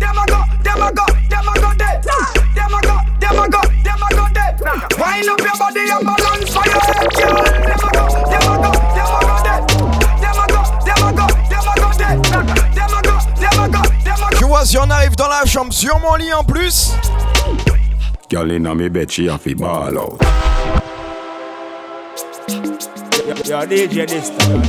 Dem 0.00 0.16
a 0.16 0.24
go, 0.24 0.40
dem 0.64 0.80
a 0.80 0.90
go, 0.90 1.04
dem 1.28 1.44
a 1.44 1.60
go 1.60 1.68
there 1.76 2.00
Dem 2.56 2.72
a 2.72 2.80
go, 2.80 2.96
dem 3.20 3.36
a 3.36 3.48
go, 3.52 3.60
dem 3.84 4.00
a 4.00 4.08
go 4.16 4.24
there 4.32 4.56
Wind 4.96 5.28
up 5.28 5.40
your 5.44 5.56
body 5.60 5.92
and 5.92 6.06
balance 6.08 6.48
for 6.48 6.64
your 6.64 6.80
head 6.88 7.12
girl 7.12 7.36
Dem 7.36 7.84
a 7.84 7.92
go, 7.92 8.04
dem 8.32 8.48
a 8.48 8.56
go, 8.64 8.72
dem 8.96 9.12
a 9.12 9.20
go 9.28 9.36
there 9.44 9.60
Dem 10.24 10.40
a 10.40 10.48
go, 10.48 10.64
dem 10.88 11.04
a 11.04 11.12
go, 11.12 11.26
dem 11.52 11.68
a 11.68 11.74
go 11.76 11.88
there 12.00 12.16
Dem 12.72 12.96
a 12.96 13.04
go, 13.04 13.16
dem 13.36 13.60
a 13.60 13.68
go, 13.68 13.82
dem 14.08 14.24
a 14.24 14.30
go 14.32 14.38
Tu 14.38 14.44
vois, 14.46 14.64
si 14.64 14.78
on 14.78 14.88
arrive 14.88 15.16
dans 15.16 15.28
la 15.28 15.44
chambre 15.44 15.74
sur 15.74 15.98
mon 15.98 16.14
lit 16.14 16.32
en 16.32 16.44
plus 16.44 16.94
Girl 18.30 18.50
inna 18.52 18.74
me 18.74 18.88
bed 18.88 19.10
she 19.10 19.26
have 19.28 19.42
to 19.44 19.54
ball 19.54 19.98
out. 19.98 20.18
You're 22.48 23.66
DJ 23.66 24.06
this 24.06 24.30
time. 24.30 24.62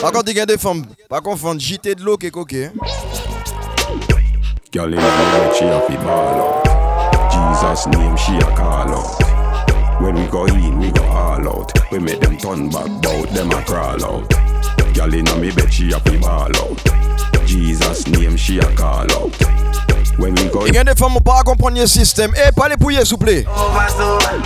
Par 0.00 0.12
contre, 0.12 0.30
il 0.30 0.36
y 0.36 0.40
a 0.40 0.46
des 0.46 0.58
femmes. 0.58 0.84
Pas 1.08 1.20
confondre 1.20 1.60
JT 1.60 1.94
de 1.94 2.02
l'eau 2.02 2.18
et 2.22 2.30
coquet. 2.30 2.70
Girl 4.72 4.92
inna 4.92 5.02
me 5.02 5.24
bed 5.32 5.54
she 5.56 5.64
have 5.64 5.86
to 5.86 5.92
ball 6.04 6.40
out. 6.40 6.64
Jesus 7.32 7.86
name 7.88 8.16
she 8.16 8.36
a 8.36 8.54
call 8.54 8.88
out. 8.88 10.00
When 10.00 10.14
we 10.14 10.26
go 10.28 10.46
in, 10.46 10.78
we 10.78 10.90
go 10.92 11.02
all 11.04 11.48
out. 11.48 11.72
We 11.90 11.98
make 11.98 12.20
them 12.20 12.36
turn 12.36 12.68
back, 12.70 12.86
bout 13.02 13.28
them 13.34 13.50
a 13.50 13.62
crawl 13.64 14.04
out. 14.04 14.28
Girl 14.94 15.12
inna 15.12 15.36
me 15.36 15.50
bed 15.50 15.72
she 15.72 15.90
have 15.90 16.04
to 16.04 16.18
ball 16.20 16.56
out. 16.56 16.78
Jesus 17.46 18.06
name 18.06 18.36
she 18.36 18.58
a 18.58 18.74
call 18.76 19.10
out. 19.10 19.69
When 20.20 20.34
we 20.34 20.50
go 20.50 20.66
Il 20.66 20.74
y 20.74 20.78
a 20.78 20.84
des 20.84 20.94
femmes 20.94 21.14
qui 21.14 21.22
pas 21.22 21.42
comprendre 21.42 21.78
le 21.80 21.86
système. 21.86 22.32
Eh, 22.36 22.52
pas 22.52 22.68
les 22.68 22.76
pouiller, 22.76 23.04
s'il 23.04 23.12
vous 23.12 23.24
plaît. 23.24 23.44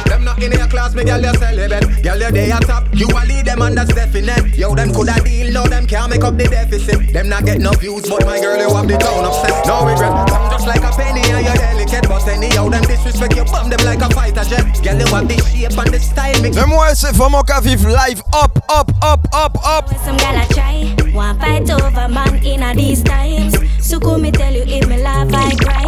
Them 0.06 0.24
not 0.24 0.38
in 0.38 0.52
your 0.52 0.68
class, 0.68 0.94
me 0.94 1.04
girl, 1.04 1.20
you 1.20 1.32
celibate. 1.34 2.02
Girl, 2.02 2.20
you 2.20 2.30
day 2.30 2.52
at 2.52 2.60
top. 2.64 2.84
You 2.92 3.08
a 3.08 3.26
lead 3.26 3.46
them 3.46 3.60
and 3.60 3.76
that's 3.76 3.92
definite. 3.92 4.56
Yo, 4.56 4.74
them 4.74 4.92
coulda 4.92 5.14
deal, 5.24 5.52
no, 5.52 5.64
them 5.64 5.86
can't 5.86 6.10
make 6.10 6.22
up 6.22 6.36
the 6.38 6.44
deficit. 6.46 7.12
Them 7.12 7.28
not 7.28 7.44
get 7.44 7.58
no 7.58 7.72
views, 7.72 8.08
but 8.08 8.24
my 8.24 8.40
girl, 8.40 8.56
you 8.56 8.74
have 8.74 8.86
the 8.86 8.96
town 8.96 9.24
obsessed. 9.24 9.66
No 9.66 9.84
regret. 9.84 10.12
Come 10.28 10.50
just 10.52 10.66
like 10.66 10.84
a 10.84 10.90
penny 10.94 11.22
and 11.26 11.44
you're 11.44 11.54
delicate. 11.54 12.08
But 12.08 12.28
anyhow, 12.28 12.68
them 12.68 12.82
disrespect 12.82 13.34
you, 13.34 13.44
bomb 13.44 13.68
them 13.68 13.84
like 13.84 14.00
a 14.00 14.08
fighter 14.14 14.44
jet. 14.44 14.62
Girl, 14.80 14.94
you 14.94 15.06
have 15.10 15.26
the 15.26 15.36
shape 15.50 15.76
and 15.76 15.92
the 15.92 15.98
style. 15.98 16.40
Mix 16.40 16.54
Mais 16.56 16.66
moi, 16.66 16.94
ces 16.94 17.12
femmes 17.12 17.42
qui 17.42 17.68
vivent 17.68 17.88
live, 17.88 18.22
up, 18.32 18.58
up, 18.70 18.92
up, 19.02 19.26
up, 19.32 19.58
up. 19.64 19.90
Some 20.04 20.16
gal 20.18 20.36
I 20.36 20.46
try, 20.54 21.10
one 21.12 21.36
fight 21.40 21.68
over 21.68 22.08
man 22.08 22.44
in 22.44 22.62
a 22.62 22.74
these 22.74 23.02
times. 23.02 23.54
So 23.94 24.00
come 24.00 24.22
me 24.22 24.32
tell 24.32 24.52
you 24.52 24.64
if 24.66 24.88
me 24.88 25.00
laugh 25.00 25.32
I 25.32 25.54
cry. 25.54 25.86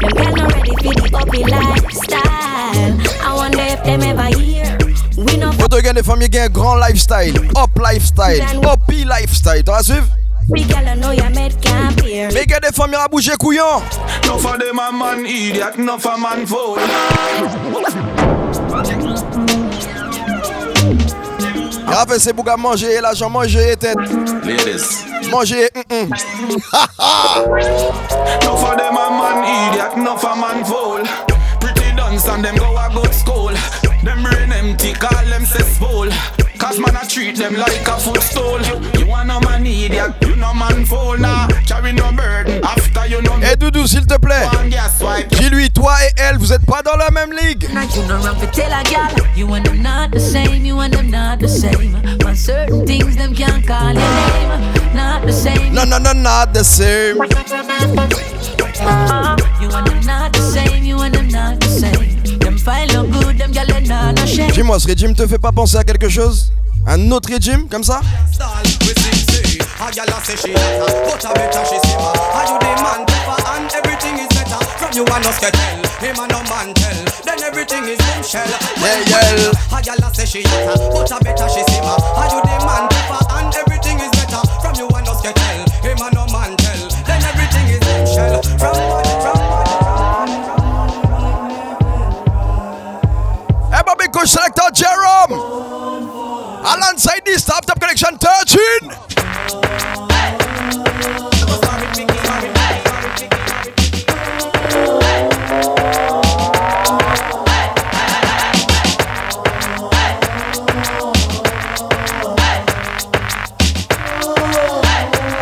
Them 0.00 0.10
gal 0.10 0.34
not 0.34 0.52
ready 0.54 0.74
for 0.74 0.92
the 0.92 1.08
uppy 1.14 1.44
lifestyle. 1.44 2.98
I 3.22 3.32
wonder 3.32 3.60
if 3.60 3.80
them 3.84 4.02
ever 4.02 4.36
hear. 4.36 4.76
We 5.16 5.36
no 5.36 5.52
Quand 5.52 5.68
tu 5.68 5.76
regardes 5.76 5.94
des 5.94 6.02
femmes, 6.02 6.22
il 6.22 6.34
y 6.34 6.38
a 6.40 6.46
un 6.46 6.48
grand 6.48 6.74
lifestyle. 6.74 7.36
Up 7.56 7.70
lifestyle. 7.80 8.42
Up 8.66 8.80
lifestyle. 8.90 9.62
Tu 9.62 9.70
vas 9.70 9.84
suivre? 9.84 10.08
big 10.52 10.66
gal 10.66 10.88
I 10.88 10.94
know 10.96 11.12
you 11.12 11.30
made 11.30 11.54
camp 11.62 12.00
here. 12.00 12.28
Mais 12.34 12.42
il 12.42 12.50
y 12.50 12.54
a 12.54 12.58
des 12.58 12.72
femmes 12.72 12.90
qui 12.90 12.96
ont 12.96 13.06
bougé 13.08 13.36
couillon. 13.38 13.82
No 14.26 14.36
for 14.36 14.58
them 14.58 14.80
a 14.80 14.90
man 14.90 15.24
idiot, 15.24 15.78
no 15.78 15.96
for 15.96 16.18
man 16.18 16.44
fool. 16.44 16.80
Grave, 21.86 22.14
c'est 22.18 22.32
pour 22.32 22.44
gars 22.44 22.56
manger 22.56 23.00
l'argent, 23.00 23.28
manger 23.30 23.76
tête. 23.76 23.96
Ladies. 24.44 25.04
Manger. 25.30 25.68
mm, 25.74 25.82
mm. 25.90 26.10
No 28.44 28.56
for 28.56 28.76
them 28.76 28.96
a 28.96 29.10
man 29.10 29.44
idiot, 29.72 29.96
no 29.96 30.16
for 30.16 30.36
man 30.36 30.64
fool. 30.64 31.02
Pretty 31.60 31.92
dance 31.96 32.26
and 32.28 32.44
them 32.44 32.56
go 32.56 32.76
a 32.76 32.88
Cause 36.74 36.92
man 36.92 36.96
a 36.96 37.06
treat 37.06 37.36
them 37.36 37.54
like 37.54 37.86
a 37.86 37.96
footstool. 38.00 38.60
You 38.98 39.06
want 39.06 39.28
no 39.28 39.38
man 39.38 39.64
idiot, 39.64 40.12
you 40.22 40.34
no 40.34 40.52
man 40.52 40.84
fool 40.84 41.16
nah. 41.16 41.46
Carry 41.68 41.92
no 41.92 42.10
burden 42.10 42.64
after 42.64 43.06
you 43.06 43.22
know. 43.22 43.38
Eh 43.44 43.54
Doudou, 43.54 43.86
s'il 43.86 44.04
te 44.04 44.18
plaît. 44.18 44.48
Dis-lui, 45.30 45.70
toi 45.70 45.94
et 46.04 46.10
elle, 46.16 46.36
vous 46.36 46.52
êtes 46.52 46.66
pas 46.66 46.82
dans 46.82 46.96
la 46.96 47.12
même 47.12 47.32
ligue. 47.32 47.68
Now 47.72 47.82
you 47.82 48.02
know 48.08 48.16
run 48.16 48.34
for 48.40 48.50
tell 48.50 48.72
a 48.72 48.82
gal 48.90 49.08
You 49.36 49.54
and 49.54 49.64
them 49.64 49.82
not 49.82 50.10
the 50.10 50.18
same, 50.18 50.64
you 50.64 50.80
and 50.80 50.92
them 50.92 51.12
not 51.12 51.38
the 51.38 51.46
same 51.46 51.94
On 52.26 52.34
certain 52.34 52.84
things 52.84 53.14
them 53.16 53.32
can't 53.36 53.64
call 53.64 53.92
your 53.92 54.02
name 54.02 54.94
Not 54.96 55.24
the 55.26 55.32
same 55.32 55.72
No, 55.72 55.84
no, 55.84 55.98
no, 55.98 56.12
not 56.12 56.52
the 56.54 56.64
same. 56.64 57.20
Uh, 58.80 59.36
You 59.60 59.68
and 59.70 59.86
them 59.86 60.00
not 60.04 60.32
the 60.32 60.40
same, 60.40 60.82
you 60.82 60.98
and 61.00 61.14
them 61.14 61.28
not 61.28 61.60
the 61.60 61.68
same 61.68 62.23
Them 62.64 62.72
file 62.72 63.02
look 63.02 63.12
good, 63.12 63.38
them 63.38 63.52
gal 63.52 63.66
they 63.66 63.84
not 63.86 64.16
no 64.16 64.24
shame 64.24 64.50
Dis-moi, 64.50 64.78
ce 64.78 64.86
régime 64.86 65.14
te 65.14 65.26
fait 65.26 65.38
pas 65.38 65.52
penser 65.52 65.76
à 65.76 65.84
quelque 65.84 66.08
chose 66.08 66.50
Un 66.86 67.10
autre 67.12 67.28
régime, 67.28 67.68
comme 67.68 67.84
ça 67.84 68.00
A 69.80 69.90
gal 69.90 70.08
a 70.08 70.24
say 70.24 70.34
she 70.34 70.54
hotter, 70.56 70.94
but 71.04 71.24
a 71.24 71.34
better 71.34 71.60
she 71.68 71.76
simmer. 71.84 72.14
Are 72.32 72.46
you 72.48 72.56
the 72.56 72.72
man 72.80 73.04
tougher 73.04 73.36
and 73.52 73.70
everything 73.74 74.16
is 74.16 74.28
better? 74.32 74.56
From 74.78 74.92
From 74.92 74.96
you 74.96 75.04
and 75.04 75.26
us 75.26 75.38
get 75.40 75.52
tell, 75.52 75.76
him 76.00 76.16
a 76.16 76.26
no 76.26 76.40
man 76.48 76.72
tell. 76.72 77.04
Then 77.26 77.42
everything 77.42 77.84
is 77.84 77.98
boom 77.98 78.22
shell. 78.24 78.48
Yeah, 78.80 79.02
yeah. 79.12 79.76
A 79.76 79.82
gyal 79.82 80.00
a 80.00 80.14
say 80.14 80.24
she 80.24 80.42
hotter, 80.48 80.80
but 80.88 81.10
a 81.10 81.22
better 81.22 81.48
she 81.50 81.60
simmer. 81.68 82.00
Are 82.16 82.28
you 82.32 82.40
the 82.40 82.56
man 82.64 82.88
pepper 82.88 83.20
and 83.28 83.54
everything 83.54 84.00
is 84.00 84.10
better. 84.16 84.40
From 84.62 84.74
you 84.80 84.88
and 84.88 85.06
us 85.06 85.20
get 85.20 85.36
tell, 85.36 85.68
him 85.84 85.98
a 86.00 86.08
no 86.14 86.24
man 86.32 86.56
tell. 86.56 86.88
Then 87.04 87.20
everything 87.28 87.68
is 87.76 87.80
boom 87.84 88.06
shell. 88.08 88.40
From 88.56 89.03
Alongside 96.66 97.20
this 97.26 97.44
top 97.44 97.66
top 97.66 97.78
connection 97.78 98.16
13. 98.18 98.56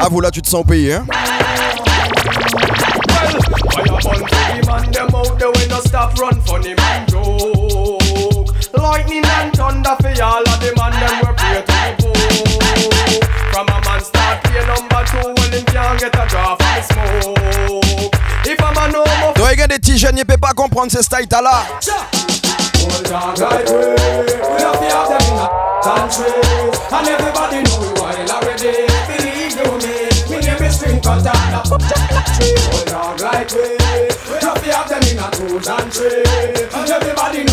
Ah, 0.04 0.08
vous 0.10 0.20
là, 0.20 0.32
tu 0.32 0.42
te 0.42 0.48
sens 0.48 0.64
payé, 0.66 0.94
hein? 0.94 1.06
Fire 3.72 4.02
Lightning 8.74 9.24
and 9.24 9.52
thunder 9.54 9.96
for 10.00 10.22
all 10.22 10.42
of 10.42 10.58
the 10.60 10.72
man 10.76 10.92
them 10.92 11.20
were 11.22 11.34
pray 11.34 11.62
to 11.62 12.08
the 12.08 12.12
book. 12.12 13.24
From 13.52 13.68
a 13.68 13.80
man 13.84 14.00
start 14.00 14.42
pay 14.44 14.64
number 14.66 15.04
two, 15.06 15.34
well 15.36 15.52
him 15.52 15.64
can't 15.66 15.98
get 16.00 16.14
a 16.14 16.26
draw 16.28 16.56
from 16.56 16.72
the 16.74 16.82
smoke. 16.82 18.14
If 18.44 18.58
a 18.58 18.72
man 18.74 18.92
no 18.92 19.04
more 19.20 19.32
y 19.54 19.60
a 19.60 19.66
des 19.66 19.78
petits 19.78 19.98
jeunes, 19.98 20.16
ils 20.16 20.24
peuvent 20.24 20.38
pas 20.38 20.52
comprendre 20.54 20.90
ces 20.90 21.02
styles 21.02 21.26
là. 21.30 21.64
Old 22.84 23.04
dog 23.04 23.38
like 23.38 23.68
we, 23.68 23.76
we 23.76 24.62
have 24.62 24.78
to 24.80 24.86
have 24.90 25.08
them 25.08 25.22
in 25.30 25.38
a 25.38 25.46
country, 25.84 26.32
and 26.90 27.08
everybody 27.08 27.62
know 27.62 27.78
we 27.80 27.88
wild 28.00 28.30
already. 28.30 28.88
Believe 29.06 29.54
you 29.54 29.70
me, 29.78 29.94
me 30.30 30.36
name 30.44 30.62
is 30.64 30.74
String 30.74 31.00
Katana. 31.00 31.62
Old 31.70 32.86
dog 32.86 33.20
like 33.20 33.52
we, 33.52 33.78
we 34.32 34.36
have 34.40 34.60
to 34.62 34.72
have 34.72 34.88
them 34.88 35.02
in 35.02 35.18
a 35.18 35.30
two 35.30 35.60
country, 35.60 36.24
and 36.74 36.90
everybody 36.90 37.44
know 37.44 37.51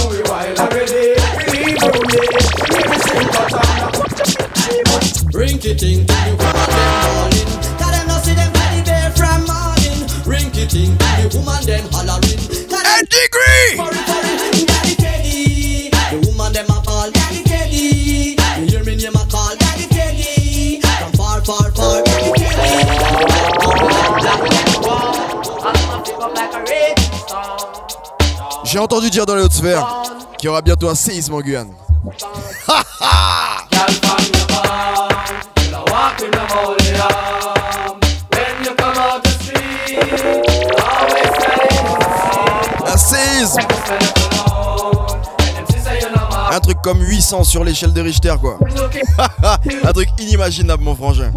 J'ai 28.71 28.77
entendu 28.77 29.09
dire 29.09 29.25
dans 29.25 29.33
les 29.33 29.41
hautes 29.41 29.53
sphères 29.53 30.03
qu'il 30.37 30.45
y 30.45 30.49
aura 30.49 30.61
bientôt 30.61 30.89
un 30.89 30.93
séisme 30.93 31.33
en 31.33 31.41
Guyane. 31.41 31.71
Un 42.85 42.97
séisme 42.97 43.59
Un 46.51 46.59
truc 46.59 46.77
comme 46.83 47.01
800 47.01 47.43
sur 47.45 47.63
l'échelle 47.63 47.93
de 47.93 48.01
Richter 48.01 48.35
quoi. 48.39 48.59
Un 49.83 49.93
truc 49.93 50.09
inimaginable 50.19 50.83
mon 50.83 50.95
frangin. 50.95 51.31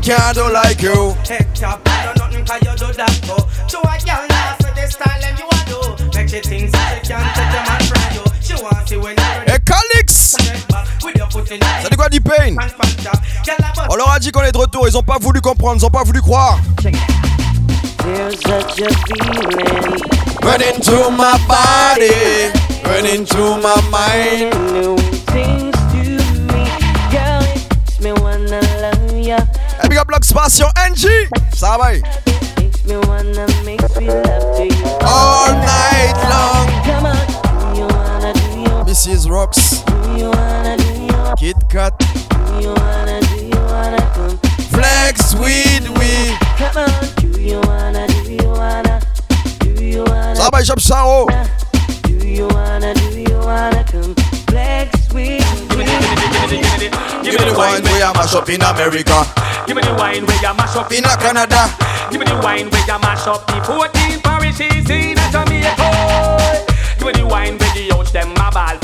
Girl 0.00 0.16
can't 0.16 0.34
do 0.34 0.52
like 0.52 0.82
you. 0.82 1.14
Head 1.28 1.54
top, 1.54 1.80
I 1.86 2.04
know 2.04 2.24
nothing 2.24 2.44
'cause 2.44 2.62
you 2.62 2.86
do 2.86 2.92
that, 2.94 3.20
oh. 3.28 3.48
Show 3.68 3.80
a 3.80 3.98
girl 4.04 4.26
laugh 4.30 4.58
with 4.58 4.74
the 4.74 4.90
style 4.90 5.24
and 5.24 5.38
you 5.38 5.46
a 5.50 5.58
do? 5.68 6.18
Make 6.18 6.28
she 6.28 6.40
think 6.40 6.74
so 6.74 6.80
she 7.02 7.08
can't 7.12 7.34
take 7.34 7.52
your 7.52 7.64
man 7.68 7.82
from 7.90 8.14
you. 8.14 8.24
She 8.40 8.54
want 8.62 8.88
see 8.88 8.96
when 8.96 9.16
you're 9.16 9.54
Et 9.54 9.60
Calix. 9.64 10.36
with 11.04 11.16
your 11.16 11.30
foot 11.30 11.50
in 11.50 11.58
Ça 11.82 11.88
dit 11.90 11.96
quoi 11.96 12.08
du 12.08 12.20
pain? 12.20 12.56
On 13.90 13.96
leur 13.96 14.10
a 14.10 14.18
dit 14.18 14.30
qu'on 14.30 14.42
est 14.42 14.52
de 14.52 14.58
retour, 14.58 14.88
ils 14.88 14.96
ont 14.96 15.02
pas 15.02 15.18
voulu 15.20 15.40
comprendre, 15.40 15.76
ils 15.80 15.84
ont 15.84 15.90
pas 15.90 16.04
voulu 16.04 16.22
croire. 16.22 16.58
There's 16.82 18.34
such 18.40 18.80
a 18.80 18.88
feeling 19.06 20.02
Running 20.42 20.80
through 20.80 21.10
my 21.10 21.38
body, 21.46 22.50
running 22.84 23.24
through 23.24 23.58
my 23.58 23.80
mind. 23.92 25.01
Sweet 33.94 34.06
love 34.08 34.56
to 34.56 34.64
you 34.64 34.84
All 35.02 35.52
night 35.52 36.16
long. 36.30 36.68
Mrs. 38.86 39.28
Rocks, 39.28 39.82
Kit 41.38 41.56
Kat, 41.70 41.94
Flex 44.70 45.34
with 45.34 45.88
we. 45.98 46.36
Ça 50.34 50.48
va, 50.52 50.62
Job. 50.62 50.78
Do 52.04 52.26
you 52.26 52.48
wanna, 52.48 52.94
do 52.94 53.20
you 53.20 53.38
wanna 53.38 53.84
come 53.90 54.14
Flex 54.48 55.01
Give 55.12 55.28
me 55.28 55.44
the 57.44 57.54
wine 57.56 57.84
where 57.84 58.04
I 58.04 58.12
mash 58.16 58.34
up 58.34 58.48
in 58.48 58.62
America. 58.62 59.24
Give 59.66 59.76
me 59.76 59.82
the 59.82 59.92
wine 59.94 60.24
where 60.24 60.40
you 60.40 60.54
mash 60.56 60.74
up 60.74 60.90
in 60.90 61.04
Canada. 61.04 61.68
Give 62.10 62.18
me 62.20 62.24
the 62.26 62.40
wine 62.42 62.70
where 62.70 62.80
you 62.80 62.98
mash 63.04 63.26
up 63.26 63.46
the 63.46 63.60
14 63.60 64.20
parishes 64.22 64.88
in 64.88 65.16
Jamaica. 65.30 65.84
Give 66.96 67.06
me 67.08 67.12
the 67.12 67.26
wine 67.28 67.58
where 67.58 67.74
the 67.74 67.92
outs 67.92 68.10
them 68.12 68.32
a 68.32 68.50
ball. 68.50 68.78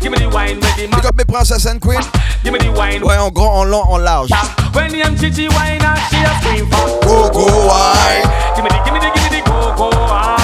Give 0.00 0.10
me 0.10 0.18
the 0.18 0.28
wine 0.30 0.58
where 0.58 0.74
the 0.74 0.88
Big 0.90 1.06
up 1.06 1.14
mes 1.14 1.24
princesses 1.26 1.66
and 1.66 1.80
queens. 1.80 2.06
Give 2.42 2.52
me 2.52 2.58
the 2.58 2.72
wine 2.72 3.02
Ouais, 3.04 3.16
en 3.16 3.30
grand, 3.30 3.54
en 3.62 3.64
long, 3.70 3.86
en 3.90 3.98
large. 4.02 4.30
when 4.74 4.90
the 4.90 5.02
MTG 5.02 5.48
wine 5.54 5.86
she 6.10 6.18
a 6.18 6.34
scream 6.42 6.66
for 6.66 6.98
Go, 7.06 7.30
go, 7.30 7.46
wine. 7.68 8.26
Give 8.56 8.64
me 8.64 8.70
the, 8.70 8.78
give 8.84 8.92
me 8.94 8.98
the, 8.98 9.10
give 9.14 9.22
me 9.30 9.38
the 9.38 9.46
go 9.46 9.74
go 9.76 9.88
wine. 10.10 10.39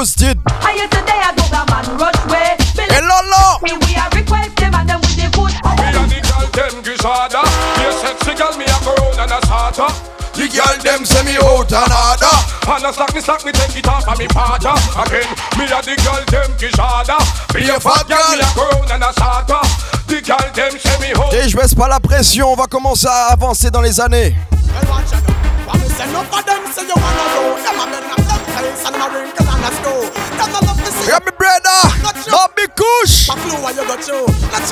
Come 0.00 0.06
back. 0.06 0.06
C'est 0.06 0.06
quoi 0.06 0.06
le 0.06 0.06
coup, 0.06 0.06
Steve? 0.06 0.36
And 0.62 0.76
yesterday 0.76 1.20
I 1.20 1.34
drove 1.36 1.52
a 1.52 1.64
man 1.70 1.98
rush 1.98 2.26
way. 2.32 2.56
Believe 2.74 2.92
Et 2.92 3.00
Lolo! 3.00 3.60
me, 3.62 3.72
we 3.72 3.96
are 3.96 4.08
requesting 4.14 4.74
and 4.74 4.88
then 4.88 5.00
we 5.02 5.14
dey 5.16 5.28
put 5.30 5.52
Me 5.52 5.86
and 5.92 6.10
the 6.10 6.20
girl 6.20 6.46
them 6.52 6.82
gizzarda. 6.82 7.42
Be 7.76 7.84
a 7.84 7.92
sexy 7.92 8.34
girl, 8.34 8.56
me 8.56 8.64
a 8.64 8.78
go 8.84 8.94
round 8.96 9.20
and 9.20 9.32
a 9.32 9.46
sort 9.46 9.76
her. 9.76 9.92
The 10.34 10.48
girl 10.48 10.76
them 10.82 11.04
say 11.04 11.22
me 11.24 11.36
out 11.36 11.72
and 11.72 11.92
order. 11.92 12.36
And 12.70 12.86
I 12.86 12.90
slack 12.92 13.14
me, 13.14 13.20
slack 13.20 13.44
me, 13.44 13.52
take 13.52 13.76
it 13.76 13.88
off 13.88 14.06
and 14.06 14.18
me 14.18 14.28
paja 14.28 14.72
Again, 14.94 15.26
me 15.58 15.64
a 15.66 15.82
the 15.82 15.96
girl 16.00 16.22
them 16.30 16.50
kishada 16.56 17.18
Be 17.52 17.68
a 17.68 17.80
fat 17.80 18.06
girl, 18.06 18.36
me 18.36 18.40
a 18.40 18.46
crown 18.54 18.86
and 18.92 19.02
a 19.02 19.12
starter 19.12 19.60
The 20.06 20.22
girl 20.22 20.46
them 20.54 20.78
say 20.78 20.98
me 21.00 21.12
ho 21.12 21.28
Et 21.32 21.48
je 21.48 21.56
baisse 21.56 21.74
pas 21.74 21.88
la 21.88 21.98
pression, 21.98 22.52
on 22.52 22.56
va 22.56 22.66
commencer 22.66 23.08
à 23.08 23.32
avancer 23.32 23.70
dans 23.72 23.80
les 23.80 24.00
années. 24.00 24.36
Got 31.08 31.24
me 31.24 31.32
brother, 31.32 31.80
Bobby 32.30 32.66
Kush. 32.76 33.28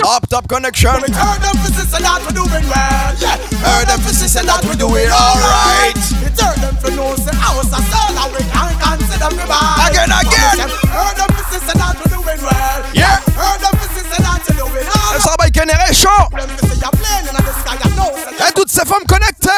Up 0.05 0.29
top 0.29 0.47
connection. 0.49 0.91
Heard 0.93 1.41
them 1.41 1.57
for 1.65 1.73
sister 1.73 1.99
that 2.05 2.21
we 2.23 2.37
doing 2.37 2.67
well. 2.69 3.11
Yeah. 3.17 3.41
Heard 3.65 3.89
them 3.89 4.01
for 4.05 4.13
sister 4.13 4.45
that 4.45 4.61
we 4.69 4.77
doing 4.77 5.09
alright. 5.09 5.97
It 5.97 6.37
heard 6.37 6.61
them 6.61 6.77
for 6.79 6.93
know 6.93 7.17
say 7.17 7.35
house 7.41 7.73
a 7.73 7.81
sell 7.89 8.13
and 8.13 8.31
we 8.37 8.45
can't 8.53 8.77
consider 8.77 9.31
me 9.35 9.45
bad. 9.49 9.89
Again, 9.91 10.13
again. 10.13 10.69
Heard 10.93 11.17
them 11.17 11.31
for 11.33 11.45
sister 11.49 11.75
that 11.81 11.97
we 11.97 12.07
doing 12.13 12.41
well. 12.45 12.79
Yeah. 12.93 13.25
Heard 13.35 13.61
them 13.65 13.75
for 13.81 13.89
sister 13.89 14.21
that 14.21 14.45
we 14.45 14.53
doing 14.53 14.85
alright. 14.85 15.38
Ça 15.49 15.65
va 15.65 15.73
générer 15.73 15.93
chaud. 15.95 16.09
Them 16.31 16.49
for 16.59 16.69
say 16.69 16.77
you're 16.77 16.91
playing 16.93 17.27
in 17.29 17.35
the 17.35 17.53
sky, 17.61 17.77
you 17.83 17.91
know. 17.97 18.13
say 18.39 18.49
Et 18.49 18.53
toutes 18.53 18.71
ces 18.71 18.85
femmes 18.85 19.07
connectées. 19.09 19.49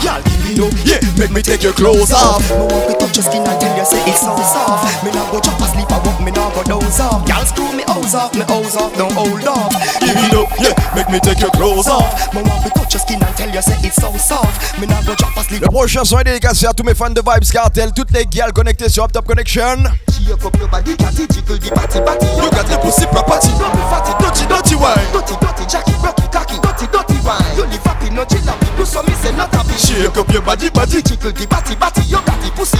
Girl, 0.00 0.22
give 0.24 0.58
me 0.58 0.66
up, 0.66 0.72
yeah, 0.84 1.00
make 1.18 1.30
me 1.30 1.42
take 1.42 1.62
your 1.62 1.74
clothes 1.74 2.12
off. 2.12 2.42
Me 2.50 2.56
want 2.56 2.88
to 2.88 2.94
touch 2.98 3.16
your 3.16 3.24
skin 3.24 3.44
and 3.44 3.60
tell 3.60 3.76
you 3.76 3.84
say 3.84 4.00
it's 4.06 4.20
so 4.20 4.34
soft. 4.36 5.04
Me 5.04 5.10
nah 5.12 5.30
go 5.30 5.40
jump 5.40 5.60
asleep, 5.60 5.90
I 5.90 5.98
walk, 6.04 6.20
me 6.20 6.30
nah 6.32 6.50
go 6.50 6.62
doze 6.64 7.00
off. 7.00 7.26
Girl, 7.26 7.44
screw 7.44 7.72
me 7.72 7.84
hose 7.88 8.14
off, 8.14 8.34
me 8.34 8.42
hose 8.48 8.76
off, 8.76 8.96
don't 8.96 9.12
hold 9.12 9.46
off. 9.46 9.72
Give 10.00 10.16
up, 10.32 10.48
yeah, 10.58 10.74
make 10.94 11.08
me 11.10 11.20
take 11.20 11.40
your 11.40 11.50
clothes 11.50 11.88
off. 11.88 12.32
Me 12.34 12.42
want 12.42 12.64
to 12.64 12.70
touch 12.70 12.94
your 12.94 13.00
skin 13.00 13.22
and 13.22 13.36
tell 13.36 13.50
you 13.50 13.62
say 13.62 13.76
it's 13.82 13.96
so 13.96 14.10
soft. 14.16 14.78
Me 14.80 14.86
nah 14.86 15.02
go 15.02 15.14
jump 15.14 15.36
asleep. 15.36 15.60
Le 15.60 15.68
prochain 15.68 16.04
son 16.04 16.18
est 16.20 16.24
dédicacé 16.24 16.66
à 16.66 16.72
tous 16.72 16.84
mes 16.84 16.94
fans 16.94 17.10
de 17.10 17.20
Vibes 17.20 17.50
Cartel, 17.52 17.92
toutes 17.94 18.10
les 18.12 18.26
gals 18.26 18.52
connectées 18.52 18.88
sur 18.88 19.04
Up 19.04 19.12
Top 19.12 19.26
Connection. 19.26 19.84
Shake 20.08 20.42
up 20.44 20.56
your 20.58 20.68
body, 20.68 20.96
jiggle 20.96 21.58
the 21.58 21.70
patty. 21.70 21.98
You 21.98 22.50
got 22.50 22.66
the 22.66 22.78
pussy 22.80 23.06
property, 23.06 23.48
no 23.58 23.68
be 23.70 23.82
fatty, 23.90 24.12
dirty, 24.18 24.46
dirty 24.74 24.82
wine. 24.82 25.12
Dirty, 25.12 25.34
dirty, 25.40 25.64
Jackie, 25.66 25.94
rocky, 26.02 26.26
cocky, 26.28 26.58
dirty, 26.60 26.86
dirty 26.90 27.18
wine. 27.26 27.56
You 27.56 27.64
live 27.64 27.84
happy, 27.84 28.10
no 28.10 28.24
chill 28.24 28.42
happy, 28.42 28.66
do 28.76 28.84
so 28.84 29.02
me 29.02 29.14
say 29.14 29.34
not 29.36 29.54
happy. 29.54 29.74
Shake 29.74 30.16
up 30.16 30.32
your 30.32 30.42
body, 30.42 30.70
body, 30.70 31.02
jiggle 31.02 31.32
the 31.32 31.46
patty, 31.46 31.74
patty. 31.76 32.02
You 32.02 32.18
got 32.24 32.38
pussy 32.54 32.78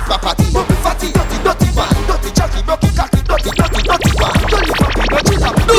no 0.52 0.64
be 0.64 0.74
fatty, 0.82 1.12
dirty, 1.12 1.38
dirty 1.42 1.70
wine. 1.76 1.94
Dirty, 2.06 2.30
Jackie, 2.34 2.62
rocky, 2.66 2.93
Do 3.44 3.52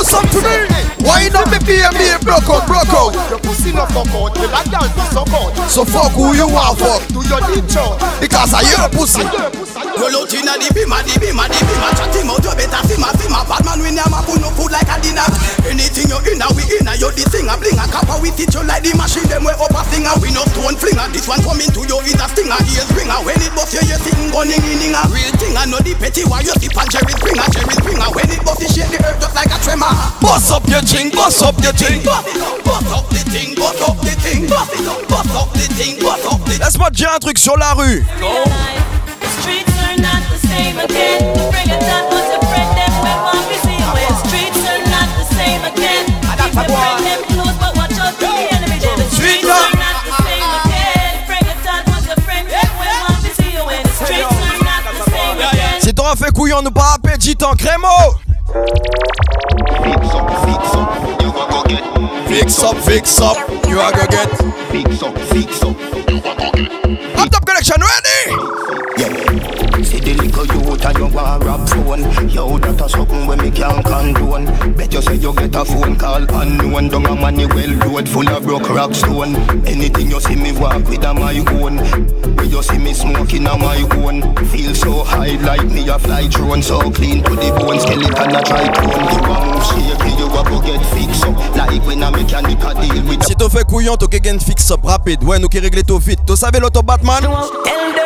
something 0.06 0.38
to 0.38 0.70
me. 0.70 0.86
Why 1.02 1.30
not 1.34 1.50
be 1.50 1.58
me 1.66 2.14
broke 2.22 2.46
out, 2.46 2.68
broke 2.68 2.94
out? 2.94 3.14
Your 3.30 3.40
pussy 3.40 3.74
no 3.74 3.86
fuck 3.88 4.06
out, 4.14 4.38
you 4.38 4.48
like 4.54 4.70
girl 4.70 4.86
be 4.94 5.02
so 5.10 5.26
good. 5.26 5.58
So 5.70 5.84
fuck 5.84 6.12
who 6.12 6.36
you 6.36 6.48
want 6.48 6.78
fuck. 6.78 7.02
Do 7.08 7.26
your 7.26 7.42
show. 7.68 7.98
Because 8.22 8.54
I 8.54 8.62
hear 8.62 8.90
pussy. 8.94 9.26
Roll 9.96 10.12
out 10.12 10.34
inna 10.36 10.60
the 10.60 10.68
bima, 10.76 11.00
the 11.08 11.16
bima, 11.24 11.48
the 11.48 11.56
bima 11.56 11.88
Chat 11.96 12.12
him 12.20 12.28
out, 12.28 12.44
you 12.44 12.52
better 12.52 12.84
fima, 12.84 13.16
fima 13.16 13.48
Bad 13.48 13.64
man 13.64 13.80
when 13.80 13.96
your 13.96 14.04
map, 14.12 14.28
no 14.28 14.52
food 14.52 14.68
like 14.68 14.92
a 14.92 15.00
dinner 15.00 15.24
Anything 15.64 16.12
you 16.12 16.20
inna, 16.28 16.52
we 16.52 16.68
inna 16.68 17.00
You 17.00 17.16
the 17.16 17.24
thing, 17.32 17.48
a 17.48 17.56
bling, 17.56 17.80
a 17.80 17.88
copper 17.88 18.20
We 18.20 18.36
teach 18.36 18.52
you 18.52 18.64
like 18.68 18.84
the 18.84 18.92
machine 19.00 19.24
Them 19.32 19.48
way 19.48 19.56
up 19.56 19.72
a 19.72 19.82
finger, 19.88 20.12
we 20.20 20.36
no 20.36 20.44
stone 20.52 20.76
flinger 20.76 21.08
This 21.16 21.32
one 21.32 21.40
coming 21.48 21.72
to 21.72 21.82
you 21.88 21.98
is 22.04 22.20
a 22.20 22.28
stinger 22.28 22.60
Ears 22.76 22.92
ringer, 22.92 23.20
when 23.24 23.40
it 23.40 23.52
buff 23.56 23.72
you, 23.72 23.84
you 23.88 23.96
think 24.04 24.20
gunning 24.36 24.64
in 24.68 24.92
a 24.92 25.02
Real 25.08 25.32
thing, 25.40 25.56
I 25.56 25.64
know 25.64 25.80
the 25.80 25.96
petty 25.96 26.28
Why 26.28 26.44
you 26.44 26.52
sip 26.60 26.76
on 26.76 26.92
Jerry 26.92 27.16
Springer, 27.16 27.48
When 27.56 28.30
it 28.30 28.72
shake 28.72 28.92
the 28.92 29.00
earth 29.06 29.20
just 29.20 29.36
like 29.36 29.52
a 29.52 29.60
tremor 29.64 29.92
Bust 30.22 30.52
up 30.52 30.68
your 30.68 30.82
thing, 30.82 31.10
bust 31.12 31.44
up 31.44 31.56
your 31.64 31.74
thing. 31.74 32.04
Bust 32.04 32.28
it 32.28 32.42
up, 32.42 32.64
bust 32.64 32.92
up 32.92 33.10
the 33.10 33.20
thing 33.32 33.56
Bust 33.56 33.82
up 33.82 33.98
the 34.00 34.12
thing 34.24 34.48
Bust 34.48 34.74
it 34.74 34.88
up, 34.88 35.08
bust 35.08 35.36
up 35.36 35.52
the 35.54 35.68
thing 35.76 36.00
Bust 36.00 36.26
up 36.26 36.40
the 36.46 36.58
Laisse-moi 36.60 36.90
dire 36.92 37.12
un 37.14 37.20
truc 37.20 37.38
sur 37.38 37.58
la 37.58 37.74
rue. 37.74 38.04
Streets 39.40 39.74
are 39.84 39.98
not 40.02 40.22
the 40.32 40.38
same 40.48 40.80
again. 40.80 41.20
Bring 41.52 41.70
it 41.70 41.82
down, 41.82 42.10
but 42.10 42.24
your 42.32 42.42
friend 42.48 42.72
them 42.78 42.94
when 43.04 43.18
one 43.22 43.46
we 43.50 43.58
see 43.62 43.76
you 43.76 43.90
when 43.94 44.10
streets 44.26 44.58
are 44.66 44.82
not 44.90 45.08
the 45.20 45.26
same 45.36 45.62
again. 45.62 46.06
Keep 46.08 46.54
your 46.56 46.66
friend 46.66 47.06
them 47.06 47.22
close, 47.30 47.58
but 47.60 47.76
watch 47.76 47.98
out 48.00 48.16
for 48.16 48.32
the 48.32 48.48
enemy. 48.56 48.80
Jay. 48.80 48.96
The 48.96 49.08
streets 49.14 49.46
are 49.46 49.76
not 49.78 49.98
the 50.08 50.14
same 50.24 50.50
again. 50.64 51.12
Bring 51.28 51.46
it 51.46 51.60
down, 51.64 51.84
but 51.86 52.02
your 52.08 52.20
friend 52.24 52.48
them 52.48 52.70
when 52.80 52.96
one 53.04 53.20
we 53.22 53.30
see 53.36 53.52
you 53.52 53.64
when 53.68 53.84
streets 54.00 54.32
are 54.32 54.60
not 54.64 54.82
the 54.90 55.04
same 55.12 55.38
again. 55.38 55.82
Si 55.82 55.94
t'en 55.94 56.16
fait 56.16 56.32
couillon, 56.34 56.62
nous 56.64 56.72
pas 56.72 56.98
dit 57.18 57.44
en 57.44 57.56
crémo. 57.56 57.88
Fix 59.84 60.14
up, 60.14 60.30
fix 60.46 60.74
up, 60.76 60.88
you 61.22 61.30
a 61.30 61.48
go 61.50 61.64
get 61.68 61.84
Fix 62.28 62.64
up, 62.64 62.78
fix 62.78 63.22
up, 63.22 63.38
you 63.68 63.80
a 63.80 63.92
go 63.92 64.06
get. 64.08 64.30
Fix 64.72 65.04
up, 65.04 65.18
fix 65.18 65.62
up, 65.64 65.76
you 66.10 66.18
a 66.18 66.22
go 66.22 66.52
get 66.54 67.20
Up 67.20 67.30
Top 67.30 67.46
Connection, 67.46 67.82
ready? 67.82 68.20
Yeah, 68.98 69.84
see 69.84 70.00
the 70.00 70.14
little 70.14 70.46
youth 70.46 70.86
and 70.86 70.98
you 70.98 71.08
want 71.08 71.44
rap 71.44 71.70
phone 71.70 72.30
Yo, 72.30 72.58
that 72.60 72.82
a 72.82 72.90
something 72.90 73.28
when 73.28 73.40
me 73.40 73.52
can't 73.52 73.86
condone 73.86 74.46
Bet 74.86 74.94
you 74.94 75.02
say 75.02 75.16
you 75.16 75.34
get 75.34 75.56
a 75.56 75.66
phone 75.66 75.96
call. 75.96 76.24
Unknown 76.24 76.90
Down 76.90 77.06
a 77.06 77.16
money 77.16 77.46
well 77.48 77.74
road 77.88 78.08
full 78.08 78.30
of 78.30 78.44
broke 78.44 78.70
rock 78.70 78.94
stone. 78.94 79.36
Anything 79.66 80.12
you 80.12 80.20
see 80.20 80.36
me 80.36 80.52
walk 80.52 80.88
with 80.88 81.04
a 81.04 81.14
my 81.14 81.38
own. 81.54 81.78
When 82.36 82.50
you 82.50 82.62
see 82.62 82.78
me 82.78 82.94
smoking 82.94 83.48
a 83.48 83.58
my 83.58 83.82
own. 83.98 84.22
Feel 84.48 84.76
so 84.76 85.04
high 85.04 85.42
like 85.42 85.66
me 85.66 85.88
a 85.90 85.98
fly 85.98 86.28
drone. 86.28 86.62
So 86.62 86.92
clean 86.92 87.24
to 87.24 87.36
the 87.36 87.52
bone, 87.58 87.80
skeleton 87.80 88.36
a 88.36 88.44
try 88.44 88.68
clone 88.74 89.06
You 89.10 89.26
a 89.26 89.38
move 89.46 89.66
shaky, 89.66 90.12
you 90.20 90.28
a 90.28 90.44
go 90.44 90.62
get 90.62 90.86
fixed 90.94 91.26
up. 91.26 91.56
Like 91.56 91.86
when 91.88 92.04
a 92.04 92.12
mechanic 92.12 92.64
a 92.64 92.74
deal 92.76 93.04
with 93.10 93.24
Si 93.24 93.36
t'en 93.36 93.50
fait 93.50 93.66
couillon, 93.66 93.96
t'as 93.98 94.08
qu'à 94.08 94.40
fix 94.40 94.70
up. 94.70 94.82
Rapide. 94.84 95.24
Ouais, 95.24 95.40
nous 95.40 95.48
qui 95.48 95.60
régler 95.60 95.84
tout 95.84 95.98
vite. 95.98 96.20
Tu 96.28 96.36
savais 96.36 96.60
l'auto 96.60 96.84
Batman? 96.84 97.24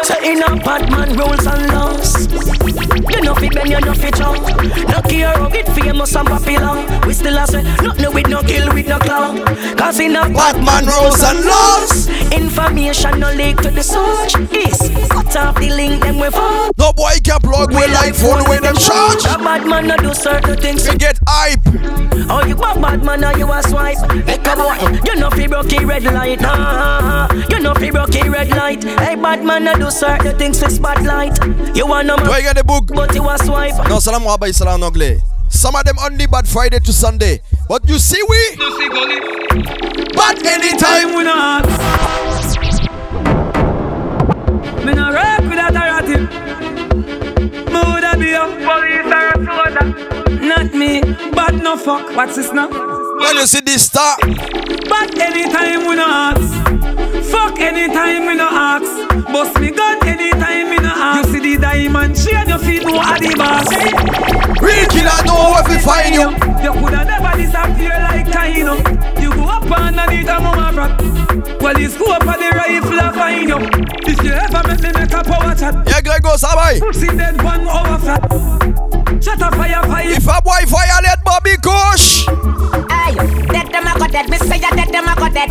Say 0.03 0.31
in 0.31 0.41
a 0.43 0.55
Batman 0.55 1.17
rules 1.17 1.45
and 1.45 1.67
laws. 1.73 2.27
You 3.13 3.21
know 3.21 3.35
fit 3.35 3.55
when 3.55 3.71
you 3.71 3.79
know 3.81 3.93
fit 3.93 4.19
wrong. 4.19 4.41
No 4.87 5.01
care 5.01 5.33
how 5.33 5.49
it 5.49 5.67
famous 5.69 6.15
and 6.15 6.27
popular. 6.27 6.85
We 7.05 7.13
still 7.13 7.37
a 7.37 7.45
say 7.47 7.63
nothing 7.63 8.13
with 8.13 8.27
no 8.27 8.41
kill 8.41 8.73
with 8.73 8.87
no 8.87 8.99
clown. 8.99 9.43
Cause 9.77 9.99
in 9.99 10.15
a 10.15 10.29
Batman 10.29 10.85
rules 10.85 11.21
and 11.23 11.45
laws. 11.45 12.07
Information 12.31 13.19
no 13.19 13.31
leak 13.33 13.57
to 13.57 13.71
the 13.71 13.83
search. 13.83 14.35
Is 14.53 14.77
cut 15.09 15.35
off 15.35 15.55
the 15.55 15.69
link 15.69 16.01
them 16.01 16.19
we 16.19 16.29
found. 16.29 16.71
No 16.77 16.93
boy 16.93 17.17
can 17.23 17.39
plug 17.39 17.71
we 17.71 17.87
like 17.87 18.15
phone 18.15 18.43
when 18.49 18.63
them 18.63 18.75
charge. 18.75 19.25
A 19.25 19.37
bad 19.37 19.65
man 19.67 19.87
no 19.87 19.97
do 19.97 20.13
certain 20.13 20.57
things. 20.57 20.87
We 20.89 20.95
get 20.97 21.19
hype. 21.27 21.61
Oh, 22.31 22.45
you 22.45 22.55
a 22.55 22.79
bad 22.79 23.03
man 23.03 23.23
or 23.23 23.37
you 23.37 23.51
a 23.51 23.61
swipe? 23.63 23.97
Make 24.25 24.45
a 24.45 24.55
boy, 24.55 24.77
you 25.05 25.15
know 25.15 25.29
fi 25.29 25.47
broke 25.47 25.71
red 25.71 26.03
light. 26.03 26.41
Nah, 26.41 27.27
you 27.49 27.59
know 27.59 27.73
fi 27.73 27.89
broke 27.89 28.13
red 28.13 28.49
light. 28.49 28.83
Hey, 28.83 29.15
bad 29.15 29.43
man 29.43 29.63
no 29.63 29.73
do 29.73 29.88
certain 29.91 30.37
things 30.37 30.59
for 30.59 30.69
spotlight. 30.69 31.37
You 31.75 31.87
wanna 31.87 32.15
man, 32.17 32.25
Toi, 32.25 32.41
gars 32.41 32.53
des 32.53 32.63
boucs. 32.63 32.93
but 32.93 33.13
you 33.15 33.27
a 33.29 33.37
swipe. 33.37 33.75
No, 33.89 33.99
ça 33.99 34.11
là, 34.11 34.19
moi, 34.19 34.37
bah, 34.37 34.51
ça 34.53 34.65
anglais. 34.75 35.19
Some 35.49 35.75
of 35.75 35.83
them 35.83 35.97
only 35.99 36.27
bad 36.27 36.47
Friday 36.47 36.79
to 36.79 36.93
Sunday. 36.93 37.41
But 37.67 37.87
you 37.89 37.97
see, 37.97 38.21
we 38.29 38.55
bad 40.15 40.45
anytime. 40.45 41.15
we 41.15 41.23
not. 41.23 41.65
Me 44.85 44.93
no 44.93 45.11
rock 45.11 45.41
with 45.41 45.59
a 45.59 45.71
Dorothy. 45.73 46.19
Me 47.71 47.79
woulda 47.81 48.17
be 48.17 48.33
a 48.33 48.45
police 48.63 49.11
or 49.11 49.29
a 49.29 49.35
soldier. 49.45 50.18
Not 50.49 50.73
me, 50.73 51.01
bad 51.29 51.61
no 51.61 51.77
fuck. 51.77 52.15
What's 52.15 52.35
this 52.35 52.51
now? 52.51 52.69
When 52.69 53.35
you 53.35 53.45
see 53.45 53.61
this 53.61 53.85
star, 53.85 54.17
But 54.17 55.15
anytime 55.19 55.85
we 55.87 55.93
no 55.95 56.05
ask. 56.09 56.41
Fuck 57.29 57.59
anytime 57.59 58.25
we 58.25 58.33
no 58.33 58.49
ask. 58.49 58.89
Bust 59.31 59.59
me 59.59 59.69
gun 59.69 60.07
anytime 60.07 60.71
we 60.71 60.77
no 60.77 60.89
ask. 60.89 61.27
You 61.27 61.33
see 61.33 61.53
the 61.55 61.61
diamond 61.61 62.15
chain 62.17 62.49
you 62.49 62.57
feel 62.57 62.83
no 62.89 62.97
a 62.97 63.13
the 63.21 63.35
boss. 63.37 63.69
Real 64.59 64.87
killer 64.89 65.21
know 65.23 65.53
where 65.53 65.69
we 65.69 65.77
find 65.85 66.15
you. 66.15 66.29
You 66.65 66.71
coulda 66.81 67.05
never 67.05 67.37
disappear 67.37 67.93
like 68.09 68.25
Kaino 68.33 69.21
You 69.21 69.29
go 69.29 69.43
up 69.43 69.69
underneath 69.69 70.29
a 70.29 70.39
mama 70.39 70.75
rock 70.75 71.61
Well 71.61 71.79
you 71.79 71.89
scope 71.89 72.25
of 72.25 72.39
the 72.41 72.49
rifle 72.57 72.99
a 72.99 73.13
find 73.13 73.49
you. 73.49 73.59
If 74.11 74.23
you 74.23 74.31
ever 74.31 74.67
make 74.67 74.81
me 74.81 74.91
make 74.97 75.13
a 75.13 75.23
power 75.23 75.53
chat. 75.53 75.75
Yeah, 75.87 76.01
Grego, 76.01 76.35
ça 76.37 76.55
va. 76.55 76.73
Pussy 76.79 77.05
dead 77.05 77.39
one 77.43 77.67
over 77.67 77.99
flat 77.99 78.98
Shut 79.21 79.41
up 79.41 79.55
fire 79.55 79.81
fire 79.83 80.09
If 80.09 80.27
a 80.27 80.41
boy 80.41 80.63
violate 80.67 81.23
Bobby 81.25 81.55
Kush, 81.61 82.27
Hey, 82.89 83.15
dead 83.49 83.67
them 83.71 83.87
a 83.87 83.97
got 83.97 84.11
dead. 84.11 84.29
Me 84.29 84.37
say 84.37 84.59
ya 84.59 84.69
dead 84.71 84.89
them 84.89 85.07
a 85.07 85.15
got 85.15 85.33
dead. 85.33 85.49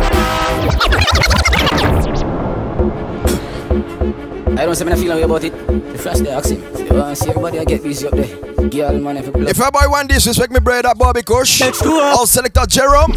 I 4.57 4.65
don't 4.65 4.75
say 4.75 4.83
me 4.85 4.91
not 4.91 4.99
feel 4.99 5.15
way 5.15 5.21
about 5.23 5.43
it. 5.43 5.53
The 5.67 5.97
first 5.97 6.23
day 6.23 6.31
I 6.31 6.37
ask 6.37 6.49
him. 6.49 6.61
You 6.61 6.93
want 6.95 7.15
to 7.17 7.23
see 7.23 7.29
everybody 7.29 7.59
I 7.59 7.65
get 7.65 7.83
busy 7.83 8.07
up 8.07 8.13
there. 8.13 8.27
Girl, 8.69 8.99
man, 8.99 9.17
if 9.17 9.25
you 9.27 9.47
if 9.47 9.59
a 9.59 9.71
boy 9.71 9.87
want 9.89 10.09
disrespect 10.09 10.51
me 10.51 10.59
brother 10.59 10.93
Bobby 10.95 11.21
Kush, 11.23 11.61
I'll 11.61 12.25
Selector 12.25 12.65
Jerome 12.67 13.13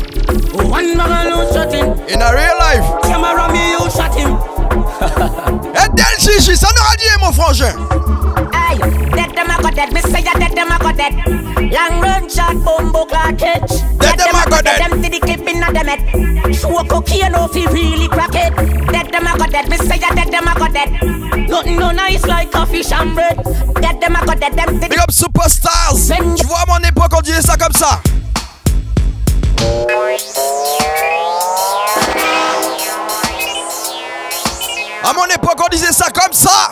One 0.54 0.96
man 0.96 1.26
alone 1.26 1.52
shot 1.52 1.72
him 1.72 1.92
in 2.08 2.20
a 2.22 2.32
real 2.32 2.58
life. 2.58 3.02
Camera 3.02 3.52
me 3.52 3.72
you 3.72 3.90
shot 3.90 4.14
him 4.14 4.36
Et 5.74 5.88
Del 5.94 6.16
Chichi, 6.18 6.56
ça 6.56 6.68
n'aura 6.74 6.96
dit 6.96 7.06
mon 7.20 7.32
frangin. 7.32 8.21
Dead 9.32 9.46
them 9.46 9.58
a 9.58 9.62
got 9.62 9.74
dead. 9.74 9.92
Me 9.94 10.00
say 10.02 10.20
ya 10.20 10.34
dead 10.34 10.52
them 10.52 10.70
a 10.70 10.78
got 10.78 10.96
dead. 10.96 11.14
Long 11.72 12.00
run 12.02 12.28
shot, 12.28 12.54
bombo 12.64 13.06
clock 13.06 13.40
hitch. 13.40 13.80
Dead 13.98 14.18
them 14.18 14.36
a 14.36 14.50
got 14.50 14.62
dead. 14.62 14.90
Them 14.90 15.02
see 15.02 15.08
the 15.08 15.20
clip 15.20 15.40
inna 15.48 15.72
them 15.72 15.86
head. 15.86 16.54
smoke 16.54 16.88
cocaine 16.88 17.34
off 17.34 17.54
he 17.54 17.66
really 17.68 18.08
crack 18.08 18.34
it. 18.34 18.54
Dead 18.92 19.10
them 19.10 19.26
a 19.26 19.38
go 19.38 19.46
dead, 19.46 19.70
me 19.70 19.78
say 19.78 19.96
ya 19.96 20.10
dead 20.10 20.30
them 20.30 20.46
a 20.46 20.54
go 20.54 20.68
dead. 20.68 21.48
Nothing 21.48 21.78
no 21.78 21.92
nice 21.92 22.26
like 22.26 22.50
coffee 22.52 22.82
and 22.92 23.14
bread. 23.14 23.36
Dead 23.80 24.00
them 24.02 24.16
a 24.16 24.26
go 24.26 24.34
dead, 24.34 24.52
them 24.52 24.78
Big 24.80 24.98
up 24.98 25.10
Superstars. 25.10 26.12
Tu 26.36 26.46
vois, 26.46 26.60
à 26.60 26.66
mon 26.66 26.86
époque, 26.86 27.12
on 27.16 27.22
disait 27.22 27.40
ça 27.40 27.56
comme 27.56 27.72
ça. 27.72 28.02
À 35.04 35.12
mon 35.14 35.24
époque, 35.24 35.58
on 35.64 35.68
disait 35.68 35.92
ça 35.92 36.10
comme 36.10 36.32
ça. 36.34 36.70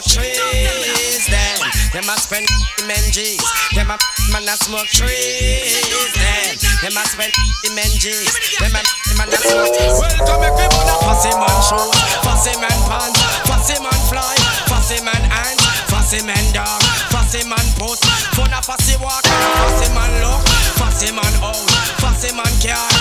Smoke 0.00 0.26
trees. 0.26 1.26
Them. 1.30 1.58
Them 1.92 2.10
a 2.10 2.16
spend 2.18 2.46
the 2.78 2.84
men 2.86 3.04
G's. 3.14 3.38
Them 3.74 3.90
a 3.90 3.96
the 3.98 4.32
man 4.32 4.44
that 4.46 4.58
smoke 4.58 4.90
trees. 4.90 5.86
Them. 6.18 6.58
Them 6.82 6.98
a 6.98 7.02
spend 7.06 7.30
the 7.62 7.70
men 7.78 7.90
G's. 7.94 8.26
Them 8.58 8.74
a 8.74 8.80
the 8.82 9.14
man 9.14 9.30
that 9.30 9.42
smoke 9.46 9.70
trees. 9.70 9.94
Welcome 9.94 10.42
everyone. 10.42 10.90
Fussy 11.06 11.30
man 11.38 11.58
shoes. 11.62 11.94
Fussy 12.26 12.54
man 12.58 12.78
pants. 12.90 13.22
Fussy 13.46 13.78
man 13.78 14.00
fly. 14.10 14.34
Fussy 14.66 14.98
man 15.06 15.22
ant. 15.30 15.60
Fussy 15.86 16.26
man 16.26 16.42
dog. 16.50 16.82
Fussy 17.14 17.46
man 17.46 17.66
post. 17.78 18.02
Fun 18.34 18.50
a 18.50 18.58
fussy 18.58 18.98
walk. 18.98 19.22
Fussy 19.22 19.86
man 19.94 20.10
look. 20.18 20.42
Fussy 20.74 21.14
man. 21.14 21.30
Fussy. 21.38 21.74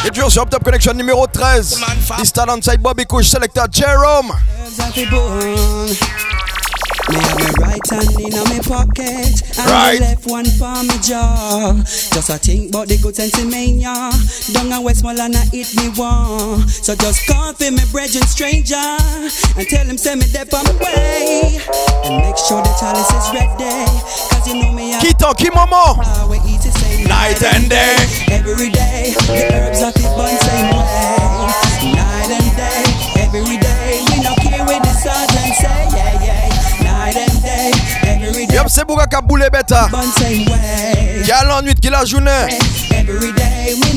Et 0.05 0.09
toujours 0.09 0.31
sur 0.31 0.41
Up 0.43 0.49
Top 0.49 0.63
Connection 0.63 0.93
numéro 0.93 1.25
13. 1.27 1.79
This 2.17 2.33
talent 2.33 2.61
side 2.61 2.81
Bobby 2.81 3.05
Kush 3.05 3.29
selector 3.29 3.65
Jerome. 3.71 4.33
Me 7.09 7.15
have 7.19 7.39
my 7.39 7.67
right 7.67 7.87
hand 7.91 8.19
in 8.19 8.31
my 8.31 8.59
pocket 8.63 9.41
and 9.59 9.69
Right. 9.69 9.99
the 9.99 10.05
left 10.05 10.25
one 10.25 10.45
for 10.45 10.71
my 10.87 10.97
jaw. 11.03 11.73
Just 11.83 12.29
a 12.29 12.37
think 12.37 12.69
about 12.69 12.87
the 12.87 12.97
good 12.97 13.15
sense 13.15 13.37
in 13.39 13.51
yeah. 13.79 14.11
Down 14.53 14.71
a 14.71 14.81
Westmoreland, 14.81 15.35
I 15.35 15.43
hit 15.51 15.75
me 15.75 15.89
one. 15.99 16.67
So 16.67 16.95
just 16.95 17.27
call 17.27 17.53
for 17.53 17.71
me 17.71 17.83
brethren 17.91 18.25
stranger 18.27 18.75
and 19.57 19.67
tell 19.67 19.85
him 19.85 19.97
send 19.97 20.21
me 20.21 20.27
there 20.27 20.45
on 20.53 20.63
my 20.65 20.73
way. 20.79 21.59
And 22.05 22.17
make 22.23 22.37
sure 22.37 22.61
the 22.63 22.71
chalice 22.79 23.11
is 23.11 23.27
ready. 23.35 23.83
Cause 24.31 24.47
you 24.47 24.61
know 24.63 24.71
me, 24.71 24.95
I 24.95 24.99
Qui 25.01 25.13
tant, 25.13 25.33
qui 25.35 25.49
moment? 25.51 25.99
we 26.29 26.37
eat 26.47 26.63
it 26.65 26.73
same 26.73 27.07
Night 27.07 27.43
and 27.43 27.69
day. 27.69 27.95
Every 28.31 28.69
day, 28.69 29.13
the 29.27 29.51
herbs 29.51 29.81
of 29.83 29.93
it 29.95 30.09
burn 30.15 30.37
same 30.47 30.71
way. 30.71 31.93
Night 31.99 32.31
and 32.31 32.55
day, 32.55 32.83
every 33.27 33.57
day. 33.57 33.72
Every 38.63 38.69
day. 38.69 38.69
Yop, 38.69 38.69
c'est 38.69 38.85
Bouga 38.87 39.05
qui 39.05 39.15
a 39.15 39.21
boulé 39.21 39.49
bêta. 39.49 39.87
Burn 39.89 40.03
same 40.17 40.47
way. 40.49 41.21
Qui 41.23 41.31
a 41.31 41.43
l'ennui, 41.43 41.75
qui 41.75 41.89
la 41.89 42.05
journée. 42.05 42.31
Every 42.91 43.33
day, 43.33 43.73
we 43.75 43.93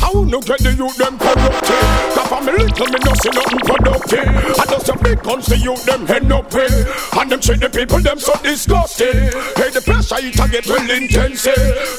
no 0.00 0.18
Écoute-moi, 0.18 0.18
Warlord. 0.18 0.18
How 0.18 0.24
no 0.24 0.40
get 0.40 0.58
the 0.58 0.72
youth 0.74 0.96
them 0.96 1.18
corrupted? 1.18 1.84
Cause 2.14 2.28
for 2.28 2.40
me 2.42 2.52
little 2.52 2.86
me 2.86 2.98
no 3.04 3.12
see 3.14 3.30
nothing 3.30 3.60
productive. 3.60 4.28
I 4.58 4.64
just 4.66 4.88
a 4.88 4.98
big 4.98 5.22
guns 5.22 5.46
the 5.46 5.56
youth 5.58 5.84
them 5.84 6.06
head 6.06 6.30
up 6.32 6.52
with. 6.52 7.16
And 7.18 7.30
them 7.30 7.40
treat 7.40 7.60
the 7.60 7.68
people 7.70 8.00
them 8.00 8.18
so 8.18 8.34
disgusting. 8.42 9.32
Hey, 9.56 9.70
the 9.70 9.82
pressure 9.84 10.18
it 10.18 10.38
a 10.38 10.48
get 10.48 10.66
real 10.66 10.90
intense. 10.90 11.46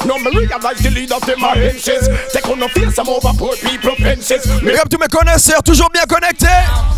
Now 0.06 0.18
me 0.18 0.32
realize 0.32 0.80
the 0.80 0.92
lead 0.92 1.12
of 1.12 1.26
them 1.26 1.44
are 1.44 1.56
hences. 1.56 2.08
They 2.34 2.42
couldn't 2.42 2.70
face 2.70 2.96
some 2.96 3.10
over 3.10 3.34
poor 3.38 3.56
people 3.58 3.96
fences. 3.96 4.46
Me 4.62 4.72
Big 4.72 4.80
up 4.80 4.90
tous 4.90 4.98
mes 4.98 5.08
connaisseurs, 5.08 5.64
toujours 5.64 5.90
bien 5.90 6.06
connectés. 6.08 6.48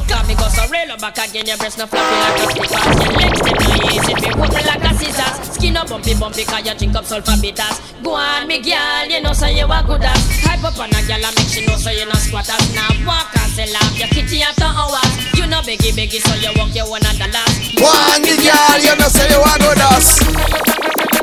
Got 0.07 0.27
me 0.27 0.35
go 0.35 0.47
so 0.49 0.67
real 0.69 0.95
back 0.97 1.17
again, 1.17 1.45
your 1.45 1.57
breast 1.57 1.77
no 1.77 1.87
floppy 1.87 2.15
like 2.21 2.39
a 2.39 2.51
sticker. 2.51 2.81
Your 3.01 3.13
legs 3.17 3.41
them 3.41 3.57
no 3.57 3.69
easy, 3.89 4.13
be 4.13 4.29
open 4.29 4.65
like 4.69 4.83
a 4.83 4.93
scissors. 4.99 5.55
Skin 5.55 5.77
up 5.77 5.89
bumpy 5.89 6.13
bumpy, 6.15 6.43
cause 6.43 6.65
you 6.65 6.75
drink 6.75 6.95
up 6.95 7.05
sulfur 7.05 7.35
bitters. 7.41 7.81
Go 8.03 8.13
on, 8.13 8.47
me 8.47 8.61
girl, 8.61 9.05
you 9.07 9.21
know 9.21 9.33
so 9.33 9.47
you 9.47 9.65
a 9.65 9.83
good 9.85 10.03
ass. 10.03 10.21
Hype 10.43 10.63
up 10.63 10.77
on 10.79 10.90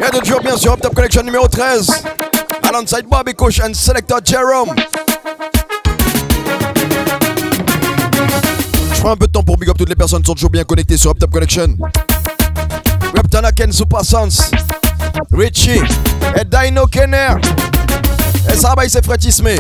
Et 0.01 0.11
de 0.15 0.19
toujours 0.21 0.41
bien 0.41 0.57
sur 0.57 0.73
Up 0.73 0.81
Top 0.81 0.95
Collection 0.95 1.23
numéro 1.23 1.49
13. 1.49 2.05
Alongside 2.69 3.07
Bobby 3.09 3.35
Kush 3.35 3.61
and 3.61 3.75
Selector 3.75 4.21
Jerome. 4.25 4.75
Je 8.95 9.01
prends 9.01 9.13
un 9.13 9.17
peu 9.17 9.27
de 9.27 9.33
temps 9.33 9.43
pour 9.43 9.57
big 9.57 9.71
up 9.71 9.77
toutes 9.79 9.89
les 9.89 9.97
personnes 9.97 10.23
qui 10.23 10.27
sont 10.27 10.35
toujours 10.35 10.51
bien 10.51 10.65
connectées 10.65 10.97
sur 10.97 11.11
Up 11.13 11.19
Top 11.19 11.31
Connection. 11.31 11.77
Rep 13.17 13.31
Tanaken 13.31 13.73
Super 13.73 14.01
Richie, 15.33 15.81
et 16.37 16.45
Dino 16.45 16.87
Kenner. 16.87 17.35
Et 18.53 18.57
ça 18.57 18.75
va, 18.77 18.85
il 18.85 18.91
s'est 18.91 19.03
frétismé. 19.03 19.57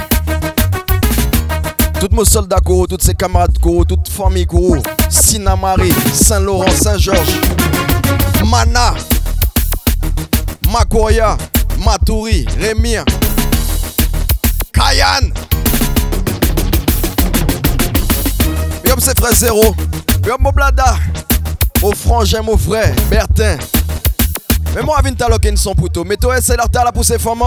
Tous 2.01 2.15
mes 2.15 2.25
soldats 2.25 2.61
tous 2.65 2.97
ses 3.01 3.15
camarades 3.15 3.59
Koro, 3.61 3.85
toute 3.85 4.09
famille 4.09 4.47
Koro, 4.47 4.77
Sinamari, 5.09 5.93
Saint-Laurent, 6.13 6.71
Saint-Georges, 6.71 7.41
Mana, 8.47 8.95
Makoya, 10.73 11.37
Maturi, 11.85 12.47
Rémir, 12.61 13.05
Kayan. 14.73 15.33
Big 18.83 18.93
up 18.93 19.01
ses 19.01 19.13
frères 19.19 19.35
zéro. 19.35 19.75
Up 20.31 20.41
mon 20.41 20.51
blada. 20.51 20.97
Mon 21.83 21.93
frangin, 21.93 22.43
mon 22.43 22.57
frère, 22.57 22.95
Bertin. 23.11 23.57
Mais 24.75 24.83
moi, 24.83 24.97
Avin 24.99 25.13
Taloken 25.15 25.57
son 25.57 25.75
pouto. 25.75 26.05
Mais 26.05 26.17
toi, 26.17 26.37
c'est 26.41 26.57
l'art 26.57 26.69
à 26.75 26.85
la 26.85 26.93
pousser 26.93 27.19
femme. 27.19 27.43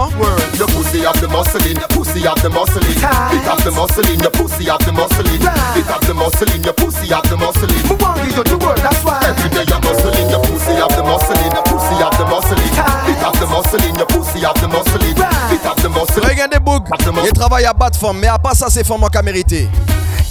Your 0.58 0.66
pussy 0.68 1.04
have 1.04 1.20
the 1.20 1.28
muscle 1.28 1.62
in, 1.62 1.78
your 1.78 1.88
pussy 1.88 2.20
have 2.26 2.42
the 2.42 2.48
muscle 2.48 2.82
in. 2.82 2.92
It 2.92 3.02
have 3.02 3.64
the 3.64 3.70
muscle 3.70 4.04
in, 4.12 4.20
your 4.20 4.30
pussy 4.30 4.64
have 4.68 4.84
the 4.84 4.92
muscle 4.92 5.26
in. 5.26 5.40
It 5.40 5.86
have 5.86 6.06
the 6.06 6.14
muscle 6.14 6.50
in, 6.54 6.62
your 6.62 6.74
pussy 6.74 7.08
have 7.08 7.28
the 7.28 7.36
muscle 7.36 7.70
in. 7.70 7.88
Move 7.88 8.02
on, 8.02 8.18
you 8.26 8.32
the 8.42 8.58
word, 8.58 8.78
that's 8.78 9.04
why. 9.04 9.20
Every 9.24 9.50
day 9.50 9.64
your 9.68 9.80
muscle 9.80 10.12
in, 10.12 10.30
your 10.30 10.40
pussy 10.40 10.74
have 10.74 10.94
the 10.96 11.02
muscle 11.02 11.38
in, 11.38 11.71
have 12.02 12.18
the 12.18 12.24
muscle 12.24 12.58
in. 12.58 12.66
It 12.66 13.18
have 13.22 13.38
the 13.38 13.46
muscle 13.46 13.84
in, 13.88 13.94
your 13.96 14.06
pussy 14.06 14.40
have 14.40 14.60
the 14.60 14.68
muscle 14.68 15.02
in. 15.02 15.16
It 15.54 15.62
have 15.62 15.80
the 15.82 15.88
muscle 15.88 16.22
in. 16.22 16.28
Regarde 16.28 16.52
des 16.52 16.58
bougs. 16.58 16.88
Il 17.24 17.32
travaille 17.32 17.64
à 17.64 17.72
battre 17.72 17.98
femme, 17.98 18.18
mais 18.18 18.28
à 18.28 18.38
part 18.38 18.56
ça, 18.56 18.66
c'est 18.68 18.84
femme 18.84 19.04
qui 19.10 19.18
a 19.18 19.22
mérité. 19.22 19.68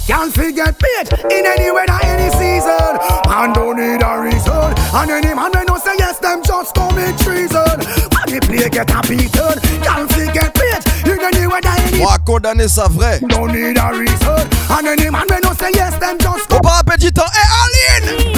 Can't 0.06 0.34
forget 0.34 0.74
paid 0.78 1.12
in 1.30 1.46
any 1.46 1.70
weather, 1.70 1.98
any 2.02 2.28
season. 2.32 2.98
And 3.24 3.54
don't 3.54 3.76
need 3.76 4.02
a 4.02 4.20
reason. 4.20 4.74
And 4.92 5.10
any 5.10 5.32
man 5.32 5.52
when 5.54 5.64
no 5.66 5.78
say 5.78 5.94
yes, 5.96 6.18
them 6.18 6.42
just 6.44 6.74
commit 6.74 7.16
treason. 7.18 7.78
When 8.10 8.26
the 8.26 8.40
play 8.42 8.68
get 8.68 8.90
a 8.90 9.00
beaten, 9.06 9.60
can't 9.80 10.10
forget 10.12 10.52
paid 10.54 10.82
in 11.06 11.20
any 11.22 11.46
weather, 11.46 11.68
any 11.86 11.98
Moi, 11.98 12.18
condamner 12.26 12.66
ça 12.66 12.88
vrai. 12.90 13.20
Don't 13.28 13.52
need 13.52 13.78
a 13.78 13.92
reason. 13.94 14.42
And 14.70 14.88
any 14.88 15.08
man 15.08 15.24
when 15.30 15.40
no 15.44 15.52
say 15.54 15.70
yes, 15.72 15.96
them 16.00 16.18
just 16.18 16.52
Au 16.52 16.58
pas 16.58 16.82
petit 16.84 17.12
temps. 17.12 17.22
Et 17.22 17.46
Aline! 17.62 18.34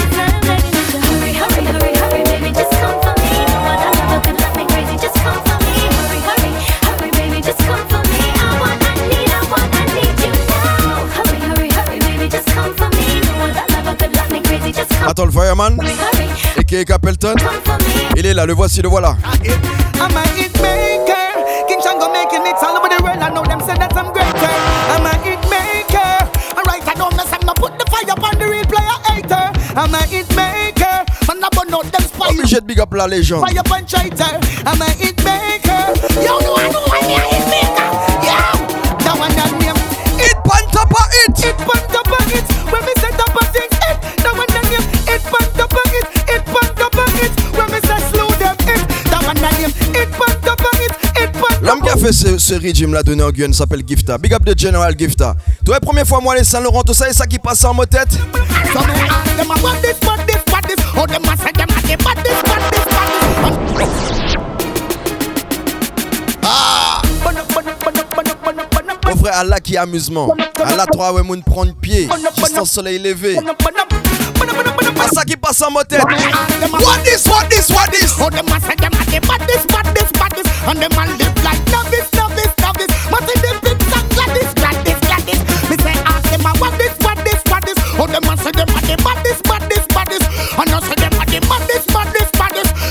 Hurry, 1.01 1.33
hurry, 1.33 1.65
hurry, 1.65 1.97
hurry, 1.97 2.24
Attends 15.07 15.25
le 15.25 15.31
fireman. 15.31 15.77
Et 16.57 16.63
Capelton? 16.85 17.35
Il 18.15 18.25
est 18.25 18.33
là, 18.33 18.45
le 18.45 18.53
voici, 18.53 18.81
le 18.81 18.89
voilà. 18.89 19.15
I'm 19.95 20.17
a 20.17 20.23
hit 20.35 20.53
maker. 20.61 21.45
King 21.67 21.79
making 22.11 22.43
all 22.61 22.77
over 22.77 22.89
the 22.89 23.01
world. 23.03 23.21
I 23.21 23.29
know 23.29 23.43
them 23.43 23.59
that 23.59 23.95
I'm 23.95 24.11
greater. 24.11 24.55
I'm 24.91 25.03
maker. 25.49 26.27
I 26.87 26.93
don't 26.95 27.15
mess. 27.15 27.29
Put 27.55 27.79
the 27.79 27.85
fire 27.89 28.11
on 28.11 28.39
the. 28.39 28.45
I'm 29.77 29.91
maker. 30.35 31.05
Big 32.65 32.79
I'm 34.65 34.79
fait 52.05 52.13
ce, 52.13 52.37
ce 52.37 52.53
régime 52.53 52.93
l'a 52.93 53.01
donné 53.01 53.23
en 53.23 53.31
Guyane 53.31 53.53
s'appelle 53.53 53.81
Gifta. 53.85 54.17
Big 54.17 54.33
up 54.33 54.43
de 54.45 54.53
General 54.57 54.93
Gifta. 54.97 55.35
Toi, 55.65 55.75
la 55.75 55.79
première 55.79 56.05
fois, 56.05 56.19
moi, 56.21 56.35
les 56.35 56.43
Saint-Laurent, 56.43 56.83
tout 56.83 56.93
ça, 56.93 57.09
et 57.09 57.13
ça 57.13 57.25
qui 57.25 57.39
passe 57.39 57.63
en 57.63 57.73
mot 57.73 57.85
tête. 57.85 58.11
So 58.11 58.79
me 58.79 58.93
ask 59.09 59.35
them 59.37 59.49
about 59.51 59.81
this, 59.81 59.95
what 60.03 60.17
this, 60.27 60.43
what 60.51 60.61
this. 60.67 60.75
Oh, 60.95 61.05
them 61.07 61.23
a 61.23 61.37
say 61.37 61.51
them 61.53 61.67
a 61.69 61.81
the 61.81 61.97
bad 62.03 62.17
this, 62.23 62.41
bad 62.43 62.61
this, 62.71 62.85
bad 62.85 63.05
this. 63.79 64.35
Ah 66.43 67.01
Mon 69.07 69.15
frère, 69.15 69.37
Allah 69.37 69.59
qui 69.59 69.75
est 69.75 69.77
amusement. 69.77 70.29
Allah 70.63 70.85
3 70.91 71.13
ouais, 71.13 71.23
moun 71.23 71.41
prendre 71.43 71.73
pied. 71.73 72.07
Juste 72.37 72.57
en 72.57 72.65
soleil 72.65 72.99
levé. 72.99 73.39
Ah, 75.15 75.19
ça 75.19 75.25
qui 75.25 75.37
passe 75.37 75.61
en 75.61 75.71
mot 75.71 75.83
tête. 75.83 76.01
What 76.03 77.03
this, 77.05 77.25
what 77.25 77.49
this, 77.49 77.69
what 77.69 77.89
this? 77.91 78.13
Oh, 78.19 78.29
them 78.29 78.47
a 78.47 78.59
say 78.59 78.75
them 78.75 78.91
a 78.91 79.05
the. 79.07 79.15
And 80.67 80.79
them 80.79 80.91
a 80.91 81.05
live 81.07 81.43
like 81.43 81.63
novice, 81.71 82.11
novice, 82.11 82.51
novice. 82.59 82.91
Must 83.09 83.23
see 83.23 83.39
them 83.39 83.55
big 83.63 83.79
and 83.79 84.09
Gladys, 84.11 84.51
Gladys, 84.55 84.99
Gladys. 85.07 85.39
Me 85.69 85.77
say 85.79 85.95
ask 86.03 86.27
them 86.29 86.45
a 86.45 86.51
what 86.59 86.75
this, 86.77 86.91
what 86.99 87.17
this, 87.23 87.41
what 87.47 87.63
this. 87.63 87.77
Oh, 87.95 88.07
them 88.07 88.27
a 88.27 88.35
say 88.35 88.51
them 88.51 88.67
a 88.67 88.81
the. 88.83 88.95
And 90.57 90.71
I 90.71 90.79
say 90.83 90.95
them 90.99 91.15
a 91.15 91.25
the. 91.31 91.39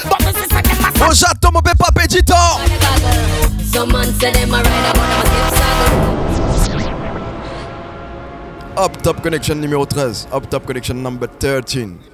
But 0.08 0.20
me 0.24 0.32
say 0.32 0.62
them 0.62 0.80
a 0.80 0.98
Mon 0.98 1.12
jaton, 1.12 1.52
mon 1.52 1.62
petit 1.62 2.24
temps. 2.24 2.56
Some 3.70 3.92
man 3.92 4.08
say 4.14 4.32
them 4.32 4.54
a 4.54 4.62
ride 4.62 4.90
about 4.94 5.08
them 5.12 5.20
a 5.20 5.26
skip 5.28 5.48
saddle. 5.60 6.24
Up 8.76 9.02
Top 9.02 9.22
Connection 9.22 9.60
numéro 9.60 9.84
13. 9.84 10.32
Up 10.32 10.48
Top 10.48 10.64
Connection 10.64 11.02
number 11.02 11.28
13. 11.28 12.13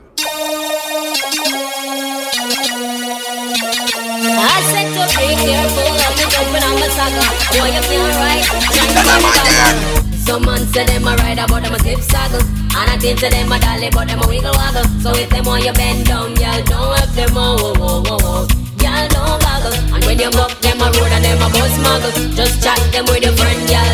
I 4.39 4.63
said 4.71 4.89
to 4.95 5.05
be 5.19 5.35
careful 5.43 6.11
jumping 6.31 6.63
on 6.63 6.75
my 6.79 6.89
saga. 6.95 7.23
Boy, 7.53 7.69
you 7.75 7.83
can't 7.83 8.15
ride. 8.23 8.47
Some 10.25 10.45
man 10.47 10.63
say 10.73 10.85
them 10.87 11.07
a 11.07 11.17
ride 11.17 11.39
about 11.39 11.63
them 11.63 11.75
a 11.75 11.79
skip 11.79 12.01
saddle. 12.01 12.43
And 12.71 12.91
I 12.91 12.97
think 12.99 13.19
to 13.21 13.29
them 13.29 13.51
a 13.51 13.59
dolly, 13.59 13.91
but 13.91 14.07
them 14.09 14.23
a 14.23 14.29
wiggle 14.29 14.55
waggle. 14.55 14.87
So 15.03 15.11
if 15.13 15.29
them 15.31 15.45
want 15.45 15.65
you 15.65 15.73
bend 15.73 16.07
down, 16.07 16.37
y'all 16.37 16.63
don't 16.63 16.99
have 16.99 17.15
them 17.15 17.37
a 17.37 17.57
whoa 17.59 17.75
whoa 17.75 18.19
whoa. 18.23 18.47
Y'all 18.79 19.09
don't 19.11 19.41
goggle. 19.43 19.75
And 19.95 20.05
when 20.05 20.19
you 20.19 20.31
buck 20.31 20.55
them 20.61 20.81
a 20.81 20.87
road 20.95 21.13
and 21.13 21.25
them 21.25 21.43
a 21.43 21.49
bus 21.51 21.75
muggle, 21.83 22.15
just 22.37 22.63
chat 22.63 22.81
them 22.93 23.05
with 23.07 23.23
your 23.25 23.35
friend, 23.35 23.61
y'all. 23.69 23.91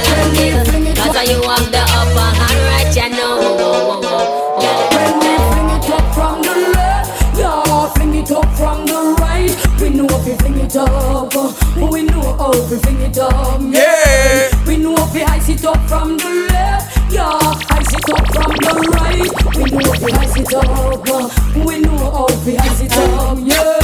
Cause 1.00 1.16
you 1.28 1.40
have 1.40 1.66
the 1.72 1.82
upper 1.82 2.28
hand 2.36 2.60
right, 2.68 2.90
you 2.94 3.08
know. 3.16 3.40
Whoa, 3.40 3.56
whoa, 3.56 4.00
whoa, 4.00 4.00
whoa. 4.04 4.45
Know 12.76 12.92
how 12.92 13.06
it 13.06 13.18
up. 13.18 13.60
Yeah. 13.62 14.66
We 14.66 14.76
know 14.76 14.94
if 14.98 15.14
you 15.14 15.24
ice 15.24 15.48
it 15.48 15.64
up 15.64 15.80
from 15.88 16.16
the 16.16 16.48
left, 16.50 17.12
yeah, 17.12 17.30
ice 17.70 17.94
it 17.94 18.10
up 18.10 18.26
from 18.34 18.52
the 18.52 18.72
right. 18.96 19.56
We 19.56 19.70
know 19.70 19.92
if 19.92 20.00
you 20.02 20.14
ice 20.18 20.36
it 20.36 20.54
up, 20.54 21.66
we 21.66 21.80
know 21.80 21.96
how 21.96 22.26
to 22.26 22.56
ice 22.56 22.80
it 22.82 22.92
up. 22.96 23.38
Yeah. 23.40 23.78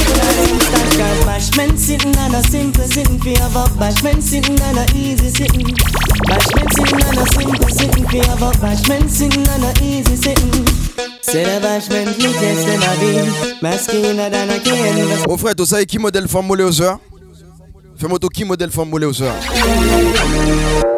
Cause 0.93 1.25
bashment 1.25 1.77
sitting 1.77 2.15
and 2.17 2.35
a 2.35 2.43
simple 2.43 2.83
sitting 2.83 3.19
fi 3.19 3.37
have 3.39 3.55
a 3.55 3.65
bashment 3.79 4.21
sitting 4.21 4.59
and 4.61 4.77
a 4.77 4.85
easy 4.95 5.29
sitting 5.29 5.65
Bashment 6.27 6.69
sitting 6.73 7.01
and 7.01 7.17
a 7.17 7.25
simple 7.33 7.69
sitting 7.69 8.05
fi 8.07 8.17
have 8.29 8.41
a 8.41 8.51
bashment 8.61 9.09
sitting 9.09 9.47
and 9.47 9.63
a 9.63 9.83
easy 9.83 10.15
sitting 10.15 10.67
Say 11.21 11.43
the 11.43 11.59
bashment 11.65 12.17
me 12.17 12.31
test 12.33 12.67
them 12.67 12.81
a 12.83 12.93
be 12.99 13.61
Masculine 13.61 14.17
than 14.17 14.49
a 14.51 14.59
canvas 14.59 15.25
Mon 15.27 15.37
frère, 15.37 15.55
tu 15.55 15.65
sais 15.65 15.85
qui 15.85 15.97
modèle 15.97 16.27
femme 16.27 16.45
moulée 16.45 16.63
aux 16.63 16.81
heures 16.81 16.99
Fais-moi 17.97 18.19
qui 18.33 18.45
modèle 18.45 18.69
aux 19.05 19.21
heures. 19.21 19.33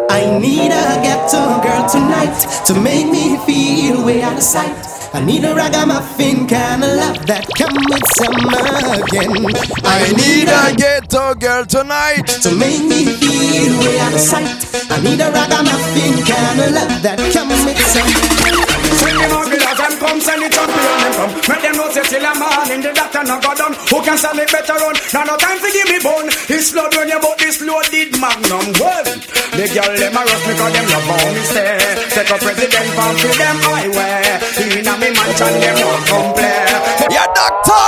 I 0.09 0.39
need 0.39 0.71
a 0.71 1.01
ghetto 1.01 1.61
girl 1.61 1.85
tonight 1.89 2.35
to 2.65 2.73
make 2.75 3.07
me 3.11 3.37
feel 3.45 4.05
way 4.05 4.23
out 4.23 4.37
of 4.37 4.41
sight. 4.41 4.71
I 5.13 5.21
need 5.21 5.43
a 5.43 5.53
ragamuffin 5.53 6.47
kind 6.47 6.83
of 6.83 6.91
love 6.95 7.25
that 7.27 7.45
come 7.57 7.75
with 7.89 8.05
summer 8.15 9.03
again. 9.03 9.45
I 9.83 10.11
need 10.13 10.47
a 10.47 10.75
ghetto 10.75 11.35
girl 11.35 11.65
tonight 11.65 12.27
to 12.43 12.51
make 12.55 12.83
me 12.83 13.05
feel 13.05 13.79
way 13.79 13.99
out 13.99 14.13
of 14.13 14.19
sight. 14.19 14.65
I 14.89 15.01
need 15.01 15.19
a 15.19 15.31
ragamuffin 15.31 16.23
kind 16.25 16.59
of 16.61 16.71
love 16.71 17.01
that 17.03 17.19
come 17.33 17.49
with 17.49 17.79
some. 17.79 18.54
Send 19.01 19.17
them 19.19 19.31
out 19.35 19.47
glass 19.51 19.79
and 19.85 19.95
come 19.99 20.19
send 20.21 20.41
the 20.43 20.49
champion 20.49 20.95
them 21.01 21.13
come. 21.15 21.31
Make 21.49 21.61
them 21.65 21.75
know 21.75 21.89
say 21.91 22.05
till 22.07 22.25
a 22.25 22.31
man 22.35 22.67
in 22.71 22.79
the 22.81 22.91
doctor 22.93 23.23
no 23.25 23.35
go 23.41 23.51
down 23.55 23.73
Who 23.91 23.97
can 24.05 24.17
sell 24.17 24.37
it 24.39 24.49
better 24.51 24.77
run? 24.77 24.95
Now 25.13 25.23
no 25.25 25.35
time 25.37 25.59
to 25.59 25.69
give 25.71 25.87
me 25.89 25.99
bone. 25.99 26.29
It's 26.49 26.71
blood 26.71 26.91
when 26.95 27.09
you 27.09 27.19
but 27.19 27.37
this 27.37 27.59
loaded 27.61 28.11
magnum. 28.19 28.65
Well, 28.79 29.07
the 29.55 29.65
girl 29.71 29.91
them 29.95 30.15
a 30.15 30.21
rush 30.23 30.45
me 30.47 30.53
cause 30.59 30.73
them 30.75 30.87
love 30.91 31.07
how 31.07 31.31
me 31.31 31.43
stay 31.47 31.79
Take 32.11 32.27
a 32.27 32.37
president 32.43 32.87
from 32.91 33.13
to 33.23 33.29
them 33.39 33.57
highway 33.63 34.35
Inna 34.75 34.93
me 34.99 35.09
mansion 35.15 35.53
them 35.63 35.77
not 35.79 36.01
complain 36.11 36.75
Yeah 37.07 37.27
doctor! 37.31 37.85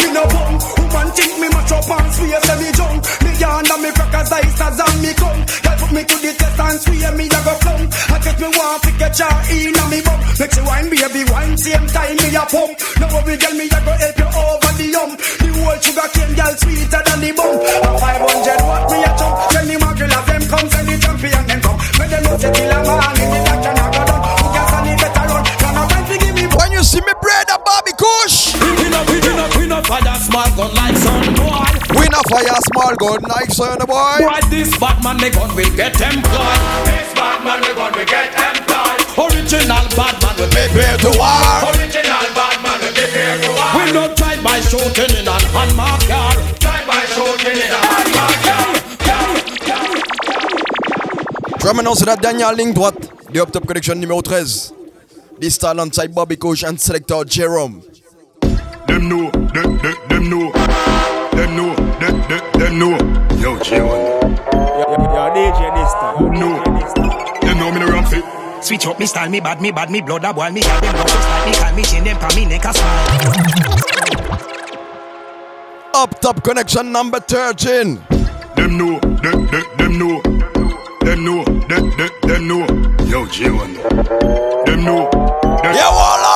Me 0.00 0.08
no 0.16 0.24
bum. 0.32 0.56
Woman 0.80 1.08
think 1.12 1.34
me 1.40 1.48
match 1.52 1.72
up 1.76 1.90
and 1.92 2.08
swear 2.14 2.40
say 2.40 2.56
me 2.56 2.70
junk. 2.72 3.04
Me 3.20 3.30
yarn 3.36 3.68
and 3.68 3.82
me 3.82 3.90
crackers 3.92 4.32
ice 4.32 4.60
as 4.60 4.80
and 4.80 4.96
me 5.02 5.12
put 5.12 5.63
me 5.94 6.02
to 6.02 6.16
the 6.18 6.32
test 6.34 6.58
and 6.58 6.78
swear 6.82 7.12
me 7.14 7.24
a 7.30 7.40
go 7.46 7.54
flung 7.62 7.86
I 8.10 8.18
get 8.18 8.36
me 8.42 8.48
want 8.50 8.82
to 8.82 8.90
get 8.98 9.14
your 9.14 9.30
inna 9.46 9.82
me 9.94 9.98
bum. 10.02 10.18
Make 10.42 10.54
you 10.58 10.64
wine 10.66 10.88
baby 10.90 11.22
wine 11.30 11.54
same 11.54 11.86
time 11.94 12.18
me 12.18 12.34
a 12.34 12.42
pump. 12.50 12.74
No 12.98 13.06
worry 13.14 13.38
girl 13.38 13.54
me 13.54 13.70
a 13.70 13.78
go 13.78 13.92
help 13.94 14.18
you 14.18 14.28
over 14.34 14.72
the 14.74 14.86
hump. 14.90 15.14
The 15.22 15.48
whole 15.54 15.78
sugar 15.78 16.08
cane 16.10 16.34
girl 16.34 16.54
sweeter 16.58 17.02
than 17.06 17.18
the 17.22 17.30
bum. 17.38 17.54
A 17.62 17.90
500 17.94 18.66
watt 18.66 18.84
me 18.90 18.98
a 19.06 19.10
jump 19.14 19.34
Send 19.54 19.66
the 19.70 19.76
muggle 19.78 20.14
of 20.18 20.24
them 20.26 20.42
come 20.50 20.66
send 20.66 20.88
the 20.90 20.94
champion 20.98 21.42
them 21.46 21.60
come. 21.62 21.78
Make 21.94 22.10
them 22.10 22.22
know 22.26 22.36
say 22.42 22.50
till 22.50 22.74
a 22.74 22.78
man 22.82 23.14
in 23.22 23.28
the 23.30 23.38
doctor 23.46 23.72
now 23.78 23.88
go 23.94 24.02
down. 24.02 24.20
Who 24.34 24.46
can 24.50 24.64
stand 24.66 24.88
it 24.90 24.98
better 24.98 25.24
run? 25.30 25.42
Can 25.46 25.72
no 25.78 25.82
time 25.86 26.06
to 26.10 26.14
give 26.18 26.34
me 26.34 26.44
When 26.58 26.70
you 26.74 26.82
see 26.82 27.02
me 27.06 27.14
bread 27.22 27.46
a 27.54 27.56
Bobby 27.62 27.94
Kush 27.94 28.58
We 28.58 28.90
not, 28.90 29.06
we 29.06 29.18
not, 29.22 29.50
we 29.62 29.64
not 29.70 29.86
fire 29.86 30.18
small 30.18 30.48
gun 30.58 30.74
like 30.74 30.98
son 30.98 31.43
boy. 32.22 32.38
We 32.38 32.46
fire 32.46 32.60
small 32.70 32.94
gun 32.96 33.22
like 33.28 33.50
son 33.50 33.78
boy 33.86 34.18
Boy, 34.22 34.40
this 34.50 34.70
Batman 34.78 35.16
me 35.18 35.30
gun 35.30 35.54
will 35.54 35.76
get 35.76 35.98
employed. 36.00 36.60
This 36.86 37.10
Batman 37.14 37.60
me 37.60 37.74
gun 37.74 37.92
will 37.92 38.04
get 38.06 38.30
employed. 38.34 39.00
Original 39.14 39.84
Batman 39.96 40.34
will 40.38 40.50
prepare 40.50 40.96
to 40.98 41.10
war. 41.18 41.74
Original 41.74 42.26
Batman 42.34 42.78
will 42.82 42.94
prepare 42.94 43.36
to 43.42 43.50
war. 43.54 43.70
We 43.78 43.92
not 43.92 44.16
try 44.16 44.36
by 44.42 44.60
shooting 44.60 45.12
in 45.18 45.26
an 45.28 45.44
unmarked 45.54 46.08
car. 46.08 46.34
Try 46.58 46.80
by 46.86 47.02
shooting 47.14 47.58
in 47.58 47.70
an 47.70 47.82
unmarked 47.82 48.42
car. 48.42 48.64
Je 51.60 51.66
vais 51.68 51.74
maintenant 51.74 51.94
la 52.04 52.16
dernière 52.16 52.52
ligne 52.52 52.74
droite 52.74 53.08
du 53.32 53.40
Up 53.40 53.50
Top 53.50 53.66
Connection 53.66 53.94
numéro 53.94 54.20
13. 54.20 54.72
This 55.40 55.54
style 55.54 55.72
alongside 55.72 56.12
Bobby 56.14 56.36
Kush 56.36 56.62
and 56.62 56.78
selector 56.78 57.24
Jerome. 57.24 57.80
Them 58.86 59.08
know, 59.08 59.30
them, 62.64 62.78
them, 62.78 62.78
them 62.78 62.78
know. 62.78 62.96
Yo, 63.36 63.56
J1. 63.58 64.00
Yo, 64.80 65.22
DJ 65.34 65.60
Nista. 65.74 66.08
No. 66.38 66.48
Them 67.40 67.58
know 67.58 67.70
me 67.72 67.80
no 67.80 67.86
rap 67.88 68.08
fit. 68.08 68.24
Switch 68.64 68.86
up 68.86 68.98
me 68.98 69.06
style, 69.06 69.28
me 69.28 69.40
bad, 69.40 69.60
me 69.60 69.70
bad, 69.70 69.90
me 69.90 70.00
blood 70.00 70.24
a 70.24 70.32
boil, 70.32 70.50
me 70.50 70.62
got 70.62 70.82
them 70.82 70.96
love 70.96 71.06
just 71.06 71.28
like 71.28 71.46
me 71.46 71.52
call 71.52 71.74
me 71.74 71.82
chain 71.82 72.04
them 72.04 72.16
pa 72.16 72.28
me 72.34 72.46
neck 72.46 72.64
a 72.64 72.72
smile. 72.72 73.08
Up 75.94 76.20
Top 76.20 76.42
Connection 76.42 76.90
number 76.90 77.20
13. 77.20 78.00
Them 78.56 78.78
know, 78.78 78.98
them, 79.00 79.46
them, 79.46 79.64
them 79.76 79.98
know. 79.98 80.22
Them 81.00 81.24
know, 81.24 81.44
them, 81.44 81.90
them, 81.98 82.10
them 82.22 82.48
know. 82.48 82.66
Yo, 83.04 83.26
J1. 83.26 83.76
Them 84.64 84.84
know. 84.84 85.10
Them, 85.62 85.74
yeah, 85.74 85.90
voila! 85.90 86.34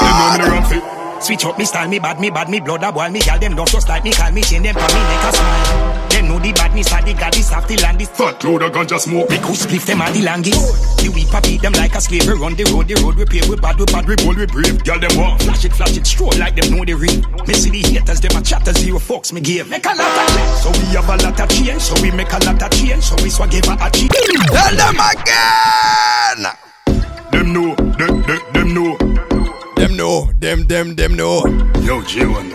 Them 0.00 0.14
know 0.18 0.28
me 0.32 0.38
no 0.38 0.46
rap 0.50 0.66
fit. 0.68 1.03
Switch 1.24 1.46
up 1.46 1.56
me 1.56 1.64
style, 1.64 1.88
me 1.88 1.98
bad, 1.98 2.20
me 2.20 2.28
bad, 2.28 2.50
me 2.50 2.60
blood 2.60 2.82
a 2.82 2.92
boil, 2.92 3.08
me 3.08 3.18
gal 3.20 3.38
them 3.38 3.56
love 3.56 3.68
just 3.68 3.88
like 3.88 4.04
me 4.04 4.12
call 4.12 4.30
me 4.30 4.42
chain 4.42 4.62
them 4.62 4.74
for 4.74 4.84
me 4.92 5.00
neck 5.08 5.24
a 5.24 5.32
smile. 5.32 6.08
Them 6.10 6.28
know 6.28 6.38
the 6.38 6.52
badness 6.52 6.92
of 6.92 7.00
the 7.00 7.14
god, 7.14 7.32
this 7.32 7.50
of 7.50 7.66
the 7.66 7.76
land, 7.78 7.98
this 7.98 8.10
Fat 8.10 8.44
load 8.44 8.60
of 8.60 8.72
ganja 8.72 9.00
smoke. 9.00 9.30
Me 9.30 9.38
cool 9.38 9.56
spliff 9.56 9.86
them 9.86 10.02
and 10.02 10.14
the 10.14 10.20
longest. 10.20 11.00
The 11.00 11.08
weed 11.08 11.32
beat 11.42 11.62
them 11.62 11.72
like 11.80 11.94
a 11.94 12.00
slave. 12.02 12.28
We 12.28 12.34
run 12.36 12.52
the 12.60 12.68
road, 12.68 12.88
the 12.88 13.00
road 13.00 13.16
we 13.16 13.24
pave, 13.24 13.48
we 13.48 13.56
bad, 13.56 13.80
we 13.80 13.86
bad, 13.86 14.04
we 14.04 14.16
bold, 14.20 14.36
we 14.36 14.44
brave. 14.44 14.84
Girl, 14.84 15.00
them 15.00 15.16
want. 15.16 15.40
Flash 15.40 15.64
it, 15.64 15.72
flash 15.72 15.96
it, 15.96 16.06
stroll 16.06 16.36
like 16.36 16.60
them 16.60 16.76
know 16.76 16.84
the 16.84 16.92
real. 16.92 17.24
Me 17.48 17.54
see 17.56 17.72
the 17.72 17.80
haters, 17.88 18.20
them 18.20 18.36
a 18.36 18.44
chatter, 18.44 18.76
zero 18.76 19.00
fucks 19.00 19.32
me 19.32 19.40
give. 19.40 19.64
Make 19.72 19.88
a 19.88 19.96
lot 19.96 20.04
of 20.04 20.28
change, 20.28 20.60
so 20.60 20.68
we 20.76 20.92
have 20.92 21.08
a 21.08 21.16
lot 21.24 21.40
of 21.40 21.48
change, 21.48 21.80
so 21.80 21.96
we 22.04 22.12
make 22.12 22.36
a 22.36 22.40
lot 22.44 22.60
of 22.60 22.68
change, 22.68 23.00
so 23.00 23.16
we 23.24 23.32
swag 23.32 23.48
give 23.48 23.64
a 23.64 23.88
cheat. 23.88 24.12
Tell 24.12 24.76
them 24.76 25.00
again! 25.00 26.52
Them 27.32 27.52
know, 27.52 27.74
them, 27.74 27.96
them, 27.96 28.22
them 28.28 28.33
know. 30.14 30.30
Them 30.38 30.66
them, 30.66 30.94
them 30.94 31.16
know. 31.16 31.44
Yo, 31.82 32.02
J1. 32.02 32.52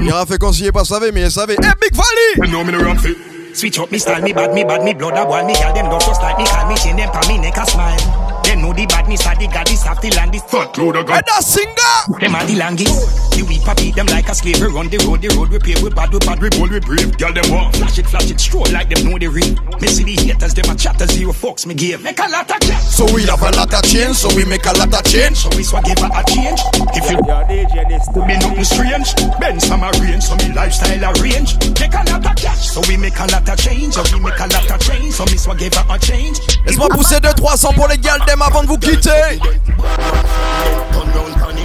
Mira 0.00 0.26
fait 0.26 0.38
conseiller 0.38 0.72
pas 0.72 0.84
savé, 0.84 1.12
mais 1.12 1.20
elle 1.20 1.30
savait. 1.30 1.56
Hey, 1.62 1.68
eh, 1.68 1.74
Big 1.80 1.94
Valley! 1.94 2.50
No, 2.50 2.64
me 2.64 2.72
no 2.72 2.78
run 2.78 2.98
fit. 2.98 3.16
Switch 3.54 3.78
up 3.78 3.92
me 3.92 3.98
style, 3.98 4.22
me 4.22 4.32
bad, 4.32 4.52
me 4.54 4.64
bad, 4.64 4.82
me 4.82 4.94
blood 4.94 5.16
a 5.16 5.26
boil, 5.26 5.44
me 5.44 5.52
girl 5.54 5.74
them 5.74 5.88
don't 5.90 6.00
just 6.00 6.22
like 6.22 6.38
me, 6.38 6.44
call 6.44 6.66
me 6.68 6.74
chain 6.74 6.96
them 6.96 7.10
pa 7.10 7.20
me 7.28 7.38
neck 7.38 7.56
a 7.58 7.66
smile. 7.66 8.21
Know 8.72 8.78
the 8.78 8.86
badness 8.86 9.26
of 9.26 9.38
the 9.38 9.46
goddess 9.48 9.86
of 9.86 10.00
the 10.00 10.08
land 10.16 10.34
is 10.34 10.42
fat 10.44 10.78
load 10.78 10.96
of 10.96 11.04
God. 11.04 11.20
And 11.20 11.28
a 11.28 11.42
singer. 11.44 11.92
Them 12.20 12.34
are 12.34 12.46
the 12.48 12.56
longest. 12.56 13.36
The 13.36 13.44
weep 13.44 13.60
beat 13.76 13.94
them 13.94 14.06
like 14.06 14.28
a 14.28 14.34
slave. 14.34 14.64
We 14.64 14.72
run 14.72 14.88
the 14.88 14.96
road, 15.04 15.20
the 15.20 15.28
road 15.36 15.52
we 15.52 15.58
pave 15.60 15.82
with 15.82 15.94
bad, 15.94 16.08
we 16.08 16.18
bad, 16.24 16.40
we 16.40 16.48
bold, 16.48 16.72
we 16.72 16.80
brave. 16.80 17.12
Girl 17.20 17.32
them 17.36 17.44
walk, 17.52 17.76
flash 17.76 17.98
it, 18.00 18.08
flash 18.08 18.30
it, 18.32 18.40
stroll 18.40 18.64
like 18.72 18.88
them 18.88 19.04
know 19.04 19.18
the 19.20 19.28
ring. 19.28 19.60
Me 19.80 19.88
see 19.88 20.04
the 20.08 20.16
haters, 20.16 20.56
them 20.56 20.72
a 20.72 20.74
chatter 20.74 21.04
zero 21.04 21.36
fucks 21.36 21.66
me 21.68 21.76
give. 21.76 22.00
Make 22.00 22.16
a 22.16 22.28
lot 22.32 22.48
of 22.48 22.60
change. 22.64 22.80
So 22.88 23.04
we 23.12 23.28
have 23.28 23.44
a 23.44 23.52
lot 23.52 23.72
of 23.72 23.82
change, 23.84 24.16
so 24.16 24.32
we 24.32 24.48
make 24.48 24.64
a 24.64 24.72
lot 24.72 24.88
of 24.88 25.04
change. 25.04 25.36
So 25.36 25.52
we 25.52 25.68
swag 25.68 25.84
give 25.84 26.00
a 26.00 26.22
change. 26.32 26.60
If 26.96 27.12
you 27.12 27.20
Yo, 27.28 27.44
DJ 27.44 27.84
this 27.92 28.08
be 28.08 28.34
nothing 28.40 28.64
strange, 28.64 29.12
Ben 29.36 29.60
some 29.60 29.84
so 30.20 30.32
me 30.40 30.48
lifestyle 30.56 31.12
arrange. 31.12 31.60
Make 31.76 31.92
a 31.92 32.04
lot 32.08 32.24
of 32.24 32.36
cash, 32.40 32.72
so 32.72 32.80
we 32.88 32.96
make 32.96 33.20
a 33.20 33.28
lot 33.28 33.44
of 33.44 33.56
change. 33.60 33.92
So 33.92 34.02
we 34.12 34.20
make 34.20 34.40
a 34.40 34.48
lot 34.48 34.64
of 34.64 34.80
change, 34.80 35.12
so 35.12 35.24
me 35.28 35.36
swag 35.36 35.60
give 35.60 35.76
a 35.76 35.98
change. 36.00 36.40
Laisse-moi 36.64 36.88
pousser 36.88 37.20
2-300 37.20 37.74
pour 37.74 37.88
les 37.88 37.98
gars 37.98 38.16
them 38.26 38.40
avant 38.40 38.61
de 38.62 38.68
vous 38.68 38.78
quitter. 38.78 39.38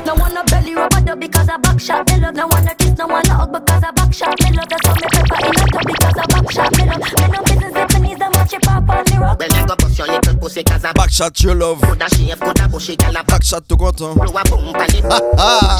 No 0.06 0.14
one 0.15 0.34
no 0.34 0.44
belly 0.44 0.74
rubber 0.74 1.02
dub 1.02 1.19
because 1.19 1.49
a 1.49 1.57
back 1.60 1.80
shot 1.80 2.10
me 2.10 2.19
love. 2.22 2.36
No 2.36 2.48
one 2.48 2.64
no 2.64 2.74
kiss, 2.76 2.98
no 2.98 3.07
one 3.07 3.24
no 3.28 3.34
hug 3.34 3.52
because 3.52 3.84
a 3.84 3.91
back 3.94 4.14
shot 4.14 4.40
me 4.41 4.56
love. 4.56 4.69
That's 4.69 4.88
why 4.88 4.94
me 4.94 5.07
pepper 5.11 5.45
in 5.45 5.52
a 5.52 5.68
tub 5.68 5.86
because 5.86 6.18
a 6.18 6.28
back 6.28 6.52
shot 6.52 6.78
me 6.78 6.86
love. 6.86 7.02
Me 7.19 7.28
no 7.28 7.44
business 7.44 7.74
if 7.76 7.94
me 7.94 8.07
needs 8.07 8.19
them 8.19 8.32
watch 8.34 8.53
it 8.53 8.61
pop 8.64 8.90
on 8.90 9.03
the 9.06 9.18
rock. 9.19 9.40
Well, 9.40 9.49
you 9.49 9.68
go 9.68 9.76
bust 9.76 9.98
your 9.98 10.07
little 10.07 10.38
pussy 10.38 10.64
cause 10.64 10.84
a 10.84 10.94
Back 10.94 11.11
shot 11.11 11.44
your 11.44 11.56
love. 11.56 11.82
Coulda 11.82 12.10
shave, 12.10 12.40
coulda 12.40 12.68
bushy, 12.69 12.95
girl 12.95 13.18
a 13.18 13.24
Back 13.24 13.44
shot 13.44 13.68
tout 13.68 13.78
content. 13.78 14.15
blow 14.15 14.38
a 14.38 14.44
boom 14.45 14.74
pan 14.74 14.95
it. 14.95 15.03
Back 15.03 15.24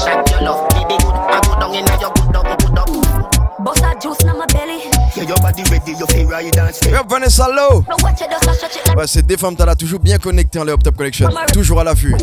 shot 0.04 0.30
your 0.30 0.42
love, 0.42 0.68
baby 0.70 0.96
good. 1.02 1.14
I 1.14 1.40
go 1.40 1.58
down 1.58 1.74
inna 1.74 2.00
your 2.00 2.12
good 2.12 2.32
dog, 2.32 2.58
good 2.58 2.74
dog. 2.74 3.37
Bust 3.60 3.82
that 3.82 4.00
juice 4.00 4.22
in 4.22 4.38
my 4.38 4.46
belly. 4.46 4.78
Yeah, 5.16 5.24
your 5.24 5.36
body 5.38 5.64
ready, 5.70 5.92
you 5.98 6.06
feel 6.06 6.28
ride 6.28 6.56
and 6.56 6.72
stay. 6.74 6.92
Yep, 6.92 7.08
Vanessa 7.08 7.48
Low. 7.48 7.84
No 7.88 7.96
watch 8.02 8.22
it, 8.22 8.30
just 8.30 8.44
stretch 8.54 8.76
it 8.76 8.86
like 8.86 8.96
Ouais, 8.96 9.06
c'est 9.08 9.26
des 9.26 9.36
femmes, 9.36 9.56
t'as 9.56 9.66
là 9.66 9.74
toujours 9.74 9.98
bien 9.98 10.18
connecté 10.18 10.60
en 10.60 10.64
les 10.64 10.72
Up 10.72 10.82
Top 10.82 10.96
Connection. 10.96 11.28
Toujours 11.52 11.80
à 11.80 11.84
l'affût. 11.84 12.14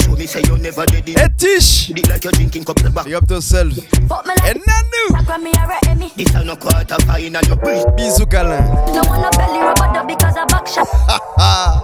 Show 0.00 0.16
me 0.16 0.26
say 0.26 0.42
you 0.46 0.56
never 0.56 0.86
did 0.86 1.08
it. 1.08 1.18
Et 1.18 1.28
Tish. 1.36 1.88
Did 1.88 1.98
it 1.98 2.08
like 2.08 2.22
you're 2.22 2.32
drinking 2.32 2.64
cup 2.64 2.78
of 2.78 2.94
back. 2.94 3.06
Big 3.06 3.14
up 3.14 3.28
yourself. 3.28 3.74
fuck 4.08 4.24
me 4.24 4.34
like 4.36 4.54
And 4.54 4.60
Nanu. 4.62 5.24
Grab 5.26 5.40
me 5.40 5.50
a 5.50 5.90
Emmy. 5.90 6.12
This 6.16 6.32
a 6.34 6.44
no 6.44 6.54
quarter 6.54 6.96
pine 7.06 7.34
and 7.34 7.46
your 7.48 7.56
breeze. 7.56 7.84
Bisous 7.96 8.26
câlin. 8.26 8.62
No 8.94 9.02
one 9.08 9.20
no 9.20 9.30
belly 9.30 9.58
rubber 9.58 9.92
dub 9.92 10.06
because 10.06 10.36
a 10.36 10.46
back 10.46 10.66
shot. 10.68 10.86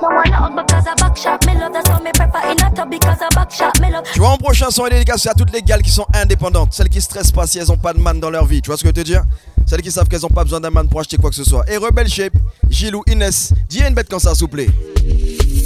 No 0.01 0.09
one 0.09 0.31
no 0.31 0.37
hug 0.37 0.57
because 0.57 0.87
a 0.87 0.95
back 0.95 1.17
shot 1.17 1.45
me 1.47 1.55
love. 1.59 1.73
That's 1.73 1.89
why 1.89 2.01
me 2.01 2.13
pepper 2.13 2.47
in 2.47 2.63
a 2.63 2.71
tub 2.73 2.89
because 2.89 3.19
a 3.23 3.35
back 3.35 3.51
shot 3.51 3.81
me 3.81 3.91
love. 3.91 4.05
Tu 4.13 4.21
vois, 4.21 4.31
en 4.31 4.37
prochain 4.37 4.71
son 4.71 4.87
est 4.87 4.91
dédicacé 4.91 5.29
à 5.29 5.35
toutes 5.35 5.53
les 5.53 5.63
gales 5.63 5.83
qui 5.83 5.91
sont 5.91 6.07
indépendantes. 6.15 6.73
Celles 6.75 6.89
qui 6.89 7.01
stressent 7.01 7.33
pas 7.33 7.49
si 7.49 7.59
elles 7.59 7.73
ont 7.73 7.77
pas 7.77 7.93
de 7.93 7.99
man 7.99 8.21
dans 8.21 8.31
leur 8.31 8.45
vie. 8.45 8.63
Tu 8.63 8.69
vois 8.69 8.77
ce 8.77 8.83
que 8.83 8.89
je 8.89 8.95
veux 8.95 9.00
te 9.01 9.05
dire 9.05 9.25
Celles 9.67 9.83
qui 9.83 9.91
savent 9.91 10.09
qu'elles 10.09 10.27
ont 10.27 10.31
pas 10.31 10.45
besoin 10.45 10.61
d'un 10.61 10.71
man 10.71 10.89
pour 10.89 11.01
acheter 11.01 11.17
quoi 11.17 11.31
que 11.31 11.37
ce 11.37 11.45
soit. 11.45 11.65
Et 11.71 11.77
Rebel 11.77 12.09
Shape, 12.09 12.35
Gilou, 12.69 13.03
Inès, 13.07 13.53
dis 13.69 13.81
une 13.81 13.95
bête 13.95 14.09
quand 14.11 14.19
ça, 14.19 14.35
s'il 14.35 14.43
vous 14.43 14.49
plaît. 14.49 14.69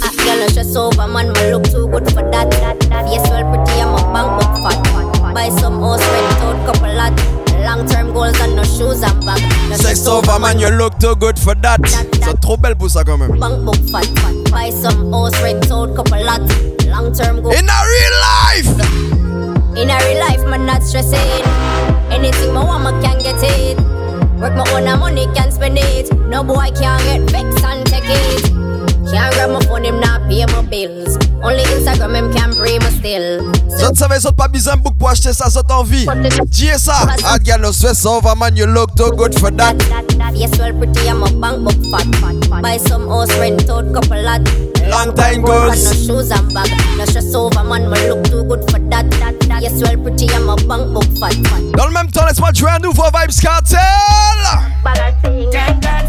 Ah, 0.01 0.11
girl, 0.23 0.39
no 0.39 0.47
stress 0.49 0.75
over 0.75 1.07
man, 1.07 1.27
me 1.29 1.51
look 1.51 1.63
too 1.63 1.87
good 1.87 2.09
for 2.11 2.23
that. 2.31 2.47
Yes, 3.09 3.27
well 3.29 3.43
pretty, 3.49 3.81
I'm 3.81 3.95
a 3.95 4.13
bank 4.13 4.39
book 4.39 4.53
fat. 4.63 5.33
Buy 5.33 5.49
some 5.59 5.81
house, 5.81 6.01
rent 6.01 6.41
out 6.43 6.65
couple 6.65 6.93
lot. 6.95 7.13
Long 7.63 7.87
term 7.87 8.13
goals 8.13 8.39
and 8.41 8.55
no 8.55 8.63
shoes 8.63 9.01
and 9.01 9.25
bag. 9.25 9.41
No 9.69 9.75
Sex 9.75 10.07
over 10.07 10.39
man, 10.39 10.59
you 10.59 10.69
look 10.69 10.97
too 10.99 11.15
good 11.15 11.39
for 11.39 11.55
that. 11.55 11.79
C'est 12.23 12.39
trop 12.41 12.57
belle 12.57 12.75
pour 12.75 12.89
ça 12.89 13.03
quand 13.03 13.17
même. 13.17 13.37
Bank 13.39 13.65
book 13.65 13.89
fat. 13.91 14.05
Buy 14.51 14.69
some 14.71 15.11
house, 15.11 15.33
rent 15.41 15.71
out 15.71 15.95
couple 15.95 16.23
lot. 16.23 16.41
Long 16.87 17.11
term 17.13 17.41
goals. 17.41 17.55
In 17.55 17.67
a 17.67 17.79
real 17.91 18.75
life! 18.77 19.24
In 19.77 19.89
a 19.89 19.97
real 20.07 20.19
life, 20.19 20.47
man, 20.47 20.65
not 20.65 20.83
stressing. 20.83 21.19
Anything 22.09 22.53
my 22.53 22.63
want, 22.63 23.03
can 23.03 23.19
get 23.19 23.35
it. 23.43 23.77
Work 24.39 24.55
my 24.55 24.63
own 24.71 24.99
money, 24.99 25.27
can 25.35 25.51
spend 25.51 25.77
it. 25.77 26.13
No 26.29 26.45
boy 26.45 26.71
can 26.73 26.99
get 27.03 27.29
vexed 27.29 27.63
and 27.65 27.85
take 27.85 28.05
it. 28.05 28.43
Can't 29.11 29.33
grab 29.35 29.49
my 29.49 29.59
phone, 29.65 29.83
him 29.83 29.99
not 29.99 30.21
pay 30.29 30.45
my 30.45 30.61
bills. 30.61 31.24
Only 31.43 31.63
Instagram, 31.63 32.15
him 32.15 32.33
can 32.33 32.53
pray 32.55 32.79
me 32.79 32.89
still. 32.91 33.53
Ça 33.77 33.91
te 33.91 33.97
savait, 33.97 34.19
ça 34.19 34.31
pas 34.31 34.47
besoin 34.47 34.75
book 34.77 34.95
pour 34.97 35.09
acheter 35.09 35.33
ça, 35.33 35.49
ça 35.49 35.61
t'envie. 35.63 36.07
Dis 36.47 36.69
ça. 36.77 37.07
Ah, 37.25 37.37
girl, 37.43 37.61
no 37.61 37.71
stress 37.71 38.05
over 38.05 38.35
man, 38.35 38.55
you 38.55 38.65
look 38.65 38.95
too 38.95 39.11
good 39.11 39.37
for 39.39 39.51
that. 39.51 39.75
Yes, 40.33 40.51
well, 40.57 40.73
pretty, 40.73 41.07
I'm 41.07 41.23
a 41.23 41.31
bank 41.39 41.63
book 41.63 41.79
fat. 41.91 42.61
Buy 42.61 42.77
some 42.77 43.07
house, 43.07 43.31
rent 43.37 43.69
out 43.69 43.93
couple 43.93 44.21
lot. 44.21 44.41
Long 44.87 45.13
time 45.15 45.41
goals. 45.41 45.83
no 45.83 45.93
shoes 45.93 46.31
and 46.31 46.53
bag. 46.53 46.69
No 46.97 47.05
stress 47.05 47.33
over, 47.35 47.63
man, 47.63 47.89
me 47.89 48.09
look 48.09 48.23
too 48.25 48.43
good 48.43 48.69
for 48.71 48.79
that. 48.89 49.05
Yes, 49.61 49.81
well, 49.81 49.97
pretty, 49.97 50.29
I'm 50.33 50.49
a 50.49 50.55
bank 50.67 50.93
book 50.93 51.05
fat. 51.19 51.35
Dans 51.77 51.87
le 51.87 51.93
même 51.93 52.09
temps, 52.11 52.25
laisse-moi 52.25 52.51
jouer 52.53 52.71
un 52.71 52.79
nouveau 52.79 53.03
Vibes 53.03 53.39
Cartel. 53.41 53.79
Thank 55.23 56.04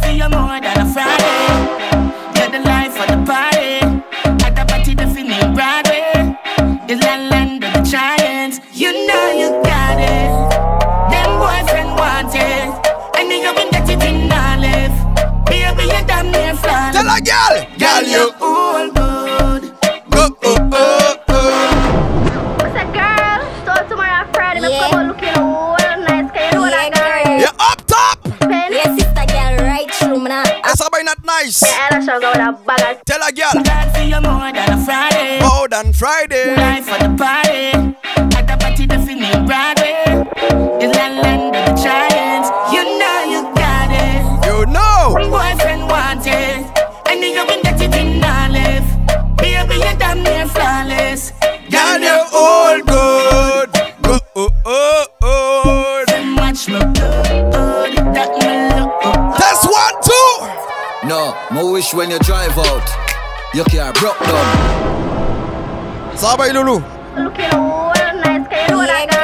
down. 66.52 66.54
Ça 66.54 66.62
va, 66.62 66.64
Loulou? 66.64 66.82
looking 67.16 67.44
all 67.54 67.92
nice. 67.94 68.46
Can 68.48 68.68
you 68.68 68.76
know 68.76 68.82
I 68.82 69.06
got? 69.06 69.16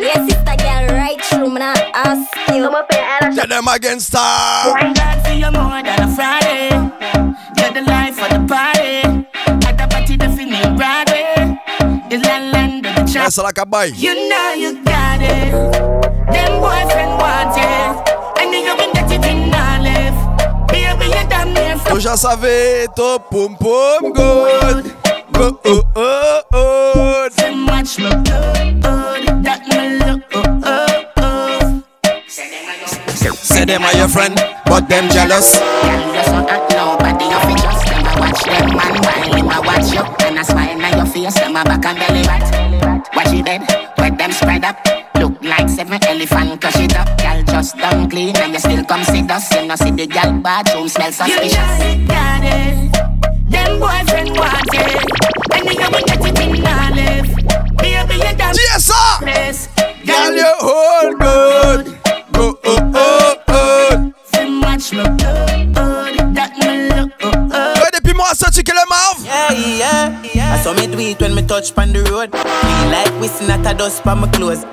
Yeah, 0.00 0.26
sister 0.26 0.56
girl, 0.56 0.86
right 0.96 1.20
through 1.24 1.50
me 1.50 1.58
now. 1.58 1.74
Ask 1.94 2.30
you. 2.48 2.62
Come 2.62 2.74
up 2.74 2.92
here, 2.92 3.04
I'll 3.20 3.34
Tell 3.34 3.46
them 3.46 3.68
again, 3.68 4.00
star. 4.00 4.74
God 4.94 5.26
for 5.26 5.32
you 5.32 5.50
more 5.50 5.82
than 5.82 6.02
a 6.02 6.08
Friday. 6.14 6.70
You're 7.58 7.72
the 7.72 7.82
life 7.82 8.18
of 8.22 8.30
the 8.30 8.46
party. 8.46 9.26
At 9.66 9.76
the 9.76 9.86
party, 9.90 10.16
the 10.16 10.28
feeling 10.30 10.76
Broadway. 10.76 11.58
It's 12.10 12.22
the 12.22 12.38
land 12.52 12.86
of 12.86 12.94
the 12.94 13.02
giants. 13.02 13.16
Essa 13.38 13.42
la 13.42 13.52
cabai. 13.52 13.92
You 13.96 14.14
know 14.28 14.54
you 14.54 14.82
got 14.84 15.20
it. 15.20 15.52
Them 16.32 16.60
boyfriend 16.60 17.12
want 17.18 17.56
it. 17.58 18.40
And 18.40 18.54
you 18.54 18.74
can 18.76 18.92
get 18.94 19.10
it 19.10 19.24
in 19.26 19.52
olive. 19.52 20.16
Baby, 20.68 21.06
you 21.06 21.28
damn 21.28 21.52
near 21.52 21.76
Tu 21.90 22.00
já 22.00 22.16
savais, 22.16 22.88
tô 22.94 23.18
pum 23.20 23.54
pum. 23.56 24.12
Go, 24.12 24.46
oh, 25.70 25.82
oh, 25.96 26.42
oh. 26.52 27.28
So 27.30 27.54
much 27.54 27.98
look 27.98 28.24
good. 28.24 28.82
That 29.44 29.62
me 29.68 29.98
look 30.02 30.22
oh, 30.34 30.60
oh, 30.64 31.12
oh. 31.16 31.82
Say 32.26 33.64
them 33.64 33.82
are 33.82 33.94
your 33.96 34.08
friend, 34.08 34.34
but 34.66 34.88
them 34.88 35.08
jealous. 35.10 35.58
Girl, 35.58 36.14
you 36.14 36.24
so 36.24 36.42
hot, 36.48 36.66
nobody 36.74 37.24
you 37.24 37.40
fi 37.46 37.54
just 37.60 37.86
Them 37.86 38.06
a 38.06 38.12
watch 38.18 38.42
them 38.44 38.66
man 38.74 38.96
while 39.04 39.30
him 39.36 39.50
a 39.50 39.58
watch 39.62 39.92
you 39.92 40.04
And 40.26 40.38
a 40.38 40.44
smile 40.44 40.82
on 40.82 40.96
your 40.96 41.06
face, 41.06 41.34
them 41.34 41.56
a 41.56 41.64
back 41.64 41.84
and 41.84 41.98
belly 41.98 42.22
rat 42.26 43.08
Watch 43.14 43.32
it 43.32 43.44
dead, 43.44 43.62
wet 43.98 44.18
them 44.18 44.32
spread 44.32 44.64
up 44.64 44.76
Look 45.16 45.42
like 45.44 45.68
seven 45.68 46.02
elephant 46.04 46.60
crush 46.60 46.76
it 46.80 46.96
up 46.96 47.08
Girl 47.18 47.42
just 47.42 47.76
done 47.76 48.08
clean 48.08 48.36
and 48.36 48.52
you 48.52 48.58
still 48.60 48.84
come 48.84 49.04
see 49.04 49.22
dust 49.22 49.52
You 49.52 49.66
know 49.66 49.76
see 49.76 49.90
the 49.90 50.06
girl 50.06 50.32
bathroom 50.40 50.88
smell 50.88 51.08
You 51.08 51.12
suspicious 51.12 51.56
know 51.56 51.92
you 51.92 52.06
got 52.06 52.44
it. 52.44 52.92
Them 53.50 53.80
boyfriend 53.80 54.30
want 54.38 54.68
it. 54.72 55.09
And 55.60 55.68
you 55.68 55.76
can 55.76 55.92
get 55.92 56.24
it 56.26 56.40
in 56.40 56.66
olive. 56.66 57.76
Baby, 57.76 58.14
you 58.14 58.36
damn 58.36 58.54
Yes, 58.54 58.84
sir. 58.84 59.18
place. 59.20 59.68
Girl, 60.06 60.32
you 60.32 60.52
all 60.62 61.14
good. 61.14 61.98
Go, 62.32 62.58
oh, 62.64 62.92
oh, 62.94 63.36
oh. 63.48 64.12
So 64.34 64.48
much 64.50 64.92
look 64.94 65.18
good. 65.18 66.34
That 66.34 66.52
me 66.58 66.88
look 66.88 67.12
oh, 67.22 67.30
oh. 67.52 67.74
Ouais, 67.80 67.90
depuis 67.92 68.14
moi, 68.14 68.28
ça, 68.34 68.50
tu 68.50 68.62
que 68.62 68.72
le 68.72 68.88
marve. 68.88 69.22
Yeah, 69.24 69.52
yeah, 69.52 70.12
yeah. 70.34 70.54
I 70.54 70.62
saw 70.62 70.72
me 70.72 70.86
do 70.86 70.98
it 70.98 71.20
when 71.20 71.34
me 71.34 71.42
touch 71.42 71.72
on 71.76 71.92
the 71.92 72.02
road. 72.10 72.32
Feel 72.32 72.90
like 72.90 73.12
whistling 73.20 73.50
at 73.50 73.66
a 73.70 73.76
dust 73.76 74.06
on 74.06 74.20
my 74.20 74.28
clothes. 74.28 74.64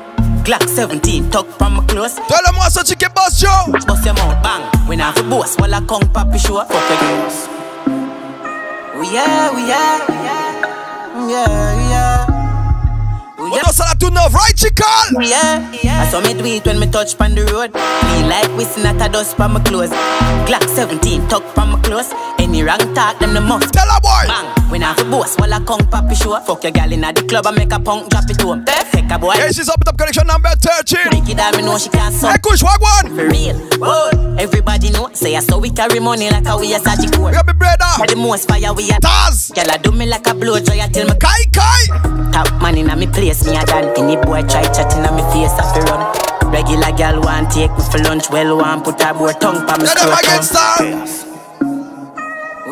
Glock 0.44 0.68
17, 0.70 1.30
tuck 1.30 1.46
from 1.58 1.74
my 1.76 1.84
clothes. 1.86 2.16
Tell 2.16 2.42
them 2.46 2.56
what's 2.56 2.78
a 2.78 3.10
boss, 3.10 3.40
Joe. 3.42 3.72
Bust 3.86 4.06
your 4.06 4.14
mouth, 4.14 4.42
bang. 4.42 4.64
When 4.88 5.02
I 5.02 5.12
have 5.12 5.18
a 5.18 5.30
boss, 5.30 5.58
while 5.58 5.76
I 5.76 5.82
come 5.82 6.04
papi 6.14 6.40
show. 6.40 6.64
Fuck 6.64 6.70
the 6.88 6.96
girls. 7.06 7.57
We 9.00 9.16
are, 9.16 9.54
we 9.54 9.72
are, 9.72 10.00
we 10.10 10.18
are. 10.26 10.54
Mm, 11.14 11.30
yeah, 11.30 11.90
yeah. 11.90 12.26
On 13.40 13.50
doit 13.50 13.72
ça 13.72 13.86
la 13.86 13.96
tout 13.96 14.10
neuf, 14.10 14.34
right, 14.34 14.56
chicken? 14.56 15.22
Yeah, 15.22 15.62
yeah. 15.84 16.02
I 16.02 16.10
saw 16.10 16.20
me 16.20 16.34
do 16.34 16.46
it 16.46 16.66
when 16.66 16.80
me 16.80 16.88
touch 16.88 17.16
on 17.20 17.36
the 17.36 17.46
road. 17.54 17.72
Feel 17.74 18.28
like 18.28 18.50
whistling 18.58 18.88
at 18.88 19.02
a 19.02 19.12
dust 19.12 19.40
on 19.40 19.54
my 19.54 19.60
clothes. 19.62 19.92
Glock 20.48 20.68
17, 20.68 21.28
tuck 21.28 21.44
from 21.54 21.72
my 21.72 21.80
clothes. 21.82 22.12
Any 22.48 22.64
wrong 22.64 22.80
talk, 22.96 23.20
them 23.20 23.34
the 23.34 23.42
must. 23.42 23.74
Tell 23.74 23.88
a 23.90 24.00
boy. 24.00 24.24
Bang. 24.28 24.72
When 24.72 24.84
I 24.84 24.94
have 24.94 25.00
a 25.00 25.12
boss, 25.12 25.36
while 25.38 25.54
I 25.54 25.60
come 25.60 25.82
papi 25.92 26.16
show. 26.16 26.40
Fuck 26.42 26.64
your 26.64 26.72
gal 26.72 26.92
in 26.92 27.02
the 27.02 27.26
club 27.28 27.46
and 27.46 27.58
make 27.58 27.72
a 27.72 27.80
punk 27.80 28.10
drop 28.10 28.30
it 28.30 28.42
home. 28.42 28.66
Take 29.08 29.12
a 29.12 29.20
boy. 29.20 29.32
Hey, 29.34 29.52
she's 29.52 29.70
up 29.70 29.84
top 29.84 29.98
connection 29.98 30.28
number 30.28 30.50
13. 30.50 31.12
Make 31.12 31.30
it 31.30 31.56
me 31.56 31.64
know 31.64 31.78
she 31.78 31.90
can't 31.90 32.14
suck. 32.14 32.32
Hey, 32.32 32.38
Kush, 32.44 32.64
what 32.64 32.80
one? 32.82 33.16
For 33.16 33.28
real. 33.28 33.56
Oh, 33.82 34.36
everybody 34.40 34.90
know. 34.92 35.10
Say 35.14 35.36
I 35.36 35.40
saw 35.40 35.60
we 35.60 35.72
carry 35.72 36.00
money 36.00 36.30
like 36.30 36.46
how 36.46 36.60
we 36.60 36.74
a 36.74 36.80
surgical. 36.80 37.32
Yeah, 37.32 37.44
me 37.48 37.54
brother. 37.54 38.08
the 38.08 38.16
most 38.16 38.48
fire 38.48 38.74
we 38.74 38.90
a 38.92 39.00
Taz. 39.00 39.54
Girl, 39.56 39.72
I 39.72 39.78
do 39.78 39.92
me 39.92 40.06
like 40.06 40.28
a 40.28 40.34
blow 40.34 40.60
dry 40.60 40.88
till 40.88 41.08
me 41.08 41.16
Kai 41.20 41.44
Kai. 41.54 42.32
Top 42.32 42.62
man 42.62 42.78
in 42.78 42.90
a 42.90 42.96
me 42.96 43.08
place, 43.08 43.46
me 43.46 43.56
a 43.56 43.66
done. 43.66 43.92
Any 43.98 44.16
boy 44.18 44.44
try 44.44 44.64
chatting 44.72 45.06
on 45.08 45.16
me 45.16 45.24
face, 45.32 45.56
I 45.56 45.64
fi 45.74 45.80
run. 45.88 46.52
Regular 46.52 46.92
girl 46.96 47.22
want 47.22 47.52
take 47.52 47.72
me 47.72 47.84
for 47.92 48.00
lunch, 48.00 48.30
well 48.30 48.58
want 48.58 48.84
put 48.84 49.02
her 49.02 49.14
boy 49.14 49.32
tongue 49.34 49.66
pa 49.68 49.78
me 49.78 49.84
Let 49.84 49.98
them 49.98 50.12
again, 50.12 50.44
scrotum. 50.44 51.08
star. 51.08 51.27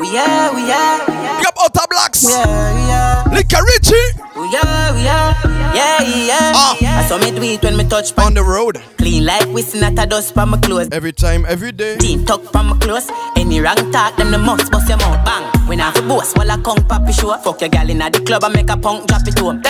We 0.06 0.20
are, 0.20 0.54
we 0.54 0.62
are, 0.62 1.02
we 1.08 1.14
are. 1.26 1.38
Big 1.40 1.48
up 1.48 1.58
Otta 1.58 1.88
Blacks. 1.90 2.30
Yeah, 2.30 3.26
yeah. 3.26 3.34
Lika 3.34 3.58
Richie. 3.74 3.96
We 4.36 4.54
are, 4.54 4.94
we 4.94 5.08
are. 5.08 5.34
Yeah, 5.74 6.00
yeah. 6.04 6.54
Ah. 6.54 6.78
I 6.80 7.08
saw 7.08 7.18
me 7.18 7.32
do 7.32 7.42
it 7.42 7.64
when 7.64 7.76
me 7.76 7.90
touch 7.90 8.14
On 8.20 8.36
the 8.36 8.44
road. 8.44 8.80
Clean 9.00 9.26
like 9.26 9.48
whistling 9.48 9.84
at 9.84 9.98
a 9.98 10.08
dust 10.08 10.36
pa 10.36 10.46
my 10.46 10.60
clothes. 10.60 10.90
Every 10.92 11.12
time, 11.12 11.44
every 11.50 11.72
day. 11.72 11.98
Team 11.98 12.24
tuck 12.24 12.52
pa 12.54 12.62
my 12.62 12.78
clothes. 12.78 13.10
Any 13.36 13.60
wrong 13.62 13.92
talk, 13.92 14.16
them 14.16 14.30
the 14.30 14.38
must 14.38 14.72
bust 14.72 14.88
your 14.88 15.00
mouth 15.00 15.26
bang. 15.26 15.44
When 15.68 15.82
I 15.82 15.86
have 15.86 15.98
a 15.98 16.08
boss, 16.08 16.36
while 16.36 16.52
I 16.52 16.62
come 16.62 16.78
papi 16.86 17.12
show. 17.12 17.36
Fuck 17.40 17.62
your 17.62 17.72
gal 17.72 17.90
in 17.90 17.98
the 17.98 18.22
club 18.24 18.44
and 18.44 18.54
make 18.54 18.70
a 18.70 18.78
punk 18.78 19.08
drop 19.08 19.28
it 19.28 19.40
home. 19.40 19.64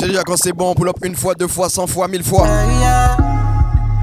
J'ai 0.00 0.08
dit 0.08 0.18
quand 0.26 0.36
c'est 0.36 0.52
bon, 0.52 0.70
on 0.70 0.74
pull 0.74 0.88
up 0.88 0.98
une 1.02 1.14
fois, 1.16 1.34
deux 1.34 1.48
fois, 1.48 1.68
cent 1.70 1.86
fois, 1.86 2.08
mille 2.08 2.24
fois. 2.24 2.46
Yeah, 2.46 3.16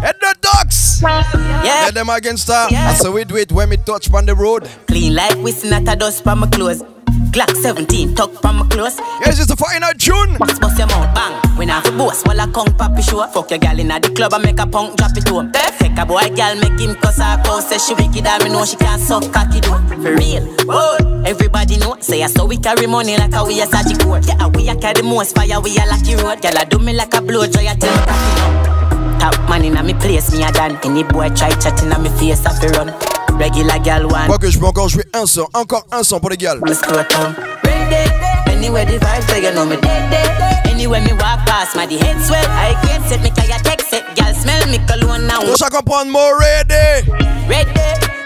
Head 0.02 0.16
the 0.20 0.36
ducks. 0.42 1.02
yeah. 1.02 1.84
Let 1.86 1.94
them 1.94 2.10
against 2.10 2.44
star. 2.44 2.68
I 2.72 2.94
say 2.94 3.10
we 3.10 3.24
do 3.26 3.36
it 3.38 3.52
when 3.52 3.70
we 3.70 3.78
touch 3.78 4.12
on 4.14 4.26
the 4.26 4.36
road. 4.36 4.70
Clean 4.88 5.14
like 5.14 5.38
whistling 5.38 5.74
at 5.74 5.94
a 5.94 5.96
dust 5.98 6.24
pa 6.24 6.36
my 6.36 6.48
clothes. 6.48 6.84
Glock 7.32 7.54
17, 7.56 8.16
tuck 8.16 8.42
pa 8.42 8.52
my 8.54 8.66
clothes. 8.70 8.98
Yes, 9.22 9.40
it's 9.40 9.48
the 9.48 9.56
final 9.58 9.92
tune. 9.94 10.38
Bust 10.38 10.62
bust 10.62 10.78
your 10.80 10.88
mouth 10.88 11.14
bang. 11.14 11.58
When 11.58 11.70
I 11.70 11.76
have 11.82 11.94
a 11.94 11.98
boss, 11.98 12.24
while 12.24 12.40
I 12.40 12.48
come 12.48 12.68
papi 12.68 13.02
show. 13.08 13.26
Fuck 13.28 13.52
your 13.52 13.60
gal 13.60 13.78
in 13.80 13.88
the 13.90 14.12
club 14.16 14.34
and 14.34 14.44
make 14.44 14.60
a 14.60 14.66
punk 14.66 14.96
drop 14.98 15.16
it 15.18 15.28
home. 15.28 15.52
Eh, 15.54 15.72
take 15.80 15.98
a 15.98 16.06
boy 16.06 16.30
gal 16.36 16.56
make 16.56 16.80
him 16.80 16.96
cuss 16.96 17.18
her 17.20 17.42
close. 17.44 17.68
Say 17.68 17.78
she 17.78 17.94
wicked 17.94 18.26
and 18.26 18.44
me 18.44 18.50
know 18.50 18.66
she 18.66 18.78
can't 18.78 19.02
suck 19.02 19.24
cocky 19.34 19.60
do. 19.60 19.70
For 20.02 20.16
real, 20.16 20.48
oh. 20.70 21.24
Everybody 21.26 21.78
know. 21.78 21.98
Say 22.00 22.24
I 22.24 22.28
saw 22.28 22.46
we 22.46 22.58
carry 22.58 22.88
money 22.88 23.18
like 23.18 23.34
a 23.34 23.44
we 23.44 23.60
a 23.62 23.66
surgical. 23.66 24.18
Yeah, 24.20 24.48
we 24.48 24.70
a 24.70 24.76
carry 24.76 25.02
most 25.02 25.36
fire. 25.36 25.60
We 25.60 25.76
a 25.78 25.86
lucky 25.86 26.16
road. 26.16 26.42
Gal 26.42 26.58
I 26.58 26.64
do 26.66 26.80
me 26.80 26.94
like 26.94 27.14
a 27.14 27.22
blow 27.22 27.46
dry 27.48 27.76
till 27.76 27.92
me 27.92 27.98
cocky. 28.08 28.79
Top 29.20 29.36
man 29.50 29.66
in 29.66 29.78
a 29.78 29.84
me 29.84 29.94
place, 29.94 30.32
me 30.32 30.44
a 30.44 30.52
done. 30.52 30.80
Any 30.84 31.04
boy 31.04 31.30
try 31.30 31.52
chatting 31.60 31.92
on 31.92 32.04
me 32.04 32.10
face, 32.18 32.46
I 32.46 32.54
fi 32.60 32.68
run. 32.78 32.94
Regular 33.38 33.80
gal 33.80 34.08
one. 34.08 34.28
Quoi 34.28 34.38
que 34.38 34.50
je 34.50 34.58
peux 34.58 34.66
encore 34.66 34.90
jouer 34.90 35.06
un 35.14 35.26
son, 35.26 35.48
encore 35.54 35.86
un 35.92 36.04
son 36.04 36.20
pour 36.20 36.30
les 36.30 36.38
gals. 36.38 36.60
Me 36.62 36.74
scrotum. 36.74 37.36
Ready, 37.64 38.10
anywhere 38.48 38.86
the 38.86 38.98
vibes, 38.98 39.28
so 39.30 39.36
you 39.36 39.52
know 39.52 39.66
me 39.66 39.76
dead, 39.78 40.10
dead. 40.10 40.66
Anywhere 40.68 41.02
me 41.02 41.14
walk 41.14 41.46
past, 41.46 41.76
my 41.76 41.86
the 41.86 41.98
head 41.98 42.20
swell. 42.26 42.46
I 42.48 42.76
can't 42.86 43.04
set 43.08 43.22
me 43.22 43.30
kaya 43.32 43.60
text 43.64 43.94
it. 43.94 44.04
Gal 44.16 44.34
smell 44.34 44.66
me 44.68 44.80
cologne 44.88 45.28
now. 45.28 45.42
Pour 45.42 45.58
chacun 45.58 45.82
prendre 45.84 46.12
mon 46.12 46.38
ready. 46.40 47.08
Ready, 47.48 47.70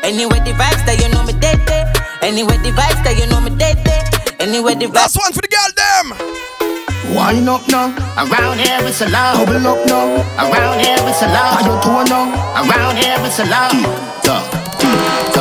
anywhere 0.04 0.44
the 0.46 0.54
vibes, 0.54 1.02
you 1.02 1.10
know 1.10 1.24
me 1.24 1.34
dead, 1.34 1.60
dead. 1.66 1.96
Anywhere 2.22 2.58
the 2.58 2.72
vibes, 2.72 3.20
you 3.20 3.28
know 3.28 3.42
me 3.42 3.50
dead, 3.58 3.84
dead. 3.84 4.04
Anywhere 4.40 4.76
the 4.76 4.86
vibes. 4.86 4.96
Last 4.96 5.18
one 5.18 5.34
for 5.34 5.42
the 5.42 5.48
girl, 5.48 5.72
them. 5.76 6.43
Wind 7.14 7.48
up 7.48 7.62
now, 7.68 7.94
Around 8.18 8.60
here 8.60 8.80
it's 8.82 9.02
a 9.02 9.10
lot. 9.10 9.46
bubble 9.46 9.68
up 9.68 9.86
now. 9.86 10.50
Around 10.50 10.80
here 10.84 10.98
it's 10.98 11.22
a 11.22 11.28
Are 11.30 11.62
you 11.62 11.76
two 11.84 12.10
now? 12.10 12.34
Around 12.58 12.98
here 12.98 13.18
it's 13.20 13.40
a 13.40 13.46
lot. 13.46 15.33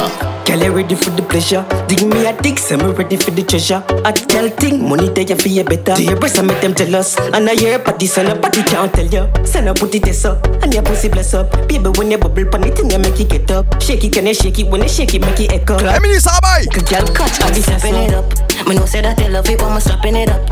Girl, 0.53 0.65
you 0.65 0.73
ready 0.77 0.95
for 0.95 1.09
the 1.09 1.23
pleasure? 1.23 1.65
Dig 1.89 2.05
me 2.05 2.27
a 2.27 2.37
dick, 2.43 2.59
say 2.59 2.77
me 2.77 2.93
ready 2.93 3.17
for 3.17 3.31
the 3.31 3.43
treasure. 3.43 3.83
I 4.05 4.13
tell 4.13 4.51
thing, 4.51 4.87
money 4.87 5.09
there 5.09 5.25
you 5.25 5.35
feel 5.35 5.65
better. 5.65 5.97
To 5.97 6.03
your 6.05 6.21
breast, 6.21 6.39
I 6.39 6.43
make 6.43 6.61
them 6.61 6.75
jealous. 6.75 7.17
And 7.17 7.49
I 7.49 7.55
hear 7.55 7.79
party, 7.79 8.05
son, 8.05 8.27
nobody 8.27 8.63
can't 8.63 8.93
tell 8.93 9.07
you. 9.07 9.33
Send 9.47 9.71
a 9.71 9.73
put 9.73 9.95
it 9.95 10.05
this 10.05 10.27
up, 10.27 10.45
and 10.61 10.75
your 10.75 10.83
pussy 10.83 11.09
bless 11.09 11.33
up. 11.33 11.49
Baby, 11.69 11.89
when 11.97 12.11
you 12.11 12.19
bubble 12.19 12.45
pan 12.45 12.65
it, 12.65 12.79
and 12.81 12.93
you 12.93 12.99
make 12.99 13.19
it 13.19 13.31
get 13.31 13.51
up. 13.51 13.81
Shake 13.81 14.05
it, 14.05 14.13
can 14.13 14.27
you 14.27 14.35
shake 14.35 14.59
it? 14.59 14.67
When 14.69 14.83
you 14.83 14.91
shake 14.91 15.15
it, 15.15 15.23
make 15.23 15.41
it 15.41 15.53
echo. 15.53 15.77
Emily 15.77 16.21
Sabay. 16.21 16.69
Girl, 16.69 17.09
catch 17.17 17.41
all 17.41 17.49
this 17.49 17.65
Slapping 17.65 17.95
it 17.95 18.13
up. 18.13 18.29
Me 18.69 18.77
know 18.77 18.85
say 18.85 19.01
that 19.01 19.17
they 19.17 19.31
love 19.31 19.49
it 19.49 19.61
when 19.61 19.73
me 19.73 19.81
slapping 19.81 20.17
it 20.17 20.29
up. 20.29 20.45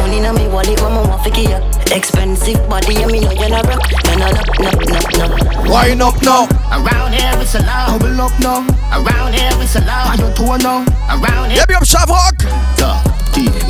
Money 0.00 0.20
na 0.20 0.32
me 0.32 0.48
wallet 0.48 0.80
when 0.80 0.96
me 0.96 1.04
want 1.04 1.22
to 1.24 1.30
get 1.30 1.52
up. 1.52 1.92
Expensive 1.92 2.56
body, 2.70 3.02
and 3.02 3.12
me 3.12 3.20
know 3.20 3.32
you're 3.32 3.50
not 3.50 3.68
rock. 3.68 3.84
No, 4.08 4.16
no, 4.16 4.32
no, 4.32 4.40
no, 4.64 4.96
no, 4.96 5.28
no. 5.28 5.70
Wind 5.70 6.00
up 6.00 6.16
now. 6.22 6.48
Around 6.72 7.12
here 7.12 7.36
it's 7.36 7.54
a 7.54 7.60
lot. 7.68 8.00
Bubble 8.00 8.20
up 8.22 8.32
now. 8.40 8.64
Around 8.92 9.34
here 9.34 9.41
it's 9.60 9.76
a 9.76 9.80
Are 9.80 9.86
lot. 9.86 10.18
you 10.18 10.32
two 10.34 10.58
now? 10.62 10.84
Around 11.08 11.50
here. 11.50 11.58
Yeah, 11.58 11.66
big 11.66 11.76
up 11.76 11.84
Shavrock. 11.84 12.38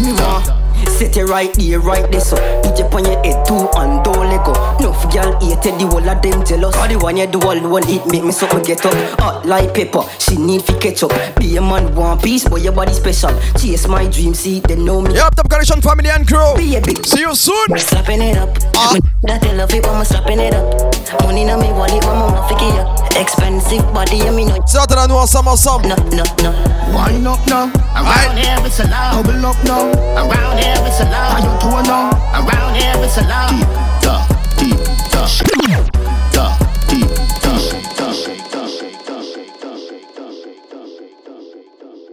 Me 0.02 0.12
want 0.12 0.61
Set 1.02 1.16
it 1.16 1.24
right 1.24 1.56
here, 1.56 1.80
right 1.80 2.08
there, 2.12 2.20
so 2.20 2.36
Put 2.62 2.78
it 2.78 2.94
on 2.94 3.04
your 3.04 3.18
head 3.24 3.44
too 3.44 3.68
and 3.74 4.04
don't 4.04 4.30
let 4.30 4.46
go 4.46 4.52
No 4.78 4.92
for 4.92 5.10
girl 5.10 5.34
hated 5.40 5.74
the 5.74 5.88
whole 5.90 6.08
of 6.08 6.22
them 6.22 6.44
jealous 6.46 6.76
All 6.76 6.86
the 6.86 6.96
one 6.96 7.16
you 7.16 7.26
do 7.26 7.40
all 7.40 7.58
the 7.58 7.68
one 7.68 7.82
it 7.88 8.06
make 8.06 8.22
me 8.22 8.30
so 8.30 8.46
me 8.54 8.62
get 8.62 8.86
up 8.86 8.94
Hot 9.18 9.44
like 9.44 9.74
pepper, 9.74 10.08
she 10.20 10.36
need 10.36 10.62
fi 10.62 10.78
catch 10.78 11.02
up 11.02 11.10
Be 11.40 11.56
a 11.56 11.60
man 11.60 11.92
one 11.96 12.20
piece, 12.20 12.48
but 12.48 12.62
your 12.62 12.72
body 12.72 12.92
special 12.92 13.36
Chase 13.58 13.88
my 13.88 14.06
dream, 14.06 14.32
see 14.32 14.60
they 14.60 14.76
know 14.76 15.02
me 15.02 15.12
Yeah, 15.14 15.26
up 15.26 15.34
top 15.34 15.50
connection 15.50 15.82
family 15.82 16.10
and 16.10 16.26
crew. 16.26 16.54
Be 16.56 16.76
a 16.76 16.80
big 16.80 17.04
See 17.04 17.20
you 17.20 17.34
soon. 17.34 17.78
Slapping 17.78 18.22
it 18.22 18.36
up. 18.36 18.50
Ah. 18.74 18.94
Me 18.94 19.00
that 19.24 19.42
they 19.42 19.54
love 19.54 19.72
it 19.74 19.84
when 19.84 19.98
me 19.98 20.04
slapping 20.04 20.40
it 20.40 20.54
up. 20.54 20.66
Money 21.22 21.44
na 21.44 21.56
me 21.56 21.70
wallet 21.72 22.02
when 22.04 22.16
me 22.16 22.26
want 22.30 22.48
to 22.48 22.54
get 22.56 22.78
up. 22.78 22.98
Expensive 23.16 23.84
body, 23.92 24.20
and 24.22 24.36
me 24.36 24.44
know. 24.46 24.58
C'est 24.66 24.78
là, 24.78 24.86
t'es 24.86 24.94
là, 24.94 25.06
nous 25.06 25.14
ensemble, 25.14 25.50
ensemble. 25.50 25.88
No, 25.88 25.96
no, 26.16 26.24
no. 26.42 26.50
Wind 26.94 27.26
up 27.26 27.38
now. 27.46 27.70
Around 27.94 28.38
here 28.38 28.56
it's 28.64 28.80
a 28.80 28.88
lot. 28.88 29.22
Bubble 29.22 29.46
up 29.46 29.56
now. 29.64 29.92
Around 30.16 30.58
here 30.58 30.74
it's 30.86 30.91
it's 30.92 31.00
a 31.00 31.04
law. 31.04 32.10
Around 32.34 32.74
here 32.74 32.92
it's 32.98 33.16
a 33.16 33.22
law. 33.22 33.48
Deep, 33.48 33.66
duh, 34.02 34.20
deep, 34.58 34.76
duh. 35.10 35.26
Duh. 36.32 36.61